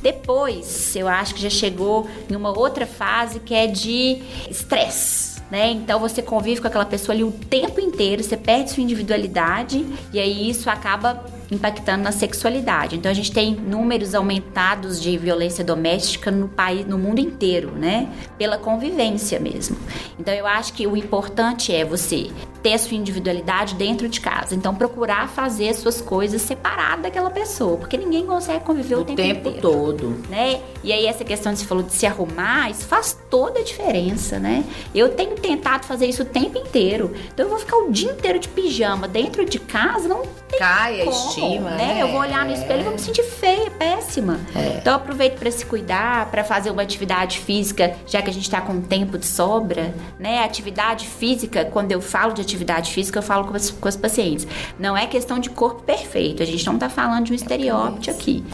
Depois, 0.00 0.94
eu 0.94 1.08
acho 1.08 1.34
que 1.34 1.42
já 1.42 1.50
chegou 1.50 2.08
em 2.30 2.36
uma 2.36 2.56
outra 2.56 2.86
fase 2.86 3.40
que 3.40 3.52
é 3.52 3.66
de 3.66 4.22
estresse 4.48 5.36
né? 5.50 5.70
Então 5.70 5.98
você 5.98 6.22
convive 6.22 6.60
com 6.60 6.66
aquela 6.66 6.84
pessoa 6.84 7.14
ali 7.14 7.24
o 7.24 7.30
tempo 7.30 7.80
inteiro, 7.80 8.22
você 8.22 8.36
perde 8.36 8.70
sua 8.72 8.82
individualidade 8.82 9.86
e 10.12 10.18
aí 10.18 10.50
isso 10.50 10.68
acaba 10.68 11.24
impactando 11.50 12.02
na 12.02 12.12
sexualidade. 12.12 12.96
Então 12.96 13.10
a 13.10 13.14
gente 13.14 13.32
tem 13.32 13.54
números 13.54 14.14
aumentados 14.14 15.00
de 15.00 15.16
violência 15.16 15.64
doméstica 15.64 16.30
no 16.30 16.48
país, 16.48 16.86
no 16.86 16.98
mundo 16.98 17.20
inteiro, 17.20 17.72
né? 17.72 18.08
Pela 18.38 18.58
convivência 18.58 19.38
mesmo. 19.38 19.76
Então 20.18 20.32
eu 20.34 20.46
acho 20.46 20.72
que 20.72 20.86
o 20.86 20.96
importante 20.96 21.72
é 21.72 21.84
você 21.84 22.30
ter 22.62 22.74
a 22.74 22.78
sua 22.78 22.96
individualidade 22.96 23.74
dentro 23.76 24.08
de 24.08 24.20
casa. 24.20 24.54
Então 24.54 24.74
procurar 24.74 25.28
fazer 25.28 25.68
as 25.68 25.76
suas 25.76 26.00
coisas 26.00 26.42
separadas 26.42 27.02
daquela 27.02 27.30
pessoa, 27.30 27.76
porque 27.76 27.96
ninguém 27.96 28.26
consegue 28.26 28.64
conviver 28.64 28.96
o, 28.96 29.00
o 29.02 29.04
tempo, 29.04 29.16
tempo 29.16 29.48
inteiro, 29.48 29.60
todo, 29.60 30.16
né? 30.28 30.60
E 30.82 30.92
aí 30.92 31.06
essa 31.06 31.24
questão 31.24 31.52
de 31.52 31.60
você 31.60 31.64
falou 31.64 31.84
de 31.84 31.92
se 31.92 32.06
arrumar, 32.06 32.70
isso 32.70 32.86
faz 32.86 33.16
toda 33.30 33.60
a 33.60 33.62
diferença, 33.62 34.38
né? 34.38 34.64
Eu 34.94 35.10
tenho 35.10 35.36
tentado 35.36 35.86
fazer 35.86 36.06
isso 36.06 36.22
o 36.22 36.26
tempo 36.26 36.58
inteiro. 36.58 37.14
Então 37.32 37.46
eu 37.46 37.50
vou 37.50 37.58
ficar 37.58 37.76
o 37.76 37.92
dia 37.92 38.10
inteiro 38.10 38.38
de 38.38 38.48
pijama 38.48 39.06
dentro 39.06 39.44
de 39.44 39.60
casa, 39.60 40.08
não 40.08 40.22
tem 40.48 40.58
Cai 40.58 41.04
como, 41.04 41.12
a 41.40 41.48
estima, 41.48 41.70
né? 41.70 41.98
Eu 42.00 42.08
vou 42.08 42.20
olhar 42.20 42.44
no 42.44 42.52
espelho 42.52 42.80
e 42.80 42.84
vou 42.84 42.92
me 42.92 42.98
sentir 42.98 43.22
feia, 43.22 43.70
péssima. 43.70 44.40
É. 44.54 44.78
Então 44.78 44.94
aproveito 44.94 45.38
para 45.38 45.50
se 45.50 45.64
cuidar, 45.64 46.30
para 46.30 46.44
fazer 46.44 46.70
uma 46.70 46.82
atividade 46.82 47.38
física, 47.38 47.94
já 48.06 48.22
que 48.22 48.30
a 48.30 48.32
gente 48.32 48.48
tá 48.48 48.60
com 48.60 48.80
tempo 48.80 49.18
de 49.18 49.26
sobra, 49.26 49.94
né? 50.18 50.44
Atividade 50.44 51.06
física, 51.06 51.64
quando 51.64 51.92
eu 51.92 52.00
falo 52.00 52.32
de 52.32 52.40
atividade 52.40 52.92
física, 52.92 53.18
eu 53.18 53.22
falo 53.22 53.44
com 53.46 53.56
as, 53.56 53.70
com 53.70 53.88
as 53.88 53.96
pacientes. 53.96 54.46
Não 54.78 54.96
é 54.96 55.06
questão 55.06 55.38
de 55.38 55.50
corpo 55.50 55.82
perfeito. 55.82 56.42
A 56.42 56.46
gente 56.46 56.64
não 56.66 56.78
tá 56.78 56.88
falando 56.88 57.26
de 57.26 57.32
um 57.32 57.34
estereótipo 57.34 58.10
aqui. 58.10 58.44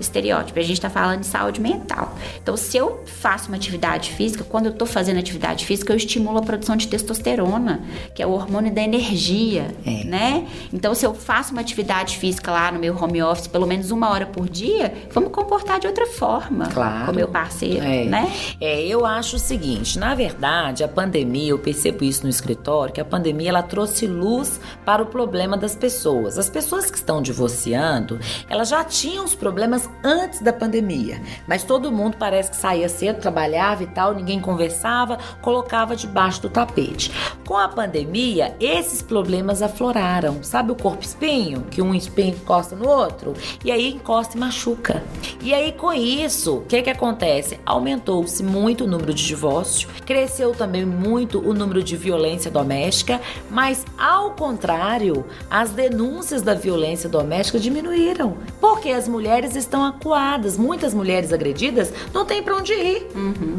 Estereótipo, 0.00 0.58
a 0.58 0.62
gente 0.62 0.80
tá 0.80 0.90
falando 0.90 1.20
de 1.20 1.26
saúde 1.26 1.60
mental. 1.60 2.16
Então, 2.42 2.56
se 2.56 2.76
eu 2.76 3.02
faço 3.06 3.48
uma 3.48 3.56
atividade 3.56 4.12
física, 4.12 4.44
quando 4.44 4.66
eu 4.66 4.72
tô 4.72 4.86
fazendo 4.86 5.18
atividade 5.18 5.64
física, 5.64 5.92
eu 5.92 5.96
estimulo 5.96 6.38
a 6.38 6.42
produção 6.42 6.76
de 6.76 6.88
testosterona, 6.88 7.80
que 8.14 8.22
é 8.22 8.26
o 8.26 8.30
hormônio 8.30 8.72
da 8.72 8.82
energia, 8.82 9.74
é. 9.86 10.04
né? 10.04 10.46
Então, 10.72 10.94
se 10.94 11.06
eu 11.06 11.14
faço 11.14 11.52
uma 11.52 11.60
atividade 11.60 12.16
física 12.16 12.31
lá 12.46 12.70
no 12.70 12.78
meu 12.78 12.96
home 12.96 13.22
office, 13.22 13.46
pelo 13.46 13.66
menos 13.66 13.90
uma 13.90 14.10
hora 14.10 14.26
por 14.26 14.48
dia, 14.48 14.92
vamos 15.10 15.30
comportar 15.30 15.80
de 15.80 15.86
outra 15.86 16.06
forma 16.06 16.68
claro. 16.68 17.06
com 17.06 17.12
o 17.12 17.14
meu 17.14 17.28
parceiro, 17.28 17.84
é. 17.84 18.04
né? 18.04 18.32
É, 18.60 18.82
eu 18.82 19.04
acho 19.04 19.36
o 19.36 19.38
seguinte, 19.38 19.98
na 19.98 20.14
verdade, 20.14 20.84
a 20.84 20.88
pandemia, 20.88 21.50
eu 21.50 21.58
percebo 21.58 22.04
isso 22.04 22.22
no 22.24 22.28
escritório, 22.28 22.92
que 22.92 23.00
a 23.00 23.04
pandemia 23.04 23.42
pandemia 23.42 23.50
ela 23.50 23.62
trouxe 23.62 24.06
luz 24.06 24.60
para 24.84 25.02
o 25.02 25.06
problema 25.06 25.56
das 25.56 25.74
pessoas. 25.74 26.38
As 26.38 26.48
pessoas 26.48 26.90
que 26.90 26.96
estão 26.96 27.22
divorciando, 27.22 28.18
elas 28.48 28.68
já 28.68 28.84
tinham 28.84 29.24
os 29.24 29.34
problemas 29.34 29.88
antes 30.04 30.40
da 30.40 30.52
pandemia, 30.52 31.20
mas 31.46 31.64
todo 31.64 31.90
mundo 31.90 32.16
parece 32.18 32.50
que 32.50 32.56
saía 32.56 32.88
cedo, 32.88 33.20
trabalhava 33.20 33.82
e 33.82 33.86
tal, 33.86 34.14
ninguém 34.14 34.40
conversava, 34.40 35.18
colocava 35.40 35.96
debaixo 35.96 36.42
do 36.42 36.50
tapete. 36.50 37.12
Com 37.46 37.56
a 37.56 37.68
pandemia, 37.68 38.54
esses 38.60 39.02
problemas 39.02 39.62
afloraram. 39.62 40.42
Sabe 40.42 40.72
o 40.72 40.76
corpo 40.76 41.02
espinho, 41.02 41.62
que 41.70 41.82
um 41.82 41.94
espinho 41.94 42.21
encosta 42.28 42.76
no 42.76 42.88
outro? 42.88 43.34
E 43.64 43.70
aí 43.70 43.88
encosta 43.92 44.36
e 44.36 44.40
machuca. 44.40 45.02
E 45.40 45.52
aí 45.52 45.72
com 45.72 45.92
isso, 45.92 46.58
o 46.58 46.60
que 46.62 46.82
que 46.82 46.90
acontece? 46.90 47.58
Aumentou-se 47.64 48.42
muito 48.42 48.84
o 48.84 48.86
número 48.86 49.12
de 49.12 49.26
divórcio, 49.26 49.88
cresceu 50.04 50.52
também 50.52 50.84
muito 50.84 51.38
o 51.38 51.52
número 51.54 51.82
de 51.82 51.96
violência 51.96 52.50
doméstica, 52.50 53.20
mas 53.50 53.84
ao 53.98 54.32
contrário, 54.32 55.24
as 55.50 55.70
denúncias 55.70 56.42
da 56.42 56.54
violência 56.54 57.08
doméstica 57.08 57.58
diminuíram, 57.58 58.36
porque 58.60 58.90
as 58.90 59.08
mulheres 59.08 59.56
estão 59.56 59.84
acuadas. 59.84 60.56
Muitas 60.56 60.94
mulheres 60.94 61.32
agredidas 61.32 61.92
não 62.12 62.24
têm 62.24 62.42
para 62.42 62.56
onde 62.56 62.72
ir, 62.72 63.06
uhum. 63.14 63.58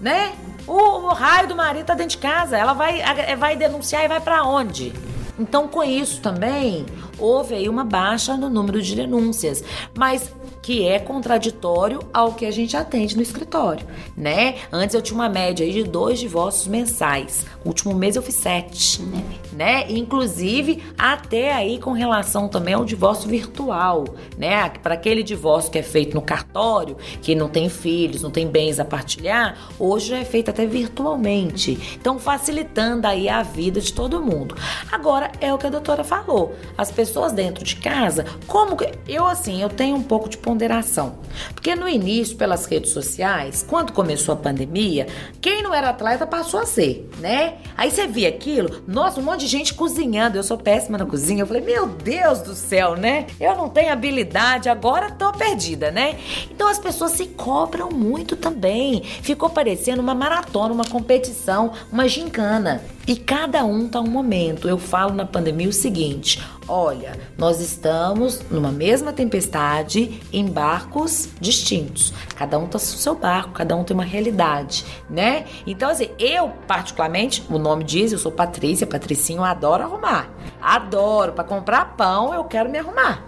né? 0.00 0.32
O, 0.66 0.74
o, 0.74 1.08
raio 1.08 1.48
do 1.48 1.56
marido 1.56 1.86
tá 1.86 1.94
dentro 1.94 2.12
de 2.12 2.18
casa, 2.18 2.56
ela 2.56 2.72
vai, 2.72 3.02
vai 3.36 3.56
denunciar 3.56 4.04
e 4.04 4.08
vai 4.08 4.20
para 4.20 4.44
onde? 4.44 4.92
Então, 5.38 5.66
com 5.66 5.82
isso 5.82 6.20
também, 6.20 6.86
houve 7.22 7.54
aí 7.54 7.68
uma 7.68 7.84
baixa 7.84 8.36
no 8.36 8.50
número 8.50 8.82
de 8.82 8.96
denúncias. 8.96 9.62
Mas 9.96 10.30
que 10.62 10.86
é 10.86 10.98
contraditório 11.00 11.98
ao 12.12 12.34
que 12.34 12.46
a 12.46 12.50
gente 12.50 12.76
atende 12.76 13.16
no 13.16 13.22
escritório, 13.22 13.84
né? 14.16 14.56
Antes 14.70 14.94
eu 14.94 15.02
tinha 15.02 15.16
uma 15.16 15.28
média 15.28 15.66
aí 15.66 15.72
de 15.72 15.82
dois 15.82 16.20
divórcios 16.20 16.68
mensais. 16.68 17.44
O 17.64 17.68
último 17.68 17.92
mês 17.94 18.14
eu 18.14 18.22
fiz 18.22 18.36
sete, 18.36 19.02
né? 19.02 19.24
né? 19.52 19.90
Inclusive 19.90 20.82
até 20.96 21.52
aí 21.52 21.78
com 21.78 21.90
relação 21.92 22.48
também 22.48 22.74
ao 22.74 22.84
divórcio 22.84 23.28
virtual, 23.28 24.04
né? 24.38 24.68
Para 24.68 24.94
aquele 24.94 25.24
divórcio 25.24 25.70
que 25.70 25.78
é 25.78 25.82
feito 25.82 26.14
no 26.14 26.22
cartório, 26.22 26.96
que 27.20 27.34
não 27.34 27.48
tem 27.48 27.68
filhos, 27.68 28.22
não 28.22 28.30
tem 28.30 28.46
bens 28.46 28.78
a 28.78 28.84
partilhar, 28.84 29.58
hoje 29.80 30.10
já 30.10 30.18
é 30.18 30.24
feito 30.24 30.50
até 30.50 30.64
virtualmente. 30.64 31.96
Então 32.00 32.20
facilitando 32.20 33.08
aí 33.08 33.28
a 33.28 33.42
vida 33.42 33.80
de 33.80 33.92
todo 33.92 34.22
mundo. 34.22 34.54
Agora 34.92 35.32
é 35.40 35.52
o 35.52 35.58
que 35.58 35.66
a 35.66 35.70
doutora 35.70 36.04
falou. 36.04 36.54
As 36.78 36.90
pessoas 36.90 37.11
dentro 37.32 37.64
de 37.64 37.76
casa, 37.76 38.24
como 38.46 38.76
que 38.76 38.90
eu 39.08 39.26
assim, 39.26 39.62
eu 39.62 39.68
tenho 39.68 39.96
um 39.96 40.02
pouco 40.02 40.28
de 40.28 40.36
ponderação. 40.36 41.16
Porque 41.54 41.74
no 41.74 41.88
início, 41.88 42.36
pelas 42.36 42.66
redes 42.66 42.92
sociais, 42.92 43.64
quando 43.68 43.92
começou 43.92 44.34
a 44.34 44.36
pandemia, 44.36 45.06
quem 45.40 45.62
não 45.62 45.72
era 45.72 45.90
atleta 45.90 46.26
passou 46.26 46.60
a 46.60 46.66
ser, 46.66 47.08
né? 47.18 47.54
Aí 47.76 47.90
você 47.90 48.06
via 48.06 48.28
aquilo, 48.28 48.82
nossa, 48.86 49.20
um 49.20 49.22
monte 49.22 49.40
de 49.40 49.46
gente 49.46 49.74
cozinhando. 49.74 50.36
Eu 50.36 50.42
sou 50.42 50.58
péssima 50.58 50.98
na 50.98 51.06
cozinha. 51.06 51.42
Eu 51.42 51.46
falei, 51.46 51.62
meu 51.62 51.86
Deus 51.86 52.40
do 52.40 52.54
céu, 52.54 52.96
né? 52.96 53.26
Eu 53.40 53.56
não 53.56 53.68
tenho 53.68 53.92
habilidade, 53.92 54.68
agora 54.68 55.10
tô 55.10 55.32
perdida, 55.32 55.90
né? 55.90 56.18
Então 56.50 56.68
as 56.68 56.78
pessoas 56.78 57.12
se 57.12 57.26
cobram 57.26 57.90
muito 57.90 58.36
também. 58.36 59.02
Ficou 59.02 59.50
parecendo 59.50 60.02
uma 60.02 60.14
maratona, 60.14 60.72
uma 60.72 60.84
competição, 60.84 61.72
uma 61.90 62.08
gincana. 62.08 62.82
E 63.06 63.16
cada 63.16 63.64
um 63.64 63.88
tá 63.88 64.00
um 64.00 64.08
momento. 64.08 64.68
Eu 64.68 64.78
falo 64.78 65.12
na 65.12 65.24
pandemia 65.24 65.68
o 65.68 65.72
seguinte: 65.72 66.42
olha, 66.68 67.18
nós 67.36 67.60
estamos 67.60 68.40
numa 68.50 68.70
mesma 68.70 69.12
tempestade 69.12 70.20
em 70.32 70.46
barcos 70.46 71.28
distintos. 71.40 72.12
Cada 72.36 72.58
um 72.58 72.66
tá 72.66 72.78
no 72.78 72.80
seu 72.80 73.14
barco, 73.14 73.50
cada 73.50 73.74
um 73.74 73.82
tem 73.82 73.94
uma 73.94 74.04
realidade, 74.04 74.84
né? 75.10 75.46
Então, 75.66 75.90
assim, 75.90 76.10
eu, 76.18 76.50
particularmente, 76.66 77.44
o 77.50 77.58
nome 77.58 77.82
diz, 77.84 78.12
eu 78.12 78.18
sou 78.18 78.30
Patrícia, 78.30 78.86
Patricinho, 78.86 79.40
eu 79.40 79.44
adoro 79.44 79.82
arrumar. 79.82 80.30
Adoro. 80.60 81.32
Para 81.32 81.44
comprar 81.44 81.96
pão, 81.96 82.32
eu 82.32 82.44
quero 82.44 82.70
me 82.70 82.78
arrumar. 82.78 83.26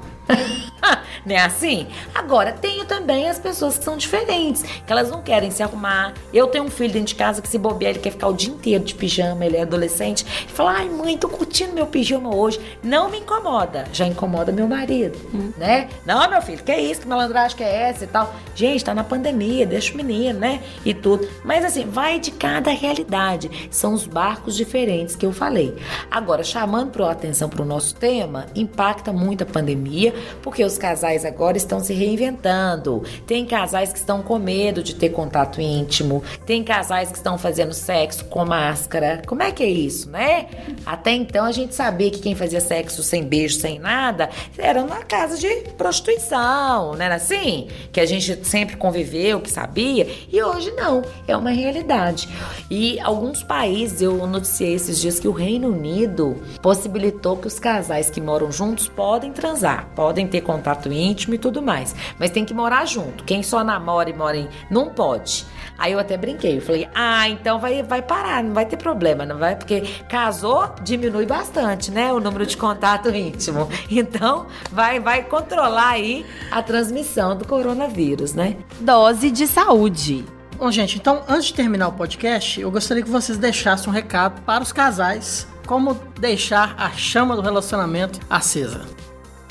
Não 1.25 1.35
é 1.35 1.41
assim? 1.41 1.87
Agora, 2.15 2.53
tenho 2.53 2.85
também 2.85 3.29
as 3.29 3.39
pessoas 3.39 3.79
que 3.79 3.85
são 3.85 3.97
diferentes, 3.97 4.63
que 4.63 4.93
elas 4.93 5.11
não 5.11 5.23
querem 5.23 5.51
se 5.51 5.63
arrumar. 5.63 6.15
Eu 6.33 6.47
tenho 6.47 6.65
um 6.65 6.71
filho 6.71 6.93
dentro 6.93 7.09
de 7.09 7.15
casa 7.15 7.41
que 7.41 7.49
se 7.49 7.59
bobear, 7.59 7.91
ele 7.91 8.01
quer 8.01 8.11
ficar 8.11 8.29
o 8.29 8.35
dia 8.35 8.53
inteiro 8.53 8.85
de 8.85 8.95
pijama, 8.95 9.45
ele 9.45 9.57
é 9.57 9.63
adolescente. 9.63 10.25
Ele 10.43 10.53
fala, 10.53 10.73
ai 10.73 10.89
mãe, 10.89 11.17
tô 11.17 11.29
curtindo 11.29 11.73
meu 11.73 11.87
pijama 11.87 12.35
hoje. 12.35 12.61
Não 12.83 13.11
me 13.11 13.19
incomoda. 13.19 13.85
Já 13.93 14.07
incomoda 14.07 14.53
meu 14.53 14.67
marido, 14.67 15.19
hum. 15.33 15.53
né? 15.57 15.89
Não, 16.05 16.29
meu 16.29 16.43
filho, 16.43 16.63
que 16.63 16.73
é 16.73 16.81
isso? 16.81 17.03
Que 17.03 17.09
malandragem 17.09 17.57
que 17.57 17.65
é 17.65 17.89
essa 17.89 18.05
e 18.05 18.09
tal? 18.09 18.35
Gente, 18.55 18.85
tá 18.85 18.95
na 18.95 19.05
pandemia, 19.05 19.67
deixa 19.67 19.93
o 19.93 19.97
menino, 19.97 20.39
né? 20.39 20.63
E 20.85 20.95
tudo. 20.95 21.29
Mas 21.45 21.65
assim, 21.65 21.87
vai 21.87 22.19
de 22.19 22.31
cada 22.31 22.71
realidade. 22.71 23.69
São 23.71 23.95
os 23.95 24.07
barcos 24.07 24.57
diferentes 24.57 25.17
que 25.17 25.27
eu 25.27 25.33
falei. 25.33 25.75
Agora, 26.11 26.43
chamando 26.43 27.05
a 27.05 27.11
atenção 27.11 27.49
para 27.49 27.63
o 27.63 27.65
nosso 27.65 27.95
tema, 27.95 28.47
impacta 28.55 29.13
muito 29.13 29.43
a 29.43 29.47
pandemia, 29.47 30.14
porque 30.43 30.65
os 30.65 30.79
casais 30.79 31.25
agora 31.25 31.57
estão 31.57 31.81
se 31.81 31.93
reinventando. 31.93 33.03
Tem 33.27 33.45
casais 33.47 33.93
que 33.93 33.99
estão 33.99 34.23
com 34.23 34.39
medo 34.39 34.83
de 34.83 34.95
ter 34.95 35.11
contato 35.11 35.61
íntimo, 35.61 36.23
tem 36.47 36.63
casais 36.63 37.11
que 37.11 37.17
estão 37.17 37.39
fazendo 37.39 37.73
sexo 37.73 38.25
com 38.27 38.45
máscara. 38.45 39.23
Como 39.27 39.43
é 39.43 39.53
que 39.53 39.63
é 39.63 39.69
isso, 39.69 40.11
né? 40.11 40.47
Até 40.85 41.13
então 41.13 41.45
a 41.45 41.53
gente 41.53 41.75
sabia 41.75 42.11
que 42.11 42.21
quem 42.21 42.35
fazia 42.35 42.61
sexo 42.61 43.03
sem 43.03 43.23
beijo, 43.25 43.57
sem 43.57 43.79
nada, 43.79 44.31
era 44.57 44.85
na 44.85 45.03
casa 45.03 45.39
de 45.39 45.49
prostituição, 45.77 46.95
não 46.95 47.03
era 47.03 47.17
assim? 47.17 47.69
Que 47.93 48.01
a 48.01 48.07
gente 48.07 48.45
sempre 48.45 48.77
conviveu, 48.77 49.41
que 49.41 49.51
sabia, 49.51 50.07
e 50.31 50.43
hoje 50.43 50.71
não, 50.73 51.03
é 51.27 51.37
uma 51.37 51.51
realidade. 51.51 52.29
E 52.71 52.99
alguns 53.01 53.43
países, 53.43 54.03
eu 54.03 54.27
noticiei 54.27 54.75
esses 54.75 55.01
dias 55.01 55.19
que 55.19 55.29
o 55.29 55.33
Reino 55.33 55.69
Unido 55.69 56.37
possibilitou 56.63 57.37
que 57.37 57.47
os 57.47 57.59
casais 57.59 58.11
que 58.11 58.21
moram 58.21 58.51
juntos 58.51 58.89
podem 58.89 59.33
transar, 59.33 59.89
podem 59.95 60.04
ter 60.13 60.41
contato 60.41 60.93
íntimo 60.93 61.35
e 61.35 61.39
tudo 61.39 61.63
mais. 61.63 61.95
Mas 62.19 62.31
tem 62.31 62.45
que 62.45 62.53
morar 62.53 62.87
junto. 62.87 63.25
Quem 63.25 63.43
só 63.43 63.63
namora 63.63 64.11
e 64.11 64.13
mora 64.13 64.37
em. 64.37 64.49
Não 64.71 64.91
pode. 64.91 65.47
Aí 65.79 65.93
eu 65.93 65.99
até 65.99 66.17
brinquei. 66.17 66.59
Eu 66.59 66.63
falei, 66.63 66.89
ah, 66.95 67.29
então 67.29 67.59
vai, 67.59 67.83
vai 67.83 68.03
parar, 68.03 68.43
não 68.43 68.55
vai 68.55 68.67
ter 68.67 68.77
problema, 68.77 69.25
não 69.25 69.39
vai? 69.39 69.57
Porque 69.57 69.83
casou, 70.09 70.69
diminui 70.83 71.27
bastante, 71.27 71.91
né? 71.91 72.13
O 72.13 72.21
número 72.21 72.47
de 72.47 72.57
contato 72.57 73.09
íntimo. 73.15 73.69
Então, 73.91 74.47
vai, 74.71 75.01
vai 75.01 75.25
controlar 75.25 75.91
aí 75.91 76.25
a 76.51 76.63
transmissão 76.63 77.37
do 77.37 77.47
coronavírus, 77.47 78.35
né? 78.35 78.57
Dose 78.81 79.31
de 79.31 79.47
saúde. 79.47 80.25
Bom, 80.57 80.71
gente, 80.71 80.97
então 80.97 81.23
antes 81.29 81.47
de 81.47 81.55
terminar 81.55 81.89
o 81.89 81.93
podcast, 81.93 82.61
eu 82.61 82.71
gostaria 82.71 83.03
que 83.03 83.11
vocês 83.11 83.37
deixassem 83.37 83.89
um 83.89 83.93
recado 83.93 84.41
para 84.43 84.63
os 84.63 84.73
casais 84.73 85.49
como 85.67 85.95
deixar 86.19 86.75
a 86.79 86.91
chama 86.91 87.35
do 87.35 87.43
relacionamento 87.43 88.21
acesa. 88.29 88.83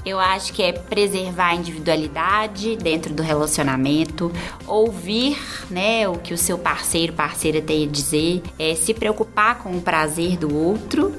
Eu 0.06 0.20
acho 0.20 0.52
que 0.54 0.62
é 0.62 0.74
preservar 0.74 1.50
a 1.50 1.56
individualidade 1.56 2.76
dentro 2.76 3.14
do 3.14 3.24
relacionamento, 3.24 4.32
ouvir, 4.68 5.38
né, 5.70 6.08
o 6.08 6.18
que 6.18 6.34
o 6.34 6.38
seu 6.38 6.58
parceiro, 6.58 7.14
parceira 7.14 7.62
tem 7.62 7.86
a 7.86 7.88
dizer, 7.88 8.42
é 8.60 8.76
se 8.76 8.94
preocupar 8.94 9.60
com 9.60 9.78
o 9.78 9.82
prazer 9.82 10.38
do 10.38 10.54
outro 10.54 11.14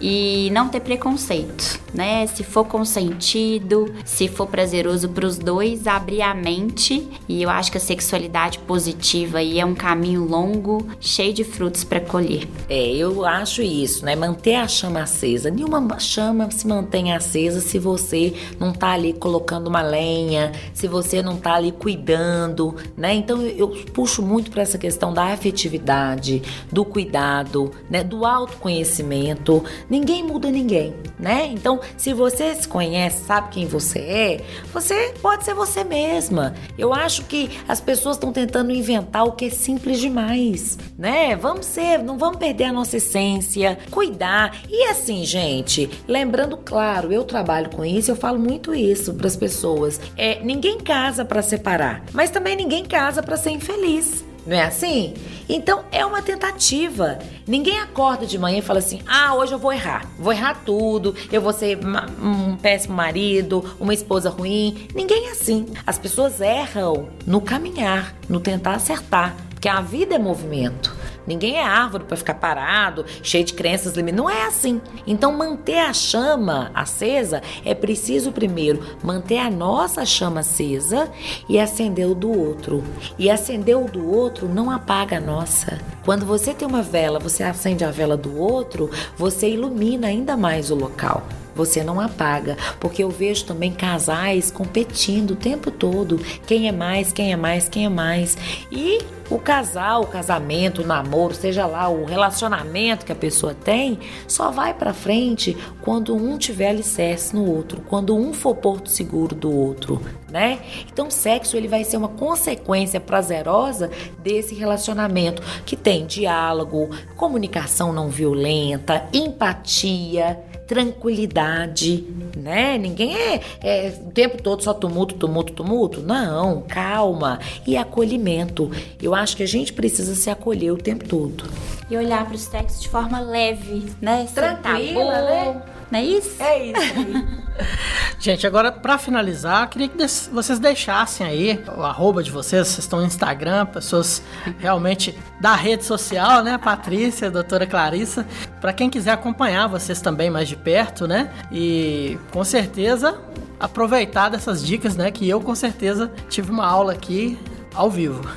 e 0.00 0.50
não 0.52 0.68
ter 0.68 0.80
preconceito, 0.80 1.80
né? 1.94 2.26
Se 2.26 2.42
for 2.42 2.64
consentido, 2.66 3.94
se 4.04 4.28
for 4.28 4.46
prazeroso 4.46 5.08
para 5.08 5.26
os 5.26 5.38
dois, 5.38 5.86
abrir 5.86 6.22
a 6.22 6.34
mente. 6.34 7.08
E 7.28 7.42
eu 7.42 7.48
acho 7.48 7.70
que 7.70 7.78
a 7.78 7.80
sexualidade 7.80 8.58
positiva 8.60 9.38
aí 9.38 9.58
é 9.58 9.64
um 9.64 9.74
caminho 9.74 10.24
longo, 10.24 10.86
cheio 11.00 11.32
de 11.32 11.44
frutos 11.44 11.84
para 11.84 12.00
colher. 12.00 12.46
É, 12.68 12.90
eu 12.94 13.24
acho 13.24 13.62
isso, 13.62 14.04
né? 14.04 14.14
Manter 14.14 14.56
a 14.56 14.68
chama 14.68 15.00
acesa. 15.00 15.50
Nenhuma 15.50 15.98
chama 15.98 16.50
se 16.50 16.66
mantém 16.66 17.12
acesa 17.12 17.60
se 17.60 17.78
você 17.78 18.23
não 18.58 18.72
tá 18.72 18.92
ali 18.92 19.12
colocando 19.12 19.68
uma 19.68 19.82
lenha, 19.82 20.52
se 20.72 20.86
você 20.86 21.22
não 21.22 21.36
tá 21.36 21.54
ali 21.54 21.72
cuidando, 21.72 22.74
né? 22.96 23.14
Então 23.14 23.42
eu 23.42 23.68
puxo 23.92 24.22
muito 24.22 24.50
para 24.50 24.62
essa 24.62 24.78
questão 24.78 25.12
da 25.12 25.24
afetividade, 25.24 26.42
do 26.70 26.84
cuidado, 26.84 27.70
né, 27.90 28.04
do 28.04 28.24
autoconhecimento. 28.24 29.64
Ninguém 29.88 30.22
muda 30.22 30.50
ninguém, 30.50 30.94
né? 31.18 31.46
Então, 31.46 31.80
se 31.96 32.12
você 32.12 32.54
se 32.54 32.68
conhece, 32.68 33.24
sabe 33.24 33.48
quem 33.50 33.66
você 33.66 33.98
é, 33.98 34.40
você 34.72 35.14
pode 35.20 35.44
ser 35.44 35.54
você 35.54 35.84
mesma. 35.84 36.54
Eu 36.76 36.92
acho 36.92 37.24
que 37.24 37.50
as 37.66 37.80
pessoas 37.80 38.16
estão 38.16 38.32
tentando 38.32 38.72
inventar 38.72 39.24
o 39.24 39.32
que 39.32 39.46
é 39.46 39.50
simples 39.50 39.98
demais, 39.98 40.78
né? 40.98 41.36
Vamos 41.36 41.66
ser, 41.66 42.02
não 42.02 42.18
vamos 42.18 42.38
perder 42.38 42.64
a 42.64 42.72
nossa 42.72 42.96
essência, 42.96 43.78
cuidar. 43.90 44.56
E 44.68 44.84
assim, 44.88 45.24
gente, 45.24 45.90
lembrando, 46.06 46.56
claro, 46.56 47.12
eu 47.12 47.24
trabalho 47.24 47.70
com 47.70 47.84
isso, 47.84 48.13
eu 48.14 48.16
falo 48.16 48.38
muito 48.38 48.72
isso 48.72 49.12
para 49.14 49.26
as 49.26 49.36
pessoas. 49.36 50.00
É, 50.16 50.40
ninguém 50.42 50.78
casa 50.78 51.24
para 51.24 51.42
separar, 51.42 52.04
mas 52.12 52.30
também 52.30 52.56
ninguém 52.56 52.84
casa 52.84 53.22
para 53.22 53.36
ser 53.36 53.50
infeliz. 53.50 54.24
Não 54.46 54.54
é 54.54 54.62
assim? 54.62 55.14
Então 55.48 55.84
é 55.90 56.04
uma 56.04 56.20
tentativa. 56.22 57.18
Ninguém 57.46 57.78
acorda 57.78 58.26
de 58.26 58.38
manhã 58.38 58.58
e 58.58 58.62
fala 58.62 58.78
assim: 58.78 59.00
ah, 59.06 59.34
hoje 59.34 59.52
eu 59.52 59.58
vou 59.58 59.72
errar. 59.72 60.06
Vou 60.18 60.32
errar 60.32 60.62
tudo, 60.64 61.14
eu 61.32 61.40
vou 61.40 61.52
ser 61.52 61.78
um 62.22 62.56
péssimo 62.56 62.94
marido, 62.94 63.64
uma 63.80 63.94
esposa 63.94 64.28
ruim. 64.28 64.86
Ninguém 64.94 65.28
é 65.28 65.30
assim. 65.30 65.66
As 65.86 65.98
pessoas 65.98 66.40
erram 66.40 67.08
no 67.26 67.40
caminhar, 67.40 68.14
no 68.28 68.38
tentar 68.38 68.74
acertar. 68.74 69.34
porque 69.54 69.68
a 69.68 69.80
vida 69.80 70.14
é 70.14 70.18
movimento. 70.18 70.94
Ninguém 71.26 71.56
é 71.56 71.64
árvore 71.64 72.04
para 72.04 72.16
ficar 72.16 72.34
parado, 72.34 73.04
cheio 73.22 73.44
de 73.44 73.54
crenças 73.54 73.94
limitantes. 73.94 74.14
Não 74.14 74.30
é 74.30 74.46
assim. 74.46 74.80
Então, 75.06 75.36
manter 75.36 75.78
a 75.78 75.92
chama 75.92 76.70
acesa 76.74 77.42
é 77.64 77.74
preciso 77.74 78.32
primeiro 78.32 78.84
manter 79.02 79.38
a 79.38 79.50
nossa 79.50 80.04
chama 80.04 80.40
acesa 80.40 81.10
e 81.48 81.58
acender 81.58 82.08
o 82.08 82.14
do 82.14 82.30
outro. 82.30 82.82
E 83.18 83.30
acender 83.30 83.76
o 83.76 83.84
do 83.84 84.10
outro 84.10 84.48
não 84.48 84.70
apaga 84.70 85.18
a 85.18 85.20
nossa. 85.20 85.78
Quando 86.04 86.26
você 86.26 86.52
tem 86.54 86.66
uma 86.66 86.82
vela, 86.82 87.18
você 87.18 87.42
acende 87.42 87.84
a 87.84 87.90
vela 87.90 88.16
do 88.16 88.38
outro, 88.38 88.90
você 89.16 89.48
ilumina 89.48 90.08
ainda 90.08 90.36
mais 90.36 90.70
o 90.70 90.74
local 90.74 91.22
você 91.54 91.84
não 91.84 92.00
apaga, 92.00 92.56
porque 92.80 93.04
eu 93.04 93.10
vejo 93.10 93.44
também 93.44 93.72
casais 93.72 94.50
competindo 94.50 95.32
o 95.32 95.36
tempo 95.36 95.70
todo, 95.70 96.18
quem 96.46 96.68
é 96.68 96.72
mais, 96.72 97.12
quem 97.12 97.32
é 97.32 97.36
mais, 97.36 97.68
quem 97.68 97.86
é 97.86 97.88
mais. 97.88 98.36
E 98.70 98.98
o 99.30 99.38
casal, 99.38 100.02
o 100.02 100.06
casamento, 100.06 100.82
o 100.82 100.86
namoro, 100.86 101.13
seja 101.34 101.66
lá 101.66 101.88
o 101.88 102.04
relacionamento 102.04 103.04
que 103.04 103.12
a 103.12 103.16
pessoa 103.16 103.54
tem, 103.54 103.98
só 104.26 104.50
vai 104.50 104.74
para 104.74 104.92
frente 104.92 105.56
quando 105.80 106.14
um 106.14 106.38
tiver 106.38 106.70
alicerce 106.70 107.34
no 107.34 107.48
outro, 107.48 107.80
quando 107.82 108.16
um 108.16 108.32
for 108.32 108.54
porto 108.54 108.88
seguro 108.88 109.34
do 109.34 109.50
outro, 109.50 110.00
né? 110.30 110.60
Então, 110.92 111.10
sexo 111.10 111.56
ele 111.56 111.68
vai 111.68 111.84
ser 111.84 111.96
uma 111.96 112.08
consequência 112.08 113.00
prazerosa 113.00 113.90
desse 114.18 114.54
relacionamento 114.54 115.42
que 115.64 115.76
tem 115.76 116.06
diálogo, 116.06 116.90
comunicação 117.16 117.92
não 117.92 118.08
violenta, 118.08 119.06
empatia, 119.12 120.38
tranquilidade, 120.66 122.04
né? 122.36 122.78
Ninguém 122.78 123.16
é, 123.16 123.40
é, 123.60 123.98
o 124.06 124.10
tempo 124.10 124.42
todo 124.42 124.62
só 124.62 124.72
tumulto, 124.72 125.14
tumulto, 125.14 125.52
tumulto. 125.52 126.00
Não, 126.00 126.62
calma 126.62 127.38
e 127.66 127.76
acolhimento. 127.76 128.70
Eu 129.02 129.14
acho 129.14 129.36
que 129.36 129.42
a 129.42 129.48
gente 129.48 129.72
precisa 129.72 130.14
se 130.14 130.30
acolher 130.30 130.72
o 130.72 130.78
tempo 130.78 131.06
todo. 131.06 131.44
E 131.90 131.96
olhar 131.96 132.24
para 132.24 132.34
o 132.34 132.38
sexo 132.38 132.80
de 132.80 132.88
forma 132.88 133.20
leve, 133.20 133.84
né? 134.00 134.26
Tranquila, 134.34 135.22
né? 135.22 135.62
Não 135.90 135.98
é 135.98 136.04
isso? 136.04 136.42
É 136.42 136.66
isso. 136.66 137.44
Gente, 138.18 138.46
agora 138.46 138.72
para 138.72 138.98
finalizar, 138.98 139.68
queria 139.68 139.88
que 139.88 139.96
vocês 140.32 140.58
deixassem 140.58 141.26
aí 141.26 141.64
o 141.76 141.82
arroba 141.82 142.22
de 142.22 142.30
vocês, 142.30 142.66
vocês 142.66 142.78
estão 142.78 143.00
no 143.00 143.06
Instagram, 143.06 143.66
pessoas 143.66 144.22
realmente 144.58 145.16
da 145.40 145.54
rede 145.54 145.84
social, 145.84 146.42
né? 146.42 146.58
Patrícia, 146.58 147.30
doutora 147.30 147.66
Clarissa, 147.66 148.26
para 148.60 148.72
quem 148.72 148.90
quiser 148.90 149.12
acompanhar 149.12 149.68
vocês 149.68 150.00
também 150.00 150.30
mais 150.30 150.48
de 150.48 150.56
perto, 150.56 151.06
né? 151.06 151.30
E 151.52 152.18
com 152.32 152.42
certeza 152.42 153.20
aproveitar 153.60 154.30
dessas 154.30 154.64
dicas, 154.64 154.96
né? 154.96 155.10
Que 155.10 155.28
eu 155.28 155.40
com 155.40 155.54
certeza 155.54 156.10
tive 156.28 156.50
uma 156.50 156.66
aula 156.66 156.92
aqui 156.92 157.38
ao 157.74 157.90
vivo. 157.90 158.28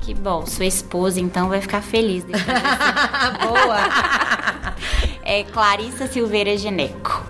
Que 0.00 0.12
bom, 0.12 0.44
sua 0.44 0.66
esposa 0.66 1.18
então 1.18 1.48
vai 1.48 1.62
ficar 1.62 1.80
feliz. 1.80 2.24
Boa! 3.40 4.23
É 5.24 5.42
Clarissa 5.42 6.06
Silveira 6.06 6.56
Geneco. 6.56 7.23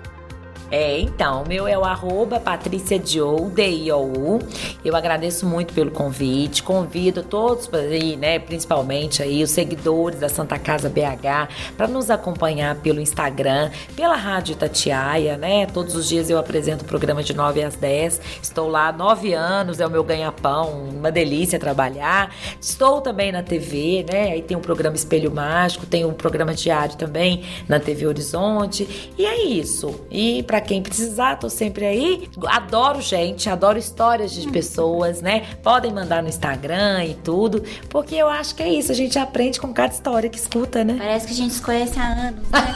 É, 0.71 0.99
então, 0.99 1.43
o 1.43 1.47
meu 1.47 1.67
é 1.67 1.77
o 1.77 1.83
arroba 1.83 2.39
Patrícia 2.39 2.97
Diou, 2.97 3.49
D-I-O-U. 3.49 4.39
Eu 4.83 4.95
agradeço 4.95 5.45
muito 5.45 5.73
pelo 5.73 5.91
convite, 5.91 6.63
convido 6.63 7.23
todos 7.23 7.69
aí, 7.73 8.15
né, 8.15 8.39
principalmente 8.39 9.21
aí 9.21 9.43
os 9.43 9.51
seguidores 9.51 10.19
da 10.19 10.29
Santa 10.29 10.57
Casa 10.57 10.89
BH 10.89 11.75
para 11.77 11.87
nos 11.87 12.09
acompanhar 12.09 12.75
pelo 12.75 12.99
Instagram, 12.99 13.69
pela 13.95 14.15
Rádio 14.15 14.55
Tatiaia, 14.55 15.37
né? 15.37 15.65
Todos 15.67 15.95
os 15.95 16.07
dias 16.07 16.29
eu 16.29 16.37
apresento 16.37 16.83
o 16.83 16.87
programa 16.87 17.23
de 17.23 17.33
9 17.33 17.63
às 17.63 17.75
10. 17.75 18.21
Estou 18.41 18.67
lá 18.67 18.89
há 18.89 18.91
9 18.91 19.33
anos, 19.33 19.79
é 19.79 19.87
o 19.87 19.89
meu 19.89 20.03
ganha-pão, 20.03 20.89
uma 20.89 21.11
delícia 21.11 21.59
trabalhar. 21.59 22.33
Estou 22.59 23.01
também 23.01 23.31
na 23.31 23.43
TV, 23.43 24.05
né? 24.11 24.31
Aí 24.31 24.41
tem 24.41 24.57
um 24.57 24.61
programa 24.61 24.95
Espelho 24.95 25.31
Mágico, 25.33 25.85
tem 25.85 26.05
um 26.05 26.13
programa 26.13 26.53
diário 26.53 26.95
também 26.95 27.43
na 27.67 27.79
TV 27.79 28.07
Horizonte. 28.07 29.11
E 29.17 29.25
é 29.25 29.43
isso. 29.43 30.01
E 30.09 30.43
para 30.43 30.54
quem 30.61 30.81
precisar, 30.81 31.35
tô 31.37 31.49
sempre 31.49 31.85
aí. 31.85 32.29
Adoro 32.47 33.01
gente, 33.01 33.49
adoro 33.49 33.77
histórias 33.77 34.31
de 34.31 34.47
pessoas, 34.49 35.21
né? 35.21 35.45
Podem 35.63 35.93
mandar 35.93 36.21
no 36.21 36.29
Instagram 36.29 37.05
e 37.05 37.13
tudo, 37.15 37.63
porque 37.89 38.15
eu 38.15 38.27
acho 38.27 38.55
que 38.55 38.63
é 38.63 38.69
isso, 38.69 38.91
a 38.91 38.95
gente 38.95 39.17
aprende 39.17 39.59
com 39.59 39.73
cada 39.73 39.93
história 39.93 40.29
que 40.29 40.37
escuta, 40.37 40.83
né? 40.83 40.95
Parece 40.97 41.27
que 41.27 41.33
a 41.33 41.35
gente 41.35 41.53
se 41.53 41.61
conhece 41.61 41.99
há 41.99 42.27
anos, 42.27 42.49
né? 42.49 42.75